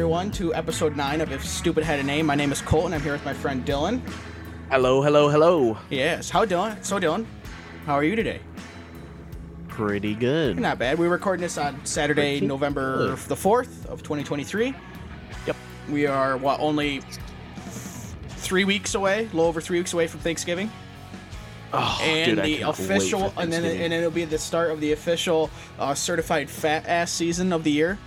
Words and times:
everyone, 0.00 0.30
to 0.30 0.54
episode 0.54 0.96
9 0.96 1.20
of 1.20 1.30
If 1.30 1.44
Stupid 1.44 1.84
Had 1.84 1.98
a 1.98 2.02
Name. 2.02 2.24
My 2.24 2.34
name 2.34 2.52
is 2.52 2.62
Colton. 2.62 2.94
I'm 2.94 3.02
here 3.02 3.12
with 3.12 3.24
my 3.26 3.34
friend 3.34 3.62
Dillon. 3.66 4.02
Hello, 4.70 5.02
hello, 5.02 5.28
hello. 5.28 5.76
Yes, 5.90 6.30
how 6.30 6.46
Dillon? 6.46 6.82
So 6.82 6.98
Dillon, 6.98 7.26
how 7.84 7.96
are 7.96 8.02
you 8.02 8.16
today? 8.16 8.40
Pretty 9.68 10.14
good. 10.14 10.58
Not 10.58 10.78
bad. 10.78 10.98
We're 10.98 11.10
recording 11.10 11.42
this 11.42 11.58
on 11.58 11.84
Saturday, 11.84 12.36
Pretty 12.38 12.46
November 12.46 13.08
good. 13.08 13.18
the 13.18 13.34
4th 13.34 13.84
of 13.88 14.02
2023. 14.02 14.74
Yep. 15.46 15.56
We 15.90 16.06
are, 16.06 16.38
what, 16.38 16.60
only 16.60 17.02
three 17.66 18.64
weeks 18.64 18.94
away, 18.94 19.18
a 19.18 19.24
little 19.24 19.42
over 19.42 19.60
three 19.60 19.80
weeks 19.80 19.92
away 19.92 20.06
from 20.06 20.20
Thanksgiving. 20.20 20.72
Oh, 21.74 22.00
and 22.02 22.36
dude, 22.36 22.44
the 22.46 22.62
official, 22.62 23.34
and 23.36 23.52
then 23.52 23.66
and 23.66 23.92
then 23.92 23.92
it'll 23.92 24.10
be 24.10 24.24
the 24.24 24.38
start 24.38 24.70
of 24.70 24.80
the 24.80 24.92
official 24.92 25.50
uh, 25.78 25.94
certified 25.94 26.48
fat 26.48 26.86
ass 26.88 27.12
season 27.12 27.52
of 27.52 27.64
the 27.64 27.70
year. 27.70 27.98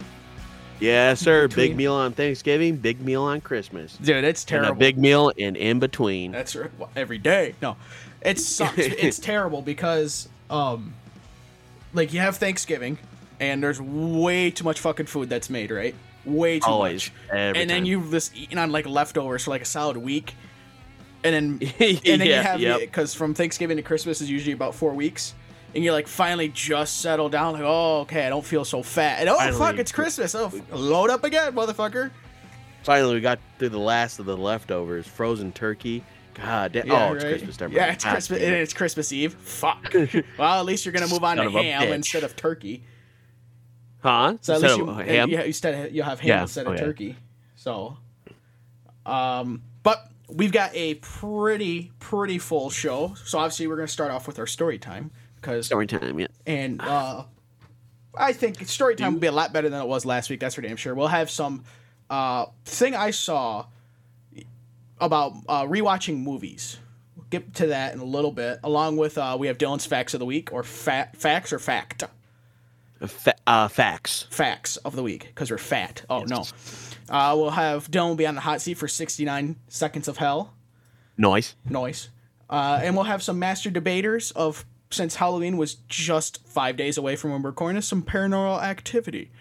Yes, 0.84 1.20
sir. 1.20 1.48
Big 1.48 1.76
meal 1.76 1.94
on 1.94 2.14
Thanksgiving, 2.14 2.76
big 2.78 3.02
meal 3.02 3.23
on 3.23 3.42
Christmas, 3.42 3.98
Dude, 3.98 4.23
it's 4.23 4.44
and 4.44 4.50
terrible. 4.50 4.72
a 4.72 4.76
big 4.76 4.98
meal 4.98 5.30
in 5.30 5.56
in 5.56 5.80
between. 5.80 6.31
That's 6.31 6.56
right. 6.56 6.70
Well, 6.78 6.89
every 6.95 7.17
day. 7.17 7.56
No, 7.62 7.78
it 8.22 8.39
sucks. 8.39 8.78
it's 8.78 9.20
terrible 9.20 9.61
because 9.61 10.28
um, 10.50 10.94
like 11.94 12.14
you 12.14 12.20
have 12.20 12.38
Thanksgiving, 12.38 12.98
and 13.39 13.61
there's 13.64 13.81
way 13.81 14.52
too 14.52 14.64
much 14.64 14.80
fucking 14.80 15.06
food 15.08 15.30
that's 15.30 15.50
made, 15.50 15.72
right? 15.72 15.95
Way 16.26 16.59
too 16.59 16.70
Always, 16.70 17.11
much. 17.28 17.58
and 17.58 17.70
then 17.70 17.86
you've 17.86 18.11
just 18.11 18.36
eaten 18.36 18.58
on 18.58 18.72
like 18.72 18.86
leftovers 18.86 19.44
for 19.44 19.52
like 19.52 19.61
a 19.61 19.66
solid 19.66 19.98
week, 19.98 20.36
and 21.23 21.59
then 21.59 21.72
and 21.80 22.22
then 22.22 22.22
you 22.22 22.34
have 22.34 22.59
yep. 22.59 22.80
because 22.80 23.14
from 23.14 23.34
Thanksgiving 23.34 23.78
to 23.78 23.84
Christmas 23.84 24.22
is 24.22 24.30
usually 24.30 24.54
about 24.54 24.76
four 24.76 24.94
weeks. 24.94 25.34
And 25.75 25.83
you 25.83 25.91
like 25.91 26.07
finally 26.07 26.49
just 26.49 27.02
settle 27.02 27.29
down, 27.29 27.53
like, 27.53 27.63
oh, 27.63 28.02
okay, 28.02 28.25
I 28.25 28.29
don't 28.29 28.45
feel 28.45 28.63
so 28.63 28.83
fat. 28.83 29.19
And 29.19 29.29
oh, 29.29 29.52
fuck, 29.53 29.77
it's 29.77 29.91
Christmas. 29.91 30.35
Oh, 30.35 30.52
load 30.71 31.09
up 31.09 31.23
again, 31.23 31.53
motherfucker. 31.53 32.11
Finally, 32.83 33.15
we 33.15 33.21
got 33.21 33.39
through 33.57 33.69
the 33.69 33.80
last 33.80 34.19
of 34.19 34.25
the 34.25 34.38
leftovers. 34.38 35.07
Frozen 35.07 35.53
turkey. 35.53 36.03
God 36.35 36.73
damn. 36.73 36.88
Yeah, 36.88 37.09
oh, 37.09 37.13
it's 37.13 37.23
right? 37.23 37.31
Christmas 37.31 37.57
time. 37.57 37.71
Yeah, 37.71 37.91
it's 37.91 38.03
God 38.03 38.11
Christmas. 38.11 38.41
It. 38.41 38.53
it's 38.53 38.73
Christmas 38.73 39.11
Eve. 39.13 39.33
Fuck. 39.33 39.93
well, 40.38 40.59
at 40.59 40.65
least 40.65 40.85
you're 40.85 40.91
gonna 40.91 41.07
move 41.07 41.23
on 41.23 41.38
to 41.38 41.43
Son 41.43 41.47
of 41.47 41.55
a 41.55 41.63
ham 41.63 41.93
instead 41.93 42.23
of 42.23 42.35
turkey. 42.35 42.83
Huh? 43.99 44.37
So 44.41 44.53
at 44.53 44.61
Instead 44.61 44.61
least 44.61 44.77
you, 44.77 44.89
uh, 44.89 44.95
ham? 44.97 45.30
yeah, 45.30 45.41
instead 45.43 45.93
you'll 45.93 46.05
have 46.05 46.19
ham 46.19 46.27
Yeah, 46.27 46.41
instead 46.41 46.67
oh, 46.67 46.71
of 46.73 46.80
yeah. 46.80 46.85
turkey. 46.85 47.15
So, 47.55 47.97
um, 49.05 49.61
but 49.81 50.05
we've 50.27 50.52
got 50.52 50.75
a 50.75 50.95
pretty 50.95 51.91
pretty 51.99 52.37
full 52.37 52.69
show. 52.69 53.13
So 53.23 53.39
obviously 53.39 53.67
we're 53.67 53.77
gonna 53.77 53.87
start 53.87 54.11
off 54.11 54.27
with 54.27 54.39
our 54.39 54.47
story 54.47 54.77
time 54.77 55.11
because 55.43 55.65
Story 55.67 55.86
time, 55.87 56.20
yeah. 56.20 56.27
and 56.48 56.80
uh, 56.81 57.26
I 58.17 58.31
think 58.33 58.65
story 58.67 58.95
time 58.95 59.14
will 59.14 59.20
be 59.20 59.27
a 59.27 59.31
lot 59.31 59.52
better 59.54 59.70
than 59.70 59.81
it 59.81 59.87
was 59.87 60.05
last 60.05 60.30
week. 60.30 60.39
That's 60.39 60.55
for 60.55 60.61
damn 60.61 60.77
sure. 60.77 60.95
We'll 60.95 61.08
have 61.08 61.30
some 61.30 61.64
uh, 62.09 62.45
thing 62.65 62.95
I 62.95 63.11
saw 63.11 63.65
about 64.99 65.33
uh, 65.49 65.64
rewatching 65.64 66.23
movies. 66.23 66.77
We'll 67.15 67.26
get 67.30 67.54
to 67.55 67.67
that 67.67 67.93
in 67.93 67.99
a 67.99 68.05
little 68.05 68.31
bit. 68.31 68.59
Along 68.64 68.98
with 68.98 69.17
uh, 69.17 69.36
we 69.39 69.48
have 69.48 69.58
Dillon's 69.58 69.86
facts 69.86 70.14
of 70.14 70.20
the 70.20 70.26
week 70.26 70.54
or 70.54 70.64
fa- 70.64 71.09
facts 71.15 71.52
or 71.52 71.60
fact 71.60 72.04
Fa- 73.05 73.36
uh, 73.45 73.67
facts. 73.67 74.27
facts 74.30 74.77
of 74.77 74.95
the 74.95 75.04
week 75.04 75.25
because 75.27 75.52
we're 75.52 75.58
fat. 75.58 76.04
Oh 76.10 76.23
no. 76.23 76.45
Uh, 77.10 77.33
we'll 77.37 77.49
have 77.49 77.92
Dillon 77.92 78.15
be 78.15 78.25
on 78.25 78.36
the 78.36 78.42
hot 78.42 78.61
seat 78.61 78.75
for 78.77 78.87
69 78.87 79.58
seconds 79.67 80.08
of 80.08 80.17
hell 80.17 80.54
Noise. 81.17 81.55
noise. 81.70 82.10
Uh, 82.49 82.80
and 82.83 82.95
we'll 82.95 83.04
have 83.05 83.21
some 83.21 83.39
master 83.39 83.70
debaters 83.70 84.31
of 84.31 84.65
since 84.93 85.15
Halloween 85.15 85.58
was 85.58 85.76
just 85.89 86.45
five 86.48 86.77
days 86.77 86.98
away 86.98 87.15
from 87.15 87.31
when 87.31 87.42
we're 87.42 87.49
recording 87.49 87.76
this, 87.76 87.87
some 87.87 88.04
paranormal 88.04 88.61
activity. 88.61 89.31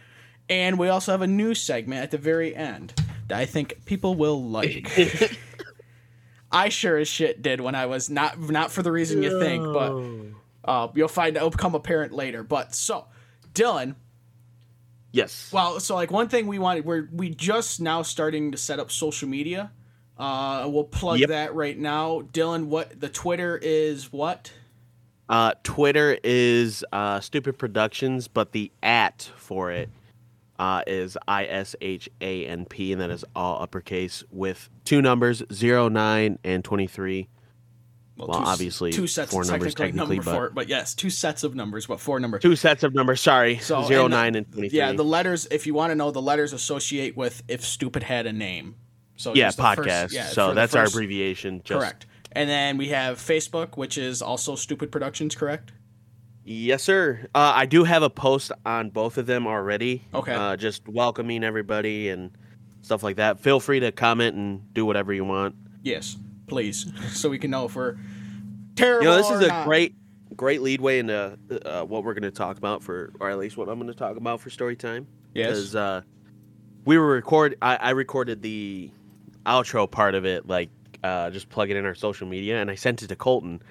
And 0.48 0.78
we 0.78 0.88
also 0.88 1.12
have 1.12 1.22
a 1.22 1.26
new 1.26 1.54
segment 1.54 2.02
at 2.02 2.10
the 2.10 2.18
very 2.18 2.54
end 2.54 2.94
that 3.28 3.38
I 3.38 3.46
think 3.46 3.84
people 3.84 4.14
will 4.16 4.42
like. 4.42 4.90
I 6.52 6.68
sure 6.68 6.98
as 6.98 7.08
shit 7.08 7.40
did 7.40 7.60
when 7.60 7.74
I 7.74 7.86
was 7.86 8.10
not 8.10 8.38
not 8.38 8.70
for 8.70 8.82
the 8.82 8.92
reason 8.92 9.22
you 9.22 9.40
think, 9.40 9.64
but 9.64 10.02
uh, 10.70 10.88
you'll 10.94 11.08
find 11.08 11.36
it'll 11.36 11.50
become 11.50 11.74
apparent 11.74 12.12
later. 12.12 12.42
But 12.42 12.74
so, 12.74 13.06
Dillon, 13.54 13.96
Yes. 15.12 15.50
well, 15.52 15.80
so 15.80 15.94
like 15.94 16.10
one 16.10 16.28
thing 16.28 16.46
we 16.46 16.58
wanted, 16.58 16.84
we're 16.84 17.08
we 17.12 17.30
just 17.30 17.80
now 17.80 18.02
starting 18.02 18.52
to 18.52 18.58
set 18.58 18.78
up 18.78 18.90
social 18.90 19.28
media. 19.28 19.70
Uh, 20.19 20.69
we'll 20.70 20.84
plug 20.84 21.20
Yep. 21.20 21.28
that 21.30 21.54
right 21.54 21.78
now. 21.78 22.20
Dillon, 22.32 22.69
what 22.69 23.00
the 23.00 23.08
Twitter 23.08 23.58
is? 23.60 24.12
What? 24.12 24.52
Uh, 25.28 25.52
Twitter 25.62 26.18
is 26.22 26.84
uh, 26.92 27.20
Stupid 27.20 27.58
Productions, 27.58 28.28
but 28.28 28.52
the 28.52 28.70
at 28.82 29.30
for 29.36 29.70
it 29.70 29.88
uh, 30.58 30.82
is 30.86 31.16
I 31.26 31.46
S 31.46 31.74
H 31.80 32.08
A 32.20 32.46
N 32.46 32.66
P, 32.66 32.92
and 32.92 33.00
that 33.00 33.10
is 33.10 33.24
all 33.34 33.62
uppercase 33.62 34.24
with 34.30 34.68
two 34.84 35.00
numbers, 35.00 35.42
zero, 35.52 35.88
nine, 35.88 36.38
and 36.44 36.62
23. 36.64 37.28
Well, 38.18 38.28
two, 38.28 38.34
obviously, 38.34 38.92
two 38.92 39.06
sets 39.06 39.32
four 39.32 39.40
of 39.42 39.48
numbers 39.48 39.74
technically 39.74 39.98
technically, 39.98 40.16
number 40.16 40.30
but- 40.30 40.36
four, 40.36 40.50
but 40.50 40.68
yes, 40.68 40.94
two 40.94 41.08
sets 41.08 41.44
of 41.44 41.54
numbers, 41.54 41.86
but 41.86 41.98
four 41.98 42.20
numbers. 42.20 42.42
Two 42.42 42.56
sets 42.56 42.82
of 42.82 42.94
numbers, 42.94 43.20
sorry. 43.20 43.56
So, 43.58 43.82
zero, 43.84 44.04
and 44.04 44.12
the- 44.12 44.16
nine, 44.16 44.34
and 44.34 44.52
23. 44.52 44.76
Yeah, 44.78 44.92
the 44.92 45.02
letters. 45.02 45.46
If 45.50 45.66
you 45.66 45.72
want 45.74 45.92
to 45.92 45.94
know, 45.94 46.10
the 46.10 46.20
letters 46.22 46.52
associate 46.52 47.16
with 47.16 47.42
if 47.48 47.64
stupid 47.64 48.02
had 48.02 48.26
a 48.26 48.32
name. 48.32 48.74
So 49.16 49.34
yeah, 49.34 49.48
podcast. 49.50 49.76
first- 50.02 50.14
yeah, 50.14 50.26
so 50.26 50.52
that's 50.52 50.74
our 50.74 50.84
abbreviation. 50.84 51.62
Just, 51.64 51.78
Correct. 51.80 52.06
And 52.34 52.48
then 52.48 52.78
we 52.78 52.88
have 52.88 53.19
Facebook, 53.19 53.76
which 53.76 53.98
is 53.98 54.22
also 54.22 54.56
Stupid 54.56 54.91
Productions. 54.91 55.34
Correct. 55.34 55.72
Yes, 56.44 56.82
sir. 56.82 57.28
Uh, 57.34 57.53
I 57.54 57.66
do 57.66 57.84
have 57.84 58.03
a 58.03 58.10
post 58.10 58.50
on 58.66 58.91
both 58.91 59.16
of 59.16 59.26
them 59.26 59.47
already. 59.47 60.03
Okay. 60.12 60.32
Uh, 60.32 60.56
just 60.56 60.88
welcoming 60.88 61.44
everybody 61.44 62.09
and 62.09 62.32
stuff 62.81 63.03
like 63.03 63.16
that. 63.16 63.41
Feel 63.41 63.60
free 63.60 63.81
to 63.81 63.93
comment 63.93 64.37
and 64.37 64.75
do 64.75 64.84
whatever 64.84 65.12
you 65.12 65.25
want. 65.25 65.54
Yes, 65.82 66.16
please, 66.47 66.91
so 67.12 67.28
we 67.28 67.38
can 67.38 67.50
know 67.50 67.66
if 67.66 67.76
we're 67.76 67.97
terrible. 68.75 69.04
You 69.04 69.10
know, 69.10 69.16
this 69.16 69.31
is 69.31 69.41
a 69.41 69.49
not. 69.49 69.66
great, 69.66 69.94
great 70.34 70.62
leadway 70.62 70.99
into 70.99 71.38
uh, 71.64 71.84
what 71.84 72.03
we're 72.03 72.14
going 72.14 72.22
to 72.22 72.31
talk 72.31 72.59
about 72.59 72.82
for, 72.82 73.12
or 73.20 73.31
at 73.31 73.38
least 73.38 73.56
what 73.56 73.69
I'm 73.69 73.78
going 73.78 73.93
to 73.93 73.99
talk 73.99 74.16
about 74.16 74.41
for 74.41 74.50
story 74.50 74.76
time. 74.76 75.06
Yes. 75.34 75.50
Because 75.50 75.76
uh, 75.76 76.03
we 76.84 76.99
were 76.99 77.06
record. 77.06 77.56
I, 77.62 77.76
I 77.76 77.91
recorded 77.91 78.43
the 78.43 78.91
outro 79.47 79.88
part 79.88 80.14
of 80.14 80.25
it, 80.25 80.49
like 80.49 80.70
uh, 81.02 81.30
just 81.30 81.48
plug 81.48 81.70
it 81.70 81.76
in 81.76 81.84
our 81.84 81.94
social 81.94 82.26
media, 82.26 82.60
and 82.60 82.70
I 82.70 82.74
sent 82.74 83.02
it 83.02 83.08
to 83.08 83.16
Colton, 83.16 83.62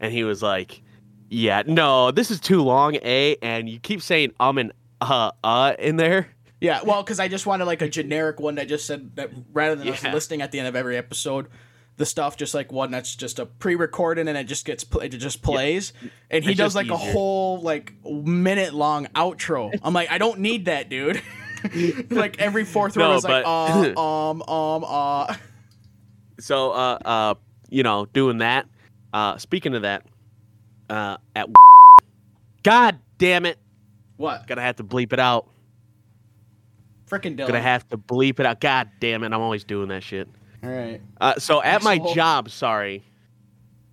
and 0.00 0.12
he 0.12 0.24
was 0.24 0.42
like, 0.42 0.82
"Yeah, 1.28 1.62
no, 1.66 2.10
this 2.10 2.30
is 2.30 2.40
too 2.40 2.62
long, 2.62 2.96
a, 2.96 3.36
and 3.42 3.68
you 3.68 3.78
keep 3.78 4.02
saying 4.02 4.32
um 4.40 4.58
and 4.58 4.72
uh 5.00 5.32
uh 5.44 5.74
in 5.78 5.96
there." 5.96 6.28
Yeah, 6.60 6.80
well, 6.84 7.02
because 7.02 7.18
I 7.18 7.26
just 7.26 7.44
wanted 7.44 7.64
like 7.64 7.82
a 7.82 7.88
generic 7.88 8.38
one 8.38 8.54
that 8.54 8.68
just 8.68 8.86
said 8.86 9.16
that 9.16 9.30
rather 9.52 9.74
than 9.74 9.88
us 9.88 10.02
listing 10.04 10.42
at 10.42 10.52
the 10.52 10.60
end 10.60 10.68
of 10.68 10.76
every 10.76 10.96
episode, 10.96 11.48
the 11.96 12.06
stuff 12.06 12.36
just 12.36 12.54
like 12.54 12.70
one 12.70 12.92
that's 12.92 13.16
just 13.16 13.40
a 13.40 13.46
pre-recorded 13.46 14.28
and 14.28 14.38
it 14.38 14.44
just 14.44 14.64
gets 14.64 14.84
pl- 14.84 15.00
it 15.00 15.08
just 15.08 15.42
plays, 15.42 15.92
and 16.30 16.44
he 16.44 16.50
It's 16.52 16.58
does 16.58 16.76
like 16.76 16.88
a 16.88 16.96
whole 16.96 17.60
like 17.60 17.92
minute 18.04 18.74
long 18.74 19.06
outro. 19.08 19.76
I'm 19.82 19.92
like, 19.92 20.10
I 20.10 20.18
don't 20.18 20.38
need 20.38 20.66
that, 20.66 20.88
dude. 20.88 21.20
like 22.10 22.38
every 22.40 22.64
fourth 22.64 22.96
No, 22.96 23.10
was 23.10 23.24
like 23.24 23.44
but- 23.44 23.94
uh, 23.96 24.00
um 24.30 24.42
um 24.42 24.84
uh. 24.86 25.34
So, 26.42 26.72
uh, 26.72 26.98
uh, 27.04 27.34
you 27.70 27.82
know, 27.84 28.06
doing 28.06 28.38
that. 28.38 28.66
Uh, 29.12 29.36
speaking 29.38 29.74
of 29.74 29.82
that, 29.82 30.04
uh, 30.90 31.18
at 31.36 31.48
God 32.64 32.98
damn 33.18 33.46
it, 33.46 33.58
What? 34.16 34.46
gonna 34.48 34.62
have 34.62 34.76
to 34.76 34.84
bleep 34.84 35.12
it 35.12 35.20
out. 35.20 35.48
Freaking 37.08 37.36
Dylan. 37.36 37.46
Gonna 37.48 37.60
have 37.62 37.88
to 37.90 37.98
bleep 37.98 38.40
it 38.40 38.46
out. 38.46 38.60
God 38.60 38.88
damn 39.00 39.22
it, 39.22 39.26
I'm 39.32 39.40
always 39.40 39.64
doing 39.64 39.88
that 39.88 40.02
shit. 40.02 40.28
All 40.64 40.70
right. 40.70 41.00
Uh, 41.20 41.38
so 41.38 41.62
at 41.62 41.82
my 41.82 41.98
job, 42.14 42.50
sorry, 42.50 43.04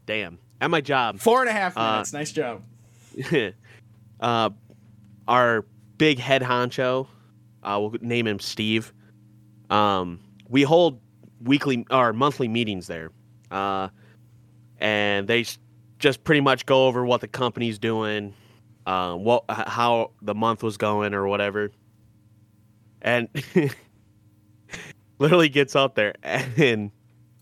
damn, 0.05 0.39
at 0.61 0.71
my 0.71 0.81
job, 0.81 1.19
Four 1.19 1.41
and 1.41 1.49
a 1.49 1.53
half 1.53 1.77
Uh, 1.77 1.91
minutes. 1.91 2.13
nice 2.13 2.31
job. 2.31 2.63
uh, 4.19 4.49
our 5.27 5.65
big 5.97 6.17
head 6.17 6.41
honcho, 6.41 7.07
uh, 7.63 7.77
we'll 7.79 7.93
name 8.01 8.25
him 8.25 8.39
Steve. 8.39 8.91
Um, 9.69 10.19
we 10.47 10.63
hold 10.63 10.99
weekly 11.43 11.85
or 11.89 12.13
monthly 12.13 12.47
meetings 12.47 12.87
there, 12.87 13.11
uh, 13.51 13.89
and 14.77 15.27
they 15.27 15.45
just 15.97 16.23
pretty 16.23 16.41
much 16.41 16.65
go 16.65 16.87
over 16.87 17.05
what 17.05 17.21
the 17.21 17.27
company's 17.27 17.79
doing, 17.79 18.33
uh, 18.85 19.13
what 19.15 19.43
how 19.49 20.11
the 20.21 20.35
month 20.35 20.63
was 20.63 20.77
going 20.77 21.13
or 21.13 21.27
whatever, 21.27 21.71
and 23.01 23.27
literally 25.19 25.49
gets 25.49 25.75
out 25.75 25.95
there 25.95 26.13
and. 26.23 26.91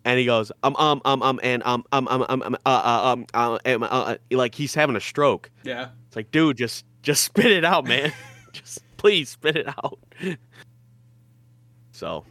And 0.05 0.17
he 0.17 0.23
goes, 0.23 0.53
um, 0.63 0.73
um, 0.77 1.01
um, 1.03 1.21
um, 1.21 1.37
and 1.43 1.61
um, 1.65 1.83
um, 1.91 2.07
um, 2.07 2.25
um, 2.29 2.41
um, 2.41 2.55
uh, 2.65 2.69
uh, 2.69 3.11
um, 3.11 3.25
uh, 3.33 3.57
um, 3.65 3.83
uh, 3.83 3.87
uh, 3.87 4.15
like 4.31 4.55
he's 4.55 4.73
having 4.73 4.95
a 4.95 5.01
stroke. 5.01 5.51
Yeah. 5.63 5.89
It's 6.07 6.15
like, 6.15 6.31
dude, 6.31 6.55
just 6.55 6.85
just 7.01 7.25
spit 7.25 7.51
it 7.51 7.65
out, 7.65 7.83
man. 7.83 8.13
just 8.53 8.79
please 8.95 9.29
spit 9.29 9.57
it 9.57 9.67
out. 9.67 9.99
so, 11.91 12.25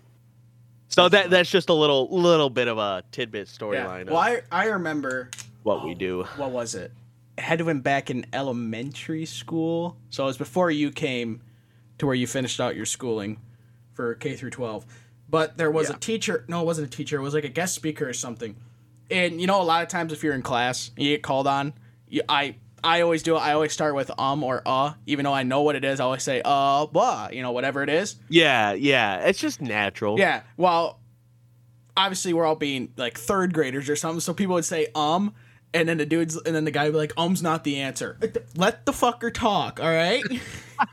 so 0.96 1.08
that 1.10 1.30
that's 1.30 1.50
just 1.50 1.68
a 1.68 1.74
little 1.74 2.08
little 2.10 2.48
bit 2.50 2.68
of 2.68 2.78
a 2.78 3.02
tidbit 3.12 3.48
Yeah. 3.48 3.66
storyline 3.66 4.06
Well, 4.06 4.16
I, 4.16 4.40
I 4.50 4.66
remember 4.66 5.30
what 5.62 5.84
we 5.84 5.94
do. 5.94 6.24
what 6.36 6.50
was 6.50 6.74
it? 6.74 6.90
It 7.36 7.44
had 7.44 7.58
to 7.58 7.64
have 7.66 7.74
been 7.74 7.82
back 7.82 8.10
in 8.10 8.24
elementary 8.32 9.26
school. 9.26 9.96
So 10.10 10.24
it 10.24 10.26
was 10.28 10.38
before 10.38 10.70
you 10.70 10.90
came 10.90 11.42
to 11.98 12.06
where 12.06 12.14
you 12.14 12.26
finished 12.26 12.60
out 12.60 12.74
your 12.76 12.86
schooling 12.86 13.38
for 13.92 14.14
K 14.14 14.36
through 14.36 14.50
12. 14.50 14.86
But 15.28 15.58
there 15.58 15.70
was 15.70 15.90
Yeah. 15.90 15.96
a 15.96 15.98
teacher. 15.98 16.44
No, 16.48 16.62
it 16.62 16.64
wasn't 16.64 16.86
a 16.86 16.96
teacher. 16.96 17.18
It 17.18 17.22
was 17.22 17.34
like 17.34 17.44
a 17.44 17.48
guest 17.50 17.74
speaker 17.74 18.08
or 18.08 18.12
something. 18.14 18.56
And 19.10 19.38
you 19.40 19.46
know, 19.46 19.60
a 19.60 19.64
lot 19.64 19.82
of 19.82 19.88
times 19.88 20.12
if 20.12 20.24
you're 20.24 20.34
in 20.34 20.42
class, 20.42 20.90
and 20.96 21.04
you 21.04 21.14
get 21.14 21.22
called 21.22 21.46
on. 21.46 21.74
You, 22.08 22.22
I 22.28 22.56
I 22.84 23.00
always 23.00 23.22
do. 23.22 23.36
it. 23.36 23.40
I 23.40 23.52
always 23.52 23.72
start 23.72 23.94
with 23.94 24.10
um 24.18 24.44
or 24.44 24.62
uh, 24.66 24.92
even 25.06 25.24
though 25.24 25.32
I 25.32 25.42
know 25.42 25.62
what 25.62 25.76
it 25.76 25.84
is. 25.84 26.00
I 26.00 26.04
always 26.04 26.22
say 26.22 26.42
uh 26.44 26.86
blah. 26.86 27.28
You 27.32 27.42
know, 27.42 27.52
whatever 27.52 27.82
it 27.82 27.88
is. 27.88 28.16
Yeah, 28.28 28.72
yeah. 28.72 29.26
It's 29.26 29.38
just 29.38 29.60
natural. 29.60 30.18
Yeah. 30.18 30.42
Well, 30.56 31.00
obviously 31.96 32.32
we're 32.32 32.44
all 32.44 32.56
being 32.56 32.92
like 32.96 33.18
third 33.18 33.54
graders 33.54 33.88
or 33.88 33.96
something, 33.96 34.20
so 34.20 34.34
people 34.34 34.54
would 34.54 34.64
say 34.64 34.88
um, 34.94 35.34
and 35.74 35.88
then 35.88 35.98
the 35.98 36.06
dudes, 36.06 36.36
and 36.36 36.54
then 36.54 36.64
the 36.64 36.70
guy 36.70 36.84
would 36.84 36.92
be 36.92 36.98
like, 36.98 37.12
um's 37.16 37.42
not 37.42 37.64
the 37.64 37.80
answer. 37.80 38.18
Let 38.56 38.86
the 38.86 38.92
fucker 38.92 39.32
talk. 39.32 39.80
All 39.80 39.90
right. 39.90 40.22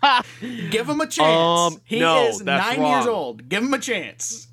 Give 0.69 0.89
him 0.89 1.01
a 1.01 1.07
chance. 1.07 1.73
Um, 1.73 1.81
he 1.85 1.99
no, 1.99 2.27
is 2.27 2.41
nine 2.41 2.81
years 2.81 3.05
old. 3.05 3.47
Give 3.49 3.63
him 3.63 3.73
a 3.73 3.79
chance. 3.79 4.47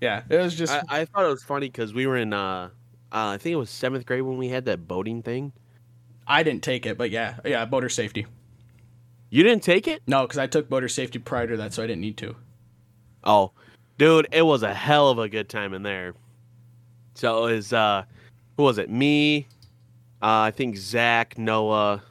Yeah, 0.00 0.22
it 0.28 0.36
was 0.36 0.54
just 0.54 0.72
I, 0.72 0.82
I 0.88 1.04
thought 1.06 1.24
it 1.24 1.28
was 1.28 1.42
funny 1.42 1.68
because 1.68 1.94
we 1.94 2.06
were 2.06 2.16
in, 2.16 2.32
uh, 2.32 2.70
uh, 3.16 3.30
I 3.30 3.38
think 3.38 3.54
it 3.54 3.56
was 3.56 3.70
seventh 3.70 4.04
grade 4.04 4.20
when 4.20 4.36
we 4.36 4.48
had 4.48 4.66
that 4.66 4.86
boating 4.86 5.22
thing. 5.22 5.54
I 6.26 6.42
didn't 6.42 6.62
take 6.62 6.84
it, 6.84 6.98
but 6.98 7.10
yeah, 7.10 7.36
yeah, 7.46 7.64
boater 7.64 7.88
safety. 7.88 8.26
You 9.30 9.42
didn't 9.42 9.62
take 9.62 9.88
it? 9.88 10.02
No, 10.06 10.22
because 10.22 10.36
I 10.36 10.46
took 10.46 10.68
boater 10.68 10.88
safety 10.88 11.18
prior 11.18 11.46
to 11.46 11.56
that, 11.56 11.72
so 11.72 11.82
I 11.82 11.86
didn't 11.86 12.02
need 12.02 12.18
to. 12.18 12.36
Oh, 13.24 13.52
dude, 13.96 14.28
it 14.32 14.42
was 14.42 14.62
a 14.62 14.74
hell 14.74 15.08
of 15.08 15.18
a 15.18 15.30
good 15.30 15.48
time 15.48 15.72
in 15.72 15.82
there. 15.82 16.12
So 17.14 17.46
it 17.46 17.54
was, 17.54 17.72
uh, 17.72 18.04
who 18.58 18.64
was 18.64 18.76
it? 18.76 18.90
Me, 18.90 19.46
uh, 20.20 20.44
I 20.44 20.50
think 20.50 20.76
Zach, 20.76 21.38
Noah, 21.38 22.02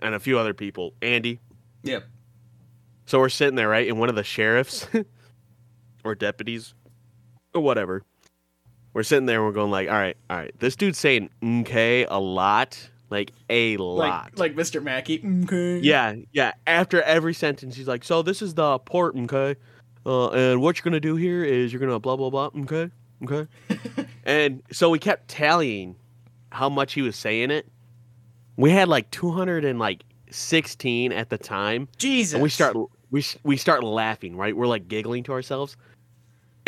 and 0.00 0.14
a 0.14 0.20
few 0.20 0.38
other 0.38 0.54
people. 0.54 0.94
Andy. 1.02 1.40
Yep. 1.82 2.04
So 3.06 3.18
we're 3.18 3.30
sitting 3.30 3.56
there, 3.56 3.68
right? 3.68 3.88
And 3.88 3.98
one 3.98 4.08
of 4.08 4.14
the 4.14 4.22
sheriffs 4.22 4.86
or 6.04 6.14
deputies 6.14 6.74
or 7.52 7.62
whatever. 7.62 8.04
We're 8.98 9.04
sitting 9.04 9.26
there 9.26 9.36
and 9.36 9.46
we're 9.46 9.52
going 9.52 9.70
like, 9.70 9.88
all 9.88 9.94
right, 9.94 10.16
all 10.28 10.38
right. 10.38 10.52
This 10.58 10.74
dude's 10.74 10.98
saying 10.98 11.30
okay 11.60 12.04
a 12.06 12.18
lot. 12.18 12.90
Like 13.10 13.30
a 13.48 13.76
lot. 13.76 14.36
Like 14.36 14.56
like 14.56 14.56
Mr. 14.56 14.82
Mackey. 14.82 15.24
Okay. 15.44 15.78
Yeah, 15.78 16.16
yeah. 16.32 16.50
After 16.66 17.00
every 17.02 17.32
sentence, 17.32 17.76
he's 17.76 17.86
like, 17.86 18.02
"So 18.02 18.22
this 18.22 18.42
is 18.42 18.54
the 18.54 18.80
port, 18.80 19.14
okay? 19.16 19.54
Uh, 20.04 20.30
and 20.30 20.60
what 20.60 20.76
you're 20.76 20.82
gonna 20.82 20.98
do 20.98 21.14
here 21.14 21.44
is 21.44 21.72
you're 21.72 21.78
gonna 21.78 22.00
blah 22.00 22.16
blah 22.16 22.28
blah, 22.28 22.50
okay, 22.62 22.90
okay." 23.22 23.46
and 24.24 24.64
so 24.72 24.90
we 24.90 24.98
kept 24.98 25.28
tallying 25.28 25.94
how 26.50 26.68
much 26.68 26.94
he 26.94 27.02
was 27.02 27.14
saying 27.14 27.52
it. 27.52 27.68
We 28.56 28.72
had 28.72 28.88
like 28.88 29.12
200 29.12 29.64
and 29.64 29.78
like 29.78 30.02
16 30.32 31.12
at 31.12 31.30
the 31.30 31.38
time, 31.38 31.86
Jesus. 31.98 32.34
and 32.34 32.42
we 32.42 32.48
start 32.48 32.76
we 33.12 33.24
we 33.44 33.56
start 33.56 33.84
laughing, 33.84 34.36
right? 34.36 34.56
We're 34.56 34.66
like 34.66 34.88
giggling 34.88 35.22
to 35.22 35.32
ourselves. 35.32 35.76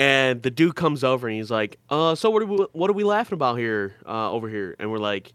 And 0.01 0.43
the 0.43 0.51
dude 0.51 0.77
comes 0.77 1.05
over 1.05 1.29
and 1.29 1.37
he's 1.37 1.51
like, 1.51 1.79
"Uh, 1.91 2.15
so 2.15 2.31
what 2.31 2.43
are 2.43 2.47
we 2.47 2.67
what 2.73 2.89
are 2.89 2.95
we 2.95 3.05
laughing 3.05 3.35
about 3.35 3.59
here? 3.59 3.95
Uh, 4.07 4.33
over 4.33 4.49
here?" 4.49 4.75
And 4.79 4.91
we're 4.91 4.97
like, 4.97 5.35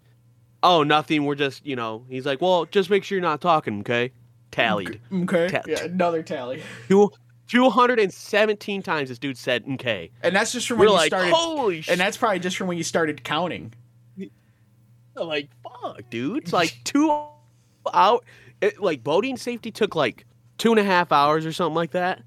"Oh, 0.64 0.82
nothing. 0.82 1.26
We're 1.26 1.36
just, 1.36 1.64
you 1.68 1.76
know." 1.76 2.04
He's 2.10 2.26
like, 2.26 2.42
"Well, 2.42 2.66
just 2.66 2.90
make 2.90 3.04
sure 3.04 3.16
you're 3.16 3.22
not 3.22 3.42
talking, 3.42 3.82
okay?" 3.82 4.12
Tallied. 4.50 5.00
Okay. 5.14 5.62
Yeah, 5.68 5.84
another 5.84 6.24
tally. 6.24 6.64
Two, 6.88 7.12
217 7.48 8.82
times 8.82 9.10
this 9.10 9.20
dude 9.20 9.38
said 9.38 9.66
okay. 9.74 10.10
And 10.24 10.36
that's 10.36 10.52
just 10.52 10.68
from 10.68 10.80
when 10.80 10.88
We're 10.88 10.94
you 10.94 10.98
like, 10.98 11.08
started. 11.10 11.32
"Holy 11.32 11.82
shit." 11.82 11.92
and 11.92 12.02
that's 12.02 12.18
probably 12.18 12.40
just 12.40 12.58
from 12.58 12.66
when 12.66 12.78
you 12.78 12.84
started 12.84 13.24
counting. 13.24 13.72
I'm 14.20 15.28
like, 15.28 15.50
"Fuck, 15.62 16.10
dude." 16.10 16.42
It's 16.42 16.54
like 16.54 16.76
2 16.86 17.12
out 17.94 18.26
it, 18.62 18.82
like 18.82 19.04
boating 19.04 19.38
safety 19.38 19.70
took 19.70 19.96
like 19.96 20.26
two 20.58 20.72
and 20.72 20.80
a 20.80 20.84
half 20.84 21.12
hours 21.12 21.46
or 21.46 21.54
something 21.54 21.76
like 21.76 21.92
that. 21.92 22.24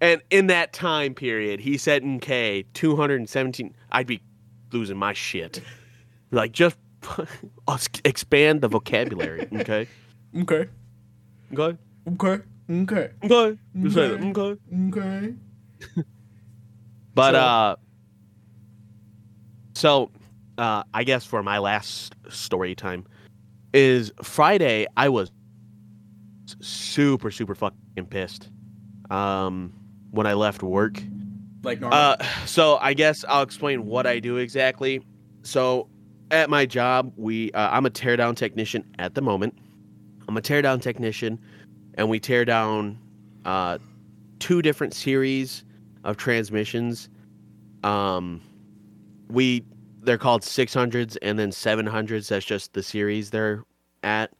And 0.00 0.22
in 0.30 0.46
that 0.46 0.72
time 0.72 1.14
period, 1.14 1.60
he 1.60 1.76
said 1.76 2.02
in 2.02 2.20
K 2.20 2.64
217. 2.74 3.74
I'd 3.92 4.06
be 4.06 4.20
losing 4.72 4.96
my 4.96 5.12
shit. 5.12 5.60
Like, 6.30 6.52
just 6.52 6.76
expand 8.04 8.60
the 8.60 8.68
vocabulary, 8.68 9.48
okay? 9.54 9.88
Okay. 10.38 10.68
Okay? 11.52 11.78
Okay. 12.08 12.42
Okay. 12.70 13.10
Okay? 13.24 13.58
Just 13.80 13.94
say 13.94 14.08
that, 14.08 14.20
Okay. 14.20 14.40
okay? 14.40 14.58
Okay. 14.88 15.34
But, 17.14 17.32
So- 17.32 17.38
uh, 17.40 17.76
so, 19.74 20.10
uh, 20.58 20.82
I 20.94 21.02
guess 21.04 21.24
for 21.24 21.42
my 21.42 21.58
last 21.58 22.14
story 22.28 22.74
time 22.76 23.04
is 23.72 24.12
Friday, 24.22 24.86
I 24.96 25.08
was 25.08 25.30
super, 26.60 27.30
super 27.30 27.54
fucking 27.56 28.06
pissed. 28.10 28.50
Um, 29.10 29.72
when 30.10 30.26
I 30.26 30.34
left 30.34 30.62
work. 30.62 31.02
Like 31.62 31.80
normal. 31.80 31.98
Uh, 31.98 32.16
so 32.46 32.78
I 32.78 32.94
guess 32.94 33.24
I'll 33.28 33.42
explain 33.42 33.86
what 33.86 34.06
I 34.06 34.20
do 34.20 34.36
exactly. 34.36 35.02
So, 35.42 35.88
at 36.30 36.50
my 36.50 36.66
job, 36.66 37.12
we 37.16 37.50
uh, 37.52 37.70
I'm 37.70 37.86
a 37.86 37.90
teardown 37.90 38.36
technician 38.36 38.84
at 38.98 39.14
the 39.14 39.22
moment. 39.22 39.56
I'm 40.28 40.36
a 40.36 40.42
teardown 40.42 40.80
technician, 40.80 41.38
and 41.94 42.08
we 42.08 42.20
tear 42.20 42.44
down 42.44 42.98
uh, 43.44 43.78
two 44.38 44.62
different 44.62 44.94
series 44.94 45.64
of 46.04 46.16
transmissions. 46.16 47.08
Um, 47.82 48.42
we 49.28 49.64
they're 50.02 50.18
called 50.18 50.42
600s 50.42 51.16
and 51.22 51.38
then 51.38 51.50
700s. 51.50 52.28
That's 52.28 52.46
just 52.46 52.72
the 52.72 52.82
series 52.82 53.30
they're 53.30 53.64
at. 54.02 54.32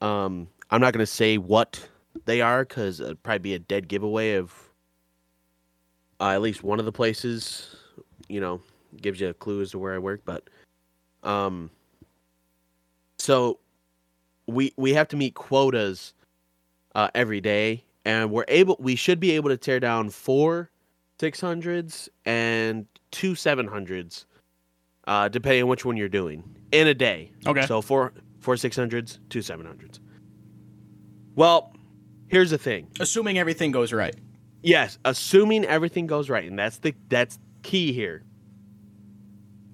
Um, 0.00 0.48
I'm 0.70 0.80
not 0.80 0.92
gonna 0.92 1.06
say 1.06 1.38
what 1.38 1.88
they 2.24 2.40
are 2.40 2.64
because 2.64 3.00
it'd 3.00 3.22
probably 3.22 3.38
be 3.40 3.54
a 3.54 3.58
dead 3.58 3.88
giveaway 3.88 4.34
of 4.34 4.69
uh, 6.20 6.28
at 6.30 6.42
least 6.42 6.62
one 6.62 6.78
of 6.78 6.84
the 6.84 6.92
places, 6.92 7.74
you 8.28 8.40
know, 8.40 8.60
gives 9.00 9.20
you 9.20 9.28
a 9.28 9.34
clue 9.34 9.62
as 9.62 9.70
to 9.70 9.78
where 9.78 9.94
I 9.94 9.98
work. 9.98 10.20
But, 10.24 10.48
um, 11.22 11.70
so 13.18 13.58
we 14.46 14.72
we 14.76 14.94
have 14.94 15.08
to 15.08 15.16
meet 15.16 15.34
quotas 15.34 16.14
uh, 16.94 17.08
every 17.14 17.40
day, 17.40 17.84
and 18.04 18.30
we're 18.30 18.44
able. 18.48 18.76
We 18.78 18.96
should 18.96 19.20
be 19.20 19.32
able 19.32 19.50
to 19.50 19.56
tear 19.56 19.80
down 19.80 20.10
four 20.10 20.70
six 21.20 21.40
hundreds 21.40 22.08
and 22.24 22.86
two 23.10 23.34
seven 23.34 23.66
hundreds, 23.66 24.26
uh, 25.06 25.28
depending 25.28 25.62
on 25.62 25.68
which 25.68 25.84
one 25.84 25.96
you're 25.96 26.08
doing 26.08 26.42
in 26.72 26.86
a 26.86 26.94
day. 26.94 27.32
okay. 27.46 27.66
So 27.66 27.82
four 27.82 28.12
four 28.40 28.56
six 28.56 28.76
hundreds, 28.76 29.18
two 29.28 29.42
seven 29.42 29.66
hundreds. 29.66 30.00
Well, 31.36 31.74
here's 32.28 32.50
the 32.50 32.58
thing. 32.58 32.88
Assuming 32.98 33.38
everything 33.38 33.70
goes 33.70 33.92
right. 33.92 34.16
Yes, 34.62 34.98
assuming 35.04 35.64
everything 35.64 36.06
goes 36.06 36.28
right, 36.28 36.44
and 36.48 36.58
that's 36.58 36.78
the 36.78 36.94
that's 37.08 37.38
key 37.62 37.92
here. 37.92 38.22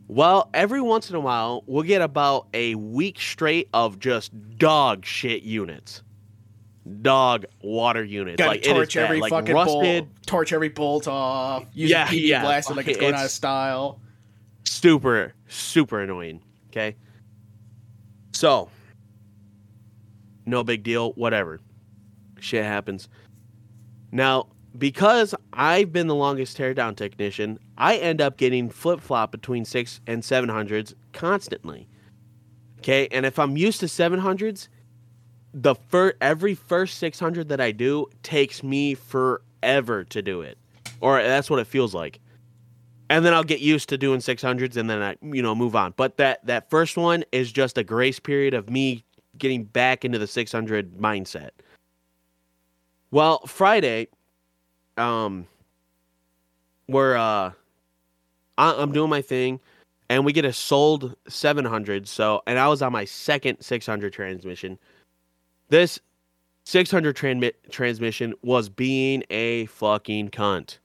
Well, 0.09 0.49
every 0.55 0.81
once 0.81 1.11
in 1.11 1.17
a 1.17 1.21
while, 1.21 1.65
we'll 1.67 1.83
get 1.83 2.01
about 2.01 2.47
a 2.55 2.77
week 2.77 3.19
straight 3.19 3.69
of 3.75 3.99
just 3.99 4.31
dog 4.57 5.05
shit 5.05 5.43
units, 5.43 6.05
dog 7.03 7.47
water 7.63 8.05
units. 8.05 8.37
Gotta 8.39 8.51
like 8.51 8.61
it 8.61 8.67
is 8.67 8.73
torch 8.73 8.95
bad. 8.95 9.05
every 9.05 9.21
like 9.21 9.31
fucking 9.31 9.55
rusted, 9.55 10.05
bolt. 10.05 10.27
Torch 10.27 10.53
every 10.53 10.69
bolt 10.69 11.09
off. 11.09 11.65
Use 11.73 11.91
Yeah, 11.91 12.05
a 12.05 12.09
PB 12.09 12.27
yeah, 12.29 12.43
blaster 12.43 12.75
like 12.75 12.87
it's 12.87 12.99
going 12.99 13.15
out 13.15 13.25
of 13.25 13.31
style. 13.33 14.01
super 14.65 15.35
super 15.49 16.01
annoying. 16.01 16.41
Okay, 16.69 16.95
so 18.33 18.69
no 20.45 20.63
big 20.63 20.85
deal. 20.85 21.13
Whatever, 21.15 21.59
shit 22.39 22.65
happens. 22.65 23.09
Now, 24.13 24.47
because 24.79 25.35
I've 25.53 25.93
been 25.93 26.07
the 26.07 26.15
longest 26.15 26.57
teardown 26.57 26.97
technician, 26.97 27.59
I 27.79 27.97
end 27.97 28.21
up 28.21 28.37
getting 28.37 28.71
flip 28.71 29.01
flop 29.01 29.31
between 29.31 29.65
six 29.65 30.01
and 30.07 30.25
seven 30.25 30.49
hundreds 30.49 30.95
constantly. 31.13 31.89
Okay, 32.79 33.09
and 33.11 33.27
if 33.27 33.39
I'm 33.39 33.57
used 33.57 33.81
to 33.81 33.89
seven 33.89 34.19
hundreds, 34.19 34.69
the 35.55 35.75
fir- 35.75 36.15
every 36.21 36.55
first 36.55 36.99
six 36.99 37.19
hundred 37.19 37.49
that 37.49 37.61
I 37.61 37.73
do 37.73 38.07
takes 38.23 38.63
me 38.63 38.95
forever 38.95 40.05
to 40.05 40.23
do 40.23 40.43
it, 40.43 40.59
or 41.01 41.23
that's 41.23 41.49
what 41.51 41.59
it 41.59 41.67
feels 41.67 41.95
like. 41.95 42.21
And 43.09 43.25
then 43.25 43.33
I'll 43.35 43.45
get 43.45 43.61
used 43.61 43.89
to 43.91 43.99
doing 43.99 44.21
six 44.21 44.43
hundreds, 44.43 44.77
and 44.77 44.91
then 44.91 45.01
I, 45.01 45.17
you 45.23 45.43
know, 45.43 45.55
move 45.55 45.77
on. 45.77 45.95
But 45.97 46.17
that 46.19 46.45
that 46.47 46.71
first 46.71 46.97
one 46.97 47.25
is 47.33 47.51
just 47.53 47.79
a 47.79 47.85
grace 47.85 48.21
period 48.21 48.53
of 48.53 48.69
me 48.69 49.05
getting 49.39 49.65
back 49.65 50.05
into 50.05 50.19
the 50.19 50.27
six 50.27 50.53
hundred 50.53 50.97
mindset. 50.99 51.51
Well, 53.11 53.47
Friday, 53.47 54.09
um, 54.97 55.47
we're 56.89 57.17
uh, 57.17 57.53
I, 58.59 58.83
I'm 58.83 58.93
doing 58.93 59.11
my 59.11 59.23
thing, 59.23 59.61
and 60.09 60.25
we 60.25 60.33
get 60.33 60.45
a 60.45 60.53
sold 60.53 61.17
700. 61.29 62.09
So, 62.09 62.43
and 62.47 62.59
I 62.59 62.69
was 62.69 62.83
on 62.83 62.93
my 62.93 63.05
second 63.05 63.61
600 63.61 64.13
transmission. 64.13 64.79
This 65.69 65.99
600 66.65 67.15
transmit 67.17 67.71
transmission 67.71 68.35
was 68.43 68.69
being 68.69 69.25
a 69.31 69.67
fucking 69.67 70.31
cunt. 70.31 70.79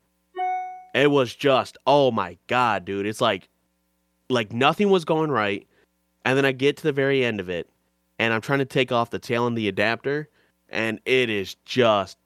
It 0.93 1.09
was 1.09 1.33
just, 1.33 1.77
oh 1.87 2.11
my 2.11 2.37
god, 2.47 2.83
dude! 2.85 3.05
It's 3.05 3.21
like, 3.21 3.47
like 4.29 4.51
nothing 4.51 4.89
was 4.89 5.05
going 5.05 5.31
right, 5.31 5.65
and 6.25 6.37
then 6.37 6.45
I 6.45 6.51
get 6.51 6.77
to 6.77 6.83
the 6.83 6.91
very 6.91 7.23
end 7.23 7.39
of 7.39 7.49
it, 7.49 7.69
and 8.19 8.33
I'm 8.33 8.41
trying 8.41 8.59
to 8.59 8.65
take 8.65 8.91
off 8.91 9.09
the 9.09 9.19
tail 9.19 9.47
and 9.47 9.57
the 9.57 9.69
adapter, 9.69 10.27
and 10.67 10.99
it 11.05 11.29
is 11.29 11.55
just 11.63 12.17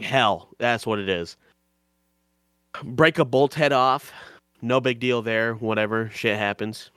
hell. 0.00 0.50
That's 0.58 0.86
what 0.86 0.98
it 0.98 1.08
is. 1.08 1.36
Break 2.82 3.18
a 3.18 3.24
bolt 3.24 3.54
head 3.54 3.72
off, 3.72 4.12
no 4.60 4.80
big 4.80 5.00
deal 5.00 5.22
there. 5.22 5.54
Whatever, 5.54 6.10
shit 6.12 6.38
happens. 6.38 6.90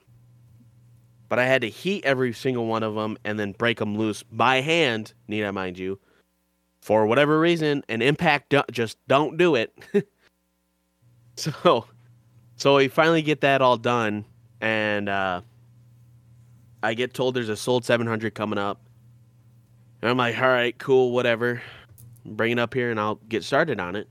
But 1.28 1.38
I 1.38 1.46
had 1.46 1.62
to 1.62 1.68
heat 1.68 2.04
every 2.04 2.32
single 2.32 2.66
one 2.66 2.82
of 2.82 2.94
them 2.94 3.16
and 3.24 3.38
then 3.38 3.52
break 3.52 3.78
them 3.78 3.96
loose 3.96 4.22
by 4.24 4.60
hand. 4.60 5.14
Need 5.28 5.44
I 5.44 5.52
mind 5.52 5.78
you? 5.78 5.98
For 6.80 7.06
whatever 7.06 7.38
reason, 7.38 7.84
an 7.88 8.02
impact 8.02 8.50
do- 8.50 8.62
just 8.72 8.98
don't 9.06 9.36
do 9.36 9.54
it. 9.54 9.72
so, 11.36 11.86
so 12.56 12.76
we 12.76 12.88
finally 12.88 13.22
get 13.22 13.42
that 13.42 13.62
all 13.62 13.76
done, 13.76 14.24
and 14.60 15.08
uh, 15.08 15.42
I 16.82 16.94
get 16.94 17.14
told 17.14 17.34
there's 17.34 17.48
a 17.50 17.56
sold 17.56 17.84
700 17.84 18.34
coming 18.34 18.58
up. 18.58 18.80
And 20.02 20.10
I'm 20.10 20.16
like, 20.16 20.38
all 20.38 20.48
right, 20.48 20.76
cool, 20.78 21.12
whatever. 21.12 21.62
Bring 22.24 22.52
it 22.52 22.58
up 22.58 22.74
here 22.74 22.90
and 22.90 23.00
I'll 23.00 23.16
get 23.28 23.44
started 23.44 23.80
on 23.80 23.96
it. 23.96 24.08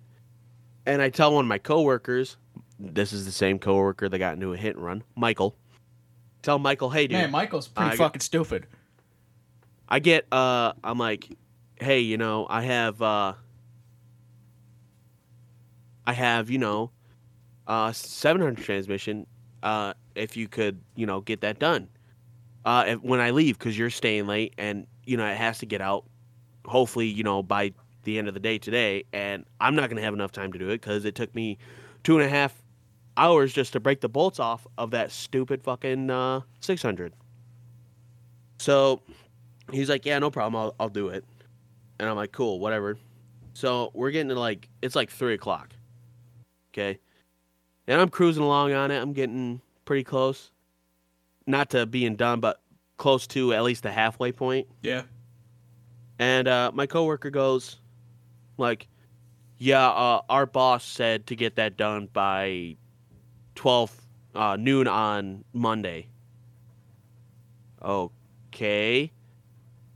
And 0.86 1.02
I 1.02 1.10
tell 1.10 1.34
one 1.34 1.46
of 1.46 1.50
my 1.50 1.58
coworkers, 1.60 2.38
this 2.80 3.14
is 3.14 3.26
the 3.26 3.32
same 3.32 3.60
coworker 3.60 4.10
that 4.10 4.18
got 4.18 4.34
into 4.34 4.54
a 4.54 4.58
hit 4.58 4.76
and 4.76 4.84
run, 4.84 5.04
Michael. 5.16 5.56
Tell 6.42 6.58
Michael, 6.58 6.90
hey, 6.90 7.08
dude. 7.08 7.18
Man, 7.18 7.32
Michael's 7.32 7.68
pretty 7.68 7.92
I- 7.92 7.96
fucking 7.96 8.22
stupid. 8.22 8.68
I 9.92 10.00
get 10.00 10.32
uh 10.32 10.74
I'm 10.84 10.98
like, 11.00 11.28
hey, 11.80 12.00
you 12.02 12.18
know, 12.18 12.46
I 12.50 12.62
have 12.62 13.02
uh 13.02 13.34
I 16.06 16.14
have, 16.14 16.50
you 16.50 16.58
know, 16.58 16.92
uh 17.68 17.92
700 17.92 18.58
transmission 18.64 19.28
uh 19.64 19.94
if 20.16 20.38
you 20.38 20.48
could, 20.48 20.80
you 20.96 21.06
know, 21.06 21.22
get 21.22 21.42
that 21.42 21.60
done. 21.60 21.88
Uh 22.66 22.86
if, 22.88 23.02
when 23.02 23.20
I 23.20 23.32
leave 23.32 23.60
cuz 23.60 23.78
you're 23.78 23.90
staying 23.90 24.28
late 24.28 24.54
and 24.58 24.88
you 25.06 25.18
know, 25.18 25.26
it 25.26 25.38
has 25.38 25.58
to 25.60 25.66
get 25.66 25.82
out 25.82 26.06
hopefully, 26.66 27.08
you 27.08 27.24
know, 27.24 27.42
by 27.42 27.74
the 28.04 28.18
end 28.18 28.28
of 28.28 28.34
the 28.34 28.40
day 28.40 28.58
today 28.58 29.04
and 29.14 29.46
I'm 29.60 29.76
not 29.76 29.90
going 29.90 29.98
to 29.98 30.04
have 30.04 30.14
enough 30.14 30.32
time 30.32 30.54
to 30.54 30.60
do 30.60 30.70
it 30.70 30.82
cuz 30.82 31.06
it 31.06 31.16
took 31.16 31.34
me 31.36 31.58
two 32.04 32.18
and 32.18 32.26
a 32.26 32.30
half 32.30 32.62
hours 33.18 33.54
just 33.54 33.74
to 33.74 33.80
break 33.80 34.02
the 34.02 34.10
bolts 34.10 34.40
off 34.40 34.66
of 34.78 34.92
that 34.92 35.12
stupid 35.12 35.64
fucking 35.64 36.10
uh 36.10 36.42
600. 36.62 37.14
So 38.60 39.02
he's 39.72 39.90
like, 39.90 40.06
yeah, 40.06 40.20
no 40.20 40.30
problem. 40.30 40.62
I'll, 40.62 40.76
I'll 40.80 40.90
do 40.90 41.10
it. 41.10 41.26
And 42.00 42.10
I'm 42.10 42.16
like, 42.16 42.32
cool, 42.32 42.60
whatever. 42.60 42.98
So 43.54 43.92
we're 43.94 44.12
getting 44.12 44.30
to 44.30 44.40
like, 44.40 44.70
it's 44.82 44.96
like 44.96 45.10
three 45.10 45.34
o'clock. 45.34 45.74
Okay. 46.74 47.00
And 47.88 48.00
I'm 48.00 48.10
cruising 48.10 48.44
along 48.44 48.74
on 48.74 48.92
it. 48.92 49.00
I'm 49.00 49.14
getting 49.14 49.62
pretty 49.86 50.04
close. 50.04 50.52
Not 51.48 51.72
to 51.72 51.86
being 51.86 52.16
done, 52.16 52.40
but 52.40 52.62
close 52.98 53.26
to 53.28 53.54
at 53.54 53.64
least 53.64 53.84
the 53.84 53.92
halfway 53.92 54.32
point. 54.32 54.68
Yeah. 54.82 55.04
And 56.20 56.48
uh, 56.48 56.72
my 56.74 56.86
coworker 56.86 57.30
goes, 57.30 57.78
like, 58.60 58.88
yeah, 59.58 59.90
uh, 59.90 60.22
our 60.30 60.46
boss 60.46 60.86
said 60.86 61.28
to 61.28 61.36
get 61.36 61.56
that 61.56 61.78
done 61.78 62.08
by 62.12 62.78
12 63.56 63.92
uh, 64.36 64.56
noon 64.58 64.88
on 64.88 65.44
Monday. 65.54 66.08
Okay. 67.82 69.12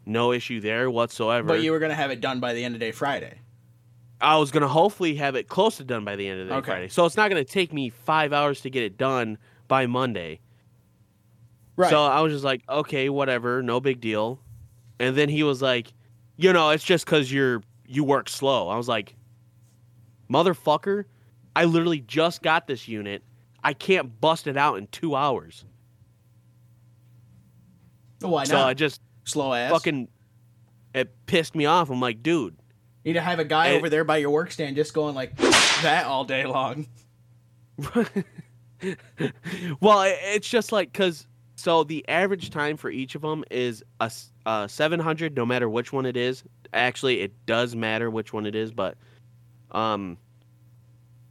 No 0.05 0.31
issue 0.31 0.59
there 0.59 0.89
whatsoever. 0.89 1.47
But 1.47 1.61
you 1.61 1.71
were 1.71 1.79
gonna 1.79 1.95
have 1.95 2.11
it 2.11 2.19
done 2.19 2.39
by 2.39 2.53
the 2.53 2.63
end 2.63 2.75
of 2.75 2.81
day 2.81 2.91
Friday. 2.91 3.39
I 4.19 4.37
was 4.37 4.51
gonna 4.51 4.67
hopefully 4.67 5.15
have 5.15 5.35
it 5.35 5.47
close 5.47 5.77
to 5.77 5.83
done 5.83 6.03
by 6.03 6.15
the 6.15 6.27
end 6.27 6.41
of 6.41 6.47
the 6.47 6.53
day 6.53 6.57
Okay. 6.57 6.71
Friday. 6.71 6.87
So 6.89 7.05
it's 7.05 7.17
not 7.17 7.29
gonna 7.29 7.43
take 7.45 7.71
me 7.73 7.89
five 7.89 8.33
hours 8.33 8.61
to 8.61 8.69
get 8.69 8.83
it 8.83 8.97
done 8.97 9.37
by 9.67 9.85
Monday. 9.85 10.39
Right. 11.75 11.89
So 11.89 12.03
I 12.03 12.21
was 12.21 12.33
just 12.33 12.43
like, 12.43 12.61
okay, 12.69 13.09
whatever, 13.09 13.63
no 13.63 13.79
big 13.79 13.99
deal. 14.01 14.39
And 14.99 15.15
then 15.15 15.29
he 15.29 15.43
was 15.43 15.61
like, 15.61 15.91
you 16.37 16.53
know, 16.53 16.69
it's 16.69 16.83
just 16.83 17.05
because 17.05 17.31
you're 17.31 17.61
you 17.87 18.03
work 18.03 18.29
slow. 18.29 18.69
I 18.69 18.77
was 18.77 18.87
like, 18.87 19.15
motherfucker, 20.29 21.05
I 21.55 21.65
literally 21.65 21.99
just 22.01 22.41
got 22.41 22.67
this 22.67 22.87
unit. 22.87 23.23
I 23.63 23.73
can't 23.73 24.19
bust 24.19 24.47
it 24.47 24.57
out 24.57 24.77
in 24.77 24.87
two 24.87 25.15
hours. 25.15 25.65
Why 28.21 28.41
not? 28.41 28.47
So? 28.47 28.57
I 28.59 28.73
just 28.73 29.01
Slow 29.25 29.53
ass. 29.53 29.71
fucking 29.71 30.07
it 30.93 31.13
pissed 31.25 31.55
me 31.55 31.65
off. 31.65 31.89
I'm 31.89 31.99
like, 31.99 32.21
dude, 32.23 32.55
you 33.03 33.09
Need 33.09 33.13
to 33.13 33.21
have 33.21 33.39
a 33.39 33.45
guy 33.45 33.69
It- 33.69 33.77
over 33.77 33.89
there 33.89 34.03
by 34.03 34.17
your 34.17 34.29
work 34.29 34.51
stand 34.51 34.75
just 34.75 34.93
going 34.93 35.15
like 35.15 35.35
that 35.81 36.05
all 36.05 36.23
day 36.25 36.45
long. 36.45 36.87
well, 39.79 40.01
it- 40.03 40.19
it's 40.21 40.47
just 40.49 40.71
like 40.71 40.91
because 40.91 41.27
so 41.55 41.83
the 41.83 42.07
average 42.07 42.49
time 42.49 42.77
for 42.77 42.89
each 42.89 43.15
of 43.15 43.21
them 43.21 43.43
is 43.51 43.83
a 43.99 44.11
700, 44.67 45.35
no 45.35 45.45
matter 45.45 45.69
which 45.69 45.93
one 45.93 46.05
it 46.05 46.17
is. 46.17 46.43
Actually, 46.73 47.21
it 47.21 47.45
does 47.45 47.75
matter 47.75 48.09
which 48.09 48.33
one 48.33 48.45
it 48.45 48.55
is, 48.55 48.71
but 48.71 48.97
um, 49.71 50.17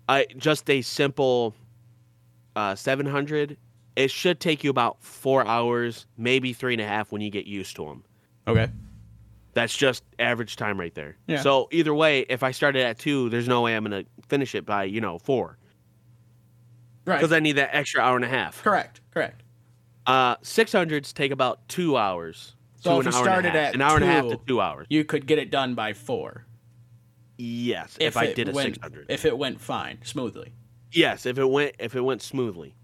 I 0.08 0.26
just 0.36 0.68
a 0.70 0.82
simple 0.82 1.54
uh 2.56 2.74
700. 2.74 3.56
It 3.94 4.10
should 4.10 4.40
take 4.40 4.64
you 4.64 4.70
about 4.70 5.02
four 5.02 5.46
hours, 5.46 6.06
maybe 6.16 6.52
three 6.54 6.72
and 6.74 6.80
a 6.80 6.86
half 6.86 7.12
when 7.12 7.20
you 7.20 7.30
get 7.30 7.46
used 7.46 7.76
to 7.76 7.84
them. 7.84 8.04
Okay. 8.48 8.70
That's 9.54 9.76
just 9.76 10.02
average 10.18 10.56
time 10.56 10.80
right 10.80 10.94
there. 10.94 11.16
Yeah. 11.26 11.42
So 11.42 11.68
either 11.72 11.94
way, 11.94 12.20
if 12.20 12.42
I 12.42 12.52
started 12.52 12.82
at 12.84 12.98
two, 12.98 13.28
there's 13.28 13.48
no 13.48 13.60
way 13.60 13.76
I'm 13.76 13.84
gonna 13.84 14.04
finish 14.28 14.54
it 14.54 14.64
by 14.64 14.84
you 14.84 15.00
know 15.00 15.18
four 15.18 15.58
Right. 17.04 17.16
because 17.16 17.32
I 17.32 17.40
need 17.40 17.52
that 17.52 17.74
extra 17.74 18.00
hour 18.00 18.16
and 18.16 18.24
a 18.24 18.28
half. 18.28 18.62
Correct. 18.62 19.00
Correct. 19.12 19.42
Uh, 20.06 20.36
600s 20.38 21.12
take 21.12 21.30
about 21.32 21.68
two 21.68 21.96
hours. 21.96 22.54
So 22.82 22.98
if 23.00 23.06
you 23.06 23.12
started 23.12 23.54
at 23.54 23.74
an 23.74 23.80
hour 23.80 23.94
and 23.96 24.04
a 24.04 24.08
half 24.08 24.24
to 24.24 24.30
two- 24.36 24.42
two 24.46 24.60
hours. 24.60 24.86
You 24.90 25.04
could 25.04 25.26
get 25.26 25.38
it 25.38 25.50
done 25.50 25.74
by 25.74 25.92
four. 25.92 26.46
Yes, 27.38 27.96
if, 27.98 28.16
I 28.16 28.24
it 28.26 28.36
did 28.36 28.48
a 28.48 28.54
600. 28.54 29.06
If 29.08 29.24
it 29.24 29.36
went 29.36 29.60
fine, 29.60 29.98
smoothly. 30.04 30.52
yes, 30.92 31.26
if 31.26 31.38
it 31.38 31.44
went 31.48 31.74
if 31.78 31.94
it 31.96 32.00
went 32.02 32.22
smoothly. 32.22 32.74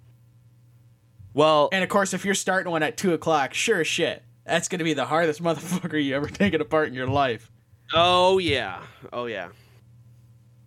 Well, 1.34 1.68
And 1.72 1.84
of 1.84 1.90
course, 1.90 2.14
if 2.14 2.24
you're 2.24 2.34
starting 2.34 2.72
one 2.72 2.82
at 2.82 2.96
two 2.96 3.12
o'clock, 3.12 3.54
sure 3.54 3.84
shit, 3.84 4.24
that's 4.44 4.68
gonna 4.68 4.84
be 4.84 4.94
the 4.94 5.04
hardest 5.04 5.42
motherfucker 5.48 6.02
you 6.02 6.16
ever 6.16 6.28
taken 6.28 6.60
apart 6.60 6.88
in 6.88 6.94
your 6.94 7.06
life. 7.06 7.50
oh 7.94 8.38
yeah, 8.38 8.82
oh 9.12 9.26
yeah. 9.26 9.48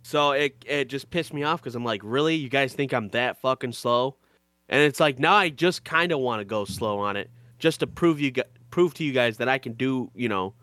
So 0.02 0.32
it 0.32 0.56
it 0.66 0.84
just 0.88 1.10
pissed 1.10 1.32
me 1.34 1.42
off 1.42 1.60
because 1.60 1.74
I'm 1.74 1.84
like, 1.84 2.00
really, 2.04 2.34
you 2.36 2.48
guys 2.48 2.72
think 2.74 2.92
I'm 2.92 3.08
that 3.10 3.40
fucking 3.40 3.72
slow? 3.72 4.16
And 4.68 4.80
it's 4.82 5.00
like 5.00 5.18
now 5.18 5.34
I 5.34 5.48
just 5.50 5.84
kind 5.84 6.12
of 6.12 6.20
want 6.20 6.40
to 6.40 6.44
go 6.44 6.64
slow 6.64 6.98
on 7.00 7.16
it 7.16 7.30
just 7.58 7.80
to 7.80 7.86
prove 7.86 8.20
you 8.20 8.30
gu- 8.30 8.42
prove 8.72 8.94
to 8.94 9.04
you 9.04 9.12
guys 9.12 9.36
that 9.36 9.48
I 9.48 9.58
can 9.58 9.74
do 9.74 10.10
you 10.16 10.28
know, 10.28 10.54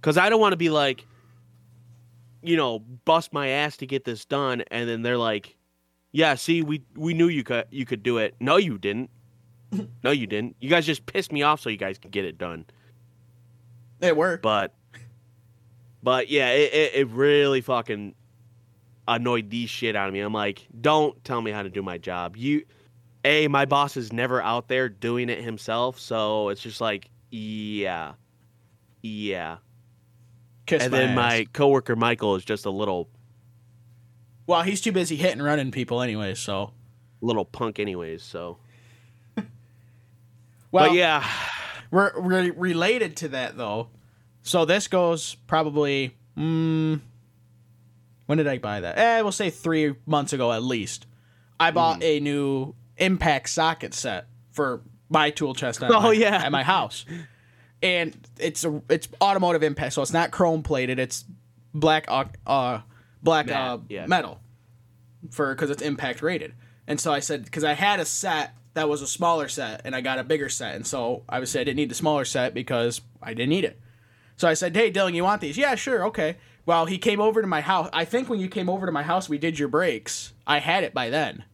because 0.00 0.16
I 0.16 0.28
don't 0.28 0.40
want 0.40 0.52
to 0.52 0.56
be 0.56 0.70
like, 0.70 1.04
you 2.42 2.56
know, 2.56 2.78
bust 2.78 3.32
my 3.32 3.48
ass 3.48 3.76
to 3.78 3.86
get 3.86 4.04
this 4.04 4.24
done, 4.24 4.62
and 4.70 4.88
then 4.88 5.02
they're 5.02 5.18
like, 5.18 5.56
yeah, 6.12 6.36
see, 6.36 6.62
we 6.62 6.82
we 6.94 7.12
knew 7.12 7.26
you 7.26 7.42
could 7.42 7.64
you 7.70 7.84
could 7.84 8.04
do 8.04 8.18
it. 8.18 8.36
No, 8.38 8.56
you 8.56 8.78
didn't. 8.78 9.10
no, 10.04 10.12
you 10.12 10.26
didn't. 10.28 10.56
You 10.60 10.70
guys 10.70 10.86
just 10.86 11.06
pissed 11.06 11.32
me 11.32 11.42
off 11.42 11.60
so 11.60 11.70
you 11.70 11.76
guys 11.76 11.98
could 11.98 12.12
get 12.12 12.24
it 12.24 12.38
done. 12.38 12.64
It 14.00 14.16
worked. 14.16 14.42
But, 14.42 14.74
but 16.02 16.28
yeah, 16.28 16.50
it, 16.50 16.72
it, 16.72 16.94
it 16.94 17.08
really 17.08 17.60
fucking 17.60 18.14
annoyed 19.08 19.50
the 19.50 19.66
shit 19.66 19.96
out 19.96 20.08
of 20.08 20.14
me. 20.14 20.20
I'm 20.20 20.32
like, 20.32 20.66
don't 20.80 21.22
tell 21.24 21.40
me 21.40 21.50
how 21.50 21.62
to 21.62 21.70
do 21.70 21.82
my 21.82 21.98
job. 21.98 22.36
You, 22.36 22.64
a, 23.26 23.48
my 23.48 23.64
boss 23.64 23.96
is 23.96 24.12
never 24.12 24.40
out 24.42 24.68
there 24.68 24.88
doing 24.88 25.28
it 25.28 25.42
himself, 25.42 25.98
so 25.98 26.48
it's 26.48 26.62
just 26.62 26.80
like, 26.80 27.10
yeah, 27.30 28.12
yeah. 29.02 29.58
Kiss 30.66 30.82
and 30.84 30.92
my 30.92 30.98
then 30.98 31.10
ass. 31.10 31.16
my 31.16 31.46
coworker 31.52 31.96
Michael 31.96 32.36
is 32.36 32.44
just 32.44 32.66
a 32.66 32.70
little 32.70 33.08
Well, 34.46 34.62
he's 34.62 34.80
too 34.80 34.92
busy 34.92 35.16
hitting 35.16 35.34
and 35.38 35.44
running 35.44 35.70
people 35.70 36.02
anyway. 36.02 36.34
So. 36.34 36.72
little 37.20 37.44
punk, 37.44 37.78
anyways. 37.78 38.22
So, 38.22 38.58
Well, 40.72 40.88
but 40.88 40.92
yeah, 40.94 41.24
We're, 41.90 42.20
we're 42.20 42.52
related 42.52 43.16
to 43.18 43.28
that 43.28 43.56
though. 43.56 43.88
So 44.42 44.64
this 44.64 44.88
goes 44.88 45.34
probably. 45.46 46.16
Mm, 46.36 47.00
when 48.26 48.38
did 48.38 48.46
I 48.46 48.58
buy 48.58 48.80
that? 48.80 48.98
Eh, 48.98 49.20
we'll 49.22 49.32
say 49.32 49.50
three 49.50 49.94
months 50.04 50.32
ago 50.32 50.52
at 50.52 50.62
least. 50.62 51.06
I 51.58 51.70
bought 51.70 52.02
a 52.02 52.20
new 52.20 52.74
impact 52.98 53.48
socket 53.48 53.94
set 53.94 54.26
for 54.52 54.82
my 55.08 55.30
tool 55.30 55.54
chest. 55.54 55.82
At 55.82 55.90
Oh, 55.90 56.00
my, 56.00 56.12
yeah. 56.12 56.36
at 56.44 56.52
my 56.52 56.62
house, 56.62 57.04
and 57.82 58.16
it's 58.38 58.64
a 58.64 58.82
it's 58.88 59.08
automotive 59.20 59.62
impact, 59.62 59.94
so 59.94 60.02
it's 60.02 60.12
not 60.12 60.30
chrome 60.30 60.62
plated. 60.62 60.98
It's 60.98 61.24
black 61.74 62.06
uh, 62.08 62.24
uh 62.46 62.80
black 63.22 63.50
uh 63.50 63.78
yeah. 63.88 64.06
metal 64.06 64.40
for 65.30 65.54
because 65.54 65.70
it's 65.70 65.82
impact 65.82 66.22
rated. 66.22 66.54
And 66.86 67.00
so 67.00 67.12
I 67.12 67.20
said 67.20 67.44
because 67.44 67.64
I 67.64 67.72
had 67.74 68.00
a 68.00 68.04
set 68.04 68.54
that 68.74 68.88
was 68.88 69.02
a 69.02 69.06
smaller 69.06 69.48
set 69.48 69.82
and 69.84 69.94
I 69.96 70.00
got 70.00 70.18
a 70.18 70.24
bigger 70.24 70.48
set, 70.48 70.74
and 70.74 70.86
so 70.86 71.22
I 71.28 71.38
would 71.38 71.48
say 71.48 71.60
I 71.60 71.64
didn't 71.64 71.76
need 71.76 71.90
the 71.90 71.94
smaller 71.94 72.24
set 72.24 72.54
because 72.54 73.00
I 73.22 73.34
didn't 73.34 73.50
need 73.50 73.64
it. 73.64 73.80
So 74.36 74.48
I 74.48 74.54
said, 74.54 74.76
"Hey, 74.76 74.90
Dillon, 74.90 75.14
you 75.14 75.24
want 75.24 75.40
these? 75.40 75.56
Yeah, 75.56 75.74
sure, 75.74 76.04
okay." 76.06 76.36
Well, 76.66 76.86
he 76.86 76.98
came 76.98 77.20
over 77.20 77.40
to 77.40 77.46
my 77.46 77.60
house. 77.60 77.88
I 77.92 78.04
think 78.04 78.28
when 78.28 78.40
you 78.40 78.48
came 78.48 78.68
over 78.68 78.86
to 78.86 78.92
my 78.92 79.04
house, 79.04 79.28
we 79.28 79.38
did 79.38 79.56
your 79.56 79.68
brakes. 79.68 80.32
I 80.48 80.58
had 80.58 80.82
it 80.82 80.92
by 80.92 81.10
then. 81.10 81.44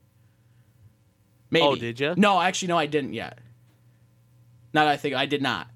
Maybe. 1.53 1.65
Oh, 1.65 1.77
did 1.77 2.01
ya? 2.01 2.15
No, 2.17 2.41
actually, 2.41 2.69
no, 2.69 2.79
I 2.79 2.87
didn't 2.87 3.13
yet. 3.13 3.39
Now 4.73 4.87
that 4.87 4.91
I 4.91 4.97
think 4.97 5.15
I 5.15 5.27
did 5.27 5.43
not. 5.43 5.69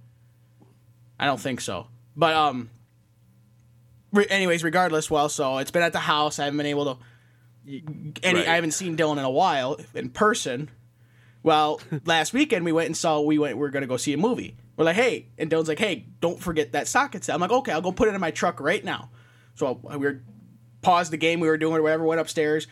I 1.21 1.26
don't 1.26 1.38
think 1.40 1.61
so. 1.61 1.87
But 2.16 2.35
um. 2.35 2.71
Re- 4.12 4.26
anyways, 4.30 4.64
regardless, 4.64 5.11
well, 5.11 5.28
so 5.28 5.59
it's 5.59 5.71
been 5.71 5.83
at 5.83 5.92
the 5.92 5.99
house. 6.00 6.38
I 6.38 6.45
haven't 6.45 6.56
been 6.56 6.66
able 6.66 6.97
to. 6.97 7.00
Any, 8.23 8.38
Right. 8.38 8.49
I 8.49 8.54
haven't 8.54 8.71
seen 8.73 8.97
Dillon 8.97 9.18
in 9.18 9.25
a 9.25 9.30
while 9.30 9.78
in 9.95 10.09
person. 10.11 10.71
Well, 11.42 11.80
last 12.06 12.33
weekend 12.33 12.64
we 12.64 12.73
went 12.73 12.87
and 12.87 12.97
saw. 12.97 13.21
We 13.21 13.38
went. 13.38 13.59
We 13.59 13.66
are 13.66 13.71
gonna 13.71 13.87
go 13.87 13.99
see 13.99 14.14
a 14.14 14.16
movie. 14.16 14.56
We're 14.76 14.87
like, 14.87 14.97
hey, 14.97 15.28
and 15.37 15.50
Dillon's 15.50 15.68
like, 15.68 15.78
hey, 15.78 16.06
don't 16.21 16.40
forget 16.40 16.73
that 16.73 16.88
socket 16.88 17.25
set. 17.25 17.35
I'm 17.35 17.40
like, 17.40 17.50
okay, 17.50 17.73
I'll 17.73 17.83
go 17.83 17.92
put 17.92 18.09
it 18.09 18.14
in 18.14 18.21
my 18.21 18.30
truck 18.30 18.61
right 18.61 18.85
now. 18.85 19.11
So 19.54 19.80
we 19.83 19.97
were 19.97 20.23
paused 20.83 21.12
the 21.12 21.16
game 21.16 21.40
we 21.40 21.49
were 21.49 21.56
doing 21.56 21.76
or 21.76 21.83
whatever, 21.83 22.04
went 22.04 22.21
upstairs, 22.21 22.66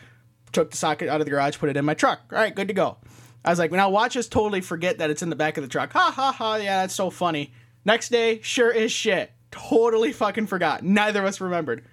took 0.51 0.71
the 0.71 0.77
socket 0.77 1.09
out 1.09 1.21
of 1.21 1.25
the 1.25 1.31
garage, 1.31 1.57
put 1.57 1.69
it 1.69 1.77
in 1.77 1.85
my 1.85 1.93
truck. 1.93 2.21
All 2.31 2.37
right, 2.37 2.55
good 2.55 2.67
to 2.67 2.73
go. 2.73 2.97
I 3.43 3.49
was 3.49 3.59
like, 3.59 3.71
now 3.71 3.89
watch 3.89 4.17
us 4.17 4.27
totally 4.27 4.61
forget 4.61 4.97
that 4.97 5.09
it's 5.09 5.21
in 5.21 5.29
the 5.29 5.35
back 5.35 5.57
of 5.57 5.63
the 5.63 5.69
truck. 5.69 5.93
Ha 5.93 6.11
ha 6.15 6.31
ha, 6.31 6.55
yeah, 6.55 6.81
that's 6.81 6.95
so 6.95 7.09
funny. 7.09 7.53
Next 7.85 8.09
day, 8.09 8.39
sure 8.41 8.71
is 8.71 8.91
shit. 8.91 9.31
Totally 9.51 10.11
fucking 10.11 10.47
forgot. 10.47 10.83
Neither 10.83 11.19
of 11.19 11.25
us 11.25 11.39
remembered. 11.39 11.85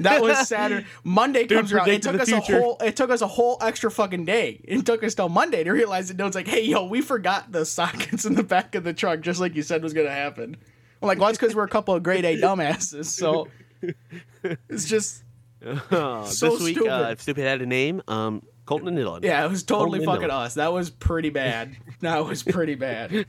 That 0.00 0.20
was 0.20 0.48
Saturday. 0.48 0.86
Monday 1.04 1.46
comes 1.46 1.72
around. 1.72 1.88
It 1.88 2.02
took 2.02 2.20
us 2.20 2.30
a 2.30 2.40
whole 2.40 2.76
it 2.82 2.96
took 2.96 3.10
us 3.10 3.20
a 3.20 3.26
whole 3.26 3.58
extra 3.60 3.90
fucking 3.90 4.24
day. 4.24 4.60
It 4.64 4.84
took 4.84 5.04
us 5.04 5.14
till 5.14 5.28
Monday 5.28 5.64
to 5.64 5.70
realize 5.70 6.08
that 6.08 6.16
Dillon's 6.16 6.34
like, 6.34 6.48
hey 6.48 6.64
yo, 6.64 6.86
we 6.86 7.00
forgot 7.00 7.52
the 7.52 7.64
sockets 7.64 8.24
in 8.24 8.34
the 8.34 8.42
back 8.42 8.74
of 8.74 8.84
the 8.84 8.92
truck, 8.92 9.20
just 9.20 9.40
like 9.40 9.54
you 9.54 9.62
said 9.62 9.82
was 9.82 9.92
gonna 9.92 10.10
happen. 10.10 10.56
I'm 11.00 11.06
like, 11.06 11.18
well, 11.18 11.28
it's 11.28 11.38
because 11.38 11.54
we're 11.54 11.64
a 11.64 11.68
couple 11.68 11.94
of 11.94 12.02
grade 12.02 12.24
A 12.24 12.36
dumbasses. 12.40 13.06
So 13.06 13.48
it's 14.42 14.86
just 14.86 15.22
Oh, 15.64 16.24
So 16.26 16.50
this 16.50 16.62
week, 16.62 16.76
stupid. 16.76 16.92
uh, 16.92 17.10
if 17.10 17.22
stupid 17.22 17.44
had 17.44 17.62
a 17.62 17.66
name, 17.66 18.02
um, 18.08 18.42
Colton 18.66 18.88
and 18.88 18.96
Dillon. 18.96 19.22
Yeah, 19.22 19.44
it 19.44 19.48
was 19.50 19.62
totally 19.62 20.00
Totally 20.00 20.16
fucking 20.16 20.30
us. 20.30 20.54
That 20.54 20.72
was 20.72 20.90
pretty 20.90 21.30
bad. 21.30 21.76
That 22.00 22.26
was 22.26 22.42
pretty 22.42 22.74
bad. 22.74 23.24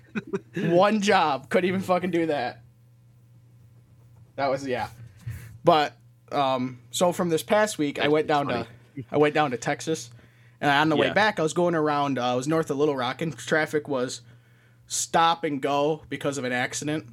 One 0.56 1.02
job 1.02 1.50
couldn't 1.50 1.70
even 1.70 1.80
fucking 1.80 2.12
do 2.12 2.26
that. 2.26 2.62
That 4.36 4.50
was 4.50 4.68
yeah. 4.68 4.90
But 5.64 5.94
um 6.34 6.80
so 6.92 7.12
from 7.14 7.30
this 7.30 7.44
past 7.44 7.78
week 7.78 7.98
I 7.98 8.10
went 8.10 8.28
down 8.28 8.48
to 8.50 8.68
I 9.10 9.18
went 9.18 9.34
down 9.34 9.52
to 9.52 9.58
Texas 9.58 10.10
and 10.60 10.70
on 10.70 10.90
the 10.90 10.98
way 10.98 11.12
back 11.14 11.40
I 11.40 11.44
was 11.44 11.54
going 11.54 11.76
around 11.76 12.20
uh, 12.20 12.34
I 12.34 12.36
was 12.36 12.48
north 12.48 12.70
of 12.70 12.78
Little 12.78 12.96
Rock 12.96 13.22
and 13.22 13.36
traffic 13.38 13.88
was 13.88 14.22
stop 14.88 15.44
and 15.46 15.62
go 15.62 16.04
because 16.10 16.38
of 16.38 16.44
an 16.44 16.52
accident. 16.52 17.08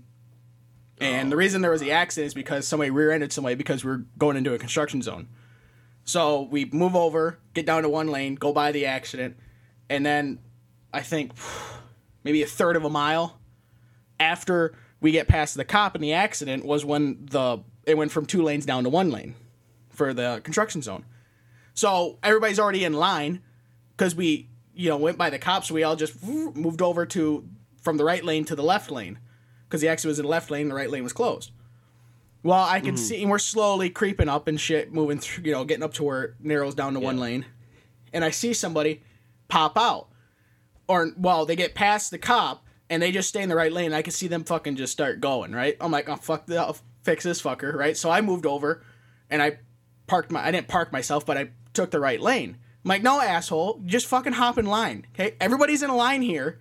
And 1.01 1.31
the 1.31 1.37
reason 1.37 1.61
there 1.61 1.71
was 1.71 1.81
the 1.81 1.93
accident 1.93 2.29
is 2.29 2.35
because 2.35 2.69
somebody 2.69 2.91
rear-ended 2.91 3.33
somebody 3.33 3.57
because 3.57 3.85
we 3.85 3.91
are 3.91 4.05
going 4.17 4.37
into 4.37 4.55
a 4.55 4.59
construction 4.59 5.03
zone. 5.03 5.29
So 6.05 6.43
we 6.43 6.67
move 6.67 6.95
over, 6.95 7.39
get 7.55 7.67
down 7.67 7.83
to 7.83 7.89
one 7.89 8.09
lane, 8.09 8.35
go 8.35 8.53
by 8.53 8.73
the 8.73 8.87
accident, 8.87 9.37
and 9.89 10.05
then 10.05 10.39
I 10.93 11.01
think 11.01 11.33
maybe 12.23 12.43
a 12.43 12.47
third 12.47 12.77
of 12.77 12.85
a 12.85 12.91
mile 12.91 13.39
after 14.21 14.75
we 15.01 15.13
get 15.13 15.29
past 15.29 15.57
the 15.57 15.65
cop 15.65 15.95
and 15.95 16.05
the 16.05 16.13
accident 16.13 16.65
was 16.65 16.85
when 16.85 17.27
the 17.27 17.59
it 17.85 17.99
went 17.99 18.13
from 18.13 18.25
two 18.25 18.43
lanes 18.43 18.65
down 18.65 18.85
to 18.85 18.91
one 18.91 19.11
lane 19.11 19.35
for 19.91 20.15
the 20.15 20.41
construction 20.45 20.81
zone. 20.81 21.05
So 21.75 22.19
everybody's 22.23 22.59
already 22.59 22.85
in 22.85 22.95
line 22.95 23.43
because 23.97 24.15
we 24.15 24.49
you 24.75 24.89
know 24.89 24.97
went 24.97 25.19
by 25.19 25.31
the 25.31 25.39
cops. 25.39 25.71
We 25.71 25.83
all 25.83 25.97
just 25.97 26.23
moved 26.23 26.81
over 26.81 27.07
to 27.07 27.49
from 27.83 27.97
the 27.97 28.05
right 28.05 28.25
lane 28.25 28.45
to 28.47 28.57
the 28.57 28.63
left 28.63 28.91
lane 28.91 29.19
because 29.75 29.83
the 29.83 29.89
accident 29.89 30.11
was 30.11 30.19
in 30.21 30.25
the 30.25 30.31
left 30.31 30.53
lane, 30.53 30.69
the 30.69 30.75
right 30.77 30.89
lane 30.89 31.03
was 31.03 31.13
closed. 31.13 31.51
Well, 32.45 32.63
I 32.63 32.79
can 32.79 32.95
mm-hmm. 32.95 33.05
see, 33.05 33.23
and 33.23 33.29
we're 33.29 33.41
slowly 33.41 33.91
creeping 33.91 34.29
up 34.29 34.47
and 34.47 34.61
shit, 34.61 34.93
moving 34.93 35.19
through, 35.19 35.47
you 35.47 35.51
know, 35.51 35.65
getting 35.65 35.83
up 35.83 35.95
to 35.95 36.05
where 36.05 36.23
it 36.23 36.35
narrows 36.39 36.77
down 36.77 36.95
to 36.95 37.01
one 37.01 37.19
lane. 37.19 37.45
And 38.13 38.25
I 38.25 38.31
see 38.31 38.53
somebody 38.53 39.03
pop 39.49 39.77
out. 39.77 40.11
Or, 40.87 41.11
well, 41.17 41.45
they 41.45 41.57
get 41.57 41.75
past 41.75 42.13
the 42.13 42.19
cop 42.19 42.65
and 42.89 43.03
they 43.03 43.11
just 43.11 43.29
stay 43.29 43.43
in 43.43 43.49
the 43.49 43.57
right 43.57 43.73
lane. 43.73 43.93
I 43.93 44.03
can 44.03 44.13
see 44.13 44.29
them 44.29 44.45
fucking 44.45 44.77
just 44.77 44.93
start 44.93 45.21
going, 45.21 45.51
right? 45.51 45.77
I'm 45.81 45.91
like, 45.91 46.09
oh, 46.09 46.15
fuck, 46.15 46.47
the, 46.47 46.59
I'll 46.59 46.77
fix 47.03 47.25
this 47.25 47.43
fucker, 47.43 47.75
right? 47.75 47.97
So 47.97 48.13
I 48.13 48.21
moved 48.21 48.47
over 48.47 48.85
and 49.29 49.43
I 49.43 49.59
parked 50.07 50.31
my, 50.31 50.47
I 50.47 50.53
didn't 50.53 50.69
park 50.69 50.93
myself, 50.93 51.27
but 51.27 51.37
I 51.37 51.49
took 51.73 51.91
the 51.91 51.99
right 51.99 52.21
lane. 52.21 52.59
I'm 52.85 52.89
like, 52.89 53.03
no, 53.03 53.21
asshole, 53.21 53.83
just 53.87 54.07
fucking 54.07 54.35
hop 54.35 54.57
in 54.57 54.67
line, 54.67 55.05
okay? 55.15 55.35
Everybody's 55.41 55.83
in 55.83 55.91
a 55.91 55.97
line 55.97 56.23
here. 56.23 56.61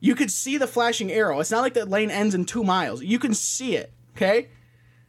You 0.00 0.14
could 0.14 0.30
see 0.30 0.56
the 0.56 0.66
flashing 0.66 1.12
arrow. 1.12 1.40
It's 1.40 1.50
not 1.50 1.60
like 1.60 1.74
the 1.74 1.84
lane 1.84 2.10
ends 2.10 2.34
in 2.34 2.46
two 2.46 2.64
miles. 2.64 3.02
You 3.02 3.18
can 3.18 3.34
see 3.34 3.76
it, 3.76 3.92
okay? 4.16 4.48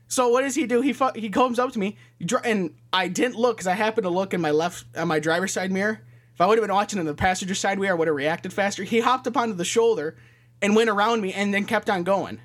So 0.08 0.28
what 0.28 0.42
does 0.42 0.56
he 0.56 0.68
do? 0.68 0.82
He 0.82 0.92
fu- 0.92 1.14
he 1.16 1.30
comes 1.30 1.58
up 1.58 1.72
to 1.72 1.80
me, 1.80 1.98
and 2.44 2.76
I 2.92 3.08
didn't 3.08 3.36
look 3.38 3.58
because 3.58 3.68
I 3.68 3.74
happened 3.74 4.04
to 4.04 4.10
look 4.10 4.34
in 4.34 4.42
my 4.42 4.52
left 4.52 4.86
on 4.98 5.08
my 5.08 5.20
driver's 5.20 5.54
side 5.54 5.72
mirror. 5.72 6.02
If 6.34 6.42
I 6.42 6.46
would 6.46 6.58
have 6.58 6.68
been 6.68 6.76
watching 6.76 7.00
in 7.00 7.06
the 7.06 7.14
passenger 7.14 7.56
side 7.56 7.80
mirror, 7.80 7.96
I 7.96 7.98
would 7.98 8.10
have 8.10 8.16
reacted 8.16 8.52
faster. 8.52 8.84
He 8.84 9.00
hopped 9.00 9.26
up 9.28 9.38
onto 9.38 9.54
the 9.54 9.64
shoulder 9.64 10.18
and 10.62 10.76
went 10.76 10.90
around 10.90 11.22
me, 11.22 11.32
and 11.32 11.54
then 11.54 11.64
kept 11.64 11.90
on 11.90 12.04
going. 12.04 12.42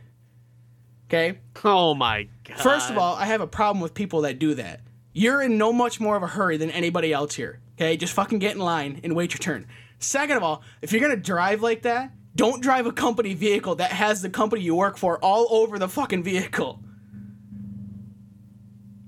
Okay. 1.09 1.39
Oh 1.65 1.95
my 1.95 2.29
god. 2.45 2.59
First 2.61 2.91
of 2.91 2.99
all, 2.99 3.17
I 3.17 3.27
have 3.27 3.41
a 3.41 3.47
problem 3.47 3.81
with 3.81 3.95
people 3.95 4.23
that 4.23 4.39
do 4.39 4.55
that. 4.55 4.81
You're 5.13 5.43
in 5.43 5.59
no 5.59 5.73
much 5.73 5.99
more 5.99 6.17
of 6.17 6.23
a 6.23 6.27
hurry 6.29 6.57
than 6.57 6.71
anybody 6.71 7.13
else 7.13 7.35
here. 7.35 7.61
Okay, 7.77 7.97
just 7.97 8.13
fucking 8.13 8.39
get 8.39 8.55
in 8.55 8.61
line 8.61 9.01
and 9.03 9.15
wait 9.17 9.33
your 9.33 9.39
turn. 9.39 9.67
Second 9.99 10.37
of 10.37 10.43
all, 10.43 10.63
if 10.83 10.93
you're 10.93 11.01
gonna 11.01 11.17
drive 11.17 11.63
like 11.63 11.83
that, 11.83 12.13
don't 12.37 12.63
drive 12.63 12.87
a 12.87 12.93
company 12.93 13.35
vehicle 13.35 13.75
that 13.77 13.91
has 13.93 14.23
the 14.23 14.31
company 14.31 14.63
you 14.63 14.77
work 14.77 14.97
for 14.97 15.19
all 15.19 15.49
over 15.51 15.79
the 15.79 15.89
fucking 15.89 16.23
vehicle. 16.23 16.81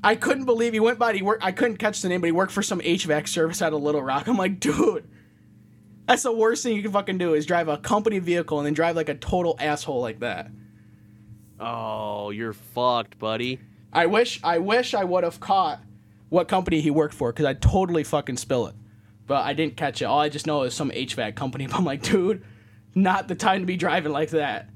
I 0.02 0.14
couldn't 0.14 0.44
believe 0.44 0.72
he 0.72 0.80
went 0.80 0.98
by. 0.98 1.12
He 1.14 1.22
worked. 1.22 1.44
I 1.44 1.52
couldn't 1.52 1.76
catch 1.76 2.02
the 2.02 2.08
name, 2.08 2.20
but 2.20 2.26
he 2.26 2.32
worked 2.32 2.52
for 2.52 2.62
some 2.62 2.80
HVAC 2.80 3.28
service 3.28 3.60
out 3.62 3.72
of 3.72 3.82
Little 3.82 4.02
Rock. 4.02 4.26
I'm 4.28 4.36
like, 4.36 4.60
dude, 4.60 5.08
that's 6.06 6.22
the 6.22 6.32
worst 6.32 6.62
thing 6.62 6.74
you 6.76 6.82
can 6.82 6.92
fucking 6.92 7.18
do 7.18 7.34
is 7.34 7.46
drive 7.46 7.68
a 7.68 7.76
company 7.78 8.18
vehicle 8.18 8.58
and 8.58 8.66
then 8.66 8.74
drive 8.74 8.96
like 8.96 9.08
a 9.08 9.14
total 9.14 9.56
asshole 9.60 10.00
like 10.00 10.20
that. 10.20 10.50
oh, 11.60 12.30
you're 12.30 12.52
fucked, 12.52 13.18
buddy. 13.18 13.60
I 13.92 14.06
wish 14.06 14.40
I 14.44 14.58
wish 14.58 14.94
I 14.94 15.04
would 15.04 15.24
have 15.24 15.40
caught 15.40 15.80
what 16.28 16.46
company 16.46 16.80
he 16.80 16.90
worked 16.90 17.14
for 17.14 17.32
because 17.32 17.46
I'd 17.46 17.60
totally 17.60 18.04
fucking 18.04 18.36
spill 18.36 18.66
it. 18.68 18.74
But 19.26 19.44
I 19.44 19.52
didn't 19.52 19.76
catch 19.76 20.00
it. 20.00 20.04
All 20.06 20.20
I 20.20 20.28
just 20.28 20.46
know 20.46 20.62
is 20.62 20.74
some 20.74 20.90
HVAC 20.90 21.34
company. 21.34 21.66
But 21.70 21.76
I'm 21.76 21.84
like, 21.84 22.02
dude, 22.02 22.44
not 23.02 23.28
the 23.28 23.34
time 23.34 23.60
to 23.60 23.66
be 23.66 23.76
driving 23.76 24.12
like 24.12 24.30
that. 24.30 24.68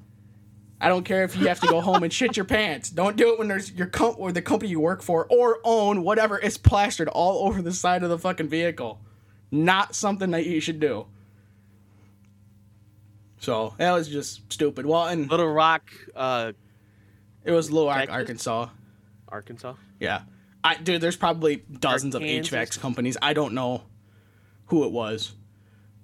I 0.81 0.89
don't 0.89 1.05
care 1.05 1.23
if 1.23 1.37
you 1.37 1.47
have 1.47 1.61
to 1.61 1.69
go 1.69 1.81
home 1.81 2.03
and 2.03 2.13
shit 2.13 2.37
your 2.37 2.45
pants. 2.45 2.91
Don't 2.91 3.17
do 3.17 3.33
it 3.33 3.39
when 3.39 3.47
there's 3.47 3.71
your 3.71 3.87
comp 3.87 4.19
or 4.19 4.33
the 4.33 4.43
company 4.43 4.71
you 4.71 4.81
work 4.81 5.01
for 5.01 5.27
or 5.31 5.61
own, 5.63 6.03
whatever, 6.03 6.37
is 6.39 6.59
plastered 6.59 7.07
all 7.07 7.47
over 7.47 7.63
the 7.63 7.73
side 7.73 8.03
of 8.03 8.11
the 8.11 8.19
fucking 8.19 8.49
vehicle. 8.49 9.01
Not 9.53 9.95
something 9.95 10.33
that 10.33 10.45
you 10.45 10.61
should 10.61 10.81
do. 10.81 11.07
So 13.39 13.75
that 13.79 13.93
was 13.93 14.09
just 14.09 14.53
stupid. 14.53 14.85
Well, 14.85 15.07
and 15.07 15.31
Little 15.31 15.53
Rock, 15.53 15.91
uh, 16.17 16.53
it 17.45 17.53
was 17.53 17.71
Little 17.71 17.89
Rock, 17.89 17.99
Texas? 17.99 18.15
Arkansas. 18.15 18.69
Arkansas. 19.29 19.75
Yeah. 20.01 20.23
I 20.65 20.77
dude, 20.77 21.01
there's 21.01 21.17
probably 21.17 21.57
dozens 21.57 22.15
of 22.15 22.23
Kansas? 22.23 22.53
HVAC 22.53 22.81
companies. 22.81 23.17
I 23.21 23.35
don't 23.35 23.55
know 23.55 23.83
who 24.67 24.85
it 24.85 24.93
was. 24.93 25.33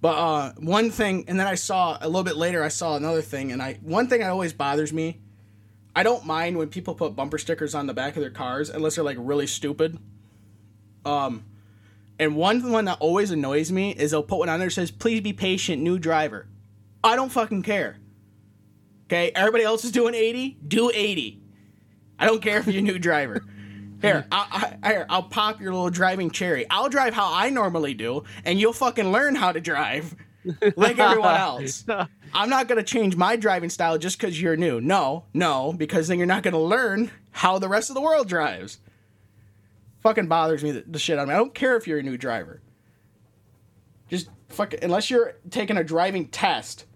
But 0.01 0.17
uh 0.17 0.53
one 0.59 0.91
thing 0.91 1.25
and 1.29 1.39
then 1.39 1.47
I 1.47 1.55
saw 1.57 1.99
a 2.01 2.07
little 2.07 2.25
bit 2.25 2.37
later 2.37 2.63
I 2.63 2.69
saw 2.69 2.97
another 2.97 3.23
thing 3.23 3.53
and 3.53 3.61
I 3.61 3.75
one 3.83 4.07
thing 4.07 4.21
that 4.21 4.31
always 4.31 4.53
bothers 4.53 4.93
me, 4.93 5.21
I 5.95 6.03
don't 6.03 6.25
mind 6.25 6.57
when 6.57 6.69
people 6.69 6.95
put 6.95 7.17
bumper 7.17 7.39
stickers 7.39 7.75
on 7.75 7.87
the 7.87 7.95
back 7.95 8.17
of 8.17 8.21
their 8.21 8.31
cars 8.31 8.71
unless 8.71 8.95
they're 8.95 9.05
like 9.05 9.17
really 9.21 9.47
stupid. 9.47 9.99
Um 11.05 11.45
and 12.19 12.37
one 12.37 12.71
one 12.71 12.85
that 12.85 12.99
always 13.01 13.31
annoys 13.31 13.73
me 13.73 13.91
is 13.91 14.13
they'll 14.13 14.23
put 14.23 14.39
one 14.39 14.49
on 14.49 14.61
there 14.61 14.69
that 14.69 14.75
says 14.75 14.91
please 14.91 15.21
be 15.21 15.33
patient 15.33 15.83
new 15.83 15.99
driver. 15.99 16.47
I 17.03 17.17
don't 17.17 17.31
fucking 17.31 17.63
care. 17.63 17.99
Okay, 19.07 19.33
everybody 19.35 19.65
else 19.65 19.85
is 19.85 19.91
doing 19.93 20.15
80, 20.15 20.59
do 20.67 20.91
80. 20.95 21.41
I 22.19 22.27
don't 22.27 22.43
care 22.43 22.59
if 22.59 22.67
you're 22.67 22.81
a 22.81 22.83
new 22.83 22.99
driver. 22.99 23.43
Here, 24.01 24.27
mm-hmm. 24.31 24.33
I, 24.33 24.77
I, 24.83 24.89
here, 24.89 25.07
I'll 25.09 25.25
pop 25.25 25.61
your 25.61 25.73
little 25.73 25.91
driving 25.91 26.31
cherry. 26.31 26.67
I'll 26.71 26.89
drive 26.89 27.15
how 27.15 27.33
I 27.33 27.51
normally 27.51 27.95
do, 27.95 28.25
and 28.45 28.61
you'll 28.61 28.73
fucking 28.73 29.11
learn 29.11 29.35
how 29.35 29.53
to 29.53 29.61
drive 29.61 30.15
like 30.77 30.99
everyone 30.99 31.35
else. 31.35 31.85
I'm 32.33 32.49
not 32.49 32.69
gonna 32.69 32.83
change 32.83 33.17
my 33.17 33.37
driving 33.37 33.71
style 33.71 33.99
just 33.99 34.19
because 34.19 34.41
you're 34.41 34.57
new. 34.57 34.81
No, 34.81 35.25
no, 35.35 35.73
because 35.73 36.09
then 36.09 36.19
you're 36.19 36.27
not 36.27 36.43
gonna 36.43 36.61
learn 36.61 37.11
how 37.33 37.59
the 37.59 37.69
rest 37.69 37.91
of 37.91 37.95
the 37.95 38.01
world 38.01 38.29
drives. 38.29 38.79
Fucking 40.01 40.29
bothers 40.29 40.63
me 40.63 40.71
the, 40.71 40.85
the 40.87 40.99
shit 40.99 41.19
out 41.19 41.23
of 41.23 41.29
me. 41.29 41.35
I 41.35 41.39
don't 41.39 41.55
care 41.55 41.77
if 41.77 41.89
you're 41.89 41.99
a 41.99 42.03
new 42.03 42.17
driver. 42.17 42.61
Just 44.09 44.31
fuck 44.49 44.75
unless 44.81 45.11
you're 45.11 45.35
taking 45.51 45.77
a 45.77 45.85
driving 45.85 46.29
test, 46.29 46.87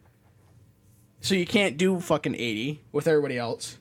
so 1.20 1.34
you 1.34 1.46
can't 1.46 1.76
do 1.76 2.00
fucking 2.00 2.34
80 2.34 2.82
with 2.92 3.08
everybody 3.08 3.38
else. 3.38 3.78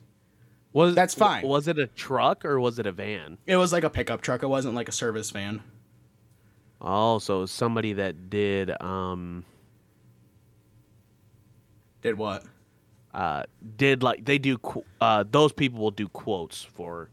Was 0.72 0.94
That's 0.94 1.14
fine. 1.14 1.46
Was 1.46 1.68
it 1.68 1.78
a 1.78 1.86
truck 1.86 2.44
or 2.44 2.58
was 2.60 2.78
it 2.78 2.86
a 2.86 2.92
van? 2.92 3.36
It 3.46 3.56
was 3.56 3.72
like 3.72 3.84
a 3.84 3.90
pickup 3.90 4.22
truck. 4.22 4.42
It 4.42 4.46
wasn't 4.48 4.74
like 4.74 4.88
a 4.88 4.92
service 4.92 5.30
van. 5.30 5.62
Oh, 6.80 7.18
so 7.18 7.46
somebody 7.46 7.92
that 7.94 8.30
did 8.30 8.70
um 8.82 9.44
Did 12.02 12.16
what? 12.18 12.44
uh 13.14 13.42
did 13.76 14.02
like 14.02 14.24
they 14.24 14.38
do 14.38 14.58
uh 15.00 15.22
those 15.30 15.52
people 15.52 15.78
will 15.80 15.90
do 15.90 16.08
quotes 16.08 16.62
for 16.62 17.10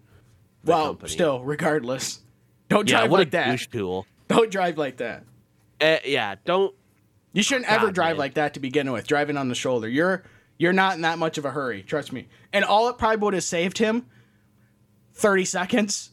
well, 0.64 0.88
company. 0.88 1.10
still, 1.12 1.44
regardless, 1.44 2.20
don't 2.70 2.90
yeah, 2.90 3.00
drive 3.00 3.12
what 3.12 3.20
like 3.20 3.28
a 3.28 3.32
that. 3.32 3.60
tool. 3.72 4.06
Don't 4.30 4.50
drive 4.52 4.78
like 4.78 4.98
that. 4.98 5.24
Uh, 5.82 5.98
yeah, 6.06 6.36
don't 6.46 6.74
You 7.34 7.44
shouldn't 7.44 7.70
ever 7.72 7.92
drive 7.92 8.12
man. 8.16 8.18
like 8.20 8.34
that 8.36 8.54
to 8.56 8.60
begin 8.60 8.92
with. 8.92 9.08
Driving 9.08 9.38
on 9.38 9.48
the 9.50 9.56
shoulder. 9.56 9.88
You're 9.90 10.24
You're 10.60 10.74
not 10.74 10.96
in 10.96 11.02
that 11.02 11.18
much 11.18 11.38
of 11.38 11.46
a 11.46 11.52
hurry, 11.52 11.82
trust 11.82 12.12
me. 12.12 12.28
And 12.54 12.64
all 12.66 12.90
it 12.90 12.98
probably 12.98 13.18
would 13.18 13.34
have 13.34 13.44
saved 13.46 13.78
him 13.78 14.06
30 15.14 15.46
seconds. 15.46 16.12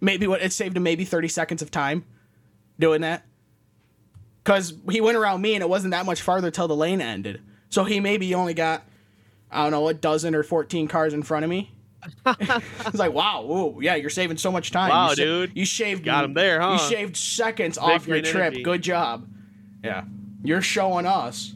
Maybe 0.00 0.26
what 0.26 0.42
it 0.42 0.52
saved 0.52 0.76
him 0.76 0.82
maybe 0.82 1.04
30 1.04 1.28
seconds 1.28 1.62
of 1.62 1.70
time 1.70 2.04
doing 2.78 3.00
that. 3.00 3.24
Cuz 4.44 4.74
he 4.90 5.00
went 5.00 5.16
around 5.16 5.40
me 5.40 5.54
and 5.54 5.62
it 5.62 5.68
wasn't 5.68 5.92
that 5.92 6.04
much 6.04 6.20
farther 6.20 6.50
till 6.50 6.68
the 6.68 6.76
lane 6.76 7.00
ended. 7.00 7.40
So 7.70 7.84
he 7.84 7.98
maybe 7.98 8.34
only 8.34 8.54
got 8.54 8.84
I 9.50 9.62
don't 9.62 9.72
know, 9.72 9.88
a 9.88 9.94
dozen 9.94 10.34
or 10.34 10.42
14 10.42 10.86
cars 10.88 11.14
in 11.14 11.22
front 11.22 11.44
of 11.44 11.50
me. 11.50 11.72
it's 12.26 12.98
like, 12.98 13.12
wow, 13.12 13.42
whoa, 13.42 13.78
yeah, 13.80 13.94
you're 13.94 14.10
saving 14.10 14.36
so 14.36 14.50
much 14.50 14.70
time. 14.70 14.90
Wow, 14.90 15.10
you 15.10 15.16
sa- 15.16 15.22
dude. 15.22 15.52
You 15.54 15.64
shaved 15.64 16.04
Got 16.04 16.24
him 16.24 16.34
there, 16.34 16.60
huh? 16.60 16.72
You 16.72 16.78
shaved 16.78 17.16
seconds 17.16 17.78
off 17.78 18.06
your 18.06 18.20
trip. 18.20 18.34
energy. 18.46 18.62
Good 18.62 18.82
job. 18.82 19.28
Yeah. 19.84 20.04
You're 20.42 20.62
showing 20.62 21.06
us. 21.06 21.54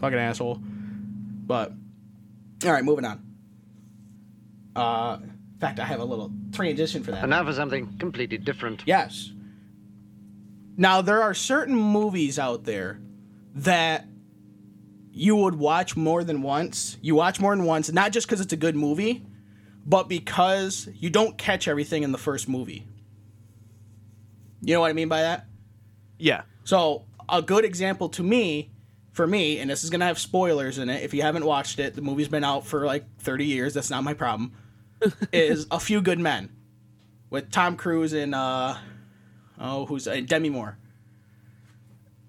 Fucking 0.00 0.18
asshole. 0.18 0.60
But 1.50 1.72
all 2.64 2.70
right, 2.70 2.84
moving 2.84 3.04
on. 3.04 3.20
Uh 4.76 5.18
in 5.22 5.58
fact, 5.58 5.80
I 5.80 5.84
have 5.84 5.98
a 5.98 6.04
little 6.04 6.30
transition 6.52 7.02
for 7.02 7.10
that. 7.10 7.24
And 7.24 7.30
now 7.30 7.44
for 7.44 7.52
something 7.52 7.98
completely 7.98 8.38
different. 8.38 8.84
Yes. 8.86 9.32
Now 10.76 11.02
there 11.02 11.20
are 11.24 11.34
certain 11.34 11.74
movies 11.74 12.38
out 12.38 12.62
there 12.62 13.00
that 13.56 14.06
you 15.10 15.34
would 15.34 15.56
watch 15.56 15.96
more 15.96 16.22
than 16.22 16.42
once. 16.42 16.98
You 17.02 17.16
watch 17.16 17.40
more 17.40 17.56
than 17.56 17.64
once, 17.64 17.90
not 17.90 18.12
just 18.12 18.28
because 18.28 18.40
it's 18.40 18.52
a 18.52 18.62
good 18.66 18.76
movie, 18.76 19.26
but 19.84 20.08
because 20.08 20.88
you 20.94 21.10
don't 21.10 21.36
catch 21.36 21.66
everything 21.66 22.04
in 22.04 22.12
the 22.12 22.18
first 22.28 22.48
movie. 22.48 22.86
You 24.62 24.74
know 24.74 24.82
what 24.82 24.90
I 24.90 24.92
mean 24.92 25.08
by 25.08 25.22
that? 25.22 25.46
Yeah. 26.16 26.42
So 26.62 27.06
a 27.28 27.42
good 27.42 27.64
example 27.64 28.08
to 28.10 28.22
me, 28.22 28.70
for 29.12 29.26
me, 29.26 29.58
and 29.58 29.70
this 29.70 29.84
is 29.84 29.90
gonna 29.90 30.06
have 30.06 30.18
spoilers 30.18 30.78
in 30.78 30.88
it. 30.88 31.02
If 31.02 31.14
you 31.14 31.22
haven't 31.22 31.44
watched 31.44 31.78
it, 31.78 31.94
the 31.94 32.02
movie's 32.02 32.28
been 32.28 32.44
out 32.44 32.66
for 32.66 32.86
like 32.86 33.04
30 33.18 33.44
years. 33.44 33.74
That's 33.74 33.90
not 33.90 34.04
my 34.04 34.14
problem. 34.14 34.52
is 35.32 35.66
A 35.70 35.80
Few 35.80 36.00
Good 36.00 36.18
Men 36.18 36.50
with 37.30 37.50
Tom 37.50 37.76
Cruise 37.76 38.12
and 38.12 38.34
uh, 38.34 38.76
oh, 39.58 39.86
who's 39.86 40.06
uh, 40.06 40.20
Demi 40.24 40.50
Moore? 40.50 40.76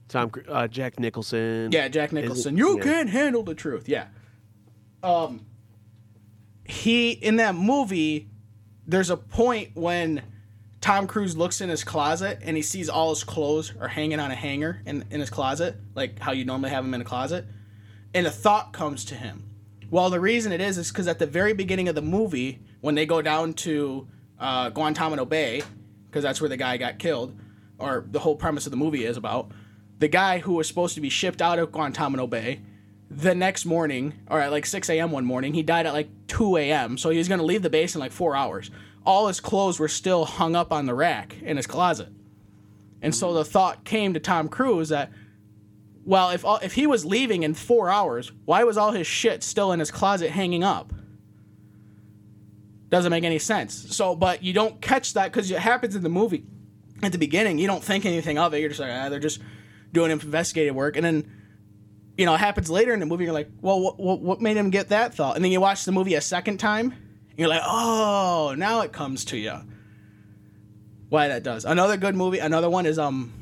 Tom, 0.08 0.32
uh, 0.48 0.68
Jack 0.68 1.00
Nicholson. 1.00 1.72
Yeah, 1.72 1.88
Jack 1.88 2.12
Nicholson. 2.12 2.58
You 2.58 2.78
yeah. 2.78 2.84
can't 2.84 3.10
handle 3.10 3.44
the 3.44 3.56
truth. 3.56 3.88
Yeah. 3.88 4.08
Um. 5.04 5.46
He 6.64 7.12
in 7.12 7.38
that 7.38 7.56
movie, 7.56 8.30
there's 8.88 9.10
a 9.10 9.18
point 9.18 9.72
when 9.74 10.22
Tom 10.82 11.06
Cruise 11.06 11.38
looks 11.38 11.62
in 11.62 11.70
his 11.70 11.84
closet 11.84 12.40
and 12.42 12.58
he 12.58 12.64
sees 12.64 12.90
all 12.90 13.12
his 13.12 13.24
clothes 13.24 13.72
are 13.80 13.88
hanging 13.88 14.20
on 14.20 14.32
a 14.32 14.36
hanger 14.36 14.82
in 14.86 15.06
in 15.12 15.20
his 15.20 15.30
closet, 15.30 15.76
like 15.96 16.20
how 16.20 16.32
you 16.32 16.44
normally 16.44 16.72
have 16.72 16.84
them 16.84 16.94
in 16.94 17.02
a 17.02 17.06
closet, 17.06 17.46
and 18.14 18.26
a 18.26 18.32
thought 18.32 18.74
comes 18.74 19.06
to 19.06 19.16
him. 19.16 19.48
Well, 19.92 20.10
the 20.10 20.20
reason 20.20 20.52
it 20.52 20.62
is 20.62 20.78
is 20.78 20.90
because 20.90 21.08
at 21.08 21.20
the 21.20 21.28
very 21.28 21.54
beginning 21.54 21.88
of 21.88 21.96
the 21.96 22.02
movie, 22.02 22.60
when 22.80 22.96
they 22.96 23.06
go 23.06 23.22
down 23.22 23.54
to 23.56 24.08
uh, 24.40 24.70
Guantanamo 24.70 25.26
Bay, 25.26 25.62
because 26.10 26.24
that's 26.24 26.42
where 26.42 26.50
the 26.50 26.58
guy 26.58 26.78
got 26.78 26.98
killed, 26.98 27.38
or 27.78 28.06
the 28.10 28.20
whole 28.20 28.36
premise 28.36 28.66
of 28.66 28.72
the 28.72 28.78
movie 28.78 29.06
is 29.06 29.18
about, 29.18 29.52
the 30.00 30.08
guy 30.08 30.40
who 30.40 30.54
was 30.54 30.68
supposed 30.68 30.96
to 30.96 31.02
be 31.02 31.10
shipped 31.10 31.42
out 31.42 31.60
of 31.60 31.72
Guantanamo 31.72 32.26
Bay, 32.26 32.62
the 33.10 33.36
next 33.36 33.66
morning, 33.66 34.14
or 34.30 34.40
at 34.40 34.52
like 34.52 34.66
6 34.66 34.90
a.m. 34.90 35.12
one 35.12 35.26
morning, 35.26 35.54
he 35.54 35.62
died 35.62 35.86
at 35.86 35.94
like 35.94 36.10
2 36.28 36.56
a.m. 36.58 36.98
So 36.98 37.10
he 37.10 37.18
was 37.18 37.28
going 37.28 37.40
to 37.40 37.46
leave 37.46 37.62
the 37.62 37.70
base 37.70 37.94
in 37.94 38.00
like 38.00 38.14
four 38.14 38.36
hours. 38.36 38.72
All 39.06 39.28
his 39.28 39.40
clothes 39.40 39.80
were 39.80 39.88
still 39.88 40.26
hung 40.26 40.56
up 40.56 40.72
on 40.72 40.86
the 40.86 40.94
rack 40.94 41.36
in 41.42 41.58
his 41.58 41.68
closet. 41.68 42.10
And 43.02 43.16
so 43.16 43.34
the 43.34 43.44
thought 43.44 43.84
came 43.84 44.14
to 44.14 44.20
Tom 44.20 44.48
Cruise 44.48 44.90
that, 44.90 45.12
well, 46.06 46.30
if 46.30 46.46
all, 46.46 46.60
if 46.62 46.74
he 46.74 46.86
was 46.86 47.04
leaving 47.06 47.44
in 47.44 47.54
four 47.54 47.90
hours, 47.90 48.32
why 48.46 48.64
was 48.64 48.78
all 48.78 48.92
his 48.92 49.08
shit 49.08 49.44
still 49.44 49.72
in 49.72 49.80
his 49.80 49.92
closet 49.92 50.32
hanging 50.32 50.64
up? 50.64 50.94
Doesn't 52.90 53.10
make 53.10 53.24
any 53.24 53.40
sense. 53.40 53.96
So, 53.96 54.16
but 54.16 54.44
you 54.44 54.54
don't 54.54 54.82
catch 54.82 55.14
that 55.14 55.32
because 55.32 55.50
it 55.50 55.60
happens 55.60 55.96
in 55.96 56.04
the 56.04 56.10
movie. 56.10 56.44
At 57.02 57.12
the 57.12 57.18
beginning, 57.18 57.58
you 57.58 57.66
don't 57.66 57.84
think 57.84 58.06
anything 58.06 58.38
of 58.38 58.54
it. 58.54 58.60
You're 58.60 58.70
just 58.70 58.82
like, 58.82 58.92
ah, 58.92 59.10
they're 59.10 59.20
just 59.20 59.40
doing 59.92 60.12
investigative 60.12 60.76
work, 60.76 60.96
and 60.96 61.06
then 61.06 61.32
you 62.18 62.26
know 62.26 62.36
it 62.36 62.40
happens 62.40 62.70
later 62.70 62.94
in 62.94 63.00
the 63.00 63.06
movie. 63.06 63.24
You're 63.24 63.34
like, 63.34 63.50
well, 63.62 63.80
what, 63.80 64.22
what, 64.22 64.42
made 64.42 64.58
him 64.58 64.70
get 64.70 64.90
that 64.90 65.16
thought? 65.16 65.36
And 65.36 65.44
then 65.44 65.52
you 65.52 65.60
watch 65.60 65.86
the 65.86 65.92
movie 65.92 66.14
a 66.14 66.22
second 66.22 66.60
time, 66.60 66.94
you're 67.38 67.48
like, 67.48 67.62
oh, 67.66 68.54
now 68.58 68.82
it 68.82 68.92
comes 68.92 69.26
to 69.26 69.38
you. 69.38 69.54
Why 71.10 71.28
that 71.28 71.44
does. 71.44 71.66
Another 71.66 71.98
good 71.98 72.16
movie. 72.16 72.40
Another 72.40 72.70
one 72.70 72.86
is 72.86 72.98
um, 72.98 73.34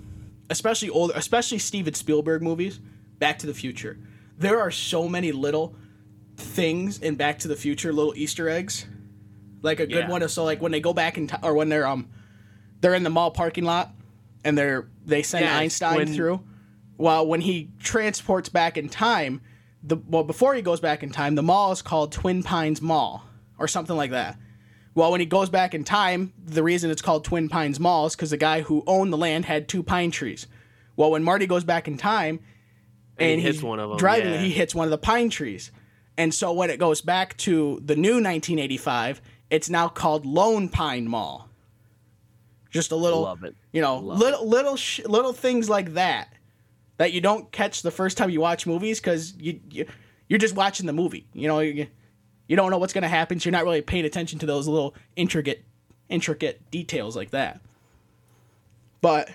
especially 0.50 0.90
older, 0.90 1.14
especially 1.16 1.60
Steven 1.60 1.94
Spielberg 1.94 2.42
movies. 2.42 2.80
Back 3.20 3.40
to 3.40 3.48
the 3.48 3.54
Future. 3.54 3.98
There 4.38 4.60
are 4.62 4.72
so 4.72 5.08
many 5.10 5.32
little 5.32 5.76
things 6.38 7.00
in 7.00 7.16
Back 7.16 7.40
to 7.40 7.48
the 7.48 7.56
Future, 7.56 7.92
little 7.94 8.14
Easter 8.16 8.48
eggs. 8.50 8.86
Like 9.62 9.80
a 9.82 9.86
good 9.86 10.06
Yeah. 10.06 10.10
one 10.10 10.22
is 10.24 10.32
so 10.34 10.46
like 10.46 10.62
when 10.62 10.72
they 10.72 10.80
go 10.80 10.94
back 10.94 11.18
in 11.18 11.28
time, 11.28 11.42
or 11.44 11.54
when 11.54 11.68
they're 11.70 11.86
um, 11.86 12.08
they're 12.82 12.96
in 12.96 13.04
the 13.04 13.10
mall 13.10 13.30
parking 13.32 13.66
lot, 13.66 13.94
and 14.46 14.58
they're 14.58 14.88
they 15.06 15.22
send 15.22 15.46
Einstein 15.46 15.98
when- 15.98 16.14
through. 16.14 16.42
Well, 16.98 17.28
when 17.28 17.40
he 17.42 17.70
transports 17.80 18.50
back 18.50 18.78
in 18.78 18.90
time, 18.90 19.42
the 19.84 19.98
well 20.08 20.24
before 20.24 20.54
he 20.56 20.62
goes 20.62 20.80
back 20.80 21.04
in 21.04 21.12
time, 21.12 21.36
the 21.36 21.44
mall 21.44 21.72
is 21.74 21.82
called 21.82 22.12
Twin 22.14 22.42
Pines 22.42 22.82
Mall 22.82 23.24
or 23.60 23.68
something 23.68 23.96
like 23.96 24.12
that. 24.12 24.38
Well, 24.96 25.12
when 25.12 25.20
he 25.20 25.26
goes 25.28 25.50
back 25.50 25.74
in 25.76 25.84
time, 25.84 26.34
the 26.44 26.64
reason 26.64 26.90
it's 26.90 27.02
called 27.02 27.24
Twin 27.24 27.48
Pines 27.50 27.80
Mall 27.80 28.08
is 28.08 28.16
because 28.16 28.32
the 28.32 28.38
guy 28.38 28.62
who 28.62 28.84
owned 28.88 29.14
the 29.14 29.18
land 29.18 29.46
had 29.46 29.68
two 29.68 29.84
pine 29.84 30.10
trees. 30.12 30.48
Well, 30.96 31.12
when 31.12 31.24
Marty 31.24 31.46
goes 31.46 31.64
back 31.64 31.88
in 31.88 31.98
time, 31.98 32.40
And 33.18 33.32
and 33.32 33.40
he 33.40 33.46
hits 33.46 33.58
he's 33.58 33.64
one 33.64 33.80
of 33.80 33.92
'em, 33.92 33.98
driving, 33.98 34.34
yeah. 34.34 34.40
he 34.42 34.50
hits 34.52 34.74
one 34.74 34.86
of 34.86 34.92
the 34.92 34.98
pine 34.98 35.30
trees. 35.30 35.72
And 36.18 36.34
so 36.34 36.52
when 36.52 36.70
it 36.70 36.80
goes 36.80 37.02
back 37.02 37.38
to 37.38 37.80
the 37.86 37.96
new 37.96 38.14
1985, 38.16 39.22
it's 39.50 39.70
now 39.70 39.88
called 39.88 40.26
Lone 40.26 40.68
Pine 40.70 41.08
Mall. 41.08 41.48
Just 42.72 42.92
a 42.92 42.96
little, 42.96 43.22
Love 43.22 43.44
it. 43.44 43.56
you 43.72 43.82
know, 43.82 43.98
Love 43.98 44.20
little 44.20 44.48
little 44.48 44.76
sh- 44.76 45.02
little 45.06 45.34
things 45.34 45.70
like 45.70 45.94
that 45.94 46.34
that 46.98 47.14
you 47.14 47.22
don't 47.22 47.52
catch 47.52 47.82
the 47.82 47.90
first 47.92 48.18
time 48.18 48.30
you 48.30 48.42
watch 48.42 48.68
movies 48.68 49.00
because 49.00 49.34
you, 49.38 49.60
you 49.72 49.86
you're 50.28 50.38
just 50.40 50.56
watching 50.56 50.86
the 50.86 50.94
movie. 50.94 51.26
You 51.34 51.48
know, 51.48 51.60
you, 51.62 51.88
you 52.50 52.56
don't 52.58 52.72
know 52.72 52.78
what's 52.80 52.92
gonna 52.94 53.08
happen, 53.08 53.40
so 53.40 53.48
you're 53.48 53.52
not 53.58 53.64
really 53.64 53.82
paying 53.82 54.04
attention 54.04 54.40
to 54.40 54.46
those 54.46 54.68
little 54.68 54.94
intricate 55.16 55.64
intricate 56.10 56.70
details 56.72 57.16
like 57.16 57.30
that. 57.30 57.62
But 59.00 59.30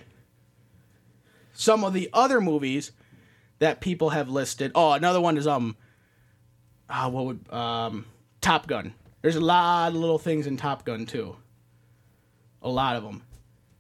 some 1.55 1.85
of 1.85 1.95
the 1.95 2.11
other 2.13 2.41
movies 2.41 2.93
that 3.61 3.81
people 3.81 4.11
have 4.11 4.29
listed. 4.29 4.73
Oh, 4.75 4.93
another 4.93 5.21
one 5.21 5.39
is 5.39 5.47
um, 5.47 5.77
ah, 6.91 7.09
what 7.09 7.25
would 7.27 7.53
um, 7.53 8.05
Top 8.41 8.67
Gun. 8.67 8.93
There's 9.23 9.37
a 9.37 9.41
lot 9.41 9.89
of 9.89 9.95
little 9.95 10.19
things 10.19 10.47
in 10.47 10.57
Top 10.57 10.85
Gun 10.85 11.07
too. 11.07 11.37
A 12.63 12.69
lot 12.69 12.97
of 12.97 13.05
them 13.05 13.23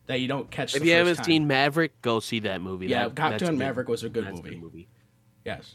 that 0.06 0.20
you 0.20 0.28
don't 0.28 0.50
catch. 0.50 0.74
If 0.74 0.82
the 0.82 0.88
you 0.88 0.94
haven't 0.94 1.16
time. 1.16 1.24
seen 1.24 1.46
Maverick, 1.48 2.00
go 2.02 2.20
see 2.20 2.38
that 2.40 2.60
movie. 2.62 2.86
yeah, 2.86 3.08
That- 3.08 3.16
Top 3.16 3.38
Gun. 3.40 3.58
Maverick 3.58 3.88
was 3.88 4.04
a 4.04 4.08
good 4.08 4.26
movie. 4.32 4.50
good 4.50 4.62
movie. 4.62 4.88
Yes. 5.44 5.74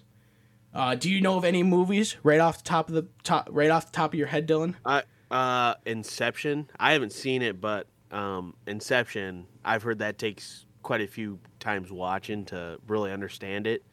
Uh, 0.73 0.95
do 0.95 1.09
you 1.09 1.19
know 1.21 1.37
of 1.37 1.45
any 1.45 1.63
movies 1.63 2.17
right 2.23 2.39
off 2.39 2.57
the 2.59 2.63
top 2.63 2.89
of 2.89 2.95
the 2.95 3.07
top, 3.23 3.47
right 3.51 3.71
off 3.71 3.87
the 3.87 3.91
top 3.91 4.13
of 4.13 4.19
your 4.19 4.27
head, 4.27 4.45
Dillon? 4.45 4.75
Uh, 4.85 5.01
uh, 5.31 5.75
Inception. 5.85 6.69
I 6.79 6.93
haven't 6.93 7.11
seen 7.11 7.41
it, 7.41 7.59
but 7.59 7.87
um, 8.11 8.55
Inception. 8.67 9.47
I've 9.65 9.83
heard 9.83 9.99
that 9.99 10.17
takes 10.17 10.65
quite 10.83 11.01
a 11.01 11.07
few 11.07 11.39
times 11.59 11.91
watching 11.91 12.45
to 12.45 12.79
really 12.87 13.11
understand 13.11 13.67
it. 13.67 13.83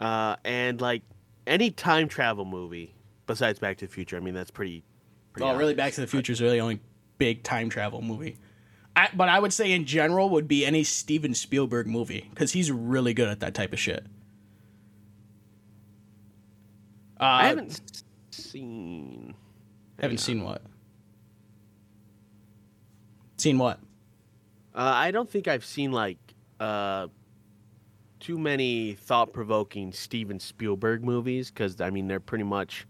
Uh, 0.00 0.36
and 0.44 0.80
like 0.80 1.02
any 1.46 1.70
time 1.70 2.08
travel 2.08 2.44
movie 2.44 2.94
besides 3.26 3.58
Back 3.58 3.78
to 3.78 3.86
the 3.86 3.92
Future. 3.92 4.16
I 4.16 4.20
mean, 4.20 4.34
that's 4.34 4.50
pretty. 4.50 4.84
pretty 5.32 5.48
Oh, 5.48 5.56
really? 5.56 5.74
Back 5.74 5.92
to 5.94 6.00
the 6.00 6.06
Future 6.06 6.32
is 6.32 6.40
really 6.40 6.56
the 6.56 6.62
only 6.62 6.80
big 7.18 7.42
time 7.42 7.68
travel 7.68 8.02
movie. 8.02 8.38
I, 8.96 9.08
but 9.14 9.28
I 9.28 9.40
would 9.40 9.52
say 9.52 9.72
in 9.72 9.86
general 9.86 10.30
would 10.30 10.46
be 10.46 10.64
any 10.64 10.84
Steven 10.84 11.34
Spielberg 11.34 11.86
movie 11.86 12.28
because 12.30 12.52
he's 12.52 12.70
really 12.70 13.12
good 13.12 13.28
at 13.28 13.40
that 13.40 13.54
type 13.54 13.72
of 13.72 13.78
shit. 13.80 14.06
Uh, 17.20 17.24
I 17.24 17.46
haven't 17.46 17.80
seen. 18.30 19.34
haven't 20.00 20.18
seen 20.18 20.42
what. 20.42 20.62
Seen 23.38 23.58
what? 23.58 23.78
Uh, 24.74 24.92
I 24.94 25.10
don't 25.10 25.30
think 25.30 25.46
I've 25.46 25.64
seen 25.64 25.92
like 25.92 26.18
uh, 26.58 27.08
too 28.20 28.38
many 28.38 28.94
thought-provoking 28.94 29.92
Steven 29.92 30.40
Spielberg 30.40 31.04
movies 31.04 31.50
because 31.50 31.80
I 31.80 31.90
mean 31.90 32.08
they're 32.08 32.20
pretty 32.20 32.44
much 32.44 32.86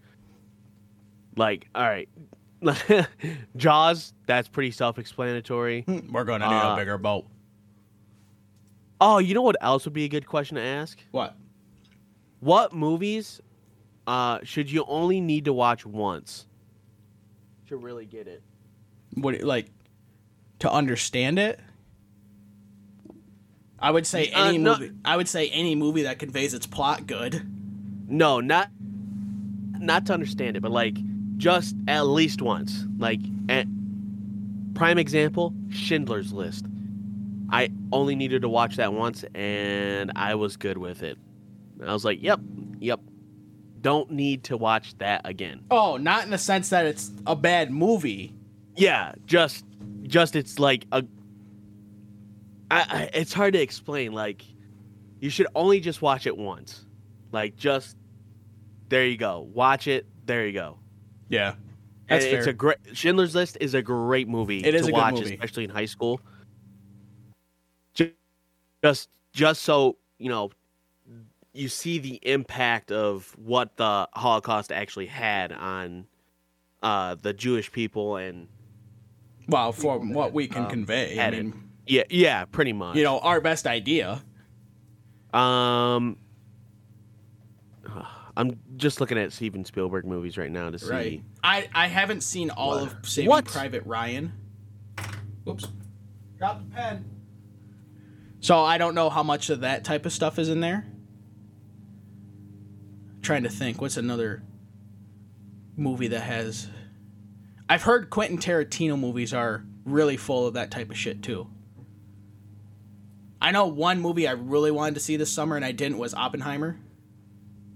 like 1.36 1.68
all 1.74 1.82
right, 1.82 2.08
Jaws. 3.56 4.14
That's 4.26 4.48
pretty 4.48 4.70
self-explanatory. 4.70 5.84
We're 6.10 6.24
gonna 6.24 6.48
need 6.48 6.72
a 6.72 6.76
bigger 6.76 6.98
boat. 6.98 7.26
Oh, 9.00 9.18
you 9.18 9.34
know 9.34 9.42
what 9.42 9.56
else 9.60 9.84
would 9.84 9.92
be 9.92 10.04
a 10.04 10.08
good 10.08 10.26
question 10.26 10.54
to 10.56 10.62
ask? 10.62 10.98
What? 11.10 11.36
What 12.40 12.72
movies 12.72 13.40
uh, 14.06 14.38
should 14.42 14.70
you 14.70 14.84
only 14.86 15.20
need 15.20 15.44
to 15.46 15.52
watch 15.52 15.84
once 15.86 16.46
to 17.68 17.76
really 17.76 18.06
get 18.06 18.26
it? 18.28 18.42
What 19.14 19.40
like 19.42 19.66
to 20.60 20.70
understand 20.70 21.38
it? 21.38 21.58
I 23.78 23.90
would 23.90 24.06
say 24.06 24.30
Uh, 24.30 24.48
any 24.48 24.58
no- 24.58 24.78
movie. 24.78 24.92
I 25.04 25.16
would 25.16 25.28
say 25.28 25.48
any 25.50 25.74
movie 25.74 26.02
that 26.02 26.18
conveys 26.18 26.54
its 26.54 26.66
plot 26.66 27.06
good. 27.06 27.42
No, 28.08 28.40
not 28.40 28.70
not 29.78 30.06
to 30.06 30.14
understand 30.14 30.56
it, 30.56 30.60
but 30.60 30.70
like 30.70 30.96
just 31.36 31.74
at 31.88 32.02
least 32.06 32.40
once. 32.40 32.84
Like 32.98 33.20
at, 33.48 33.66
prime 34.74 34.98
example, 34.98 35.52
Schindler's 35.70 36.32
List. 36.32 36.66
I 37.50 37.68
only 37.92 38.16
needed 38.16 38.42
to 38.42 38.48
watch 38.48 38.76
that 38.76 38.92
once 38.94 39.24
and 39.34 40.10
I 40.16 40.34
was 40.34 40.56
good 40.56 40.78
with 40.78 41.02
it. 41.02 41.18
I 41.84 41.92
was 41.92 42.04
like, 42.04 42.22
"Yep, 42.22 42.40
yep. 42.80 43.00
Don't 43.84 44.10
need 44.10 44.42
to 44.44 44.56
watch 44.56 44.96
that 44.98 45.20
again." 45.24 45.60
Oh, 45.70 45.96
not 45.96 46.24
in 46.24 46.30
the 46.30 46.38
sense 46.38 46.70
that 46.70 46.86
it's 46.86 47.12
a 47.26 47.36
bad 47.36 47.70
movie. 47.70 48.34
Yeah, 48.76 49.12
just 49.26 49.64
just 50.02 50.34
it's 50.34 50.58
like 50.58 50.86
a 50.90 51.04
I, 52.70 52.80
I 52.88 53.10
it's 53.14 53.32
hard 53.32 53.52
to 53.54 53.60
explain 53.60 54.12
like 54.12 54.42
you 55.20 55.30
should 55.30 55.46
only 55.54 55.78
just 55.80 56.02
watch 56.02 56.26
it 56.26 56.36
once. 56.36 56.84
Like 57.30 57.56
just 57.56 57.96
there 58.88 59.06
you 59.06 59.16
go. 59.16 59.48
Watch 59.52 59.86
it. 59.86 60.06
There 60.26 60.46
you 60.46 60.52
go. 60.52 60.78
Yeah. 61.28 61.54
And 62.08 62.20
That's 62.20 62.24
it's 62.26 62.44
fair. 62.44 62.50
a 62.50 62.52
great 62.56 62.78
Schindler's 62.92 63.34
List 63.34 63.56
is 63.60 63.74
a 63.74 63.80
great 63.82 64.28
movie 64.28 64.64
It 64.64 64.74
is 64.74 64.82
to 64.82 64.88
a 64.88 64.90
good 64.92 64.98
watch, 64.98 65.14
movie. 65.14 65.34
especially 65.34 65.64
in 65.64 65.70
high 65.70 65.86
school. 65.86 66.20
Ju- 67.94 68.12
Just 68.82 69.08
just 69.32 69.62
so 69.62 69.96
you 70.18 70.28
know, 70.28 70.50
you 71.54 71.68
see 71.68 71.98
the 71.98 72.18
impact 72.22 72.90
of 72.92 73.34
what 73.38 73.76
the 73.76 74.08
Holocaust 74.12 74.72
actually 74.72 75.06
had 75.06 75.52
on 75.52 76.06
uh, 76.82 77.14
the 77.20 77.32
Jewish 77.32 77.70
people, 77.72 78.16
and 78.16 78.48
Well, 79.48 79.72
for 79.72 79.98
what 79.98 80.32
we 80.32 80.48
can 80.48 80.64
um, 80.64 80.70
convey, 80.70 81.18
I 81.18 81.30
mean, 81.30 81.70
yeah, 81.86 82.02
yeah, 82.10 82.44
pretty 82.44 82.72
much. 82.72 82.96
you 82.96 83.04
know, 83.04 83.18
our 83.20 83.40
best 83.40 83.66
idea. 83.66 84.22
um, 85.32 86.16
I'm 88.36 88.58
just 88.76 89.00
looking 89.00 89.16
at 89.16 89.32
Steven 89.32 89.64
Spielberg 89.64 90.04
movies 90.04 90.36
right 90.36 90.50
now 90.50 90.68
to 90.70 90.78
see. 90.78 90.90
Right. 90.90 91.22
I 91.44 91.68
I 91.72 91.86
haven't 91.86 92.22
seen 92.22 92.50
all 92.50 92.74
of 92.74 92.94
Saving 93.04 93.30
What? 93.30 93.44
Private 93.44 93.84
Ryan. 93.86 94.32
Whoops. 95.44 95.68
Drop 96.38 96.58
the 96.68 96.74
pen. 96.74 97.04
So 98.40 98.58
I 98.62 98.76
don't 98.76 98.94
know 98.94 99.08
how 99.08 99.22
much 99.22 99.50
of 99.50 99.60
that 99.60 99.84
type 99.84 100.04
of 100.04 100.12
stuff 100.12 100.38
is 100.38 100.48
in 100.48 100.60
there. 100.60 100.84
Trying 103.24 103.42
to 103.42 103.48
think, 103.48 103.80
what's 103.80 103.96
another 103.96 104.42
movie 105.76 106.08
that 106.08 106.20
has? 106.20 106.68
I've 107.68 107.82
heard 107.82 108.10
Quentin 108.10 108.38
Tarantino 108.38 108.98
movies 108.98 109.32
are 109.34 109.64
really 109.84 110.16
full 110.16 110.46
of 110.46 110.54
that 110.54 110.70
type 110.70 110.90
of 110.90 110.96
shit 110.96 111.22
too. 111.22 111.48
I 113.40 113.50
know 113.50 113.66
one 113.66 114.00
movie 114.00 114.26
I 114.26 114.32
really 114.32 114.70
wanted 114.70 114.94
to 114.94 115.00
see 115.00 115.16
this 115.16 115.30
summer 115.30 115.56
and 115.56 115.64
I 115.64 115.72
didn't 115.72 115.98
was 115.98 116.14
Oppenheimer 116.14 116.78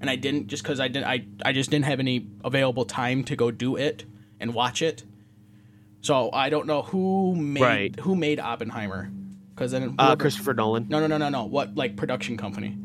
and 0.00 0.08
I 0.08 0.16
didn't 0.16 0.46
just 0.46 0.62
because 0.62 0.80
I 0.80 0.88
didn't 0.88 1.06
I, 1.06 1.26
I 1.44 1.52
just 1.52 1.70
didn't 1.70 1.84
have 1.86 2.00
any 2.00 2.26
available 2.44 2.84
time 2.86 3.24
to 3.24 3.36
go 3.36 3.50
do 3.50 3.76
it 3.76 4.04
and 4.40 4.54
watch 4.54 4.80
it. 4.80 5.02
So 6.00 6.30
I 6.32 6.48
don't 6.48 6.66
know 6.66 6.82
who 6.82 7.34
made 7.34 7.62
Right. 7.62 8.00
who 8.00 8.14
made 8.16 8.40
Oppenheimer 8.40 9.10
because 9.54 9.72
then 9.72 9.94
Uh, 9.98 10.16
Christopher 10.16 10.54
Nolan. 10.54 10.86
no 10.88 11.00
no 11.00 11.06
no 11.06 11.18
no 11.18 11.28
no 11.28 11.44
what 11.44 11.74
like 11.74 11.96
production 11.96 12.36
company 12.38 12.76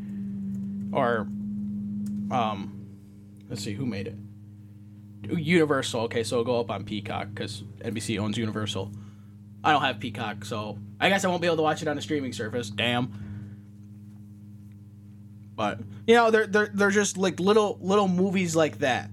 or 0.91 1.27
um 2.31 2.87
let's 3.49 3.63
see 3.63 3.73
who 3.73 3.85
made 3.85 4.07
it 4.07 4.15
Universal 5.31 6.01
okay 6.01 6.23
so 6.23 6.35
it'll 6.35 6.45
go 6.45 6.59
up 6.59 6.69
on 6.69 6.83
Peacock 6.83 7.29
because 7.33 7.63
NBC 7.79 8.19
owns 8.19 8.37
Universal. 8.37 8.91
I 9.63 9.71
don't 9.71 9.81
have 9.81 9.99
Peacock 9.99 10.45
so 10.45 10.77
I 10.99 11.09
guess 11.09 11.25
I 11.25 11.29
won't 11.29 11.41
be 11.41 11.47
able 11.47 11.57
to 11.57 11.63
watch 11.63 11.81
it 11.81 11.87
on 11.87 11.97
a 11.97 12.01
streaming 12.01 12.33
service. 12.33 12.69
Damn. 12.69 13.23
But 15.55 15.79
you 16.07 16.15
know, 16.15 16.31
they're 16.31 16.47
they're 16.47 16.69
they're 16.73 16.91
just 16.91 17.17
like 17.17 17.39
little 17.39 17.77
little 17.81 18.07
movies 18.07 18.55
like 18.55 18.79
that 18.79 19.09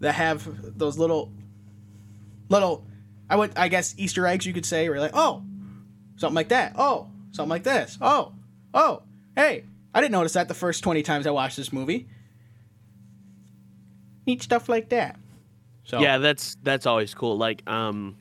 that 0.00 0.14
have 0.14 0.78
those 0.78 0.98
little 0.98 1.32
little 2.48 2.86
I 3.28 3.36
would 3.36 3.56
I 3.56 3.68
guess 3.68 3.94
Easter 3.96 4.26
eggs 4.26 4.46
you 4.46 4.52
could 4.52 4.66
say 4.66 4.88
where 4.88 5.00
like, 5.00 5.12
oh, 5.14 5.42
something 6.16 6.34
like 6.34 6.48
that. 6.48 6.74
Oh, 6.76 7.08
something 7.32 7.50
like 7.50 7.64
this. 7.64 7.96
Oh, 8.00 8.32
oh, 8.72 9.02
hey, 9.36 9.64
I 9.94 10.00
didn't 10.00 10.12
notice 10.12 10.32
that 10.34 10.48
the 10.48 10.54
first 10.54 10.82
twenty 10.82 11.02
times 11.02 11.26
I 11.26 11.30
watched 11.30 11.56
this 11.56 11.72
movie. 11.72 12.08
Neat 14.26 14.42
stuff 14.42 14.68
like 14.68 14.88
that. 14.90 15.18
So 15.84 16.00
Yeah, 16.00 16.18
that's 16.18 16.56
that's 16.62 16.86
always 16.86 17.14
cool. 17.14 17.36
Like, 17.36 17.62
um, 17.68 18.16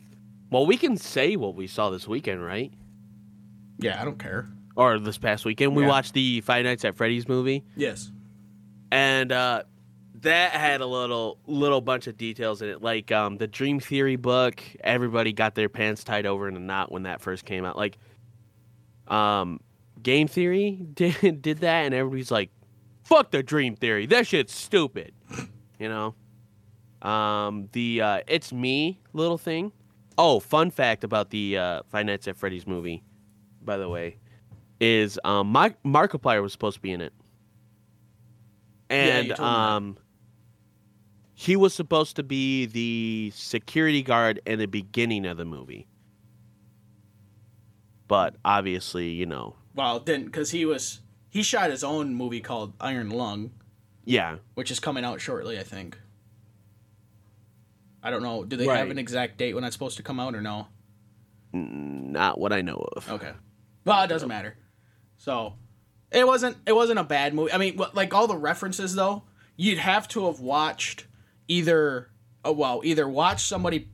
well, 0.50 0.66
we 0.66 0.78
can 0.78 0.98
say 0.98 1.36
what 1.36 1.56
we 1.56 1.68
saw 1.68 1.90
this 1.90 2.08
weekend, 2.08 2.44
right? 2.44 2.72
yeah, 3.80 4.02
I 4.02 4.06
don't 4.06 4.20
care. 4.20 4.48
Or 4.76 4.98
this 5.00 5.18
past 5.18 5.46
weekend, 5.46 5.76
we 5.76 5.84
Yeah. 5.84 5.90
watched 5.90 6.14
the 6.14 6.42
Five 6.42 6.64
Nights 6.66 6.84
at 6.86 6.96
Freddy's 6.96 7.28
movie, 7.28 7.64
Yes. 7.76 8.12
and 8.92 9.32
uh, 9.32 9.64
that 10.22 10.52
had 10.52 10.82
a 10.82 10.86
little 10.86 11.38
little 11.48 11.82
bunch 11.82 12.08
of 12.08 12.18
details 12.18 12.62
in 12.62 12.70
it, 12.70 12.82
like 12.82 13.12
um, 13.12 13.38
the 13.38 13.48
Dream 13.48 13.80
Theory 13.80 14.16
book. 14.16 14.62
Everybody 14.82 15.32
got 15.34 15.56
their 15.56 15.70
pants 15.70 16.04
tied 16.04 16.26
over 16.26 16.48
in 16.48 16.56
a 16.56 16.60
knot 16.60 16.92
when 16.92 17.04
that 17.04 17.22
first 17.22 17.46
came 17.46 17.66
out. 17.66 17.76
Like, 17.78 17.98
um, 19.08 19.60
Game 20.02 20.28
Theory 20.28 20.72
did 20.94 21.42
did 21.42 21.60
that, 21.60 21.86
and 21.86 21.94
everybody's 21.94 22.32
like, 22.32 22.50
"Fuck 23.04 23.32
the 23.32 23.44
Dream 23.44 23.76
Theory, 23.76 24.06
that 24.08 24.28
shit's 24.28 24.54
stupid," 24.56 25.14
you 25.84 25.90
know. 25.90 26.16
Um, 27.08 27.68
the 27.74 28.02
uh, 28.02 28.22
It's 28.28 28.54
Me 28.54 29.00
little 29.12 29.38
thing. 29.38 29.74
Oh, 30.18 30.40
fun 30.40 30.72
fact 30.72 31.04
about 31.04 31.30
the 31.30 31.58
uh, 31.58 31.82
Five 31.90 32.06
Nights 32.06 32.28
at 32.28 32.38
Freddy's 32.38 32.66
movie, 32.66 33.04
by 33.62 33.76
the 33.78 33.90
way, 33.90 34.18
is 34.80 35.20
um, 35.26 35.48
Mark 35.52 35.76
Markiplier 35.84 36.42
was 36.42 36.54
supposed 36.54 36.76
to 36.76 36.82
be 36.82 36.92
in 36.94 37.02
it, 37.02 37.14
and 38.90 39.32
that. 39.32 39.40
um, 39.42 39.98
he 41.34 41.56
was 41.58 41.74
supposed 41.74 42.16
to 42.16 42.24
be 42.24 42.66
the 42.68 43.32
security 43.36 44.02
guard 44.02 44.40
in 44.46 44.60
the 44.60 44.68
beginning 44.68 45.26
of 45.26 45.36
the 45.36 45.46
movie, 45.46 45.88
but 48.08 48.36
obviously, 48.46 49.10
you 49.10 49.26
know, 49.26 49.56
Well, 49.76 50.00
didn't 50.00 50.26
because 50.28 50.52
he 50.52 50.64
was 50.66 51.02
he 51.30 51.44
shot 51.44 51.72
his 51.72 51.84
own 51.84 52.14
movie 52.16 52.40
called 52.40 52.74
Iron 52.80 53.10
Lung, 53.10 53.52
yeah, 54.06 54.38
which 54.56 54.72
is 54.72 54.80
coming 54.80 55.04
out 55.06 55.22
shortly, 55.22 55.60
I 55.60 55.64
think. 55.64 55.98
I 58.02 58.10
don't 58.12 58.22
know. 58.24 58.44
Do 58.44 58.58
they 58.58 58.68
Right. 58.68 58.80
have 58.80 58.90
an 58.90 58.98
exact 59.00 59.38
date 59.38 59.54
when 59.54 59.64
that's 59.64 59.76
supposed 59.76 59.98
to 59.98 60.04
come 60.04 60.20
out 60.20 60.36
or 60.36 60.42
no? 60.42 60.68
not 61.56 62.40
what 62.40 62.52
I 62.52 62.62
know 62.62 62.84
of. 62.96 63.08
Okay. 63.12 63.32
Well, 63.86 64.04
it 64.04 64.08
doesn't 64.08 64.28
matter. 64.28 64.56
So, 65.18 65.54
it 66.12 66.26
wasn't 66.26 66.58
it 66.66 66.74
wasn't 66.74 66.98
a 66.98 67.04
bad 67.04 67.34
movie. 67.36 67.52
I 67.54 67.58
mean, 67.60 67.80
like 67.94 68.12
all 68.14 68.26
the 68.28 68.36
references 68.38 68.96
though, 68.96 69.24
you'd 69.56 69.78
have 69.78 70.08
to 70.10 70.26
have 70.26 70.40
watched 70.40 71.06
either 71.48 72.10
oh, 72.44 72.54
well, 72.54 72.82
either 72.84 73.08
watch 73.08 73.44
somebody 73.44 73.88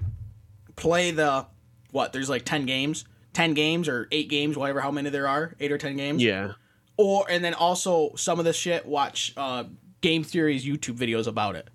play 0.78 1.12
the 1.12 1.48
what, 1.91 2.13
there's 2.13 2.30
like 2.30 2.45
10 2.45 2.65
games, 2.65 3.04
10 3.34 3.54
games 3.56 3.89
or 3.89 4.08
8 4.12 4.30
games, 4.30 4.56
whatever 4.58 4.80
how 4.80 4.91
many 4.91 5.10
there 5.10 5.28
are, 5.28 5.54
8 5.60 5.72
or 5.74 5.78
10 5.78 5.98
games. 5.98 6.24
Yeah, 6.24 6.54
Or 6.98 7.26
and 7.30 7.43
then 7.43 7.54
also 7.54 8.15
some 8.15 8.39
of 8.39 8.45
the 8.45 8.54
shit 8.54 8.86
watch 8.86 9.34
uh 9.36 9.65
Game 10.01 10.23
Theory's 10.23 10.65
YouTube 10.65 10.97
videos 10.97 11.27
about 11.27 11.55
it. 11.55 11.69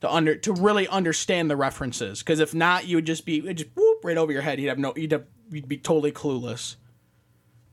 To 0.00 0.10
under 0.12 0.36
to 0.36 0.52
really 0.52 0.86
understand 0.86 1.50
the 1.50 1.56
references, 1.56 2.20
because 2.20 2.38
if 2.38 2.54
not, 2.54 2.86
you 2.86 2.96
would 2.98 3.06
just 3.06 3.26
be 3.26 3.40
just 3.52 3.70
whoop 3.74 4.04
right 4.04 4.16
over 4.16 4.30
your 4.30 4.42
head. 4.42 4.60
You'd 4.60 4.68
have 4.68 4.78
no, 4.78 4.92
you'd 4.94 5.10
have, 5.10 5.24
you'd 5.50 5.68
be 5.68 5.76
totally 5.76 6.12
clueless 6.12 6.76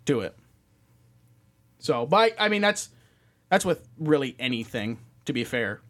to 0.06 0.22
it. 0.22 0.36
So, 1.78 2.08
but 2.08 2.34
I 2.40 2.50
mean, 2.50 2.64
that's 2.64 2.90
that's 3.50 3.64
with 3.64 3.88
really 4.00 4.36
anything. 4.40 4.98
To 5.26 5.34
be 5.34 5.44
fair, 5.44 5.82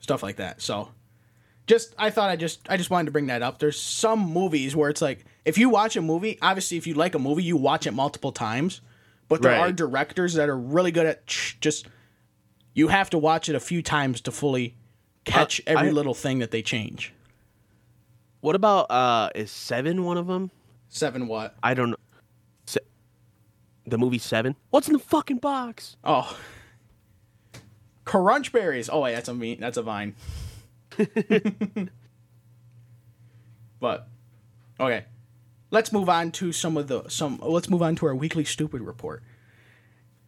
stuff 0.00 0.24
like 0.24 0.36
that. 0.36 0.60
So, 0.60 0.88
just 1.68 1.94
I 1.96 2.10
thought 2.10 2.30
I 2.30 2.36
just 2.36 2.60
I 2.68 2.76
just 2.76 2.90
wanted 2.90 3.06
to 3.06 3.12
bring 3.12 3.26
that 3.26 3.42
up. 3.42 3.60
There's 3.60 3.80
some 3.80 4.18
movies 4.18 4.74
where 4.74 4.90
it's 4.90 5.02
like 5.02 5.24
if 5.44 5.56
you 5.56 5.68
watch 5.68 5.94
a 5.94 6.02
movie, 6.02 6.36
obviously 6.42 6.76
if 6.78 6.86
you 6.86 6.94
like 6.94 7.14
a 7.14 7.20
movie, 7.20 7.44
you 7.44 7.56
watch 7.56 7.86
it 7.86 7.92
multiple 7.92 8.32
times. 8.32 8.80
But 9.28 9.42
there 9.42 9.56
are 9.56 9.72
directors 9.72 10.34
that 10.34 10.48
are 10.48 10.56
really 10.56 10.92
good 10.92 11.06
at 11.06 11.26
just 11.26 11.88
you 12.76 12.88
have 12.88 13.08
to 13.10 13.18
watch 13.18 13.48
it 13.48 13.54
a 13.56 13.60
few 13.60 13.82
times 13.82 14.20
to 14.20 14.30
fully 14.30 14.76
catch 15.24 15.60
Uh, 15.60 15.72
every 15.72 15.88
I- 15.88 15.92
little 15.92 16.14
thing 16.14 16.38
that 16.38 16.50
they 16.52 16.62
change. 16.62 17.12
What 18.40 18.54
about 18.54 18.90
uh 18.90 19.30
is 19.34 19.50
Seven 19.50 20.04
one 20.04 20.16
of 20.18 20.26
them? 20.28 20.50
Seven 20.88 21.26
what? 21.26 21.56
I 21.62 21.74
don't 21.74 21.90
know. 21.90 21.96
Se- 22.66 22.78
the 23.86 23.98
movie 23.98 24.18
Seven. 24.18 24.54
What's 24.70 24.86
in 24.86 24.92
the 24.92 24.98
fucking 25.00 25.38
box? 25.38 25.96
Oh, 26.04 26.36
crunch 28.04 28.52
berries. 28.52 28.88
Oh 28.92 29.00
wait, 29.00 29.14
that's 29.14 29.28
a 29.28 29.34
meat. 29.34 29.58
That's 29.58 29.76
a 29.78 29.82
vine. 29.82 30.14
but 33.80 34.08
okay, 34.80 35.04
let's 35.70 35.92
move 35.92 36.08
on 36.08 36.30
to 36.32 36.52
some 36.52 36.76
of 36.76 36.88
the 36.88 37.08
some. 37.08 37.38
Let's 37.42 37.68
move 37.68 37.82
on 37.82 37.96
to 37.96 38.06
our 38.06 38.14
weekly 38.14 38.44
stupid 38.44 38.80
report. 38.82 39.22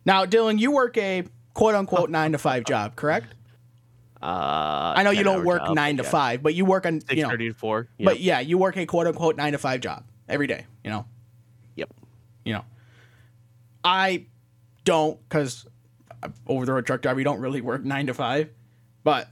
Now, 0.05 0.25
Dillon, 0.27 0.59
you 0.59 0.71
work 0.73 0.97
a 0.97 1.25
quote 1.55 1.75
unquote 1.75 2.11
nine 2.11 2.33
to 2.33 2.39
five 2.39 2.65
job, 2.65 2.97
correct? 2.97 3.35
Uh, 4.21 4.95
I 4.97 5.03
know 5.05 5.11
you 5.11 5.23
don't 5.23 5.45
work 5.45 5.65
job, 5.65 5.75
nine 5.75 5.97
to 5.99 6.03
yeah. 6.03 6.11
five, 6.11 6.43
but 6.43 6.55
you 6.55 6.65
work 6.65 6.87
on 6.87 7.01
Six 7.01 7.15
you 7.15 7.23
know. 7.23 7.31
thirty 7.31 7.49
to 7.49 7.55
four. 7.55 7.89
Yep. 7.99 8.07
But 8.07 8.21
yeah, 8.21 8.41
you 8.41 8.59
work 8.59 8.77
a 8.77 8.87
quote 8.87 9.07
unquote 9.07 9.37
nine 9.37 9.53
to 9.53 9.59
five 9.59 9.81
job 9.81 10.05
every 10.29 10.47
day. 10.47 10.67
You 10.85 10.91
know. 10.91 11.07
yep. 11.77 11.93
you 12.45 12.53
know 12.55 12.65
i 13.85 14.27
don't 14.85 15.21
because 15.29 15.67
over 16.47 16.65
the 16.65 16.73
road 16.73 16.87
truck 16.87 17.03
driver, 17.03 17.21
you 17.21 17.25
don't 17.25 17.41
really 17.41 17.61
work 17.61 17.85
nine 17.85 18.07
to 18.07 18.15
five, 18.15 18.51
but 19.05 19.29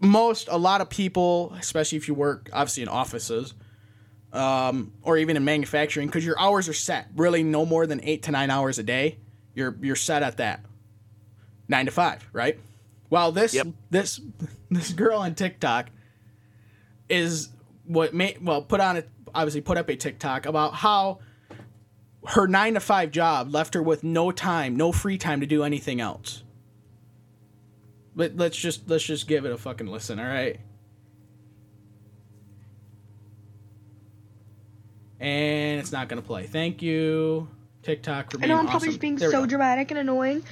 most 0.00 0.48
a 0.50 0.58
lot 0.58 0.80
of 0.80 0.90
people, 0.90 1.54
especially 1.58 1.96
if 1.96 2.08
you 2.08 2.14
work 2.14 2.50
obviously 2.52 2.82
in 2.82 2.88
offices, 2.88 3.54
um, 4.32 4.92
or 5.02 5.16
even 5.16 5.36
in 5.36 5.44
manufacturing, 5.44 6.08
because 6.08 6.24
your 6.24 6.38
hours 6.38 6.68
are 6.68 6.74
set. 6.74 7.08
Really, 7.16 7.42
no 7.42 7.64
more 7.64 7.86
than 7.86 8.00
eight 8.02 8.24
to 8.24 8.32
nine 8.32 8.50
hours 8.50 8.78
a 8.78 8.82
day. 8.82 9.18
You're 9.54 9.76
you're 9.80 9.96
set 9.96 10.22
at 10.22 10.36
that 10.36 10.60
nine 11.68 11.86
to 11.86 11.92
five, 11.92 12.28
right? 12.32 12.58
Well, 13.10 13.32
this 13.32 13.54
Yep. 13.54 13.66
this 13.90 14.20
this 14.70 14.92
girl 14.92 15.18
on 15.20 15.34
TikTok 15.34 15.90
is 17.08 17.50
what 17.84 18.14
made 18.14 18.44
well 18.44 18.62
put 18.62 18.80
on 18.80 18.96
a 18.96 19.04
obviously 19.34 19.60
put 19.60 19.76
up 19.76 19.88
a 19.88 19.96
TikTok 19.96 20.46
about 20.46 20.74
how 20.74 21.18
her 22.28 22.46
nine 22.46 22.74
to 22.74 22.80
five 22.80 23.10
job 23.10 23.52
left 23.52 23.74
her 23.74 23.82
with 23.82 24.02
no 24.02 24.30
time, 24.30 24.76
no 24.76 24.90
free 24.92 25.18
time 25.18 25.40
to 25.40 25.46
do 25.46 25.62
anything 25.62 26.00
else. 26.00 26.42
But 28.16 28.36
let's 28.36 28.56
just 28.56 28.88
let's 28.88 29.04
just 29.04 29.26
give 29.28 29.44
it 29.44 29.52
a 29.52 29.58
fucking 29.58 29.86
listen, 29.86 30.18
all 30.18 30.26
right? 30.26 30.58
And 35.20 35.80
it's 35.80 35.92
not 35.92 36.08
gonna 36.08 36.22
play. 36.22 36.46
Thank 36.46 36.82
you, 36.82 37.48
TikTok 37.82 38.30
for 38.30 38.38
I 38.38 38.40
being 38.40 38.48
know 38.48 38.54
I'm 38.54 38.60
awesome. 38.66 38.70
probably 38.70 38.88
just 38.88 39.00
being 39.00 39.16
There 39.16 39.30
so 39.30 39.40
go. 39.42 39.46
dramatic 39.46 39.90
and 39.90 39.98
annoying, 39.98 40.42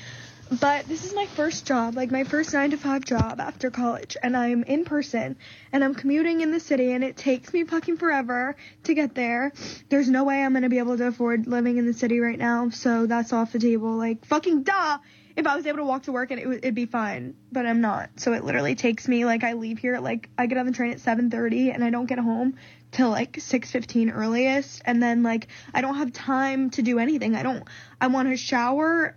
but 0.61 0.87
this 0.87 1.05
is 1.05 1.15
my 1.15 1.27
first 1.27 1.67
job, 1.67 1.95
like 1.95 2.11
my 2.11 2.25
first 2.25 2.53
nine 2.53 2.71
to 2.71 2.77
five 2.77 3.05
job 3.05 3.41
after 3.41 3.71
college, 3.71 4.17
and 4.23 4.37
I'm 4.37 4.65
in 4.65 4.85
person 4.85 5.37
and 5.73 5.83
I'm 5.83 5.95
commuting 5.95 6.41
in 6.41 6.53
the 6.53 6.61
city, 6.61 6.93
and 6.93 7.03
it 7.03 7.17
takes 7.17 7.53
me 7.53 7.65
fucking 7.65 7.97
forever 7.97 8.57
to 8.85 8.95
get 8.95 9.15
there. 9.15 9.53
There's 9.89 10.11
no 10.11 10.25
way 10.25 10.43
I'm 10.43 10.53
gonna 10.53 10.69
be 10.69 10.79
able 10.79 10.99
to 10.99 11.07
afford 11.07 11.47
living 11.47 11.79
in 11.79 11.87
the 11.87 11.95
city 11.95 12.21
right 12.21 12.39
now, 12.39 12.71
so 12.71 13.07
that's 13.07 13.33
off 13.33 13.53
the 13.53 13.59
table. 13.59 13.97
Like 13.97 14.25
fucking 14.27 14.65
duh. 14.65 14.99
If 15.35 15.47
I 15.47 15.57
was 15.57 15.67
able 15.67 15.79
to 15.79 15.85
walk 15.85 16.03
to 16.03 16.13
work 16.13 16.31
and 16.31 16.39
it 16.39 16.47
would 16.47 16.59
it'd 16.59 16.75
be 16.75 16.85
fine, 16.85 17.35
but 17.51 17.65
I'm 17.65 17.81
not. 17.81 18.11
So 18.17 18.35
it 18.35 18.45
literally 18.45 18.75
takes 18.75 19.09
me 19.09 19.25
like 19.25 19.45
I 19.45 19.55
leave 19.55 19.79
here 19.79 19.99
like 19.99 20.29
I 20.37 20.47
get 20.47 20.59
on 20.59 20.67
the 20.67 20.73
train 20.73 20.93
at 20.93 20.99
7:30 20.99 21.75
and 21.75 21.83
I 21.83 21.89
don't 21.89 22.05
get 22.05 22.19
home 22.19 22.57
till 22.91 23.09
like 23.09 23.33
6:15 23.39 24.15
earliest 24.15 24.83
and 24.85 25.03
then 25.03 25.23
like 25.23 25.49
I 25.73 25.81
don't 25.81 25.97
have 25.97 26.13
time 26.13 26.69
to 26.71 26.83
do 26.83 26.99
anything. 26.99 27.35
I 27.35 27.43
don't 27.43 27.65
I 27.99 28.09
want 28.09 28.29
to 28.29 28.37
shower, 28.37 29.17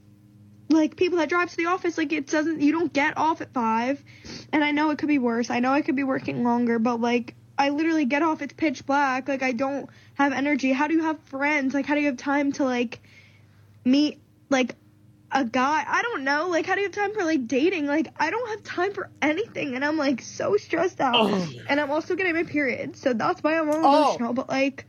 like 0.71 0.95
people 0.95 1.17
that 1.19 1.29
drive 1.29 1.49
to 1.51 1.57
the 1.57 1.65
office 1.67 1.97
like 1.97 2.11
it 2.13 2.27
doesn't 2.27 2.61
you 2.61 2.71
don't 2.71 2.91
get 2.93 3.17
off 3.17 3.41
at 3.41 3.53
5 3.53 4.03
and 4.53 4.63
I 4.63 4.71
know 4.71 4.89
it 4.91 4.97
could 4.97 5.07
be 5.09 5.19
worse. 5.19 5.49
I 5.49 5.59
know 5.59 5.71
I 5.71 5.81
could 5.81 5.95
be 5.95 6.03
working 6.03 6.43
longer, 6.43 6.79
but 6.79 6.99
like 7.01 7.35
I 7.57 7.69
literally 7.69 8.05
get 8.05 8.23
off 8.23 8.41
it's 8.41 8.53
pitch 8.53 8.85
black. 8.85 9.27
Like 9.27 9.43
I 9.43 9.51
don't 9.51 9.89
have 10.15 10.33
energy. 10.33 10.71
How 10.71 10.87
do 10.87 10.95
you 10.95 11.03
have 11.03 11.19
friends? 11.23 11.73
Like 11.73 11.85
how 11.85 11.95
do 11.95 12.01
you 12.01 12.07
have 12.07 12.17
time 12.17 12.51
to 12.53 12.63
like 12.63 13.01
meet 13.85 14.19
like 14.49 14.75
a 15.31 15.45
guy? 15.45 15.83
I 15.87 16.01
don't 16.01 16.23
know. 16.23 16.49
Like 16.49 16.65
how 16.65 16.75
do 16.75 16.81
you 16.81 16.87
have 16.87 16.95
time 16.95 17.13
for 17.13 17.23
like 17.23 17.47
dating? 17.47 17.85
Like 17.87 18.07
I 18.19 18.29
don't 18.31 18.49
have 18.49 18.63
time 18.63 18.93
for 18.93 19.09
anything 19.21 19.75
and 19.75 19.85
I'm 19.85 19.97
like 19.97 20.21
so 20.21 20.57
stressed 20.57 20.99
out. 21.01 21.29
And 21.67 21.79
I'm 21.79 21.91
also 21.91 22.15
getting 22.15 22.33
my 22.33 22.43
period. 22.43 22.97
So 22.97 23.13
that's 23.13 23.41
why 23.43 23.57
I'm 23.59 23.69
all 23.69 23.85
Oh. 23.85 23.85
emotional, 23.85 24.33
but 24.33 24.49
like 24.49 24.85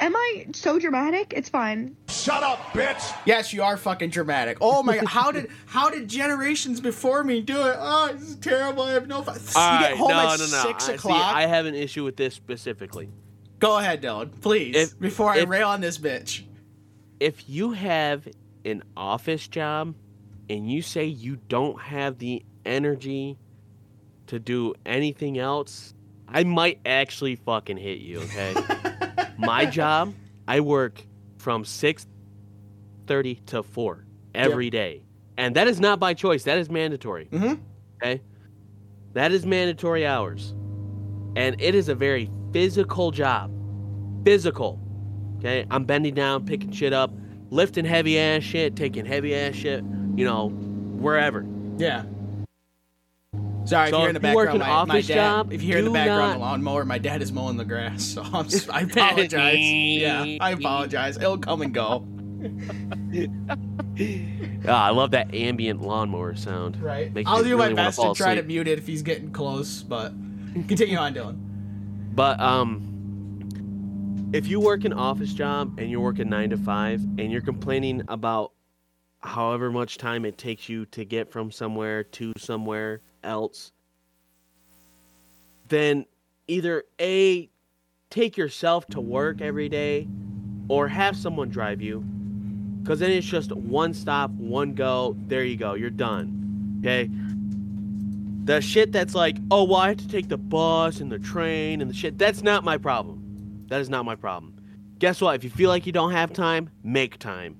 Am 0.00 0.14
I 0.16 0.46
so 0.52 0.78
dramatic? 0.78 1.32
It's 1.36 1.48
fine. 1.48 1.96
Shut 2.08 2.42
up, 2.42 2.58
bitch! 2.72 3.14
Yes, 3.26 3.52
you 3.52 3.62
are 3.62 3.76
fucking 3.76 4.10
dramatic. 4.10 4.58
Oh 4.60 4.82
my 4.82 4.96
god, 4.96 5.06
how 5.08 5.30
did 5.30 5.48
how 5.66 5.88
did 5.88 6.08
generations 6.08 6.80
before 6.80 7.22
me 7.22 7.40
do 7.40 7.56
it? 7.56 7.76
Oh, 7.78 8.10
this 8.12 8.30
is 8.30 8.36
terrible. 8.36 8.82
I 8.84 8.92
have 8.92 9.06
no. 9.06 9.22
Fun. 9.22 9.34
You 9.36 9.40
get 9.44 9.54
right, 9.54 9.96
home 9.96 10.08
no, 10.08 10.18
at 10.18 10.38
no, 10.38 10.46
no. 10.46 10.62
six 10.62 10.84
I- 10.84 10.86
see, 10.88 10.94
o'clock. 10.94 11.34
I 11.36 11.46
have 11.46 11.66
an 11.66 11.74
issue 11.74 12.02
with 12.04 12.16
this 12.16 12.34
specifically. 12.34 13.08
Go 13.60 13.78
ahead, 13.78 14.00
Dillon, 14.00 14.30
please. 14.40 14.74
If- 14.74 14.98
before 14.98 15.30
I 15.30 15.38
if- 15.38 15.48
rail 15.48 15.68
on 15.68 15.80
this 15.80 15.96
bitch. 15.98 16.42
If 17.20 17.48
you 17.48 17.72
have 17.72 18.26
an 18.64 18.82
office 18.96 19.46
job 19.46 19.94
and 20.50 20.70
you 20.70 20.82
say 20.82 21.04
you 21.06 21.38
don't 21.48 21.80
have 21.80 22.18
the 22.18 22.44
energy 22.66 23.38
to 24.26 24.38
do 24.38 24.74
anything 24.84 25.38
else, 25.38 25.94
I 26.28 26.42
might 26.44 26.80
actually 26.84 27.36
fucking 27.36 27.76
hit 27.76 27.98
you, 28.00 28.20
okay? 28.22 28.54
My 29.38 29.66
job, 29.80 30.14
I 30.48 30.60
work 30.60 31.02
from 31.38 31.64
6:30 31.64 33.44
to 33.46 33.62
4 33.62 34.04
every 34.34 34.70
day, 34.70 35.02
And 35.36 35.56
that 35.56 35.66
is 35.68 35.80
not 35.80 35.98
by 36.00 36.14
choice. 36.14 36.44
That 36.44 36.58
is 36.58 36.70
mandatory. 36.70 37.26
Mhm. 37.32 37.60
Okay? 38.02 38.20
That 39.14 39.32
is 39.32 39.44
mandatory 39.46 40.06
hours. 40.06 40.54
And 41.36 41.60
it 41.60 41.74
is 41.74 41.88
a 41.88 41.94
very 41.94 42.30
physical 42.52 43.10
job. 43.10 43.50
Physical. 44.24 44.80
Okay? 45.38 45.66
I'm 45.70 45.84
bending 45.84 46.14
down, 46.14 46.44
picking 46.46 46.70
shit 46.72 46.92
up, 46.92 47.12
lifting 47.50 47.84
heavy 47.84 48.18
ass 48.18 48.42
shit, 48.42 48.76
taking 48.76 49.04
heavy 49.04 49.34
ass 49.34 49.54
shit, 49.54 49.84
you 50.16 50.24
know, 50.24 50.48
wherever. 50.48 51.44
Yeah. 51.78 52.04
Sorry, 53.64 53.88
So 53.90 53.96
if 53.96 54.00
you're 54.00 54.08
in 54.10 54.14
the 54.20 54.28
you 54.28 54.34
work 54.34 54.46
background, 54.48 54.62
an 54.62 54.88
my, 54.88 54.94
my 54.96 55.00
dad. 55.00 55.14
job, 55.14 55.52
if 55.52 55.62
you 55.62 55.68
hear 55.68 55.78
in 55.78 55.84
the 55.86 55.90
background 55.90 56.20
not- 56.20 56.32
the 56.34 56.38
lawnmower, 56.40 56.84
my 56.84 56.98
dad 56.98 57.22
is 57.22 57.32
mowing 57.32 57.56
the 57.56 57.64
grass, 57.64 58.02
so 58.14 58.22
I'm 58.22 58.46
I 58.70 58.80
apologize. 58.90 59.56
yeah, 59.58 60.36
I 60.40 60.50
apologize. 60.58 61.16
It'll 61.16 61.38
come 61.38 61.62
and 61.62 61.72
go. 61.72 62.06
Ah, 64.68 64.86
I 64.86 64.90
love 64.90 65.12
that 65.12 65.32
ambient 65.34 65.80
lawnmower 65.80 66.34
sound. 66.34 66.80
Right. 66.82 67.12
Makes 67.12 67.30
I'll 67.30 67.42
do 67.42 67.56
really 67.56 67.70
my 67.74 67.74
best 67.84 67.96
to 67.96 68.02
fall 68.02 68.14
try 68.14 68.34
to 68.34 68.42
mute 68.42 68.68
it 68.68 68.78
if 68.78 68.86
he's 68.86 69.02
getting 69.02 69.30
close, 69.30 69.82
but 69.82 70.12
continue 70.68 70.96
on, 70.98 71.14
Dillon. 71.14 72.10
But 72.14 72.38
um, 72.40 74.30
if 74.34 74.46
you 74.46 74.60
work 74.60 74.84
an 74.84 74.92
office 74.92 75.32
job 75.32 75.78
and 75.78 75.90
you're 75.90 76.00
working 76.00 76.28
nine 76.28 76.50
to 76.50 76.56
five 76.58 77.00
and 77.18 77.32
you're 77.32 77.40
complaining 77.40 78.02
about 78.08 78.52
however 79.20 79.70
much 79.72 79.96
time 79.96 80.24
it 80.26 80.36
takes 80.36 80.68
you 80.68 80.84
to 80.86 81.04
get 81.04 81.30
from 81.32 81.50
somewhere 81.50 82.04
to 82.04 82.32
somewhere 82.36 83.00
else, 83.24 83.72
then 85.68 86.06
either 86.46 86.84
a 87.00 87.48
take 88.10 88.36
yourself 88.36 88.86
to 88.86 89.00
work 89.00 89.40
every 89.40 89.68
day 89.68 90.06
or 90.68 90.86
have 90.86 91.16
someone 91.16 91.48
drive 91.48 91.80
you 91.80 92.00
because 92.82 93.00
then 93.00 93.10
it's 93.10 93.26
just 93.26 93.50
one 93.50 93.92
stop 93.92 94.30
one 94.30 94.74
go 94.74 95.16
there 95.26 95.42
you 95.42 95.56
go 95.56 95.74
you're 95.74 95.90
done 95.90 96.76
okay 96.78 97.10
the 98.44 98.60
shit 98.60 98.92
that's 98.92 99.14
like, 99.14 99.38
oh, 99.50 99.64
well, 99.64 99.76
I 99.76 99.88
have 99.88 99.96
to 99.98 100.08
take 100.08 100.28
the 100.28 100.36
bus 100.36 101.00
and 101.00 101.10
the 101.10 101.18
train 101.18 101.80
and 101.80 101.90
the 101.90 101.94
shit, 101.94 102.18
that's 102.18 102.42
not 102.42 102.62
my 102.62 102.76
problem. 102.76 103.64
That 103.68 103.80
is 103.80 103.88
not 103.88 104.04
my 104.04 104.14
problem. 104.16 104.54
Guess 104.98 105.20
what? 105.20 105.34
If 105.34 105.44
you 105.44 105.50
feel 105.50 105.70
like 105.70 105.86
you 105.86 105.92
don't 105.92 106.12
have 106.12 106.32
time, 106.32 106.70
make 106.82 107.18
time. 107.18 107.56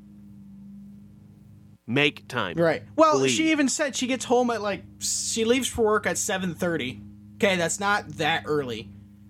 Make 1.87 2.27
time. 2.29 2.57
Right. 2.57 2.83
Well, 2.97 3.19
Please. 3.19 3.33
she 3.33 3.51
even 3.51 3.69
said 3.69 3.95
she 3.95 4.07
gets 4.07 4.25
home 4.25 4.51
at 4.51 4.63
like 4.63 4.83
she 5.01 5.45
leaves 5.45 5.69
for 5.69 5.85
work 5.85 6.07
at 6.07 6.17
7:30. 6.17 7.01
Okay, 7.37 7.57
that's 7.57 7.79
not 7.79 8.09
that 8.17 8.45
early. 8.47 8.89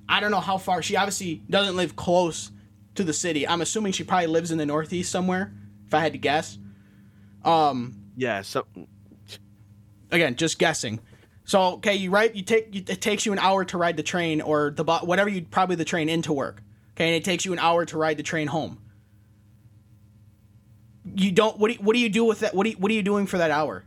I 0.08 0.20
don't 0.20 0.30
know 0.30 0.40
how 0.40 0.58
far. 0.58 0.80
She 0.82 0.96
obviously 0.96 1.42
doesn't 1.50 1.74
live 1.74 1.96
close 1.96 2.52
to 2.94 3.02
the 3.02 3.12
city. 3.12 3.48
I'm 3.48 3.60
assuming 3.60 3.92
she 3.92 4.04
probably 4.04 4.28
lives 4.28 4.52
in 4.52 4.58
the 4.58 4.66
Northeast 4.66 5.10
somewhere. 5.10 5.52
If 5.86 5.94
I 5.94 6.00
had 6.00 6.12
to 6.12 6.18
guess. 6.18 6.58
Um. 7.44 7.96
Yeah, 8.16 8.42
so, 8.42 8.66
Again, 10.12 10.36
just 10.36 10.60
guessing. 10.60 11.00
So 11.44 11.60
okay, 11.74 11.94
you 11.94 12.10
right. 12.10 12.32
You 12.32 12.42
take. 12.42 12.72
You, 12.72 12.84
it 12.86 13.00
takes 13.00 13.26
you 13.26 13.32
an 13.32 13.40
hour 13.40 13.64
to 13.64 13.76
ride 13.76 13.96
the 13.96 14.04
train 14.04 14.40
or 14.40 14.70
the 14.70 14.84
whatever 14.84 15.28
you 15.28 15.42
probably 15.42 15.74
the 15.74 15.84
train 15.84 16.08
into 16.08 16.32
work. 16.32 16.62
Okay, 16.92 17.06
and 17.06 17.16
it 17.16 17.24
takes 17.24 17.44
you 17.44 17.52
an 17.52 17.58
hour 17.58 17.84
to 17.84 17.98
ride 17.98 18.16
the 18.16 18.22
train 18.22 18.46
home. 18.46 18.78
You 21.04 21.32
don't. 21.32 21.58
What 21.58 21.68
do 21.68 21.74
you, 21.74 21.80
What 21.80 21.94
do 21.94 21.98
you 22.00 22.08
do 22.08 22.24
with 22.24 22.40
that? 22.40 22.54
What 22.54 22.64
do 22.64 22.70
you, 22.70 22.76
What 22.76 22.90
are 22.90 22.94
you 22.94 23.02
doing 23.02 23.26
for 23.26 23.38
that 23.38 23.50
hour? 23.50 23.84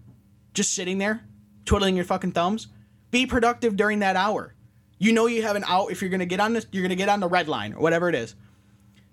Just 0.53 0.73
sitting 0.73 0.97
there, 0.97 1.23
twiddling 1.65 1.95
your 1.95 2.05
fucking 2.05 2.31
thumbs. 2.33 2.67
Be 3.11 3.25
productive 3.25 3.75
during 3.75 3.99
that 3.99 4.15
hour. 4.15 4.53
You 4.99 5.13
know 5.13 5.27
you 5.27 5.41
have 5.43 5.55
an 5.55 5.63
out 5.67 5.91
If 5.91 6.01
you're 6.01 6.09
gonna 6.09 6.25
get 6.25 6.39
on 6.39 6.53
this, 6.53 6.65
you're 6.71 6.83
gonna 6.83 6.95
get 6.95 7.09
on 7.09 7.19
the 7.19 7.27
red 7.27 7.47
line 7.47 7.73
or 7.73 7.81
whatever 7.81 8.09
it 8.09 8.15
is, 8.15 8.35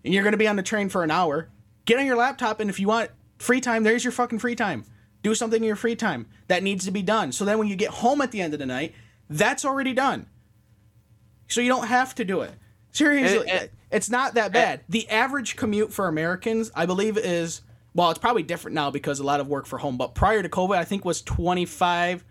and 0.04 0.12
you're 0.12 0.24
gonna 0.24 0.36
be 0.36 0.48
on 0.48 0.56
the 0.56 0.62
train 0.62 0.88
for 0.88 1.02
an 1.02 1.10
hour. 1.10 1.48
Get 1.84 1.98
on 1.98 2.06
your 2.06 2.16
laptop, 2.16 2.60
and 2.60 2.70
if 2.70 2.80
you 2.80 2.88
want 2.88 3.10
free 3.38 3.60
time, 3.60 3.82
there's 3.84 4.04
your 4.04 4.12
fucking 4.12 4.38
free 4.38 4.54
time. 4.56 4.84
Do 5.22 5.34
something 5.34 5.62
in 5.62 5.66
your 5.66 5.76
free 5.76 5.96
time 5.96 6.26
that 6.48 6.62
needs 6.62 6.84
to 6.86 6.90
be 6.90 7.02
done. 7.02 7.32
So 7.32 7.44
then 7.44 7.58
when 7.58 7.68
you 7.68 7.76
get 7.76 7.90
home 7.90 8.20
at 8.20 8.30
the 8.30 8.40
end 8.40 8.52
of 8.54 8.60
the 8.60 8.66
night, 8.66 8.94
that's 9.30 9.64
already 9.64 9.92
done. 9.94 10.26
So 11.48 11.60
you 11.60 11.68
don't 11.68 11.86
have 11.86 12.14
to 12.16 12.24
do 12.24 12.40
it. 12.42 12.52
Seriously, 12.92 13.38
And- 13.48 13.60
and- 13.60 13.70
it's 13.90 14.08
not 14.10 14.34
that 14.34 14.52
bad. 14.52 14.80
the 14.88 15.08
average 15.10 15.56
commute 15.56 15.92
for 15.92 16.08
Americans, 16.08 16.70
I 16.74 16.86
believe, 16.86 17.16
is 17.18 17.60
well, 17.94 18.10
it's 18.10 18.18
probably 18.18 18.42
different 18.42 18.74
now 18.74 18.90
because 18.90 19.20
a 19.20 19.24
lot 19.24 19.40
of 19.40 19.48
work 19.48 19.66
for 19.66 19.78
home. 19.78 19.96
But 19.96 20.14
prior 20.14 20.42
to 20.42 20.48
COVID, 20.48 20.76
I 20.76 20.84
think 20.84 21.04
was 21.04 21.22
25 21.22 22.24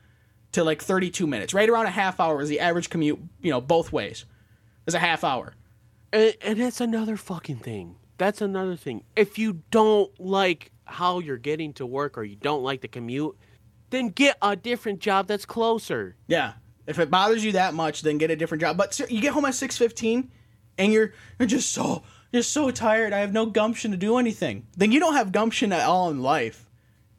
to 0.54 0.64
like 0.64 0.82
32 0.82 1.26
minutes. 1.26 1.54
Right 1.54 1.70
around 1.70 1.86
a 1.86 1.92
half 1.92 2.20
hour 2.20 2.42
is 2.42 2.50
the 2.50 2.60
average 2.60 2.90
commute, 2.90 3.20
you 3.42 3.52
know, 3.52 3.62
both 3.62 3.92
ways. 3.92 4.26
Is 4.86 4.94
a 4.94 5.00
half 5.00 5.24
hour. 5.24 5.54
And, 6.12 6.36
and 6.42 6.60
that's 6.60 6.82
another 6.82 7.16
fucking 7.16 7.58
thing. 7.58 7.96
That's 8.18 8.42
another 8.42 8.76
thing. 8.76 9.04
If 9.16 9.38
you 9.38 9.64
don't 9.72 10.12
like 10.20 10.72
how 10.86 11.20
you're 11.20 11.38
getting 11.38 11.74
to 11.74 11.86
work 11.86 12.18
or 12.18 12.24
you 12.24 12.36
don't 12.36 12.64
like 12.64 12.82
the 12.82 12.90
commute, 12.90 13.38
then 13.90 14.10
get 14.10 14.38
a 14.42 14.56
different 14.56 15.00
job 15.00 15.28
that's 15.28 15.46
closer. 15.46 16.18
Yeah. 16.28 16.54
If 16.86 17.00
it 17.00 17.10
bothers 17.10 17.46
you 17.46 17.54
that 17.54 17.74
much, 17.74 18.02
then 18.02 18.18
get 18.18 18.30
a 18.30 18.36
different 18.36 18.62
job. 18.62 18.76
But 18.76 19.00
you 19.10 19.22
get 19.22 19.34
home 19.34 19.46
at 19.46 19.54
6:15 19.54 20.28
and 20.78 20.92
you're 20.92 21.14
you're 21.40 21.48
just 21.48 21.72
so 21.72 22.04
you're 22.34 22.44
so 22.44 22.72
tired. 22.72 23.14
I 23.14 23.20
have 23.20 23.32
no 23.32 23.46
gumption 23.46 23.92
to 23.92 23.98
do 23.98 24.18
anything. 24.18 24.66
Then 24.76 24.92
you 24.92 25.00
don't 25.00 25.14
have 25.14 25.32
gumption 25.32 25.72
at 25.72 25.88
all 25.88 26.10
in 26.10 26.22
life. 26.22 26.70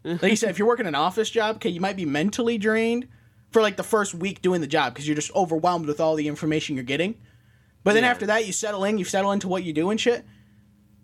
Like 0.02 0.22
you 0.24 0.36
said, 0.36 0.50
if 0.50 0.58
you're 0.58 0.68
working 0.68 0.86
an 0.86 0.94
office 0.94 1.30
job, 1.30 1.56
okay, 1.56 1.70
you 1.70 1.80
might 1.80 1.96
be 1.96 2.04
mentally 2.04 2.58
drained 2.58 3.08
for 3.52 3.62
like 3.62 3.76
the 3.78 3.82
first 3.82 4.12
week 4.14 4.42
doing 4.42 4.60
the 4.60 4.66
job 4.66 4.92
because 4.92 5.06
you're 5.08 5.14
just 5.16 5.34
overwhelmed 5.34 5.86
with 5.86 5.98
all 6.00 6.14
the 6.16 6.28
information 6.28 6.74
you're 6.74 6.84
getting. 6.84 7.14
But 7.84 7.94
then 7.94 8.02
Yeah. 8.02 8.10
after 8.10 8.26
that, 8.26 8.46
you 8.46 8.52
settle 8.52 8.84
in, 8.84 8.98
you 8.98 9.04
settle 9.06 9.32
into 9.32 9.48
what 9.48 9.64
you 9.64 9.72
do 9.72 9.88
and 9.90 9.98
shit. 9.98 10.24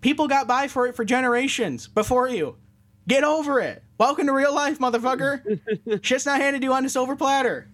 People 0.02 0.28
got 0.28 0.46
by 0.48 0.66
for 0.68 0.86
it 0.86 0.96
for 0.96 1.04
generations 1.04 1.86
before 1.88 2.28
you. 2.28 2.56
Get 3.08 3.24
over 3.24 3.60
it. 3.60 3.82
Welcome 3.96 4.26
to 4.26 4.32
real 4.32 4.54
life, 4.54 4.78
motherfucker. 4.78 6.02
Shit's 6.04 6.26
not 6.26 6.40
handed 6.40 6.60
to 6.60 6.66
you 6.66 6.72
on 6.74 6.84
a 6.84 6.88
silver 6.90 7.16
platter. 7.16 7.70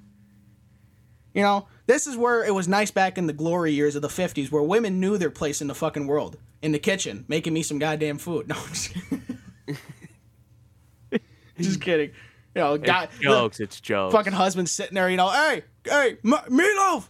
You 1.35 1.43
know, 1.43 1.67
this 1.87 2.07
is 2.07 2.17
where 2.17 2.45
it 2.45 2.55
was 2.55 2.67
nice 2.69 2.91
back 2.91 3.17
in 3.19 3.27
the 3.27 3.33
glory 3.33 3.73
years 3.73 3.95
of 3.97 4.03
the 4.03 4.09
50s 4.09 4.51
where 4.51 4.63
women 4.63 5.01
knew 5.01 5.17
their 5.19 5.31
place 5.31 5.61
in 5.61 5.69
the 5.69 5.75
fucking 5.75 6.07
world. 6.07 6.37
In 6.63 6.73
the 6.73 6.79
kitchen, 6.79 7.25
making 7.29 7.53
me 7.53 7.63
some 7.63 7.79
goddamn 7.79 8.19
food. 8.19 8.49
No, 8.49 8.57
I'm 8.57 8.69
just 8.69 8.93
kidding. 8.95 9.23
just 11.61 11.81
kidding. 11.81 12.11
You 12.55 12.63
know, 12.63 12.79
guy, 12.79 13.05
It's 13.05 13.19
jokes. 13.19 13.61
It's 13.61 13.81
jokes. 13.81 14.13
fucking 14.15 14.33
husband 14.33 14.69
sitting 14.69 14.95
there, 14.95 15.11
you 15.11 15.17
know, 15.17 15.29
hey, 15.29 15.63
hey, 15.85 16.17
M- 16.25 16.33
meatloaf, 16.49 17.09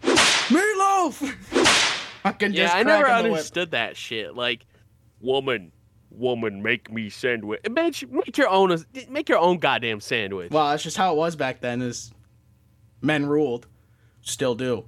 meatloaf. 0.49 1.12
fucking 2.22 2.53
yeah, 2.53 2.64
just 2.64 2.74
I 2.74 2.83
never 2.83 3.05
cracking 3.05 3.24
the 3.24 3.31
whip. 3.31 3.39
understood 3.39 3.70
that 3.70 3.97
shit. 3.97 4.35
Like, 4.35 4.66
woman, 5.20 5.70
woman, 6.11 6.62
make 6.62 6.91
me 6.93 7.09
sandwich. 7.11 7.61
Make, 7.70 8.11
make 8.11 8.37
your 8.37 8.49
own. 8.49 8.85
Make 9.09 9.29
your 9.29 9.39
own 9.39 9.59
goddamn 9.59 10.01
sandwich. 10.01 10.51
Well, 10.51 10.70
that's 10.70 10.83
just 10.83 10.97
how 10.97 11.12
it 11.12 11.16
was 11.16 11.37
back 11.37 11.61
then. 11.61 11.81
Is 11.81 12.12
men 13.01 13.24
ruled, 13.27 13.68
still 14.27 14.55
do. 14.55 14.85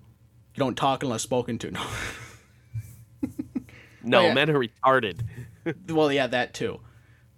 You 0.55 0.59
don't 0.59 0.77
talk 0.77 1.03
unless 1.03 1.23
spoken 1.23 1.59
to. 1.61 1.73
No. 4.05 4.21
no, 4.23 4.27
yeah. 4.29 4.35
men 4.35 4.49
are 4.49 4.59
retarded. 4.59 5.21
well, 5.89 6.11
yeah, 6.11 6.29
that 6.29 6.55
too. 6.55 6.81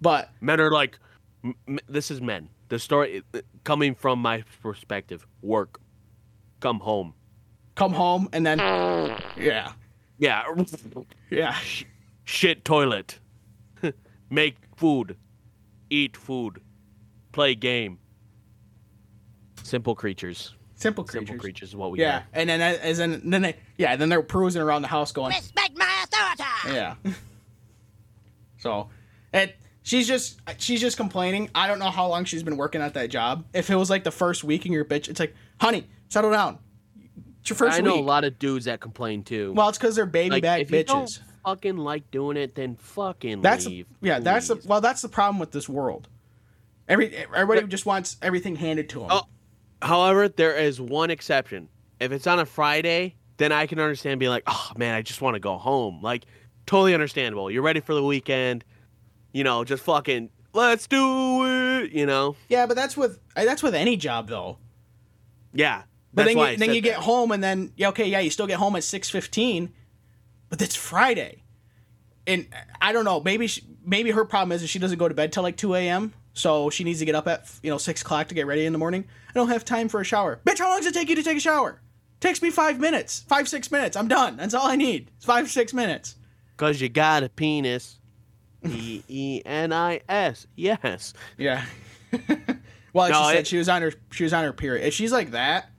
But 0.00 0.30
Men 0.40 0.60
are 0.60 0.70
like, 0.70 0.98
m- 1.42 1.54
m- 1.66 1.78
this 1.88 2.10
is 2.10 2.20
men. 2.20 2.50
The 2.68 2.78
story 2.78 3.22
uh, 3.34 3.40
coming 3.64 3.94
from 3.94 4.20
my 4.20 4.44
perspective. 4.62 5.26
Work, 5.42 5.80
come 6.60 6.78
home. 6.80 7.14
come 7.74 7.94
home 7.94 8.28
and 8.32 8.44
then, 8.46 8.58
yeah, 9.36 9.72
Yeah, 10.18 10.44
yeah, 11.30 11.56
shit 12.24 12.64
toilet. 12.64 13.18
Make 14.30 14.56
food, 14.76 15.16
eat 15.88 16.16
food, 16.16 16.60
play 17.32 17.54
game. 17.56 17.98
Simple 19.62 19.94
creatures. 19.96 20.54
Simple 20.80 21.04
creatures. 21.04 21.28
Simple 21.28 21.40
creatures 21.42 21.68
is 21.70 21.76
what 21.76 21.90
we 21.92 22.00
Yeah, 22.00 22.18
are. 22.18 22.24
and 22.32 22.48
then 22.50 22.60
as 22.60 22.98
in 22.98 23.28
then 23.30 23.42
they 23.42 23.56
yeah 23.76 23.96
then 23.96 24.08
they're 24.08 24.22
cruising 24.22 24.62
around 24.62 24.82
the 24.82 24.88
house 24.88 25.12
going 25.12 25.32
Respect 25.34 25.76
my 25.76 26.04
authority. 26.04 26.74
yeah. 26.76 26.94
so, 28.58 28.88
it 29.32 29.56
she's 29.82 30.06
just 30.06 30.40
she's 30.58 30.80
just 30.80 30.96
complaining. 30.96 31.50
I 31.54 31.66
don't 31.66 31.78
know 31.78 31.90
how 31.90 32.06
long 32.08 32.24
she's 32.24 32.42
been 32.42 32.56
working 32.56 32.80
at 32.82 32.94
that 32.94 33.10
job. 33.10 33.44
If 33.54 33.70
it 33.70 33.76
was 33.76 33.90
like 33.90 34.04
the 34.04 34.10
first 34.10 34.44
week 34.44 34.64
and 34.64 34.74
you're 34.74 34.82
a 34.84 34.88
bitch, 34.88 35.08
it's 35.08 35.20
like, 35.20 35.34
honey, 35.60 35.86
settle 36.08 36.30
down. 36.30 36.58
It's 37.40 37.50
your 37.50 37.56
first 37.56 37.78
I 37.78 37.80
know 37.80 37.94
week. 37.94 38.02
a 38.02 38.06
lot 38.06 38.24
of 38.24 38.38
dudes 38.38 38.66
that 38.66 38.80
complain 38.80 39.22
too. 39.22 39.52
Well, 39.54 39.68
it's 39.70 39.78
because 39.78 39.96
they're 39.96 40.04
baby 40.06 40.30
like, 40.36 40.42
back 40.42 40.60
if 40.60 40.70
you 40.70 40.82
don't 40.84 41.06
bitches. 41.06 41.20
fucking 41.44 41.78
like 41.78 42.10
doing 42.10 42.36
it, 42.36 42.54
then 42.54 42.76
fucking 42.76 43.40
That's 43.40 43.66
leave. 43.66 43.86
yeah. 44.02 44.18
That's 44.20 44.48
the 44.48 44.56
please. 44.56 44.66
well. 44.66 44.80
That's 44.82 45.00
the 45.02 45.08
problem 45.08 45.38
with 45.38 45.50
this 45.52 45.68
world. 45.68 46.08
Every 46.86 47.14
everybody 47.34 47.66
just 47.68 47.86
wants 47.86 48.16
everything 48.20 48.56
handed 48.56 48.88
to 48.90 49.00
them. 49.00 49.08
Oh. 49.10 49.22
However, 49.82 50.28
there 50.28 50.56
is 50.56 50.80
one 50.80 51.10
exception. 51.10 51.68
If 52.00 52.12
it's 52.12 52.26
on 52.26 52.38
a 52.38 52.46
Friday, 52.46 53.16
then 53.36 53.52
I 53.52 53.66
can 53.66 53.78
understand 53.80 54.20
being 54.20 54.30
like, 54.30 54.44
oh 54.46 54.70
man, 54.76 54.94
I 54.94 55.02
just 55.02 55.20
want 55.22 55.34
to 55.34 55.40
go 55.40 55.56
home. 55.58 56.00
Like, 56.02 56.24
totally 56.66 56.94
understandable. 56.94 57.50
You're 57.50 57.62
ready 57.62 57.80
for 57.80 57.94
the 57.94 58.02
weekend. 58.02 58.64
You 59.32 59.44
know, 59.44 59.64
just 59.64 59.82
fucking 59.84 60.30
let's 60.52 60.86
do 60.86 61.44
it. 61.46 61.92
You 61.92 62.06
know, 62.06 62.36
Yeah, 62.48 62.66
but 62.66 62.74
that's 62.76 62.96
with 62.96 63.18
uh, 63.36 63.44
that's 63.44 63.62
with 63.62 63.74
any 63.74 63.96
job 63.96 64.28
though. 64.28 64.58
yeah. 65.52 65.82
But 66.12 66.26
then 66.26 66.36
why 66.36 66.50
you, 66.50 66.56
then 66.56 66.74
you 66.74 66.80
get 66.80 66.96
home 66.96 67.30
and 67.30 67.42
then 67.42 67.72
yeah, 67.76 67.90
okay, 67.90 68.06
yeah, 68.06 68.18
you 68.18 68.30
still 68.30 68.48
get 68.48 68.58
home 68.58 68.74
at 68.74 68.82
six 68.82 69.08
fifteen, 69.08 69.72
but 70.48 70.60
it's 70.60 70.74
Friday, 70.74 71.44
and 72.26 72.48
I 72.80 72.92
don't 72.92 73.04
know. 73.04 73.20
Maybe 73.20 73.46
she, 73.46 73.62
maybe 73.84 74.10
her 74.10 74.24
problem 74.24 74.50
is 74.50 74.60
that 74.62 74.66
she 74.66 74.80
doesn't 74.80 74.98
go 74.98 75.06
to 75.06 75.14
bed 75.14 75.32
till 75.32 75.44
like 75.44 75.56
two 75.56 75.76
a.m. 75.76 76.12
So 76.32 76.70
she 76.70 76.84
needs 76.84 76.98
to 77.00 77.04
get 77.04 77.14
up 77.14 77.26
at 77.28 77.50
you 77.62 77.70
know 77.70 77.78
six 77.78 78.02
o'clock 78.02 78.28
to 78.28 78.34
get 78.34 78.46
ready 78.46 78.64
in 78.64 78.72
the 78.72 78.78
morning. 78.78 79.04
I 79.28 79.32
don't 79.32 79.48
have 79.48 79.64
time 79.64 79.88
for 79.88 80.00
a 80.00 80.04
shower. 80.04 80.40
Bitch, 80.44 80.58
how 80.58 80.68
long 80.68 80.78
does 80.78 80.86
it 80.86 80.94
take 80.94 81.08
you 81.08 81.16
to 81.16 81.22
take 81.22 81.36
a 81.36 81.40
shower? 81.40 81.80
Takes 82.20 82.42
me 82.42 82.50
five 82.50 82.78
minutes, 82.78 83.24
five 83.28 83.48
six 83.48 83.70
minutes. 83.72 83.96
I'm 83.96 84.08
done. 84.08 84.36
That's 84.36 84.54
all 84.54 84.66
I 84.66 84.76
need. 84.76 85.10
It's 85.16 85.24
five 85.26 85.50
six 85.50 85.72
minutes. 85.74 86.16
Cause 86.56 86.80
you 86.80 86.88
got 86.88 87.22
a 87.22 87.28
penis. 87.28 87.98
E 88.68 89.02
E 89.08 89.42
N 89.46 89.72
I 89.72 90.00
S. 90.08 90.46
Yes. 90.54 91.14
Yeah. 91.38 91.64
well, 92.92 93.08
No, 93.08 93.22
she 93.22 93.28
said 93.28 93.36
it- 93.38 93.46
she 93.46 93.56
was 93.58 93.68
on 93.68 93.82
her 93.82 93.92
she 94.12 94.24
was 94.24 94.32
on 94.32 94.44
her 94.44 94.52
period. 94.52 94.86
If 94.86 94.94
she's 94.94 95.12
like 95.12 95.30
that, 95.30 95.70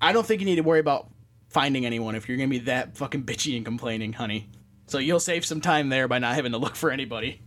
I 0.00 0.12
don't 0.12 0.26
think 0.26 0.40
you 0.40 0.46
need 0.46 0.56
to 0.56 0.62
worry 0.62 0.80
about 0.80 1.10
finding 1.48 1.86
anyone 1.86 2.14
if 2.14 2.28
you're 2.28 2.36
gonna 2.36 2.48
be 2.48 2.58
that 2.60 2.96
fucking 2.96 3.24
bitchy 3.24 3.56
and 3.56 3.64
complaining, 3.64 4.12
honey. 4.12 4.48
So 4.86 4.98
you'll 4.98 5.20
save 5.20 5.44
some 5.44 5.60
time 5.60 5.88
there 5.88 6.08
by 6.08 6.18
not 6.18 6.34
having 6.34 6.52
to 6.52 6.58
look 6.58 6.76
for 6.76 6.90
anybody. 6.90 7.40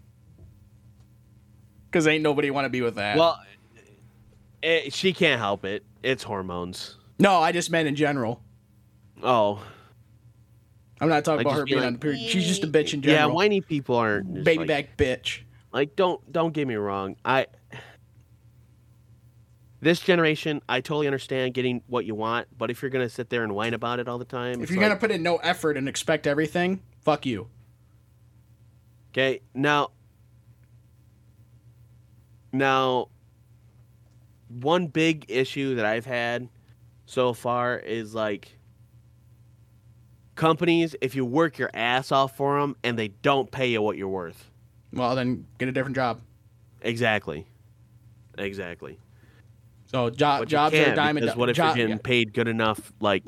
Cause 1.91 2.05
ain't 2.07 2.21
nobody 2.23 2.51
want 2.51 2.65
to 2.65 2.69
be 2.69 2.81
with 2.81 2.95
that. 2.95 3.17
Well, 3.17 3.39
it, 4.61 4.93
she 4.93 5.13
can't 5.13 5.39
help 5.39 5.63
it. 5.65 5.83
It's 6.03 6.23
hormones. 6.23 6.97
no, 7.19 7.39
I 7.39 7.51
just 7.51 7.71
meant 7.71 7.87
in 7.87 7.95
general. 7.95 8.41
Oh, 9.23 9.63
I'm 10.99 11.09
not 11.09 11.23
talking 11.25 11.37
Like, 11.37 11.45
about 11.45 11.51
just 11.51 11.59
her 11.59 11.65
being 11.65 11.77
like, 11.79 11.87
on 11.87 11.93
the 11.93 11.99
period. 11.99 12.19
She's 12.21 12.47
just 12.47 12.63
a 12.63 12.67
bitch 12.67 12.93
in 12.93 13.01
general. 13.01 13.29
yeah. 13.29 13.33
Whiny 13.35 13.61
people 13.61 13.95
aren't 13.95 14.43
Baby 14.43 14.59
like, 14.59 14.67
back 14.67 14.97
bitch. 14.97 15.41
like 15.71 15.95
don't 15.95 16.31
don't 16.31 16.53
get 16.53 16.67
me 16.67 16.75
wrong 16.75 17.15
i 17.25 17.45
this 19.81 19.99
generation 19.99 20.59
i 20.67 20.81
totally 20.81 21.05
understand 21.07 21.53
getting 21.53 21.81
what 21.87 22.03
you 22.05 22.15
want 22.15 22.47
but 22.57 22.71
if 22.71 22.81
you're 22.81 22.89
gonna 22.89 23.09
sit 23.09 23.29
there 23.29 23.43
and 23.43 23.53
whine 23.53 23.73
about 23.75 23.99
it 23.99 24.07
all 24.07 24.17
the 24.17 24.25
time 24.25 24.61
If 24.61 24.71
you're 24.71 24.79
like, 24.81 24.89
gonna 24.89 24.99
put 24.99 25.11
in 25.11 25.21
no 25.21 25.37
effort 25.37 25.77
and 25.77 25.87
expect 25.87 26.25
everything, 26.25 26.81
fuck 27.01 27.25
you. 27.27 27.47
okay 29.13 29.41
now 29.53 29.89
now 32.57 33.07
one 34.49 34.87
big 34.87 35.25
issue 35.27 35.75
that 35.75 35.85
i've 35.85 36.05
had 36.05 36.47
so 37.05 37.33
far 37.33 37.77
is 37.77 38.13
like 38.15 38.57
companies 40.35 40.95
if 41.01 41.15
you 41.15 41.25
work 41.25 41.57
your 41.57 41.69
ass 41.73 42.11
off 42.11 42.35
for 42.35 42.59
them 42.59 42.75
and 42.83 42.97
they 42.97 43.07
don't 43.09 43.51
pay 43.51 43.67
you 43.67 43.81
what 43.81 43.97
you're 43.97 44.07
worth 44.07 44.49
Well, 44.93 45.15
then 45.15 45.45
get 45.57 45.67
a 45.67 45.71
different 45.71 45.95
job. 45.95 46.21
exactly 46.81 47.45
exactly 48.37 48.99
So 49.87 50.09
jo- 50.09 50.37
But 50.39 50.47
jobs 50.47 50.75
are 50.75 50.91
a 50.91 50.95
dime 50.95 51.15
because 51.15 51.35
what 51.35 51.49
if 51.49 51.55
job- 51.55 51.75
you're 51.75 51.87
getting 51.87 51.99
paid 51.99 52.33
good 52.33 52.47
enough 52.47 52.93
like 52.99 53.23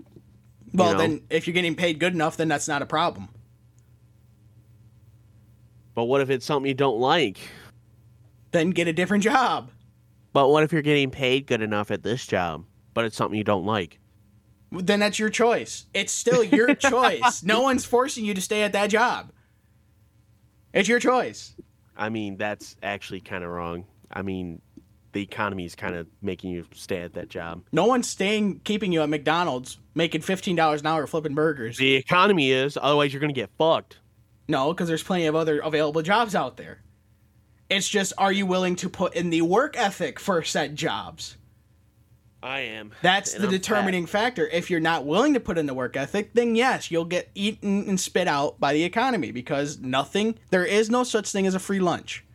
Well, 0.73 0.91
know? 0.93 0.97
then 0.99 1.21
if 1.29 1.47
you're 1.47 1.53
getting 1.55 1.75
paid 1.75 1.99
good 1.99 2.13
enough, 2.13 2.37
then 2.37 2.47
that's 2.47 2.67
not 2.67 2.81
a 2.83 2.85
problem. 2.85 3.29
But 5.95 6.03
what 6.05 6.21
if 6.21 6.29
it's 6.29 6.45
something 6.45 6.67
you 6.67 6.75
don't 6.75 6.99
like? 6.99 7.39
Then 8.51 8.71
get 8.71 8.87
a 8.87 8.93
different 8.93 9.23
job. 9.23 9.71
But 10.33 10.49
what 10.49 10.63
if 10.63 10.71
you're 10.71 10.81
getting 10.81 11.11
paid 11.11 11.47
good 11.47 11.61
enough 11.61 11.91
at 11.91 12.03
this 12.03 12.25
job, 12.25 12.65
but 12.93 13.05
it's 13.05 13.15
something 13.15 13.37
you 13.37 13.43
don't 13.43 13.65
like? 13.65 13.99
Then 14.71 14.99
that's 14.99 15.17
your 15.17 15.29
choice. 15.29 15.85
It's 15.93 16.11
still 16.11 16.43
your 16.43 16.75
choice. 16.75 17.43
No 17.43 17.61
one's 17.61 17.85
forcing 17.85 18.25
you 18.25 18.33
to 18.33 18.41
stay 18.41 18.61
at 18.63 18.73
that 18.73 18.87
job. 18.87 19.31
It's 20.73 20.87
your 20.87 20.99
choice. 20.99 21.55
I 21.97 22.09
mean, 22.09 22.37
that's 22.37 22.75
actually 22.83 23.21
kind 23.21 23.43
of 23.43 23.49
wrong. 23.49 23.85
I 24.11 24.21
mean, 24.21 24.61
the 25.11 25.21
economy 25.21 25.65
is 25.65 25.75
kind 25.75 25.95
of 25.95 26.07
making 26.21 26.51
you 26.51 26.65
stay 26.73 27.01
at 27.01 27.13
that 27.13 27.29
job. 27.29 27.63
No 27.71 27.85
one's 27.85 28.07
staying, 28.07 28.59
keeping 28.63 28.91
you 28.91 29.01
at 29.01 29.09
McDonald's, 29.09 29.79
making 29.95 30.21
fifteen 30.21 30.55
dollars 30.55 30.81
an 30.81 30.87
hour 30.87 31.07
flipping 31.07 31.33
burgers. 31.33 31.77
The 31.77 31.95
economy 31.95 32.51
is, 32.51 32.77
otherwise 32.79 33.11
you're 33.11 33.19
gonna 33.19 33.33
get 33.33 33.49
fucked. 33.57 33.97
No, 34.47 34.71
because 34.71 34.87
there's 34.87 35.03
plenty 35.03 35.25
of 35.25 35.35
other 35.35 35.59
available 35.59 36.01
jobs 36.01 36.35
out 36.35 36.57
there. 36.57 36.81
It's 37.69 37.87
just, 37.87 38.13
are 38.17 38.31
you 38.31 38.45
willing 38.45 38.75
to 38.77 38.89
put 38.89 39.13
in 39.13 39.29
the 39.29 39.43
work 39.43 39.77
ethic 39.77 40.19
for 40.19 40.43
said 40.43 40.75
jobs? 40.75 41.37
I 42.41 42.61
am. 42.61 42.93
That's 43.01 43.33
the 43.33 43.43
I'm 43.43 43.51
determining 43.51 44.05
factor. 44.05 44.47
If 44.47 44.69
you're 44.69 44.79
not 44.79 45.05
willing 45.05 45.33
to 45.33 45.39
put 45.39 45.57
in 45.57 45.65
the 45.65 45.73
work 45.73 45.97
ethic, 45.97 46.33
then 46.33 46.55
yes, 46.55 46.89
you'll 46.89 47.05
get 47.05 47.29
eaten 47.35 47.87
and 47.87 47.99
spit 47.99 48.27
out 48.27 48.59
by 48.59 48.73
the 48.73 48.83
economy 48.83 49.31
because 49.31 49.79
nothing, 49.79 50.39
there 50.49 50.65
is 50.65 50.89
no 50.89 51.03
such 51.03 51.31
thing 51.31 51.45
as 51.45 51.53
a 51.53 51.59
free 51.59 51.79
lunch. 51.79 52.25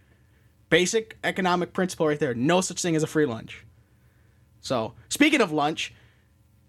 Basic 0.69 1.17
economic 1.25 1.73
principle 1.73 2.07
right 2.07 2.19
there 2.19 2.35
no 2.35 2.61
such 2.61 2.83
thing 2.83 2.97
as 2.97 3.03
a 3.03 3.07
free 3.07 3.27
lunch. 3.27 3.65
So 4.61 4.95
speaking 5.09 5.41
of 5.41 5.53
lunch, 5.53 5.95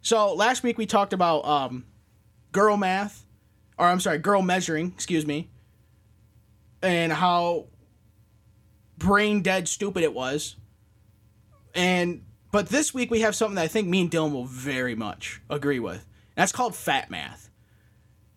so 0.02 0.34
last 0.34 0.64
week 0.64 0.78
we 0.78 0.86
talked 0.86 1.12
about 1.12 1.46
um, 1.46 1.86
girl 2.52 2.78
math, 2.78 3.26
or 3.78 3.88
I'm 3.88 4.00
sorry, 4.00 4.20
girl 4.20 4.42
measuring. 4.42 4.94
Excuse 4.96 5.26
me, 5.26 5.50
and 6.82 7.12
how 7.12 7.66
brain 8.98 9.42
dead 9.42 9.68
stupid 9.68 10.04
it 10.04 10.14
was. 10.14 10.56
And 11.74 12.24
but 12.52 12.70
this 12.70 12.94
week 12.94 13.12
we 13.12 13.22
have 13.22 13.36
something 13.36 13.56
that 13.56 13.64
I 13.64 13.68
think 13.68 13.88
me 13.88 14.02
and 14.02 14.10
Dillon 14.10 14.34
will 14.34 14.46
very 14.46 14.96
much 14.96 15.42
agree 15.50 15.80
with. 15.80 16.06
That's 16.36 16.52
called 16.52 16.76
fat 16.76 17.10
math. 17.10 17.50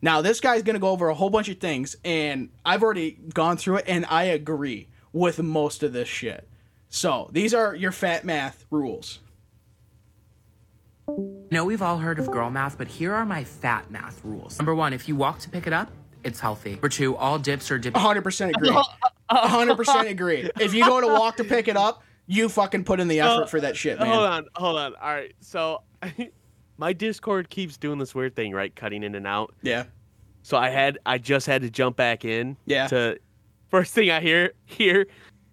Now 0.01 0.21
this 0.21 0.39
guy's 0.39 0.63
gonna 0.63 0.79
go 0.79 0.89
over 0.89 1.09
a 1.09 1.13
whole 1.13 1.29
bunch 1.29 1.49
of 1.49 1.59
things, 1.59 1.95
and 2.03 2.49
I've 2.65 2.83
already 2.83 3.11
gone 3.33 3.57
through 3.57 3.77
it, 3.77 3.85
and 3.87 4.05
I 4.09 4.25
agree 4.25 4.89
with 5.13 5.41
most 5.41 5.83
of 5.83 5.93
this 5.93 6.07
shit. 6.07 6.47
So 6.89 7.29
these 7.31 7.53
are 7.53 7.75
your 7.75 7.91
fat 7.91 8.25
math 8.25 8.65
rules. 8.71 9.19
I 11.07 11.13
know 11.51 11.65
we've 11.65 11.81
all 11.81 11.97
heard 11.97 12.19
of 12.19 12.29
girl 12.29 12.49
math, 12.49 12.77
but 12.77 12.87
here 12.87 13.13
are 13.13 13.25
my 13.25 13.43
fat 13.43 13.89
math 13.89 14.23
rules. 14.23 14.59
Number 14.59 14.75
one, 14.75 14.93
if 14.93 15.07
you 15.07 15.15
walk 15.15 15.39
to 15.39 15.49
pick 15.49 15.65
it 15.65 15.73
up, 15.73 15.91
it's 16.23 16.39
healthy. 16.39 16.71
Number 16.71 16.89
two, 16.89 17.15
all 17.15 17.39
dips 17.39 17.71
are 17.71 17.79
dipping. 17.79 18.01
100% 18.01 18.49
agree. 18.49 18.69
100% 19.31 20.09
agree. 20.09 20.49
If 20.59 20.73
you 20.73 20.85
go 20.85 21.01
to 21.01 21.07
walk 21.07 21.37
to 21.37 21.43
pick 21.43 21.67
it 21.67 21.77
up, 21.77 22.03
you 22.27 22.49
fucking 22.49 22.83
put 22.83 22.99
in 22.99 23.07
the 23.07 23.21
effort 23.21 23.49
for 23.49 23.59
that 23.61 23.75
shit, 23.75 23.99
man. 23.99 24.07
Hold 24.07 24.25
on, 24.25 24.45
hold 24.55 24.77
on. 24.77 24.95
All 24.95 25.13
right, 25.13 25.33
so 25.39 25.81
my 26.77 26.93
Discord 26.93 27.49
keeps 27.49 27.77
doing 27.77 27.99
this 27.99 28.13
weird 28.13 28.35
thing, 28.35 28.53
right? 28.53 28.75
Cutting 28.75 29.03
in 29.03 29.15
and 29.15 29.27
out. 29.27 29.53
Yeah. 29.61 29.85
So 30.41 30.57
I 30.57 30.69
had, 30.69 30.99
I 31.05 31.17
just 31.17 31.47
had 31.47 31.61
to 31.63 31.69
jump 31.69 31.97
back 31.97 32.25
in. 32.25 32.57
Yeah. 32.65 32.87
To 32.87 33.19
first 33.69 33.93
thing 33.93 34.09
I 34.09 34.21
hear 34.21 34.53
here, 34.65 35.07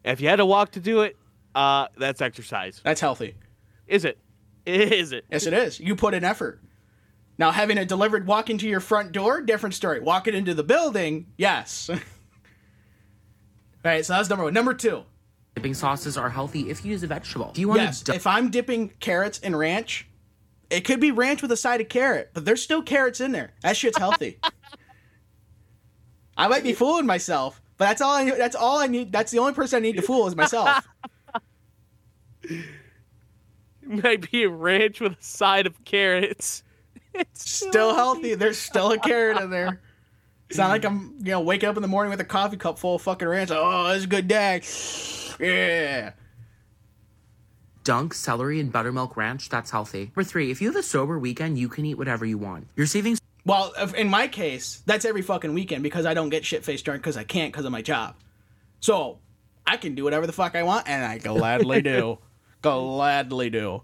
if 0.04 0.20
you 0.20 0.28
had 0.28 0.36
to 0.36 0.46
walk 0.46 0.72
to 0.72 0.80
do 0.80 1.02
it, 1.02 1.16
uh, 1.54 1.88
that's 1.96 2.20
exercise. 2.20 2.80
That's 2.84 3.00
healthy. 3.00 3.34
Is 3.86 4.04
it? 4.04 4.18
Is 4.66 5.12
it? 5.12 5.24
Yes, 5.30 5.46
it 5.46 5.52
is. 5.52 5.78
You 5.78 5.94
put 5.94 6.12
in 6.12 6.24
effort. 6.24 6.60
Now, 7.38 7.50
having 7.50 7.78
it 7.78 7.88
delivered 7.88 8.26
walking 8.26 8.58
to 8.58 8.68
your 8.68 8.80
front 8.80 9.12
door, 9.12 9.40
different 9.42 9.74
story. 9.74 10.00
Walking 10.00 10.34
into 10.34 10.54
the 10.54 10.64
building, 10.64 11.26
yes. 11.36 11.90
All 13.84 13.92
right, 13.92 14.04
so 14.04 14.14
that's 14.14 14.28
number 14.28 14.44
one. 14.44 14.54
Number 14.54 14.74
two, 14.74 15.04
Dipping 15.56 15.74
sauces 15.74 16.18
are 16.18 16.28
healthy 16.28 16.68
if 16.68 16.84
you 16.84 16.90
use 16.90 17.02
a 17.02 17.06
vegetable. 17.06 17.50
If 17.52 17.58
you 17.58 17.68
want 17.68 17.80
yes, 17.80 18.02
to 18.02 18.14
if 18.14 18.26
I'm 18.26 18.50
dipping 18.50 18.90
carrots 19.00 19.38
in 19.38 19.56
ranch, 19.56 20.06
it 20.68 20.82
could 20.82 21.00
be 21.00 21.10
ranch 21.10 21.40
with 21.40 21.50
a 21.50 21.56
side 21.56 21.80
of 21.80 21.88
carrot, 21.88 22.30
but 22.34 22.44
there's 22.44 22.62
still 22.62 22.82
carrots 22.82 23.22
in 23.22 23.32
there. 23.32 23.54
That 23.62 23.74
shit's 23.74 23.96
healthy. 23.96 24.38
I 26.36 26.48
might 26.48 26.62
be 26.62 26.74
fooling 26.74 27.06
myself, 27.06 27.62
but 27.78 27.86
that's 27.86 28.02
all 28.02 28.12
I. 28.14 28.30
That's 28.32 28.54
all 28.54 28.78
I 28.78 28.86
need. 28.86 29.12
That's 29.12 29.32
the 29.32 29.38
only 29.38 29.54
person 29.54 29.78
I 29.78 29.80
need 29.80 29.96
to 29.96 30.02
fool 30.02 30.26
is 30.26 30.36
myself. 30.36 30.86
Might 33.82 34.30
be 34.30 34.42
a 34.42 34.50
ranch 34.50 35.00
with 35.00 35.12
a 35.12 35.22
side 35.22 35.66
of 35.66 35.84
carrots. 35.84 36.62
It's 37.18 37.50
still 37.50 37.94
healthy. 37.94 38.34
There's 38.34 38.58
still 38.58 38.92
a 38.92 38.98
carrot 38.98 39.38
in 39.38 39.48
there. 39.48 39.80
It's 40.48 40.58
not 40.58 40.70
like 40.70 40.84
I'm, 40.84 41.16
you 41.20 41.32
know, 41.32 41.40
waking 41.40 41.68
up 41.68 41.76
in 41.76 41.82
the 41.82 41.88
morning 41.88 42.10
with 42.10 42.20
a 42.20 42.24
coffee 42.24 42.56
cup 42.56 42.78
full 42.78 42.96
of 42.96 43.02
fucking 43.02 43.26
ranch. 43.26 43.50
Oh, 43.52 43.90
it's 43.92 44.04
a 44.04 44.08
good 44.08 44.28
day. 44.28 44.62
Yeah. 45.40 46.12
dunk 47.84 48.14
celery 48.14 48.58
and 48.60 48.72
buttermilk 48.72 49.16
ranch, 49.16 49.48
that's 49.48 49.70
healthy. 49.70 50.06
Number 50.06 50.24
three, 50.24 50.50
if 50.50 50.60
you 50.62 50.68
have 50.68 50.76
a 50.76 50.82
sober 50.82 51.18
weekend, 51.18 51.58
you 51.58 51.68
can 51.68 51.84
eat 51.84 51.94
whatever 51.98 52.24
you 52.24 52.38
want. 52.38 52.68
You're 52.76 52.86
saving 52.86 53.18
Well, 53.44 53.72
in 53.96 54.08
my 54.08 54.28
case, 54.28 54.82
that's 54.86 55.04
every 55.04 55.22
fucking 55.22 55.52
weekend 55.52 55.82
because 55.82 56.06
I 56.06 56.14
don't 56.14 56.28
get 56.30 56.44
shit 56.44 56.64
faced 56.64 56.84
drunk 56.84 57.02
because 57.02 57.16
I 57.16 57.24
can't 57.24 57.52
because 57.52 57.64
of 57.64 57.72
my 57.72 57.82
job. 57.82 58.16
So 58.80 59.18
I 59.66 59.76
can 59.76 59.94
do 59.94 60.04
whatever 60.04 60.26
the 60.26 60.32
fuck 60.32 60.54
I 60.54 60.62
want, 60.62 60.88
and 60.88 61.04
I 61.04 61.18
gladly 61.18 61.82
do. 61.94 62.18
Gladly 62.62 63.50
do. 63.50 63.82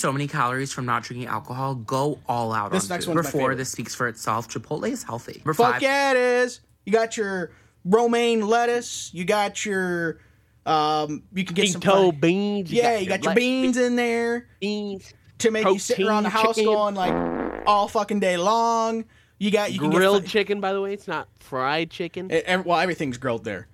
So 0.00 0.12
many 0.12 0.26
calories 0.26 0.72
from 0.72 0.86
not 0.86 1.02
drinking 1.02 1.28
alcohol. 1.28 1.74
Go 1.74 2.18
all 2.26 2.52
out 2.52 2.72
This 2.72 2.84
on 2.90 2.94
next 2.94 3.04
food. 3.04 3.14
one's 3.16 3.26
Number 3.26 3.38
four, 3.38 3.54
this 3.54 3.70
speaks 3.70 3.94
for 3.94 4.08
itself. 4.08 4.48
Chipotle 4.48 4.88
is 4.90 5.02
healthy. 5.02 5.34
Number 5.38 5.54
Fuck 5.54 5.74
five, 5.74 5.82
yeah, 5.82 6.10
it 6.12 6.16
is. 6.16 6.60
You 6.84 6.92
got 6.92 7.16
your 7.16 7.52
romaine 7.84 8.46
lettuce. 8.46 9.10
You 9.12 9.24
got 9.24 9.64
your, 9.64 10.18
um, 10.66 11.22
you 11.34 11.44
can 11.44 11.54
get 11.54 11.68
some. 11.68 11.80
Pinto 11.80 12.06
fucking- 12.06 12.20
beans. 12.20 12.72
yeah, 12.72 12.96
you 12.96 13.06
got 13.08 13.22
your 13.22 13.30
like 13.30 13.36
beans 13.36 13.76
in 13.76 13.96
there. 13.96 14.48
beans. 14.60 15.12
to 15.38 15.50
make 15.50 15.64
you 15.66 15.78
sit 15.78 16.00
around 16.00 16.24
the 16.24 16.28
house 16.30 16.56
chicken. 16.56 16.64
going 16.64 16.94
like 16.94 17.62
all 17.66 17.88
fucking 17.88 18.20
day 18.20 18.36
long. 18.36 19.04
You 19.38 19.50
got 19.50 19.72
you 19.72 19.78
can 19.80 19.90
Grilled 19.90 20.24
get 20.24 20.30
chicken, 20.30 20.60
by 20.60 20.72
the 20.74 20.80
way. 20.82 20.92
It's 20.92 21.08
not 21.08 21.28
fried 21.38 21.90
chicken. 21.90 22.30
It, 22.30 22.66
well, 22.66 22.78
everything's 22.78 23.16
grilled 23.16 23.42
there, 23.44 23.68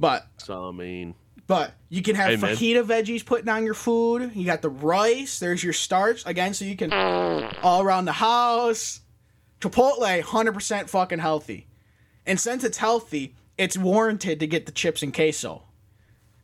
but 0.00 0.26
so 0.38 0.66
I 0.68 0.72
mean, 0.72 1.14
but 1.46 1.74
you 1.88 2.02
can 2.02 2.14
have 2.16 2.30
Hey, 2.30 2.36
man. 2.36 2.56
fajita 2.56 2.84
veggies 2.84 3.24
putting 3.24 3.48
on 3.48 3.64
your 3.64 3.74
food. 3.74 4.32
You 4.34 4.44
got 4.46 4.62
the 4.62 4.70
rice. 4.70 5.38
There's 5.38 5.62
your 5.62 5.72
starch 5.72 6.24
again, 6.26 6.54
so 6.54 6.64
you 6.64 6.76
can 6.76 6.92
all 6.92 7.82
around 7.82 8.04
the 8.06 8.12
house. 8.12 9.00
Chipotle, 9.60 10.20
hundred 10.22 10.52
percent 10.54 10.90
fucking 10.90 11.20
healthy, 11.20 11.68
and 12.26 12.38
since 12.40 12.64
it's 12.64 12.78
healthy, 12.78 13.34
it's 13.56 13.78
warranted 13.78 14.40
to 14.40 14.46
get 14.46 14.66
the 14.66 14.72
chips 14.72 15.02
and 15.02 15.14
queso, 15.14 15.62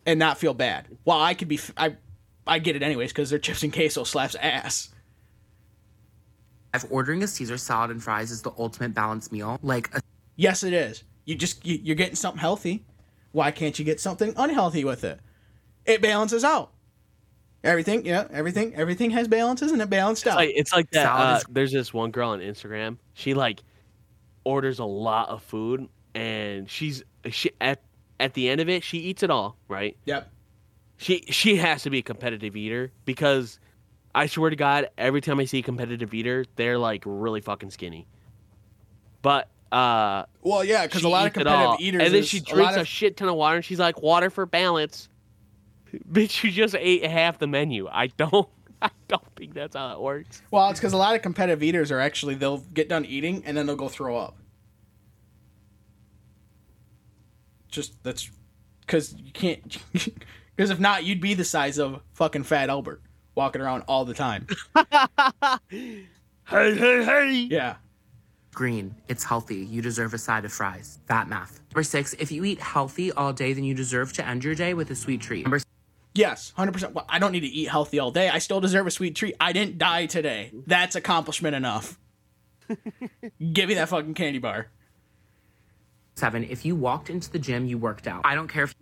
and 0.07 0.19
not 0.21 0.39
feel 0.39 0.55
bad. 0.55 0.87
Well, 1.05 1.21
I 1.21 1.35
could 1.35 1.49
be, 1.49 1.59
I, 1.77 1.97
I 2.47 2.61
get 2.61 2.77
it 2.77 2.83
anyways 2.83 3.11
because 3.11 3.31
their 3.31 3.41
chips 3.41 3.65
and 3.65 3.73
queso 3.73 4.05
slaps 4.05 4.37
ass. 4.37 4.91
If 6.75 6.85
ordering 6.91 7.23
a 7.23 7.27
Caesar 7.27 7.57
salad 7.59 7.91
and 7.91 8.03
fries 8.03 8.31
is 8.31 8.43
the 8.43 8.53
ultimate 8.59 8.95
balanced 8.95 9.33
meal, 9.33 9.59
like 9.63 9.93
a 9.95 10.01
Yes, 10.37 10.63
it 10.63 10.73
is. 10.73 11.03
You 11.25 11.35
just 11.35 11.67
you, 11.67 11.81
you're 11.83 11.97
getting 11.97 12.15
something 12.15 12.39
healthy. 12.41 12.85
Why 13.33 13.51
can't 13.51 13.79
you 13.79 13.85
get 13.85 14.01
something 14.01 14.35
unhealthy 14.37 14.85
with 14.85 15.05
it? 15.05 15.21
It 15.85 16.03
balances 16.03 16.45
out. 16.45 16.73
Everything, 17.65 18.07
yeah, 18.07 18.29
everything, 18.31 18.75
everything 18.77 19.11
has 19.11 19.27
balances 19.27 19.73
and 19.73 19.83
it 19.83 19.91
balanced 19.91 20.27
out. 20.27 20.37
like 20.37 20.53
it's 20.55 20.73
like 20.73 20.91
that. 20.93 21.07
Uh, 21.07 21.41
there's 21.51 21.73
this 21.73 21.93
one 21.93 22.11
girl 22.11 22.31
on 22.31 22.41
Instagram. 22.41 22.99
She 23.15 23.35
like 23.35 23.63
orders 24.45 24.79
a 24.79 24.85
lot 24.85 25.29
of 25.29 25.43
food, 25.43 25.89
and 26.15 26.71
she's 26.71 27.03
she 27.31 27.51
at 27.61 27.83
at 28.21 28.35
the 28.35 28.49
end 28.49 28.61
of 28.61 28.69
it, 28.69 28.83
she 28.85 28.99
eats 28.99 29.23
it 29.23 29.31
all. 29.31 29.57
Right? 29.67 29.97
yep. 30.05 30.31
She 30.99 31.25
she 31.31 31.57
has 31.57 31.83
to 31.83 31.91
be 31.91 31.99
a 31.99 32.03
competitive 32.03 32.57
eater 32.57 32.93
because 33.05 33.59
I 34.15 34.27
swear 34.27 34.51
to 34.51 34.57
God, 34.57 34.89
every 34.99 35.21
time 35.21 35.39
I 35.39 35.45
see 35.45 35.59
a 35.59 35.63
competitive 35.63 36.13
eater, 36.15 36.45
they're 36.57 36.79
like 36.79 37.03
really 37.07 37.41
fucking 37.41 37.71
skinny. 37.71 38.07
But 39.23 39.49
uh, 39.73 40.25
Well, 40.43 40.65
yeah, 40.65 40.87
because 40.87 41.05
a 41.05 41.09
lot 41.09 41.27
of 41.27 41.33
eats 41.33 41.41
it 41.41 41.47
all, 41.47 41.77
competitive 41.77 41.87
eaters 41.87 42.03
and 42.03 42.15
then 42.15 42.23
she 42.23 42.41
drinks 42.41 42.77
a, 42.77 42.81
of, 42.81 42.89
shit 42.89 43.17
ton 43.17 43.29
of 43.29 43.35
water, 43.35 43.57
and 43.57 43.65
she's 43.65 43.79
like, 43.79 44.03
"Water 44.03 44.31
for 44.31 44.47
balance." 44.47 45.09
Bitch, 46.11 46.45
you 46.45 46.51
just 46.51 46.75
ate 46.75 47.05
half 47.05 47.39
the 47.39 47.47
menu. 47.47 47.89
I 47.91 48.09
don't. 48.09 48.49
I 48.83 48.91
don't 49.09 49.25
think 49.35 49.55
that's 49.55 49.75
how 49.75 49.93
it 49.95 50.01
works. 50.01 50.41
well, 50.53 50.71
it's 50.71 50.79
because 50.79 50.93
a 50.93 50.97
lot 50.97 51.17
of 51.17 51.23
competitive 51.23 51.65
eaters 51.65 51.91
are 51.91 51.99
actually 51.99 52.37
they'll 52.37 52.59
get 52.59 52.89
done 52.89 53.05
eating 53.05 53.43
and 53.45 53.57
then 53.57 53.67
they'll 53.67 53.75
go 53.75 53.89
throw 53.89 54.17
up. 54.17 54.37
Just 57.69 58.03
that's 58.05 58.31
because 58.81 59.15
you 59.15 59.33
can't. 59.33 59.79
Because 60.59 60.71
if 60.71 60.81
not, 60.81 61.05
you'd 61.05 61.21
be 61.21 61.35
the 61.35 61.45
size 61.45 61.79
of 61.79 62.01
fucking 62.15 62.43
Fat 62.43 62.69
Albert 62.69 63.01
walking 63.37 63.63
around 63.63 63.85
all 63.87 64.05
the 64.05 64.13
time. 64.13 64.45
Hey, 65.71 66.09
hey, 66.49 67.05
hey! 67.05 67.47
Yeah. 67.49 67.77
Green, 68.59 68.93
it's 69.07 69.23
healthy. 69.23 69.59
You 69.59 69.81
deserve 69.81 70.13
a 70.15 70.19
side 70.19 70.45
of 70.45 70.53
fries. 70.53 70.99
Fat 71.07 71.29
math. 71.29 71.61
Number 71.71 71.85
six, 71.85 72.13
if 72.15 72.33
you 72.33 72.45
eat 72.45 72.61
healthy 72.61 73.13
all 73.13 73.33
day, 73.33 73.53
then 73.53 73.63
you 73.63 73.73
deserve 73.73 74.13
to 74.15 74.27
end 74.27 74.43
your 74.43 74.57
day 74.57 74.75
with 74.75 74.91
a 74.91 74.97
sweet 74.97 75.21
treat. 75.21 75.45
Number 75.45 75.61
Yes, 76.15 76.53
hundred 76.57 76.73
percent. 76.73 76.95
Well, 76.95 77.05
I 77.09 77.21
don't 77.21 77.31
need 77.31 77.41
to 77.41 77.47
eat 77.47 77.69
healthy 77.69 78.01
all 78.01 78.11
day. 78.11 78.29
I 78.29 78.39
still 78.39 78.61
deserve 78.61 78.89
a 78.89 78.91
sweet 78.91 79.15
treat. 79.15 79.37
I 79.39 79.53
didn't 79.53 79.79
die 79.79 80.07
today. 80.07 80.51
That's 80.67 80.97
accomplishment 80.97 81.55
enough. 81.55 81.97
Give 83.53 83.69
me 83.69 83.75
that 83.75 83.89
fucking 83.89 84.15
candy 84.15 84.41
bar. 84.41 84.67
seven, 86.17 86.43
if 86.43 86.65
you 86.65 86.75
walked 86.75 87.09
into 87.09 87.31
the 87.31 87.39
gym, 87.39 87.67
you 87.67 87.79
worked 87.79 88.09
out. 88.09 88.23
I 88.25 88.35
don't 88.35 88.49
care 88.49 88.65
if 88.65 88.75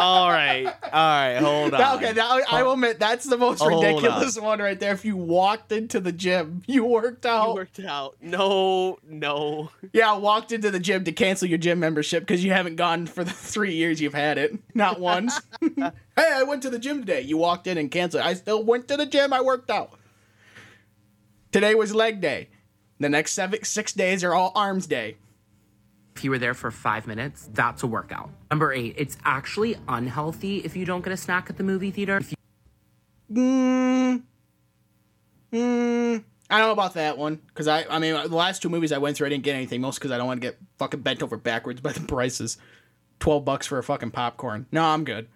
All 0.00 0.28
right, 0.30 0.66
all 0.66 0.72
right, 0.92 1.36
hold 1.36 1.74
on. 1.74 1.96
Okay, 1.98 2.12
that, 2.12 2.42
I 2.50 2.62
will 2.62 2.72
admit 2.72 2.98
that's 2.98 3.24
the 3.24 3.36
most 3.36 3.60
Hold 3.60 3.84
ridiculous 3.84 4.38
one 4.38 4.58
right 4.58 4.78
there. 4.78 4.92
If 4.92 5.04
you 5.04 5.16
walked 5.16 5.72
into 5.72 6.00
the 6.00 6.12
gym, 6.12 6.62
you 6.66 6.84
worked 6.84 7.26
out. 7.26 7.48
You 7.48 7.54
worked 7.54 7.80
out. 7.80 8.16
No, 8.20 8.98
no. 9.06 9.70
Yeah, 9.92 10.16
walked 10.16 10.52
into 10.52 10.70
the 10.70 10.80
gym 10.80 11.04
to 11.04 11.12
cancel 11.12 11.48
your 11.48 11.58
gym 11.58 11.80
membership 11.80 12.22
because 12.22 12.44
you 12.44 12.52
haven't 12.52 12.76
gone 12.76 13.06
for 13.06 13.24
the 13.24 13.30
three 13.32 13.74
years 13.74 14.00
you've 14.00 14.14
had 14.14 14.38
it. 14.38 14.58
Not 14.74 15.00
once. 15.00 15.40
hey, 15.60 15.92
I 16.16 16.42
went 16.44 16.62
to 16.62 16.70
the 16.70 16.78
gym 16.78 17.00
today. 17.00 17.20
You 17.20 17.36
walked 17.36 17.66
in 17.66 17.78
and 17.78 17.90
canceled. 17.90 18.22
I 18.22 18.34
still 18.34 18.62
went 18.62 18.88
to 18.88 18.96
the 18.96 19.06
gym. 19.06 19.32
I 19.32 19.40
worked 19.40 19.70
out. 19.70 19.98
Today 21.52 21.74
was 21.74 21.94
leg 21.94 22.20
day. 22.20 22.48
The 23.00 23.08
next 23.08 23.32
seven, 23.32 23.64
six 23.64 23.92
days 23.92 24.22
are 24.22 24.34
all 24.34 24.52
arms 24.54 24.86
day. 24.86 25.16
If 26.16 26.24
you 26.24 26.30
were 26.30 26.38
there 26.38 26.54
for 26.54 26.70
five 26.70 27.06
minutes, 27.06 27.48
that's 27.52 27.82
a 27.82 27.86
workout. 27.86 28.30
Number 28.50 28.72
eight, 28.72 28.94
it's 28.98 29.16
actually 29.24 29.76
unhealthy 29.88 30.58
if 30.58 30.76
you 30.76 30.84
don't 30.84 31.02
get 31.02 31.12
a 31.12 31.16
snack 31.16 31.48
at 31.50 31.56
the 31.56 31.64
movie 31.64 31.90
theater. 31.90 32.20
Mm, 33.32 34.22
mm, 35.52 36.24
I 36.50 36.58
don't 36.58 36.66
know 36.66 36.72
about 36.72 36.94
that 36.94 37.16
one 37.16 37.36
because 37.36 37.68
I, 37.68 37.84
I 37.88 37.98
mean, 38.00 38.14
the 38.14 38.28
last 38.34 38.60
two 38.60 38.68
movies 38.68 38.90
I 38.90 38.98
went 38.98 39.16
through, 39.16 39.28
I 39.28 39.30
didn't 39.30 39.44
get 39.44 39.54
anything. 39.54 39.80
Most 39.80 39.98
because 39.98 40.10
I 40.10 40.18
don't 40.18 40.26
want 40.26 40.40
to 40.40 40.48
get 40.48 40.58
fucking 40.78 41.00
bent 41.00 41.22
over 41.22 41.36
backwards 41.36 41.80
by 41.80 41.92
the 41.92 42.00
prices. 42.08 42.58
Twelve 43.20 43.44
bucks 43.44 43.66
for 43.66 43.78
a 43.78 43.82
fucking 43.82 44.10
popcorn. 44.10 44.66
No, 44.72 44.84
I'm 44.84 45.04
good. 45.04 45.28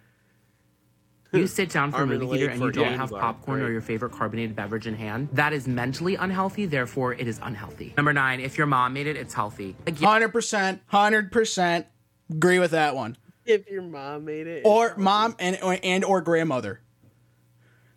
You 1.35 1.47
sit 1.59 1.69
down 1.69 1.91
for 1.91 2.03
a 2.03 2.07
movie 2.07 2.27
theater 2.27 2.49
and 2.49 2.61
you 2.61 2.71
don't 2.71 2.93
have 2.93 3.09
bar. 3.11 3.19
popcorn 3.19 3.61
or 3.61 3.71
your 3.71 3.81
favorite 3.81 4.11
carbonated 4.11 4.55
beverage 4.55 4.87
in 4.87 4.95
hand. 4.95 5.29
That 5.33 5.53
is 5.53 5.67
mentally 5.67 6.15
unhealthy, 6.15 6.65
therefore 6.65 7.13
it 7.13 7.27
is 7.27 7.39
unhealthy. 7.43 7.93
Number 7.97 8.13
nine, 8.13 8.39
if 8.39 8.57
your 8.57 8.67
mom 8.67 8.93
made 8.93 9.07
it, 9.07 9.15
it's 9.15 9.33
healthy. 9.33 9.75
Like, 9.85 9.99
yeah, 10.01 10.07
Hundred 10.09 10.29
percent, 10.29 10.81
hundred 10.87 11.31
percent, 11.31 11.87
agree 12.31 12.59
with 12.59 12.71
that 12.71 12.95
one. 12.95 13.17
If 13.45 13.69
your 13.69 13.83
mom 13.83 14.25
made 14.25 14.47
it, 14.47 14.63
Or 14.65 14.95
mom 14.97 15.35
and 15.39 15.59
or, 15.61 15.77
and 15.83 16.03
or 16.03 16.21
grandmother. 16.21 16.81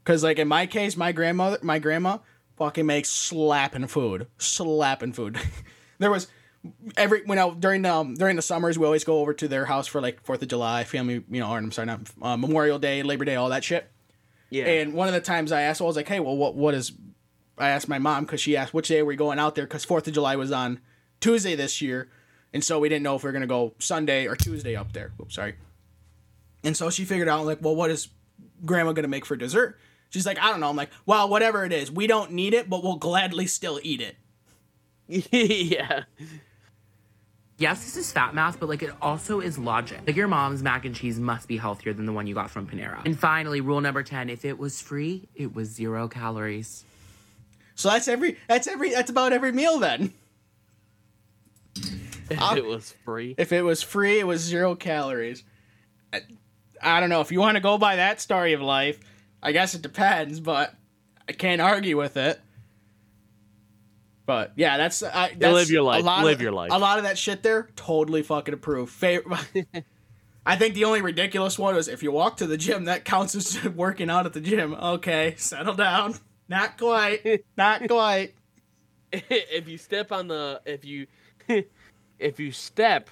Because 0.05 0.23
like 0.23 0.39
in 0.39 0.49
my 0.49 0.67
case, 0.67 0.97
my 0.97 1.13
grandmother, 1.13 1.59
my 1.63 1.79
grandma, 1.79 2.19
fucking 2.57 2.87
makes 2.87 3.11
slapping 3.11 3.87
food, 3.87 4.27
slapping 4.39 5.13
food. 5.13 5.39
there 5.99 6.11
was 6.11 6.29
every 6.97 7.23
when 7.25 7.39
I 7.39 7.51
during 7.51 7.83
the 7.83 7.93
um, 7.93 8.15
during 8.15 8.37
the 8.37 8.43
summers 8.43 8.79
we 8.79 8.85
always 8.85 9.05
go 9.05 9.21
over 9.21 9.33
to 9.35 9.49
their 9.49 9.65
house 9.67 9.87
for 9.87 10.01
like 10.01 10.23
Fourth 10.25 10.43
of 10.43 10.49
July, 10.49 10.85
family, 10.85 11.25
you 11.31 11.41
know, 11.41 11.51
or 11.51 11.59
I'm 11.59 11.73
sorry, 11.73 11.87
not 11.87 12.01
uh, 12.23 12.37
Memorial 12.37 12.79
Day, 12.79 13.03
Labor 13.03 13.25
Day, 13.25 13.37
all 13.37 13.49
that 13.51 13.65
shit. 13.65 13.91
yeah, 14.51 14.65
And 14.65 14.95
one 14.95 15.09
of 15.09 15.15
the 15.15 15.21
times 15.21 15.53
I 15.53 15.63
asked, 15.63 15.81
I 15.81 15.85
was 15.85 15.97
like, 15.97 16.09
"Hey, 16.09 16.21
well, 16.21 16.37
what 16.37 16.55
what 16.55 16.75
is?" 16.75 16.93
I 17.57 17.71
asked 17.71 17.89
my 17.89 17.99
mom 17.99 18.25
because 18.25 18.41
she 18.41 18.57
asked 18.57 18.73
which 18.73 18.89
day 18.89 19.01
are 19.01 19.05
we 19.05 19.17
going 19.17 19.39
out 19.39 19.55
there 19.55 19.65
because 19.65 19.85
Fourth 19.85 20.07
of 20.07 20.15
July 20.15 20.37
was 20.37 20.53
on 20.53 20.81
Tuesday 21.21 21.55
this 21.57 21.83
year, 21.83 22.09
and 22.53 22.63
so 22.63 22.79
we 22.79 22.89
didn't 22.89 23.03
know 23.03 23.17
if 23.17 23.23
we 23.23 23.29
were 23.29 23.33
gonna 23.33 23.47
go 23.47 23.75
Sunday 23.79 24.27
or 24.27 24.37
Tuesday 24.37 24.77
up 24.77 24.93
there. 24.93 25.13
Oops, 25.21 25.35
sorry. 25.35 25.57
And 26.65 26.77
so 26.77 26.91
she 26.91 27.05
figured 27.05 27.29
out 27.29 27.47
like, 27.47 27.59
well, 27.61 27.75
what 27.77 27.91
is 27.91 28.09
Grandma 28.65 28.93
gonna 28.93 29.09
make 29.09 29.25
for 29.27 29.37
dessert? 29.37 29.79
She's 30.11 30.25
like, 30.25 30.39
I 30.39 30.51
don't 30.51 30.61
know. 30.61 30.71
I'm 30.71 30.77
like, 30.77 30.91
well, 31.05 31.29
whatever 31.29 31.65
it 31.65 31.73
is, 31.73 31.91
we 31.91 32.07
don't 32.07 32.33
need 32.33 32.55
it, 32.55 32.71
but 32.71 32.83
we'll 32.83 32.97
gladly 32.97 33.47
still 33.47 33.79
eat 33.83 34.01
it. 34.01 34.17
yeah. 35.33 36.05
Yes, 37.59 37.85
this 37.85 37.97
is 37.97 38.11
fat 38.11 38.35
math, 38.35 38.59
but 38.59 38.69
like 38.69 38.83
it 38.83 38.91
also 39.03 39.41
is 39.41 39.59
logic. 39.59 40.01
Like 40.07 40.17
your 40.17 40.29
mom's 40.29 40.63
mac 40.63 40.85
and 40.85 40.95
cheese 40.95 41.19
must 41.19 41.47
be 41.47 41.59
healthier 41.59 41.93
than 41.93 42.07
the 42.07 42.13
one 42.13 42.27
you 42.27 42.35
got 42.35 42.51
from 42.51 42.67
Panera. 42.67 43.05
And 43.05 43.19
finally, 43.19 43.61
rule 43.61 43.81
number 43.81 44.03
10, 44.03 44.31
if 44.31 44.45
it 44.45 44.59
was 44.59 44.81
free, 44.81 45.29
it 45.35 45.55
was 45.55 45.69
zero 45.69 46.09
calories. 46.09 46.85
So 47.75 47.91
that's 47.91 48.09
every 48.09 48.39
that's 48.49 48.67
every 48.67 48.91
that's 48.91 49.11
about 49.11 49.33
every 49.33 49.53
meal 49.53 49.79
then. 49.79 50.13
If 52.31 52.43
uh, 52.43 52.55
it 52.57 52.65
was 52.65 52.95
free. 53.05 53.35
If 53.39 53.53
it 53.53 53.63
was 53.63 53.83
free, 53.83 54.19
it 54.19 54.27
was 54.27 54.41
zero 54.41 54.75
calories. 54.75 55.45
I, 56.13 56.23
I 56.83 57.01
don't 57.01 57.09
know 57.09 57.21
if 57.21 57.33
you 57.33 57.41
want 57.41 57.55
to 57.55 57.61
go 57.61 57.79
by 57.79 57.97
that 57.97 58.21
story 58.21 58.53
of 58.53 58.61
life. 58.61 58.99
I 59.43 59.53
guess 59.53 59.75
it 59.75 59.83
depends, 59.83 60.41
but 60.41 60.75
I 61.29 61.33
can't 61.33 61.61
argue 61.61 61.97
with 61.97 62.17
it. 62.17 62.41
But 64.29 64.53
yeah, 64.57 64.77
that's, 64.77 65.03
I, 65.03 65.33
that's 65.39 65.55
live 65.55 65.71
your 65.71 65.81
life. 65.81 66.03
A 66.03 66.05
lot 66.05 66.23
Live 66.23 66.35
of, 66.35 66.43
your 66.43 66.53
life. 66.53 66.69
A 66.71 66.79
lot 66.79 66.99
of 66.99 67.05
that 67.05 67.17
shit 67.17 67.43
there, 67.43 67.71
totally 67.77 68.23
fucking 68.23 68.53
approve. 68.53 68.91
Favorite. 68.91 69.41
I 70.45 70.55
think 70.57 70.75
the 70.75 70.85
only 70.85 71.01
ridiculous 71.01 71.59
one 71.59 71.75
was 71.75 71.89
if 71.89 72.03
you 72.03 72.13
walk 72.13 72.37
to 72.37 72.47
the 72.47 72.59
gym, 72.59 72.85
that 72.85 73.07
counts 73.07 73.35
as 73.35 73.65
working 73.75 74.11
out 74.11 74.27
at 74.27 74.35
the 74.35 74.43
gym. 74.43 74.75
Okay, 74.75 75.33
settle 75.39 75.73
down. 75.73 76.15
Not 76.47 76.77
quite. 76.77 77.43
Not 77.57 77.89
quite. 77.89 78.35
if 79.13 79.67
you 79.67 79.79
step 79.79 80.13
on 80.13 80.29
the 80.29 80.61
if 80.67 80.85
you 80.85 81.07
if 82.19 82.39
you 82.39 82.53
step 82.53 83.09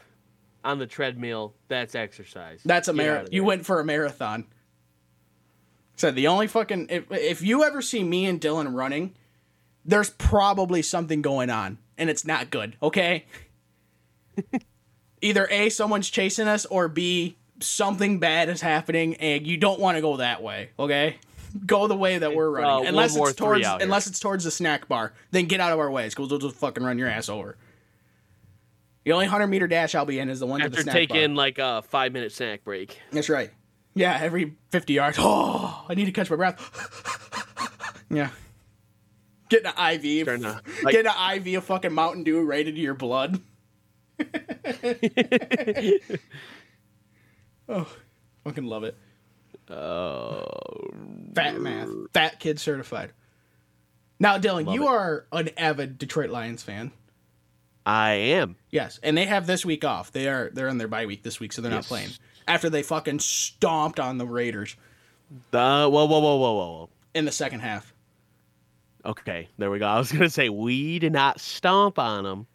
on 0.64 0.78
the 0.78 0.86
treadmill, 0.86 1.54
that's 1.68 1.94
exercise. 1.94 2.60
That's 2.62 2.88
a 2.88 2.92
marathon. 2.92 3.32
You 3.32 3.42
went 3.42 3.64
for 3.64 3.80
a 3.80 3.84
marathon. 3.86 4.44
Said 5.96 6.14
the 6.14 6.26
only 6.26 6.46
fucking 6.46 6.88
if 6.90 7.10
if 7.10 7.40
you 7.40 7.64
ever 7.64 7.80
see 7.80 8.04
me 8.04 8.26
and 8.26 8.38
Dillon 8.38 8.74
running, 8.74 9.14
there's 9.86 10.10
probably 10.10 10.82
something 10.82 11.22
going 11.22 11.48
on, 11.50 11.78
and 11.96 12.10
it's 12.10 12.26
not 12.26 12.50
good. 12.50 12.76
Okay. 12.82 13.24
Either 15.22 15.48
a 15.50 15.70
someone's 15.70 16.10
chasing 16.10 16.46
us, 16.48 16.66
or 16.66 16.88
b 16.88 17.36
something 17.60 18.18
bad 18.18 18.48
is 18.48 18.60
happening, 18.60 19.14
and 19.16 19.46
you 19.46 19.56
don't 19.56 19.80
want 19.80 19.96
to 19.96 20.02
go 20.02 20.18
that 20.18 20.42
way. 20.42 20.70
Okay. 20.78 21.16
Go 21.64 21.86
the 21.86 21.96
way 21.96 22.18
that 22.18 22.34
we're 22.34 22.48
Uh, 22.48 22.62
running, 22.62 22.76
one 22.76 22.86
unless 22.88 23.16
it's 23.16 23.32
towards 23.34 23.66
unless 23.66 24.06
it's 24.06 24.20
towards 24.20 24.44
the 24.44 24.50
snack 24.50 24.88
bar. 24.88 25.14
Then 25.30 25.46
get 25.46 25.60
out 25.60 25.72
of 25.72 25.78
our 25.78 25.90
ways, 25.90 26.14
because 26.14 26.28
we'll 26.30 26.38
just 26.38 26.56
fucking 26.56 26.84
run 26.84 26.98
your 26.98 27.08
ass 27.08 27.28
over. 27.30 27.56
The 29.04 29.12
only 29.12 29.26
hundred 29.26 29.46
meter 29.46 29.66
dash 29.66 29.94
I'll 29.94 30.04
be 30.04 30.18
in 30.18 30.28
is 30.28 30.40
the 30.40 30.46
one 30.46 30.60
to 30.60 30.68
the 30.68 30.76
after 30.78 30.84
bar. 30.84 30.94
taking 30.94 31.34
like 31.34 31.58
a 31.58 31.82
five 31.82 32.12
minute 32.12 32.32
snack 32.32 32.64
break. 32.64 32.98
That's 33.12 33.28
right. 33.30 33.50
Yeah, 33.94 34.18
every 34.20 34.56
50 34.70 34.92
yards. 34.92 35.16
Oh, 35.20 35.86
I 35.88 35.94
need 35.94 36.04
to 36.06 36.12
catch 36.12 36.28
my 36.28 36.36
breath. 36.36 36.60
yeah. 38.10 38.28
Getting 39.48 39.72
an 39.76 39.94
IV. 39.94 40.26
To, 40.26 40.60
like- 40.82 40.92
getting 40.92 41.12
an 41.14 41.46
IV 41.46 41.58
of 41.58 41.64
fucking 41.64 41.92
Mountain 41.92 42.24
Dew 42.24 42.42
right 42.42 42.66
into 42.66 42.80
your 42.80 42.94
blood. 42.94 43.40
oh, 47.68 47.86
fucking 48.44 48.64
love 48.64 48.84
it. 48.84 48.96
Oh, 49.70 50.44
Fat 51.34 51.60
math. 51.60 51.88
Fat 52.12 52.38
kid 52.40 52.58
certified. 52.60 53.12
Now, 54.18 54.38
Dillon, 54.38 54.68
you 54.68 54.86
are 54.86 55.26
an 55.32 55.50
avid 55.58 55.98
Detroit 55.98 56.30
Lions 56.30 56.62
fan. 56.62 56.92
I 57.84 58.12
am. 58.12 58.56
Yes, 58.70 58.98
and 59.02 59.16
they 59.16 59.26
have 59.26 59.46
this 59.46 59.64
week 59.64 59.84
off. 59.84 60.10
They 60.12 60.28
are 60.28 60.50
they're 60.52 60.68
on 60.68 60.78
their 60.78 60.88
bye 60.88 61.06
week 61.06 61.22
this 61.22 61.38
week, 61.38 61.52
so 61.52 61.62
they're 61.62 61.70
not 61.70 61.84
playing. 61.84 62.10
After 62.48 62.70
they 62.70 62.82
fucking 62.82 63.18
stomped 63.20 64.00
on 64.00 64.18
the 64.18 64.26
Raiders 64.26 64.76
The 65.50 65.58
whoa, 65.58 65.88
whoa, 65.88 66.06
whoa, 66.06 66.18
whoa, 66.18 66.36
whoa, 66.36 66.54
whoa. 66.54 66.88
in 67.14 67.24
the 67.24 67.32
second 67.32 67.60
half. 67.60 67.92
Okay, 69.06 69.48
there 69.56 69.70
we 69.70 69.78
go. 69.78 69.86
I 69.86 69.98
was 69.98 70.10
gonna 70.10 70.28
say 70.28 70.48
we 70.48 70.98
did 70.98 71.12
not 71.12 71.40
stomp 71.40 71.98
on 71.98 72.24
them 72.24 72.46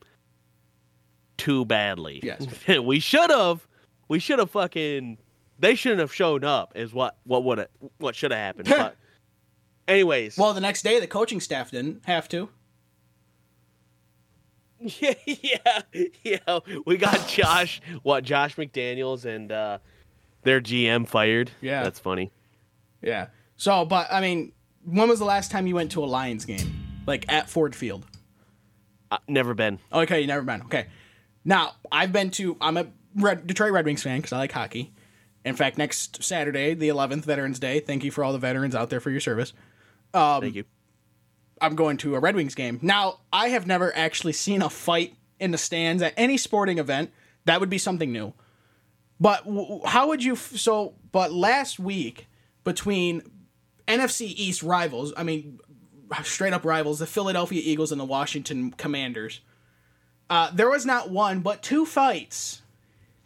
too 1.38 1.66
badly. 1.66 2.20
Yes. 2.22 2.46
we 2.80 3.00
should 3.00 3.30
have. 3.30 3.68
We 4.10 4.20
should 4.20 4.40
have 4.40 4.52
fucking. 4.52 5.18
They 5.60 5.76
shouldn't 5.76 6.02
have 6.02 6.14
shown 6.14 6.44
up. 6.44 6.74
Is 6.76 6.94
what 6.94 7.18
what 7.24 7.44
would 7.46 7.68
what 7.98 8.16
should 8.16 8.32
have 8.32 8.40
happened. 8.40 8.68
but 8.70 8.96
anyways, 9.88 10.38
Well, 10.38 10.54
the 10.54 10.62
next 10.62 10.82
day 10.82 11.00
the 11.00 11.08
coaching 11.08 11.40
staff 11.40 11.72
didn't 11.72 12.06
have 12.06 12.28
to. 12.30 12.50
yeah, 15.00 15.14
yeah, 15.26 15.82
yeah. 16.24 16.60
We 16.86 16.98
got 16.98 17.28
Josh. 17.28 17.82
What 18.04 18.24
Josh 18.24 18.56
McDaniels 18.56 19.26
and 19.26 19.52
uh, 19.52 19.78
their 20.44 20.60
GM 20.60 21.08
fired. 21.08 21.52
Yeah. 21.62 21.84
that's 21.84 22.00
funny. 22.00 22.32
Yeah. 23.02 23.28
So, 23.58 23.86
but 23.86 24.08
I 24.12 24.22
mean, 24.22 24.54
when 24.86 25.10
was 25.10 25.20
the 25.20 25.26
last 25.26 25.52
time 25.52 25.68
you 25.68 25.76
went 25.76 25.92
to 25.92 26.04
a 26.04 26.06
Lions 26.06 26.46
game? 26.46 27.02
Like 27.06 27.32
at 27.32 27.50
Ford 27.50 27.76
Field? 27.76 28.06
Uh, 29.10 29.18
never 29.28 29.54
been. 29.54 29.80
Okay, 29.92 30.22
you 30.22 30.28
never 30.28 30.44
been. 30.44 30.62
Okay. 30.64 30.88
Now, 31.44 31.74
I've 31.92 32.14
been 32.14 32.32
to, 32.32 32.56
I'm 32.62 32.78
a 32.78 32.88
Red, 33.16 33.46
Detroit 33.48 33.72
Red 33.74 33.86
Wings 33.86 34.04
fan 34.04 34.20
because 34.20 34.32
I 34.32 34.38
like 34.38 34.52
hockey. 34.52 34.94
In 35.44 35.56
fact, 35.56 35.78
next 35.78 36.24
Saturday, 36.24 36.76
the 36.76 36.90
11th, 36.90 37.26
Veterans 37.26 37.60
Day, 37.60 37.80
thank 37.80 38.04
you 38.04 38.12
for 38.12 38.24
all 38.24 38.32
the 38.32 38.40
veterans 38.40 38.76
out 38.76 38.90
there 38.90 39.00
for 39.00 39.10
your 39.10 39.20
service. 39.20 39.54
Um, 40.14 40.42
Thank 40.42 40.56
you. 40.56 40.66
I'm 41.60 41.76
going 41.76 41.98
to 41.98 42.16
a 42.16 42.20
Red 42.20 42.36
Wings 42.36 42.56
game. 42.56 42.80
Now, 42.82 43.20
I 43.34 43.50
have 43.50 43.66
never 43.68 43.96
actually 43.96 44.34
seen 44.34 44.62
a 44.62 44.70
fight 44.70 45.16
in 45.40 45.52
the 45.52 45.58
stands 45.58 46.04
at 46.04 46.14
any 46.16 46.38
sporting 46.38 46.78
event. 46.78 47.12
That 47.46 47.60
would 47.60 47.70
be 47.70 47.78
something 47.80 48.12
new. 48.12 48.34
But 49.20 49.46
w- 49.46 49.82
how 49.86 50.08
would 50.08 50.24
you 50.24 50.34
f- 50.34 50.58
so 50.58 50.96
but 51.12 51.32
last 51.32 51.80
week 51.80 52.28
between 52.64 53.22
NFC 53.92 54.34
East 54.36 54.64
rivals, 54.64 55.14
I 55.16 55.24
mean 55.24 55.60
straight 56.24 56.54
up 56.54 56.66
rivals, 56.66 57.00
the 57.00 57.06
Philadelphia 57.06 57.62
Eagles 57.64 57.92
and 57.92 58.00
the 58.00 58.06
Washington 58.06 58.72
Commanders. 58.72 59.42
Uh, 60.30 60.52
there 60.54 60.70
was 60.70 60.86
not 60.86 61.10
one 61.10 61.42
but 61.42 61.62
two 61.62 61.86
fights. 61.86 62.62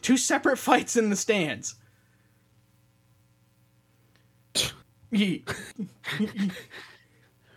Two 0.02 0.18
separate 0.18 0.58
fights 0.70 0.96
in 0.96 1.10
the 1.10 1.16
stands. 1.16 1.76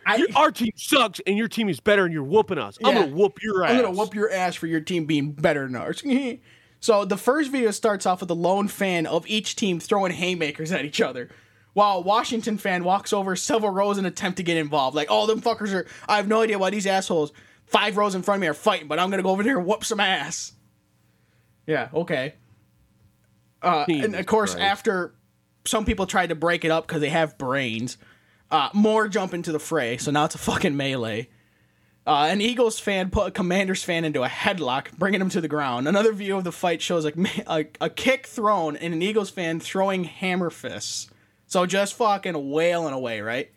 I, 0.07 0.27
Our 0.37 0.51
team 0.51 0.73
sucks, 0.77 1.21
and 1.27 1.37
your 1.37 1.49
team 1.49 1.69
is 1.69 1.81
better, 1.81 2.05
and 2.05 2.15
you're 2.15 2.23
whooping 2.23 2.57
us. 2.57 2.79
I'm 2.83 2.95
gonna 2.95 3.15
whoop 3.15 3.43
your 3.43 3.65
ass. 3.65 3.73
I'm 3.73 3.83
gonna 3.83 3.91
whoop 3.95 4.15
your 4.15 4.31
ass 4.33 4.55
for 4.55 4.67
your 4.67 4.81
team 4.81 5.05
being 5.05 5.33
better 5.33 5.67
than 5.67 5.77
ours. 5.77 6.03
so 6.81 7.05
the 7.05 7.19
first 7.19 7.51
video 7.51 7.71
starts 7.71 8.07
off 8.07 8.21
with 8.21 8.31
a 8.31 8.35
lone 8.35 8.69
fan 8.69 9.07
of 9.07 9.27
each 9.27 9.55
team 9.55 9.81
throwing 9.81 10.13
haymakers 10.13 10.73
at 10.73 10.85
each 10.87 11.03
other. 11.03 11.29
While 11.79 11.99
a 11.99 12.01
Washington 12.01 12.59
fan 12.59 12.83
walks 12.83 13.13
over 13.13 13.37
several 13.37 13.71
rows 13.71 13.99
and 13.99 14.07
attempt 14.07 14.39
to 14.39 14.43
get 14.43 14.57
involved. 14.57 14.97
Like, 14.97 15.07
oh, 15.11 15.27
them 15.29 15.41
fuckers 15.41 15.73
are 15.73 15.87
I 16.09 16.17
have 16.17 16.27
no 16.27 16.43
idea 16.43 16.59
why 16.59 16.71
these 16.71 16.89
assholes 16.89 17.31
five 17.67 17.97
rows 17.97 18.17
in 18.17 18.23
front 18.23 18.39
of 18.39 18.41
me 18.41 18.49
are 18.49 18.55
fighting, 18.55 18.89
but 18.89 18.99
I'm 18.99 19.11
gonna 19.11 19.23
go 19.23 19.31
over 19.31 19.45
there 19.45 19.59
and 19.59 19.65
whoop 19.65 19.85
some 19.85 20.01
ass. 20.01 20.55
Yeah, 21.69 21.89
okay. 21.95 22.35
Uh, 23.63 23.85
and 23.87 24.17
of 24.17 24.27
course, 24.27 24.55
Christ. 24.55 24.67
after 24.67 25.15
some 25.67 25.85
people 25.85 26.07
tried 26.07 26.31
to 26.31 26.35
break 26.35 26.65
it 26.65 26.73
up 26.73 26.89
because 26.89 27.01
they 27.01 27.11
have 27.11 27.39
brains, 27.39 27.97
uh, 28.51 28.71
more 28.73 29.07
jump 29.07 29.33
into 29.33 29.53
the 29.53 29.61
fray. 29.61 29.99
So 29.99 30.11
now 30.11 30.25
it's 30.25 30.35
a 30.35 30.39
fucking 30.39 30.77
melee. 30.77 31.29
Uh, 32.05 32.27
an 32.29 32.41
Eagles 32.41 32.81
fan 32.81 33.09
put 33.09 33.29
a 33.29 33.31
Commanders 33.31 33.85
fan 33.85 34.05
into 34.05 34.25
a 34.25 34.29
headlock, 34.29 34.91
bringing 34.99 35.21
him 35.21 35.29
to 35.29 35.41
the 35.41 35.47
ground. 35.47 35.87
Another 35.87 36.13
view 36.13 36.39
of 36.39 36.43
the 36.43 36.51
fight 36.51 36.83
shows 36.83 37.05
a, 37.05 37.13
a, 37.47 37.67
a 37.81 37.89
kick 37.89 38.27
thrown 38.27 38.77
and 38.77 38.93
an 38.93 39.01
Eagles 39.01 39.31
fan 39.31 39.61
throwing 39.61 40.03
hammer 40.03 40.51
fists. 40.51 41.09
So 41.49 41.65
just 41.67 41.95
fucking 41.95 42.51
wailing 42.51 42.93
away, 42.95 43.21
right? 43.23 43.51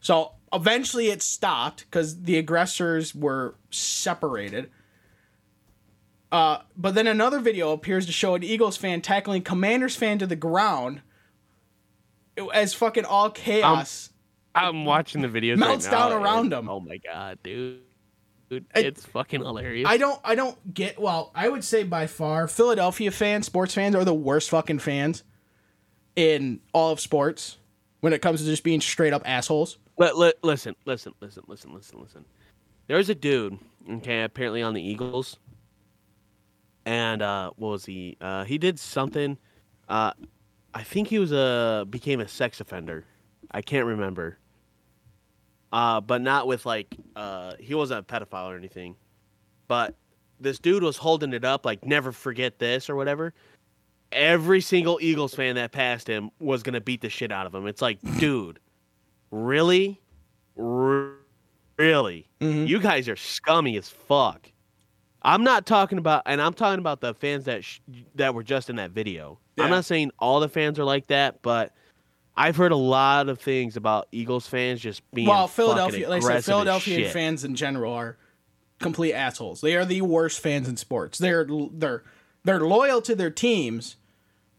So 0.00 0.32
eventually 0.52 1.08
it 1.10 1.22
stopped 1.22 1.84
because 1.84 2.22
the 2.22 2.38
aggressors 2.38 3.14
were 3.14 3.56
separated. 3.70 4.70
Uh, 6.32 6.58
but 6.76 6.94
then 6.94 7.06
another 7.06 7.38
video 7.38 7.72
appears 7.72 8.06
to 8.06 8.12
show 8.12 8.34
an 8.34 8.42
Eagles 8.42 8.76
fan 8.76 9.02
tackling 9.02 9.42
Commanders 9.42 9.94
fan 9.94 10.18
to 10.18 10.26
the 10.26 10.34
ground 10.34 11.02
as 12.52 12.74
fucking 12.74 13.04
all 13.04 13.30
chaos. 13.30 14.10
I'm 14.54 14.84
watching 14.84 15.20
the 15.22 15.28
videos. 15.28 15.58
Melts 15.58 15.84
right 15.86 15.92
now, 15.92 16.08
down 16.08 16.22
around 16.22 16.52
him. 16.52 16.68
Oh 16.68 16.80
my 16.80 16.96
god, 16.96 17.38
dude. 17.42 17.80
Dude, 18.50 18.66
I- 18.74 18.80
it's 18.80 19.04
fucking 19.06 19.40
hilarious. 19.42 19.88
I 19.88 19.96
don't 19.96 20.20
I 20.24 20.34
don't 20.34 20.72
get 20.74 20.98
well, 20.98 21.30
I 21.34 21.48
would 21.48 21.64
say 21.64 21.82
by 21.82 22.06
far 22.06 22.48
Philadelphia 22.48 23.10
fans, 23.10 23.46
sports 23.46 23.74
fans 23.74 23.94
are 23.94 24.04
the 24.04 24.14
worst 24.14 24.50
fucking 24.50 24.78
fans 24.80 25.22
in 26.16 26.60
all 26.72 26.92
of 26.92 27.00
sports 27.00 27.58
when 28.00 28.12
it 28.12 28.22
comes 28.22 28.40
to 28.40 28.46
just 28.46 28.64
being 28.64 28.80
straight 28.80 29.12
up 29.12 29.22
assholes. 29.24 29.78
Li- 29.98 30.12
li- 30.14 30.32
listen, 30.42 30.74
listen, 30.84 31.12
listen, 31.20 31.42
listen, 31.46 31.72
listen, 31.72 32.00
listen. 32.00 32.24
There's 32.86 33.08
a 33.08 33.14
dude, 33.14 33.58
okay, 33.90 34.22
apparently 34.22 34.62
on 34.62 34.74
the 34.74 34.82
Eagles, 34.82 35.38
and 36.84 37.22
uh, 37.22 37.50
what 37.56 37.68
was 37.70 37.84
he? 37.86 38.16
Uh, 38.20 38.44
he 38.44 38.58
did 38.58 38.78
something. 38.78 39.38
Uh, 39.88 40.12
I 40.74 40.82
think 40.82 41.08
he 41.08 41.18
was 41.18 41.32
a 41.32 41.86
became 41.88 42.20
a 42.20 42.28
sex 42.28 42.60
offender. 42.60 43.04
I 43.50 43.62
can't 43.62 43.86
remember. 43.86 44.38
Uh, 45.72 46.00
but 46.00 46.20
not 46.20 46.46
with 46.46 46.66
like 46.66 46.94
uh, 47.16 47.54
he 47.58 47.74
wasn't 47.74 48.00
a 48.00 48.02
pedophile 48.02 48.52
or 48.52 48.56
anything. 48.56 48.96
But 49.66 49.94
this 50.40 50.58
dude 50.58 50.82
was 50.82 50.96
holding 50.96 51.32
it 51.32 51.44
up 51.44 51.64
like 51.64 51.84
never 51.84 52.12
forget 52.12 52.58
this 52.58 52.90
or 52.90 52.96
whatever. 52.96 53.32
Every 54.14 54.60
single 54.60 54.98
Eagles 55.02 55.34
fan 55.34 55.56
that 55.56 55.72
passed 55.72 56.08
him 56.08 56.30
was 56.38 56.62
gonna 56.62 56.80
beat 56.80 57.00
the 57.02 57.10
shit 57.10 57.30
out 57.32 57.46
of 57.46 57.54
him. 57.54 57.66
It's 57.66 57.82
like, 57.82 57.98
dude, 58.18 58.58
really, 59.30 60.00
R- 60.58 61.12
really, 61.78 62.28
Mhm. 62.40 62.68
you 62.68 62.78
guys 62.80 63.08
are 63.08 63.16
scummy 63.16 63.76
as 63.76 63.88
fuck. 63.88 64.50
I'm 65.22 65.42
not 65.42 65.66
talking 65.66 65.98
about, 65.98 66.22
and 66.26 66.40
I'm 66.40 66.52
talking 66.52 66.78
about 66.78 67.00
the 67.00 67.14
fans 67.14 67.46
that 67.46 67.64
sh- 67.64 67.80
that 68.14 68.34
were 68.34 68.42
just 68.42 68.68
in 68.70 68.76
that 68.76 68.90
video. 68.90 69.38
Yeah. 69.56 69.64
I'm 69.64 69.70
not 69.70 69.84
saying 69.84 70.10
all 70.18 70.38
the 70.40 70.48
fans 70.48 70.78
are 70.78 70.84
like 70.84 71.06
that, 71.08 71.40
but 71.42 71.72
I've 72.36 72.56
heard 72.56 72.72
a 72.72 72.76
lot 72.76 73.28
of 73.28 73.40
things 73.40 73.76
about 73.76 74.08
Eagles 74.12 74.46
fans 74.46 74.80
just 74.80 75.08
being 75.12 75.28
well, 75.28 75.48
Philadelphia 75.48 76.08
like 76.08 76.22
I 76.24 76.40
said, 76.40 76.44
Philadelphia 76.44 77.10
fans 77.10 77.42
in 77.44 77.54
general 77.54 77.92
are 77.94 78.18
complete 78.80 79.14
assholes. 79.14 79.60
They 79.60 79.76
are 79.76 79.84
the 79.84 80.02
worst 80.02 80.40
fans 80.40 80.68
in 80.68 80.76
sports. 80.76 81.18
They're 81.18 81.46
they're 81.72 82.02
they're 82.44 82.60
loyal 82.60 83.00
to 83.02 83.14
their 83.14 83.30
teams, 83.30 83.96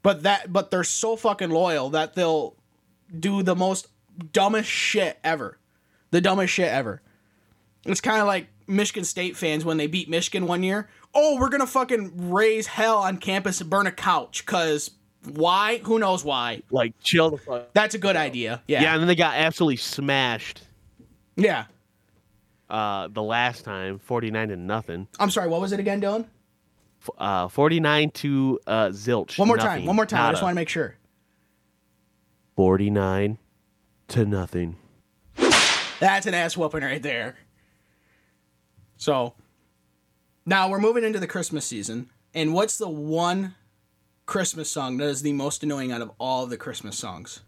but 0.05 0.23
that 0.23 0.53
but 0.53 0.69
they're 0.71 0.83
so 0.83 1.15
fucking 1.15 1.49
loyal 1.49 1.89
that 1.89 2.13
they'll 2.13 2.55
do 3.19 3.41
the 3.43 3.55
most 3.55 3.87
dumbest 4.31 4.69
shit 4.69 5.17
ever. 5.23 5.57
The 6.11 6.21
dumbest 6.21 6.53
shit 6.53 6.67
ever. 6.69 7.01
It's 7.85 8.01
kind 8.01 8.21
of 8.21 8.27
like 8.27 8.47
Michigan 8.67 9.03
State 9.03 9.35
fans 9.35 9.65
when 9.65 9.77
they 9.77 9.87
beat 9.87 10.07
Michigan 10.07 10.45
one 10.47 10.63
year. 10.63 10.87
Oh, 11.13 11.37
we're 11.39 11.49
gonna 11.49 11.67
fucking 11.67 12.29
raise 12.31 12.67
hell 12.67 12.97
on 12.99 13.17
campus 13.17 13.61
and 13.61 13.69
burn 13.69 13.87
a 13.87 13.91
couch. 13.91 14.45
Cause 14.45 14.91
why? 15.33 15.79
Who 15.79 15.97
knows 15.97 16.23
why? 16.23 16.61
like 16.69 16.93
chill 17.01 17.31
the 17.31 17.37
fuck. 17.37 17.73
That's 17.73 17.95
a 17.95 17.97
good 17.97 18.15
idea. 18.15 18.61
Yeah. 18.67 18.83
Yeah. 18.83 18.93
and 18.93 19.01
then 19.01 19.07
they 19.07 19.15
got 19.15 19.35
absolutely 19.35 19.77
smashed 19.77 20.61
Yeah. 21.35 21.65
uh, 22.69 23.07
the 23.11 23.23
last 23.23 23.65
time, 23.65 23.97
49 23.99 24.49
to 24.49 24.55
nothing. 24.55 25.07
I'm 25.19 25.31
sorry. 25.31 25.49
What 25.49 25.61
was 25.61 25.71
it 25.71 25.79
again, 25.79 25.99
Dillon? 25.99 26.25
Uh, 27.17 27.47
49 27.47 28.11
to 28.11 28.59
uh, 28.67 28.87
zilch. 28.87 29.37
One 29.37 29.47
more 29.47 29.57
time. 29.57 29.85
One 29.85 29.95
more 29.95 30.05
time. 30.05 30.27
I 30.27 30.31
just 30.31 30.43
want 30.43 30.53
to 30.53 30.55
make 30.55 30.69
sure. 30.69 30.95
49 32.55 33.37
to 34.09 34.25
nothing. 34.25 34.77
That's 35.99 36.25
an 36.25 36.33
ass 36.33 36.55
whooping 36.55 36.83
right 36.83 37.01
there. 37.01 37.37
So 38.97 39.33
now 40.45 40.69
we're 40.69 40.79
moving 40.79 41.03
into 41.03 41.19
the 41.19 41.27
Christmas 41.27 41.65
season. 41.65 42.09
And 42.33 42.53
what's 42.53 42.77
the 42.77 42.89
one 42.89 43.55
Christmas 44.25 44.69
song 44.69 44.97
that 44.97 45.05
is 45.05 45.21
the 45.21 45.33
most 45.33 45.63
annoying 45.63 45.91
out 45.91 46.01
of 46.01 46.11
all 46.19 46.45
the 46.45 46.57
Christmas 46.57 46.97
songs? 46.97 47.41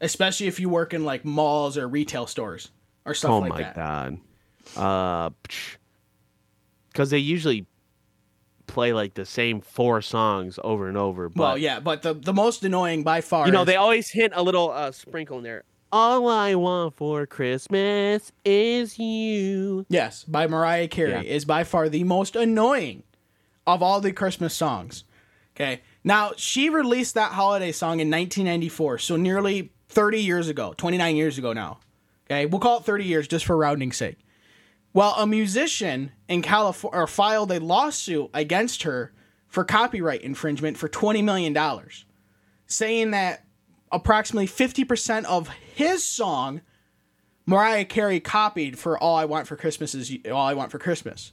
Especially 0.00 0.46
if 0.46 0.60
you 0.60 0.68
work 0.68 0.94
in 0.94 1.04
like 1.04 1.24
malls 1.24 1.76
or 1.76 1.86
retail 1.86 2.26
stores 2.26 2.70
or 3.04 3.14
stuff 3.14 3.30
oh 3.30 3.38
like 3.40 3.50
my 3.50 3.72
god. 3.74 4.18
Uh, 4.76 5.30
because 6.92 7.10
they 7.10 7.18
usually 7.18 7.66
play 8.66 8.92
like 8.92 9.14
the 9.14 9.24
same 9.26 9.60
four 9.60 10.00
songs 10.00 10.58
over 10.62 10.88
and 10.88 10.96
over. 10.96 11.28
But, 11.28 11.38
Well, 11.42 11.58
yeah, 11.58 11.80
but 11.80 12.02
the, 12.02 12.14
the 12.14 12.32
most 12.32 12.62
annoying 12.64 13.02
by 13.02 13.20
far 13.20 13.46
You 13.46 13.52
know, 13.52 13.62
is- 13.62 13.66
they 13.66 13.76
always 13.76 14.10
hint 14.10 14.32
a 14.36 14.42
little 14.42 14.70
uh, 14.70 14.92
sprinkle 14.92 15.38
in 15.38 15.44
there. 15.44 15.64
All 15.92 16.28
I 16.28 16.54
want 16.54 16.94
for 16.94 17.26
Christmas 17.26 18.30
is 18.44 18.96
you. 18.96 19.84
Yes, 19.88 20.22
by 20.22 20.46
Mariah 20.46 20.86
Carey 20.86 21.10
Yeah. 21.10 21.22
is 21.22 21.44
by 21.44 21.64
far 21.64 21.88
the 21.88 22.04
most 22.04 22.36
annoying 22.36 23.02
of 23.66 23.82
all 23.82 24.00
the 24.00 24.12
Christmas 24.12 24.54
songs. 24.54 25.02
Okay. 25.56 25.80
Now, 26.04 26.30
she 26.36 26.70
released 26.70 27.14
that 27.14 27.32
holiday 27.32 27.72
song 27.72 27.98
in 27.98 28.08
1994, 28.08 28.98
so 28.98 29.16
nearly 29.16 29.72
30 29.88 30.20
years 30.22 30.48
ago, 30.48 30.74
29 30.76 31.16
years 31.16 31.38
ago 31.38 31.52
now. 31.52 31.80
Okay. 32.30 32.46
We'll 32.46 32.60
call 32.60 32.78
it 32.78 32.84
30 32.84 33.04
years 33.04 33.26
just 33.26 33.44
for 33.44 33.56
rounding 33.56 33.90
sake. 33.90 34.18
Well, 34.92 35.14
a 35.16 35.26
musician 35.26 36.12
in 36.28 36.42
California 36.42 37.06
filed 37.06 37.52
a 37.52 37.60
lawsuit 37.60 38.30
against 38.34 38.82
her 38.82 39.12
for 39.46 39.64
copyright 39.64 40.22
infringement 40.22 40.76
for 40.76 40.88
$20 40.88 41.22
million, 41.22 41.56
saying 42.66 43.12
that 43.12 43.44
approximately 43.92 44.46
50% 44.46 45.24
of 45.24 45.48
his 45.48 46.04
song 46.04 46.60
Mariah 47.46 47.84
Carey 47.84 48.20
copied 48.20 48.78
for 48.78 48.98
All 48.98 49.16
I 49.16 49.24
Want 49.24 49.48
for 49.48 49.56
Christmas 49.56 49.94
is 49.94 50.16
All 50.30 50.46
I 50.46 50.54
Want 50.54 50.70
for 50.70 50.78
Christmas. 50.78 51.32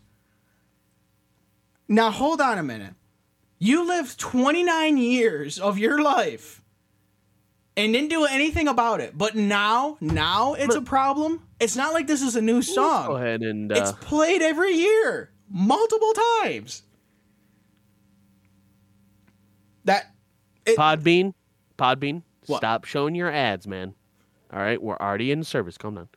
Now 1.87 2.11
hold 2.11 2.41
on 2.41 2.57
a 2.57 2.63
minute. 2.63 2.95
You 3.59 3.87
lived 3.87 4.19
29 4.19 4.97
years 4.97 5.59
of 5.59 5.77
your 5.77 6.01
life 6.01 6.63
and 7.77 7.93
didn't 7.93 8.09
do 8.09 8.25
anything 8.25 8.67
about 8.67 8.99
it. 8.99 9.15
But 9.17 9.35
now, 9.35 9.97
now 10.01 10.55
it's 10.55 10.75
a 10.75 10.81
problem. 10.81 11.43
It's 11.59 11.75
not 11.75 11.93
like 11.93 12.07
this 12.07 12.23
is 12.23 12.35
a 12.35 12.41
new 12.41 12.61
song. 12.61 13.07
Go 13.07 13.15
ahead 13.15 13.41
and 13.43 13.71
It's 13.71 13.91
uh, 13.91 13.95
played 14.01 14.41
every 14.41 14.73
year, 14.73 15.29
multiple 15.49 16.11
times. 16.41 16.81
That 19.85 20.11
it, 20.65 20.77
Podbean. 20.77 21.33
Podbean. 21.77 22.23
What? 22.47 22.57
Stop 22.57 22.85
showing 22.85 23.15
your 23.15 23.31
ads, 23.31 23.67
man. 23.67 23.93
All 24.51 24.59
right, 24.59 24.81
we're 24.81 24.97
already 24.97 25.31
in 25.31 25.43
service. 25.43 25.77
Calm 25.77 25.95
down. 25.95 26.09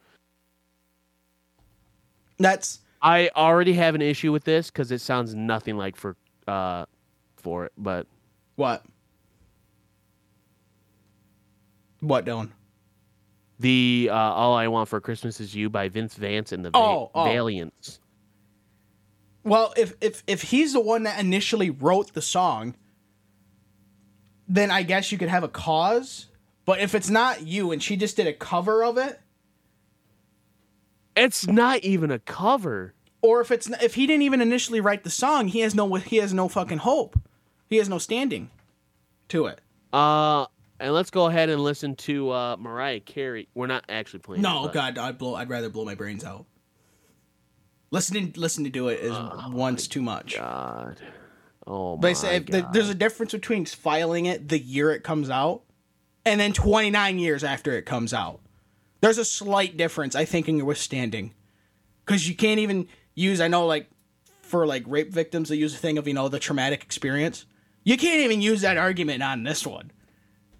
that's 2.38 2.80
I 3.02 3.30
already 3.36 3.74
have 3.74 3.94
an 3.94 4.02
issue 4.02 4.32
with 4.32 4.44
this 4.44 4.70
because 4.70 4.90
it 4.90 5.00
sounds 5.00 5.34
nothing 5.34 5.76
like 5.76 5.96
for 5.96 6.16
uh 6.48 6.86
for 7.36 7.66
it, 7.66 7.72
but 7.76 8.06
what? 8.56 8.84
What, 12.00 12.24
Dillon? 12.24 12.52
the 13.58 14.08
uh, 14.10 14.14
"All 14.16 14.54
I 14.54 14.68
Want 14.68 14.88
for 14.88 15.00
Christmas 15.02 15.38
Is 15.38 15.54
You" 15.54 15.68
by 15.68 15.88
Vince 15.90 16.14
Vance 16.14 16.50
and 16.52 16.64
the 16.64 16.70
Va- 16.70 16.78
Oh, 16.78 17.10
oh. 17.14 17.24
Valiants. 17.24 18.00
Well, 19.44 19.74
if 19.76 19.94
if 20.00 20.22
if 20.26 20.42
he's 20.42 20.72
the 20.72 20.80
one 20.80 21.02
that 21.02 21.20
initially 21.20 21.68
wrote 21.70 22.12
the 22.14 22.22
song, 22.22 22.74
then 24.48 24.70
I 24.70 24.82
guess 24.82 25.12
you 25.12 25.18
could 25.18 25.28
have 25.28 25.44
a 25.44 25.48
cause. 25.48 26.26
But 26.64 26.80
if 26.80 26.94
it's 26.94 27.10
not 27.10 27.42
you 27.46 27.70
and 27.72 27.82
she 27.82 27.96
just 27.96 28.16
did 28.16 28.26
a 28.26 28.32
cover 28.32 28.82
of 28.84 28.96
it, 28.96 29.20
It's 31.16 31.46
not 31.46 31.80
even 31.80 32.10
a 32.10 32.18
cover. 32.18 32.94
or 33.22 33.40
if 33.42 33.50
it's 33.50 33.68
if 33.82 33.94
he 33.94 34.06
didn't 34.06 34.22
even 34.22 34.40
initially 34.40 34.80
write 34.80 35.04
the 35.04 35.10
song, 35.10 35.48
he 35.48 35.60
has 35.60 35.74
no 35.74 35.94
he 35.96 36.16
has 36.16 36.32
no 36.32 36.48
fucking 36.48 36.78
hope. 36.78 37.18
He 37.68 37.76
has 37.76 37.88
no 37.90 37.98
standing 37.98 38.50
to 39.28 39.46
it. 39.46 39.60
Uh, 39.92 40.46
and 40.80 40.94
let's 40.94 41.10
go 41.10 41.26
ahead 41.26 41.48
and 41.50 41.62
listen 41.62 41.94
to 41.96 42.30
uh, 42.30 42.56
Mariah 42.58 43.00
Carey. 43.00 43.48
We're 43.54 43.66
not 43.66 43.84
actually 43.88 44.20
playing. 44.20 44.42
No, 44.42 44.66
it, 44.66 44.72
God, 44.72 44.98
I'd 44.98 45.18
blow. 45.18 45.34
I'd 45.34 45.50
rather 45.50 45.68
blow 45.68 45.84
my 45.84 45.94
brains 45.94 46.24
out. 46.24 46.46
Listening, 47.90 48.32
listen 48.36 48.64
to 48.64 48.70
do 48.70 48.88
it 48.88 49.00
is 49.00 49.16
once 49.48 49.88
too 49.88 50.02
much. 50.02 50.36
God. 50.36 51.00
Oh 51.66 51.96
my 51.96 52.00
They 52.02 52.14
say 52.14 52.36
if 52.36 52.46
the, 52.46 52.68
there's 52.72 52.88
a 52.88 52.94
difference 52.94 53.32
between 53.32 53.64
filing 53.66 54.26
it 54.26 54.48
the 54.48 54.58
year 54.58 54.92
it 54.92 55.02
comes 55.02 55.28
out 55.28 55.62
and 56.24 56.40
then 56.40 56.52
29 56.52 57.18
years 57.18 57.44
after 57.44 57.72
it 57.72 57.86
comes 57.86 58.14
out. 58.14 58.40
There's 59.00 59.18
a 59.18 59.24
slight 59.24 59.76
difference, 59.76 60.14
I 60.14 60.24
think, 60.24 60.48
in 60.48 60.56
your 60.56 60.66
withstanding. 60.66 61.34
Because 62.04 62.28
you 62.28 62.34
can't 62.34 62.60
even 62.60 62.86
use, 63.14 63.40
I 63.40 63.48
know, 63.48 63.66
like, 63.66 63.88
for 64.42 64.66
like 64.66 64.84
rape 64.86 65.12
victims, 65.12 65.48
they 65.48 65.56
use 65.56 65.74
a 65.74 65.78
thing 65.78 65.96
of, 65.96 66.06
you 66.06 66.14
know, 66.14 66.28
the 66.28 66.38
traumatic 66.38 66.82
experience. 66.82 67.46
You 67.84 67.96
can't 67.96 68.20
even 68.20 68.42
use 68.42 68.60
that 68.60 68.76
argument 68.76 69.22
on 69.22 69.42
this 69.42 69.66
one. 69.66 69.90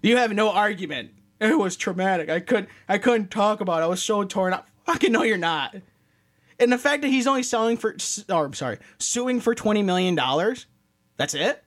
You 0.01 0.17
have 0.17 0.31
no 0.33 0.51
argument. 0.51 1.11
It 1.39 1.57
was 1.57 1.75
traumatic. 1.75 2.29
I 2.29 2.39
couldn't, 2.39 2.69
I 2.87 2.97
couldn't 2.97 3.31
talk 3.31 3.61
about 3.61 3.81
it. 3.81 3.85
I 3.85 3.87
was 3.87 4.01
so 4.03 4.23
torn 4.23 4.53
up. 4.53 4.67
Fucking 4.85 5.11
no, 5.11 5.23
you're 5.23 5.37
not. 5.37 5.75
And 6.59 6.71
the 6.71 6.77
fact 6.77 7.01
that 7.01 7.07
he's 7.07 7.25
only 7.25 7.43
selling 7.43 7.77
for, 7.77 7.95
or 8.29 8.45
I'm 8.45 8.53
sorry, 8.53 8.77
suing 8.99 9.39
for 9.39 9.55
$20 9.55 9.83
million, 9.83 10.15
that's 11.17 11.33
it? 11.33 11.63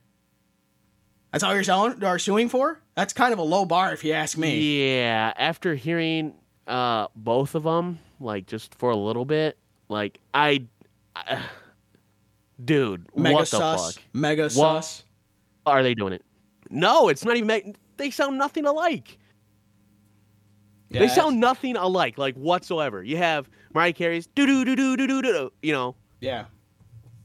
That's 1.31 1.43
all 1.43 1.53
you're 1.53 1.63
selling 1.63 2.01
or 2.03 2.17
suing 2.17 2.47
for? 2.47 2.81
That's 2.95 3.11
kind 3.11 3.33
of 3.33 3.39
a 3.39 3.43
low 3.43 3.65
bar 3.65 3.91
if 3.91 4.05
you 4.05 4.13
ask 4.13 4.37
me. 4.37 4.97
Yeah, 4.97 5.33
after 5.35 5.75
hearing 5.75 6.33
uh 6.67 7.07
both 7.15 7.55
of 7.55 7.63
them, 7.63 7.99
like 8.21 8.47
just 8.47 8.73
for 8.75 8.89
a 8.89 8.95
little 8.95 9.25
bit, 9.25 9.57
like 9.89 10.19
I, 10.33 10.65
I 11.15 11.41
dude, 12.63 13.07
Mega 13.17 13.35
what 13.35 13.49
the 13.49 13.57
fuck? 13.57 13.95
Mega 14.13 14.43
What 14.43 14.51
sus. 14.85 15.03
are 15.65 15.83
they 15.83 15.93
doing 15.93 16.13
it? 16.13 16.23
No, 16.69 17.09
it's 17.09 17.25
not 17.25 17.35
even. 17.35 17.75
They 17.97 18.11
sound 18.11 18.37
nothing 18.37 18.65
alike. 18.65 19.17
Yeah, 20.89 20.99
they 21.01 21.07
sound 21.07 21.39
nothing 21.39 21.75
alike, 21.75 22.17
like 22.17 22.35
whatsoever. 22.35 23.03
You 23.03 23.17
have 23.17 23.49
Mariah 23.73 23.93
Carey's 23.93 24.27
do 24.27 24.45
do 24.45 24.63
do 24.63 24.75
do 24.75 24.95
do 24.97 25.07
do 25.07 25.21
do, 25.21 25.51
you 25.61 25.73
know, 25.73 25.95
Yeah. 26.21 26.45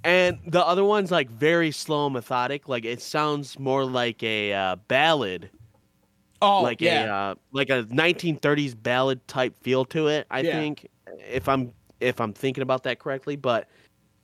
and 0.05 0.39
the 0.47 0.64
other 0.66 0.85
one's 0.85 1.11
like 1.11 1.31
very 1.31 1.71
slow 1.71 2.07
and 2.07 2.14
methodic. 2.14 2.68
Like 2.68 2.85
it 2.85 3.01
sounds 3.03 3.59
more 3.59 3.85
like 3.85 4.23
a 4.23 4.53
uh, 4.53 4.77
ballad, 4.89 5.51
Oh, 6.43 6.62
like 6.62 6.81
yeah. 6.81 7.05
a 7.05 7.12
uh, 7.12 7.35
like 7.53 7.68
a 7.71 7.85
1930s 7.85 8.75
ballad 8.75 9.27
type 9.29 9.59
feel 9.62 9.85
to 9.87 10.09
it. 10.09 10.27
I 10.31 10.43
Yeah. 10.43 10.53
think 10.53 10.89
if 11.29 11.49
I'm 11.49 11.73
if 12.01 12.21
I'm 12.21 12.33
thinking 12.33 12.62
about 12.62 12.85
that 12.85 12.99
correctly, 12.99 13.37
but 13.37 13.68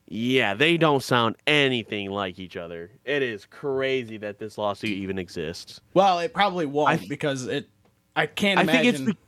yeah, 0.09 0.55
they 0.55 0.77
don't 0.77 1.03
sound 1.03 1.37
anything 1.47 2.11
like 2.11 2.39
each 2.39 2.57
other. 2.57 2.91
It 3.05 3.23
is 3.23 3.45
crazy 3.47 4.17
that 4.19 4.39
this 4.39 4.57
lawsuit 4.59 4.91
even 4.91 5.19
exists. 5.19 5.81
well, 5.95 6.19
it 6.21 6.33
probably 6.33 6.67
won't 6.67 6.89
I 7.03 7.07
because 7.09 7.47
it. 7.47 7.69
I 8.15 8.27
can't 8.27 8.59
I 8.59 8.63
imagine 8.63 8.83
think 8.83 8.95
it's 8.95 9.05
be- 9.15 9.19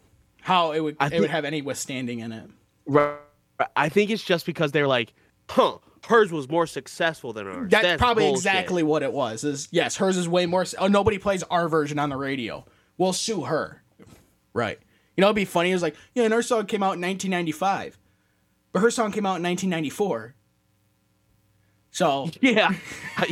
how 0.40 0.72
it 0.72 0.80
would 0.80 0.96
I 1.00 1.06
it 1.06 1.10
think- 1.10 1.20
would 1.22 1.30
have 1.30 1.44
any 1.44 1.62
withstanding 1.62 2.20
in 2.20 2.32
it. 2.32 2.48
Right. 2.86 3.16
I 3.76 3.88
think 3.88 4.10
it's 4.10 4.22
just 4.22 4.46
because 4.46 4.70
they're 4.72 4.86
like, 4.86 5.12
huh, 5.50 5.78
hers 6.06 6.30
was 6.30 6.48
more 6.48 6.66
successful 6.66 7.32
than 7.32 7.48
ours. 7.48 7.70
That's, 7.70 7.98
probably 7.98 8.24
bullshit. 8.24 8.38
exactly 8.38 8.82
what 8.84 9.02
it 9.02 9.12
was. 9.12 9.42
Is 9.44 9.68
yes, 9.72 9.96
hers 9.96 10.16
is 10.16 10.28
way 10.28 10.46
more. 10.46 10.64
Oh, 10.78 10.86
nobody 10.86 11.18
plays 11.18 11.42
our 11.44 11.68
version 11.68 11.98
on 11.98 12.08
the 12.08 12.16
radio. 12.16 12.64
We'll 12.96 13.12
sue 13.12 13.42
her. 13.42 13.82
Right. 14.54 14.78
You 15.16 15.22
know, 15.22 15.26
it'd 15.26 15.36
be 15.36 15.44
funny. 15.44 15.70
It 15.70 15.74
was 15.74 15.82
like, 15.82 15.96
yeah, 16.14 16.22
and 16.22 16.32
our 16.32 16.42
song 16.42 16.66
came 16.66 16.82
out 16.84 16.94
in 16.94 17.00
1995, 17.02 17.98
but 18.72 18.80
her 18.80 18.90
song 18.92 19.10
came 19.10 19.26
out 19.26 19.36
in 19.36 19.42
1994. 19.42 20.34
So 21.90 22.30
Yeah, 22.40 22.74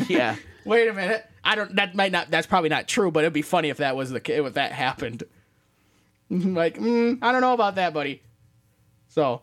yeah. 0.08 0.36
wait 0.64 0.88
a 0.88 0.92
minute. 0.92 1.24
I 1.44 1.54
don't. 1.54 1.76
That 1.76 1.94
might 1.94 2.12
not. 2.12 2.30
That's 2.30 2.46
probably 2.46 2.68
not 2.68 2.88
true. 2.88 3.10
But 3.10 3.24
it'd 3.24 3.32
be 3.32 3.42
funny 3.42 3.68
if 3.68 3.78
that 3.78 3.96
was 3.96 4.10
the 4.10 4.20
ca- 4.20 4.44
if 4.44 4.54
that 4.54 4.72
happened. 4.72 5.22
like, 6.30 6.76
mm, 6.76 7.18
I 7.22 7.32
don't 7.32 7.40
know 7.40 7.54
about 7.54 7.76
that, 7.76 7.94
buddy. 7.94 8.22
So 9.08 9.42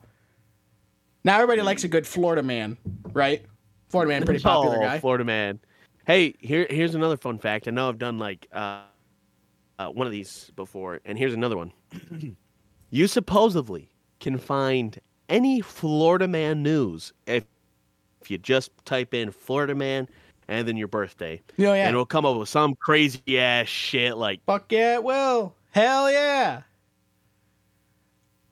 now 1.24 1.36
everybody 1.36 1.62
likes 1.62 1.84
a 1.86 1.88
good 1.88 2.06
Florida 2.06 2.44
man, 2.44 2.78
right? 3.14 3.44
Florida 3.90 4.10
man, 4.10 4.26
pretty 4.26 4.44
popular 4.44 4.78
oh, 4.78 4.82
guy. 4.82 5.00
Florida 5.00 5.24
man. 5.24 5.60
Hey, 6.06 6.36
here 6.40 6.68
here's 6.70 6.96
another 6.96 7.16
fun 7.16 7.40
fact. 7.40 7.68
I 7.68 7.72
know 7.72 7.88
I've 7.88 7.98
done 7.98 8.20
like 8.20 8.48
uh, 8.52 8.82
uh, 9.80 9.88
one 9.88 10.06
of 10.06 10.12
these 10.12 10.52
before, 10.56 11.00
and 11.06 11.18
here's 11.18 11.34
another 11.34 11.56
one. 11.56 11.72
you 12.90 13.08
supposedly 13.08 13.90
can 14.20 14.38
find 14.38 15.00
any 15.30 15.62
Florida 15.62 16.28
man 16.28 16.62
news 16.62 17.14
if 17.26 17.46
if 18.24 18.32
you 18.32 18.38
just 18.38 18.72
type 18.86 19.14
in 19.14 19.32
Florida 19.32 19.76
man 19.76 20.08
and 20.48 20.68
then 20.68 20.78
your 20.78 20.88
birthday, 20.88 21.42
Oh, 21.60 21.64
yeah. 21.64 21.74
and 21.74 21.90
it'll 21.90 22.06
come 22.06 22.26
up 22.26 22.38
with 22.38 22.50
some 22.50 22.76
crazy 22.76 23.40
ass 23.40 23.68
shit 23.68 24.18
like. 24.18 24.42
Fuck 24.46 24.72
yeah, 24.72 24.96
it 24.96 25.04
will. 25.04 25.54
Hell 25.72 26.12
yeah. 26.12 26.62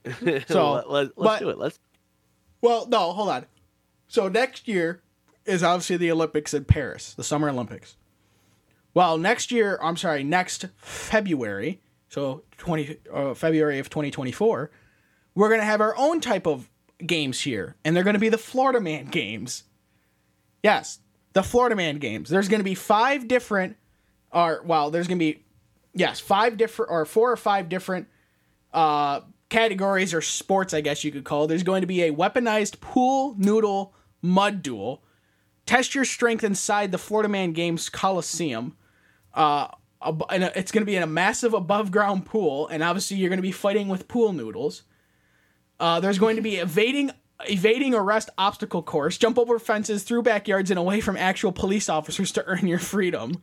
So, 0.48 0.74
let, 0.74 0.90
let, 0.90 1.16
but- 1.16 1.26
us 1.34 1.40
do 1.40 1.50
it. 1.50 1.58
Let's. 1.58 1.80
Well, 2.62 2.88
no, 2.88 3.12
hold 3.14 3.30
on. 3.30 3.46
So 4.08 4.28
next 4.28 4.68
year 4.68 5.02
is 5.46 5.64
obviously 5.64 5.98
the 5.98 6.12
Olympics 6.12 6.54
in 6.54 6.66
Paris, 6.66 7.14
the 7.14 7.24
Summer 7.24 7.50
Olympics. 7.50 7.98
Well, 8.94 9.18
next 9.18 9.52
year, 9.52 9.80
I'm 9.82 9.96
sorry, 9.98 10.24
next 10.24 10.66
February, 10.78 11.80
so 12.10 12.44
20 12.58 12.98
uh, 13.12 13.34
February 13.34 13.80
of 13.80 13.90
2024, 13.90 14.70
we're 15.34 15.48
going 15.48 15.62
to 15.62 15.66
have 15.66 15.82
our 15.82 15.96
own 15.98 16.20
type 16.20 16.46
of 16.46 16.70
games 17.08 17.42
here, 17.42 17.76
and 17.84 17.96
they're 17.96 18.04
going 18.04 18.16
to 18.16 18.20
be 18.20 18.30
the 18.30 18.38
Florida 18.38 18.80
Man 18.80 19.06
games. 19.06 19.64
Yes, 20.64 21.00
the 21.34 21.44
Florida 21.44 21.76
Man 21.76 21.98
games. 21.98 22.30
There's 22.30 22.48
going 22.48 22.60
to 22.60 22.66
be 22.66 22.76
five 22.76 23.28
different 23.28 23.78
or 24.32 24.62
well, 24.66 24.92
there's 24.92 25.08
going 25.08 25.20
to 25.20 25.26
be 25.26 25.44
yes, 25.94 26.20
five 26.20 26.58
different 26.58 26.92
or 26.92 27.06
four 27.06 27.32
or 27.32 27.38
five 27.38 27.70
different 27.70 28.08
uh, 28.74 29.22
categories 29.50 30.14
or 30.14 30.22
sports, 30.22 30.74
I 30.74 30.82
guess 30.82 31.04
you 31.04 31.12
could 31.12 31.24
call. 31.26 31.44
it. 31.46 31.48
There's 31.48 31.64
going 31.64 31.82
to 31.82 31.88
be 31.88 32.04
a 32.04 32.14
weaponized 32.14 32.80
pool 32.80 33.36
noodle 33.38 33.94
mud 34.22 34.62
duel. 34.62 35.04
Test 35.66 35.94
your 35.96 36.06
strength 36.06 36.44
inside 36.44 36.92
the 36.92 36.98
Florida 36.98 37.30
Man 37.30 37.52
Games 37.54 37.90
Coliseum. 37.90 38.76
Uh, 39.34 39.68
a- 40.02 40.58
it's 40.58 40.72
going 40.72 40.82
to 40.82 40.86
be 40.86 40.96
in 40.96 41.04
a 41.04 41.08
massive 41.08 41.54
above 41.54 41.92
ground 41.92 42.26
pool, 42.26 42.68
and 42.68 42.82
obviously 42.84 43.18
you're 43.18 43.30
going 43.30 43.38
to 43.38 43.44
be 43.44 43.52
fighting 43.52 43.88
with 43.88 44.08
pool 44.08 44.34
noodles. 44.34 44.84
Uh, 45.82 46.00
there's 46.00 46.20
going 46.20 46.36
to 46.36 46.44
be 46.44 46.58
evading 46.58 47.10
evading 47.50 47.96
arrest 47.96 48.30
obstacle 48.38 48.84
course, 48.84 49.18
jump 49.18 49.40
over 49.40 49.58
fences, 49.58 50.04
through 50.04 50.22
backyards, 50.22 50.70
and 50.70 50.78
away 50.78 51.02
from 51.02 51.18
actual 51.18 51.52
police 51.52 51.90
officers 51.90 52.32
to 52.32 52.46
earn 52.46 52.68
your 52.68 52.78
freedom. 52.78 53.42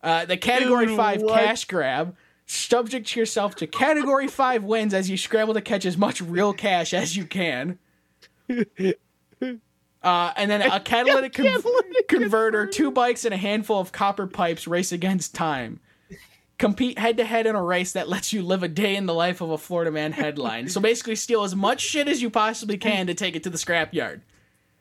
Uh, 0.00 0.24
the 0.24 0.36
Category 0.36 0.86
Dude, 0.86 0.96
5 0.96 1.22
what? 1.22 1.40
cash 1.40 1.64
grab. 1.64 2.16
Subject 2.46 3.16
yourself 3.16 3.56
to 3.56 3.66
Category 3.66 4.28
5 4.28 4.62
wins 4.62 4.94
as 4.94 5.10
you 5.10 5.16
scramble 5.16 5.54
to 5.54 5.60
catch 5.60 5.84
as 5.84 5.98
much 5.98 6.20
real 6.20 6.52
cash 6.52 6.94
as 6.94 7.16
you 7.16 7.24
can. 7.24 7.80
Uh, 10.00 10.32
and 10.36 10.48
then 10.48 10.62
a 10.62 10.78
catalytic, 10.78 11.32
con- 11.32 11.46
Catalytic 11.46 12.06
converter, 12.06 12.64
two 12.64 12.92
bikes, 12.92 13.24
and 13.24 13.34
a 13.34 13.36
handful 13.36 13.80
of 13.80 13.90
copper 13.90 14.28
pipes 14.28 14.68
race 14.68 14.92
against 14.92 15.34
time. 15.34 15.80
Compete 16.58 16.98
head 16.98 17.16
to 17.18 17.24
head 17.24 17.46
in 17.46 17.54
a 17.54 17.62
race 17.62 17.92
that 17.92 18.08
lets 18.08 18.32
you 18.32 18.42
live 18.42 18.62
a 18.62 18.68
day 18.68 18.96
in 18.96 19.06
the 19.06 19.14
life 19.14 19.40
of 19.40 19.50
a 19.50 19.58
Florida 19.58 19.92
man 19.92 20.12
headline. 20.12 20.68
So 20.68 20.80
basically, 20.80 21.14
steal 21.14 21.44
as 21.44 21.54
much 21.54 21.80
shit 21.80 22.08
as 22.08 22.20
you 22.20 22.30
possibly 22.30 22.76
can 22.76 23.06
to 23.06 23.14
take 23.14 23.36
it 23.36 23.44
to 23.44 23.50
the 23.50 23.58
scrapyard. 23.58 24.22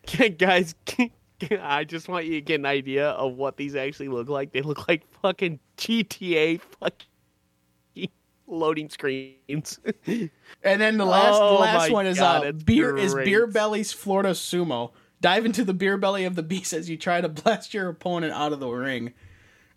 guys, 0.37 0.73
I 1.61 1.83
just 1.83 2.07
want 2.07 2.25
you 2.25 2.33
to 2.33 2.41
get 2.41 2.59
an 2.59 2.65
idea 2.65 3.09
of 3.09 3.35
what 3.35 3.57
these 3.57 3.75
actually 3.75 4.07
look 4.07 4.27
like. 4.27 4.51
They 4.51 4.61
look 4.61 4.87
like 4.87 5.03
fucking 5.21 5.59
GTA 5.77 6.61
fucking 6.79 8.09
loading 8.47 8.89
screens. 8.89 9.79
And 10.63 10.81
then 10.81 10.97
the 10.97 11.05
last, 11.05 11.39
Oh 11.39 11.55
the 11.55 11.59
last 11.59 11.91
one 11.91 12.07
is 12.07 12.17
God, 12.17 12.47
uh, 12.47 12.51
beer 12.51 12.97
is. 12.97 13.13
Beer 13.13 13.47
Belly's 13.47 13.91
Florida 13.91 14.31
Sumo. 14.31 14.91
Dive 15.19 15.45
into 15.45 15.63
the 15.63 15.73
beer 15.73 15.97
belly 15.97 16.25
of 16.25 16.35
the 16.35 16.43
beast 16.43 16.73
as 16.73 16.89
you 16.89 16.97
try 16.97 17.21
to 17.21 17.29
blast 17.29 17.73
your 17.73 17.89
opponent 17.89 18.33
out 18.33 18.53
of 18.53 18.59
the 18.59 18.69
ring. 18.69 19.13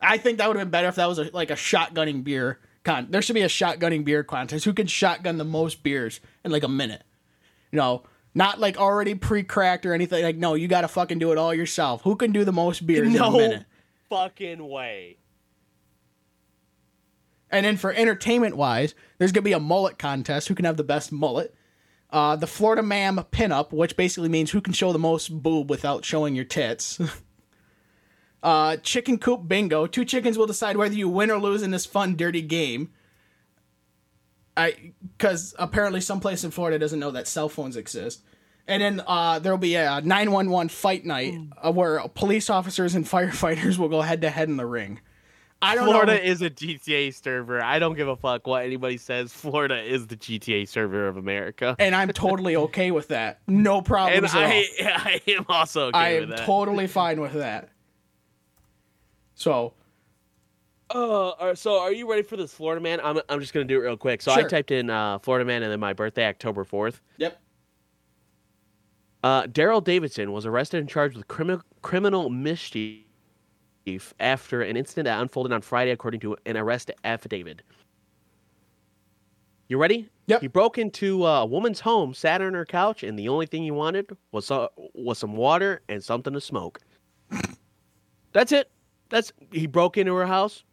I 0.01 0.19
think 0.19 0.39
that 0.39 0.49
would 0.49 0.57
have 0.57 0.67
been 0.67 0.71
better 0.71 0.89
if 0.89 0.95
that 0.97 1.09
was 1.09 1.19
a, 1.19 1.31
like 1.33 1.51
a 1.51 1.55
shotgunning 1.55 2.25
beer 2.25 2.59
con. 2.85 3.09
There 3.11 3.23
should 3.23 3.35
be 3.35 3.43
a 3.43 3.49
shotgunning 3.49 4.05
beer 4.05 4.25
contest. 4.25 4.65
Who 4.65 4.73
can 4.73 4.87
shotgun 4.87 5.39
the 5.39 5.45
most 5.45 5.83
beers 5.83 6.21
in 6.45 6.51
like 6.51 6.63
a 6.63 6.69
minute? 6.69 7.03
You 7.71 7.77
know, 7.79 8.05
not 8.35 8.59
like 8.59 8.79
already 8.79 9.15
pre-cracked 9.15 9.85
or 9.87 9.93
anything. 9.93 10.25
Like 10.25 10.37
no, 10.37 10.55
you 10.55 10.69
got 10.69 10.83
to 10.83 10.89
fucking 10.89 11.19
do 11.19 11.33
it 11.33 11.39
all 11.39 11.55
yourself. 11.55 12.03
Who 12.03 12.17
can 12.17 12.33
do 12.33 12.45
the 12.45 12.53
most 12.53 12.87
beers 12.87 13.15
in 13.15 13.21
a 13.21 13.31
minute? 13.31 13.67
fucking 14.09 14.67
way. 14.69 15.19
And 17.51 17.67
then 17.67 17.77
for 17.77 17.93
entertainment 17.93 18.57
wise, 18.57 18.95
there's 19.19 19.33
gonna 19.33 19.43
be 19.43 19.53
a 19.53 19.61
mullet 19.61 19.99
contest. 19.99 20.49
Who 20.49 20.55
can 20.55 20.65
have 20.65 20.77
the 20.77 20.85
best 20.85 21.11
mullet? 21.13 21.55
Uh, 22.11 22.35
the 22.37 22.47
Florida 22.47 22.83
Man 22.83 23.17
pinup, 23.17 23.73
which 23.73 23.97
basically 23.97 24.29
means 24.29 24.51
who 24.51 24.61
can 24.61 24.73
show 24.73 24.93
the 24.93 24.99
most 24.99 25.43
boob 25.43 25.71
without 25.71 26.05
showing 26.05 26.35
your 26.35 26.45
tits. 26.45 27.01
uh, 28.43 28.76
chicken 28.78 29.18
coop 29.18 29.47
bingo. 29.49 29.86
Two 29.86 30.05
chickens 30.05 30.36
will 30.38 30.47
decide 30.47 30.76
whether 30.76 30.95
you 30.95 31.09
win 31.09 31.30
or 31.30 31.38
lose 31.38 31.62
in 31.62 31.70
this 31.70 31.86
fun, 31.86 32.16
dirty 32.16 32.43
game. 32.43 32.91
I, 34.57 34.93
because 35.16 35.55
apparently 35.59 36.01
someplace 36.01 36.45
in 36.45 36.51
Florida 36.51 36.78
doesn't 36.78 36.99
know 36.99 37.11
that 37.12 37.26
cell 37.28 37.49
phones 37.49 37.76
exist. 37.76 38.22
And 38.66 38.82
then 38.82 39.03
uh, 39.07 39.38
there'll 39.38 39.59
be 39.59 39.74
a 39.74 40.01
911 40.03 40.68
fight 40.68 41.05
night 41.05 41.34
uh, 41.64 41.72
where 41.72 42.01
police 42.14 42.51
officers 42.51 42.95
and 42.95 43.05
firefighters 43.07 43.78
will 43.78 43.88
go 43.88 44.01
head 44.01 44.20
to 44.22 44.30
head 44.30 44.49
in 44.49 44.57
the 44.57 44.66
ring. 44.66 45.01
I 45.62 45.74
don't 45.74 45.84
Florida 45.86 46.14
know. 46.14 46.20
is 46.22 46.41
a 46.41 46.49
GTA 46.49 47.12
server. 47.14 47.62
I 47.62 47.78
don't 47.78 47.95
give 47.95 48.09
a 48.09 48.16
fuck 48.16 48.47
what 48.47 48.64
anybody 48.64 48.97
says. 48.97 49.30
Florida 49.32 49.82
is 49.82 50.07
the 50.07 50.16
GTA 50.16 50.66
server 50.66 51.07
of 51.07 51.18
America. 51.18 51.76
and 51.78 51.95
I'm 51.95 52.09
totally 52.11 52.57
okay 52.57 52.91
with 52.91 53.09
that. 53.09 53.41
No 53.47 53.82
problems 53.82 54.32
And 54.34 54.43
at 54.43 54.82
all. 54.82 54.86
I, 54.88 55.20
I 55.28 55.30
am 55.32 55.45
also 55.51 55.88
okay 55.88 55.99
I 55.99 56.14
with 56.14 56.22
am 56.24 56.30
that. 56.30 56.47
totally 56.47 56.86
fine 56.86 57.20
with 57.20 57.34
that. 57.34 57.68
So, 59.41 59.72
Uh, 60.95 61.30
are- 61.30 61.55
so 61.55 61.78
are 61.80 61.93
you 61.93 62.09
ready 62.11 62.22
for 62.22 62.36
this 62.36 62.53
Florida 62.53 62.80
man? 62.82 63.01
I'm, 63.03 63.18
I'm 63.30 63.41
just 63.41 63.55
gonna 63.55 63.64
do 63.64 63.76
it 63.76 63.84
real 63.84 63.97
quick. 63.97 64.20
So 64.20 64.32
I 64.32 64.43
typed 64.43 64.70
in 64.70 64.91
uh, 64.91 65.18
Florida 65.20 65.47
man 65.47 65.62
and 65.62 65.72
then 65.72 65.80
my 65.80 65.95
birthday, 65.95 66.26
October 66.26 66.62
fourth. 66.62 67.01
yep. 67.16 67.41
Uh, 69.22 69.45
Daryl 69.45 69.82
Davidson 69.82 70.32
was 70.32 70.45
arrested 70.47 70.80
and 70.80 70.88
charged 70.88 71.16
with 71.16 71.26
criminal 71.28 71.62
criminal 71.80 72.28
mischief 72.28 73.05
after 74.18 74.61
an 74.62 74.76
incident 74.76 75.07
that 75.07 75.20
unfolded 75.22 75.53
on 75.53 75.62
Friday, 75.62 75.91
according 75.93 76.20
to 76.20 76.36
an 76.45 76.57
arrest 76.59 76.91
affidavit. 77.05 77.62
You 79.68 79.78
ready? 79.78 80.09
Yep. 80.26 80.41
He 80.43 80.49
broke 80.49 80.76
into 80.76 81.24
uh, 81.24 81.43
a 81.43 81.47
woman's 81.47 81.80
home, 81.80 82.12
sat 82.12 82.43
on 82.43 82.53
her 82.55 82.66
couch, 82.66 83.05
and 83.05 83.18
the 83.18 83.28
only 83.28 83.47
thing 83.47 83.62
he 83.62 83.70
wanted 83.70 84.11
was 84.32 84.51
uh, 84.51 84.66
was 84.95 85.16
some 85.18 85.34
water 85.36 85.80
and 85.88 86.03
something 86.05 86.32
to 86.34 86.41
smoke. 86.43 86.80
That's 88.32 88.53
it. 88.53 88.70
That's 89.11 89.33
he 89.53 89.67
broke 89.67 89.99
into 89.99 90.15
her 90.15 90.27
house. 90.27 90.65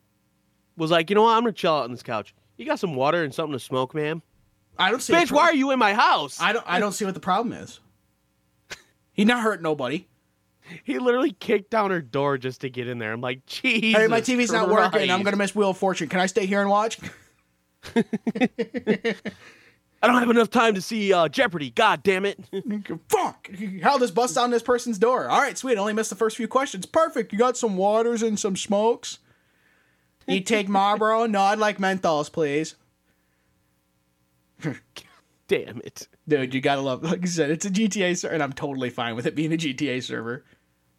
Was 0.77 0.91
like, 0.91 1.09
you 1.09 1.15
know 1.15 1.23
what? 1.23 1.35
I'm 1.35 1.41
gonna 1.41 1.53
chill 1.53 1.73
out 1.73 1.83
on 1.83 1.91
this 1.91 2.03
couch. 2.03 2.33
You 2.55 2.65
got 2.65 2.79
some 2.79 2.95
water 2.95 3.23
and 3.23 3.33
something 3.33 3.53
to 3.53 3.59
smoke, 3.59 3.93
ma'am? 3.93 4.21
I 4.79 4.91
don't 4.91 5.01
see. 5.01 5.13
Bitch, 5.13 5.31
why 5.31 5.43
are 5.43 5.55
you 5.55 5.71
in 5.71 5.79
my 5.79 5.93
house? 5.93 6.39
I 6.39 6.53
don't. 6.53 6.65
I 6.67 6.79
don't 6.79 6.93
see 6.93 7.03
what 7.03 7.15
the 7.15 7.19
problem 7.19 7.53
is. 7.53 7.79
He 9.11 9.25
not 9.25 9.41
hurt 9.41 9.63
nobody. 9.63 10.05
He 10.83 10.99
literally 10.99 11.31
kicked 11.31 11.71
down 11.71 11.89
her 11.89 12.03
door 12.03 12.37
just 12.37 12.61
to 12.61 12.69
get 12.69 12.87
in 12.87 12.99
there. 12.99 13.13
I'm 13.13 13.21
like, 13.21 13.43
Jesus. 13.47 13.99
Hey, 13.99 14.05
my 14.05 14.21
TV's 14.21 14.51
not 14.51 14.69
working. 14.69 15.09
I'm 15.09 15.23
gonna 15.23 15.37
miss 15.37 15.55
Wheel 15.55 15.71
of 15.71 15.77
Fortune. 15.77 16.07
Can 16.07 16.19
I 16.19 16.27
stay 16.27 16.45
here 16.45 16.61
and 16.61 16.69
watch? 16.69 16.99
I 20.07 20.11
don't 20.11 20.21
have 20.21 20.29
enough 20.29 20.49
time 20.49 20.73
to 20.75 20.81
see 20.81 21.11
uh, 21.11 21.27
Jeopardy. 21.27 21.69
God 21.71 22.01
damn 22.01 22.25
it. 22.25 22.39
Fuck! 23.09 23.49
How 23.83 23.97
this 23.97 24.09
bust 24.09 24.35
down 24.35 24.51
this 24.51 24.63
person's 24.63 24.97
door? 24.97 25.27
All 25.27 25.41
right, 25.41 25.57
sweet. 25.57 25.77
Only 25.77 25.91
missed 25.91 26.09
the 26.09 26.15
first 26.15 26.37
few 26.37 26.47
questions. 26.47 26.85
Perfect. 26.85 27.33
You 27.33 27.39
got 27.39 27.57
some 27.57 27.75
waters 27.75 28.23
and 28.23 28.39
some 28.39 28.55
smokes. 28.55 29.19
You 30.25 30.39
take 30.45 30.69
Marlboro? 30.69 31.25
No, 31.25 31.41
I'd 31.41 31.59
like 31.59 31.77
menthols, 31.77 32.31
please. 32.31 32.75
damn 35.49 35.81
it. 35.83 36.07
Dude, 36.25 36.53
you 36.53 36.61
gotta 36.61 36.81
love. 36.81 37.03
Like 37.03 37.23
I 37.23 37.25
said, 37.25 37.51
it's 37.51 37.65
a 37.65 37.69
GTA 37.69 38.15
server, 38.15 38.33
and 38.33 38.41
I'm 38.41 38.53
totally 38.53 38.89
fine 38.89 39.13
with 39.13 39.25
it 39.25 39.35
being 39.35 39.51
a 39.51 39.57
GTA 39.57 40.01
server. 40.01 40.45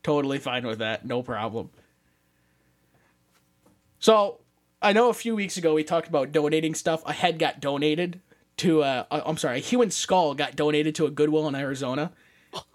Totally 0.02 0.38
fine 0.38 0.66
with 0.66 0.80
that. 0.80 1.06
No 1.06 1.22
problem. 1.22 1.70
So, 4.00 4.40
I 4.82 4.92
know 4.92 5.09
a 5.09 5.14
few 5.14 5.34
weeks 5.34 5.56
ago 5.56 5.72
we 5.72 5.82
talked 5.82 6.09
about 6.09 6.30
donating 6.30 6.74
stuff. 6.74 7.02
A 7.06 7.14
head 7.14 7.38
got 7.38 7.61
donated 7.61 8.20
to. 8.59 8.82
Uh, 8.82 9.04
uh, 9.11 9.22
I'm 9.24 9.36
sorry, 9.36 9.59
a 9.59 9.61
human 9.61 9.90
skull 9.90 10.34
got 10.34 10.56
donated 10.56 10.94
to 10.96 11.06
a 11.06 11.11
Goodwill 11.11 11.48
in 11.48 11.54
Arizona. 11.54 12.12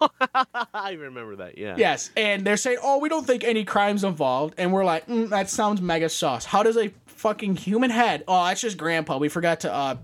I 0.74 0.92
remember 0.92 1.36
that. 1.36 1.58
Yeah. 1.58 1.76
Yes, 1.76 2.10
and 2.16 2.44
they're 2.44 2.56
saying, 2.56 2.78
"Oh, 2.82 2.98
we 2.98 3.08
don't 3.08 3.26
think 3.26 3.44
any 3.44 3.64
crimes 3.64 4.04
involved," 4.04 4.54
and 4.58 4.72
we're 4.72 4.84
like, 4.84 5.06
mm, 5.06 5.28
"That 5.28 5.50
sounds 5.50 5.80
mega 5.80 6.08
sauce." 6.08 6.44
How 6.44 6.62
does 6.62 6.76
a 6.76 6.92
fucking 7.06 7.56
human 7.56 7.90
head? 7.90 8.24
Oh, 8.28 8.44
that's 8.44 8.60
just 8.60 8.76
Grandpa. 8.76 9.18
We 9.18 9.28
forgot 9.28 9.60
to 9.60 9.72
uh, 9.72 9.96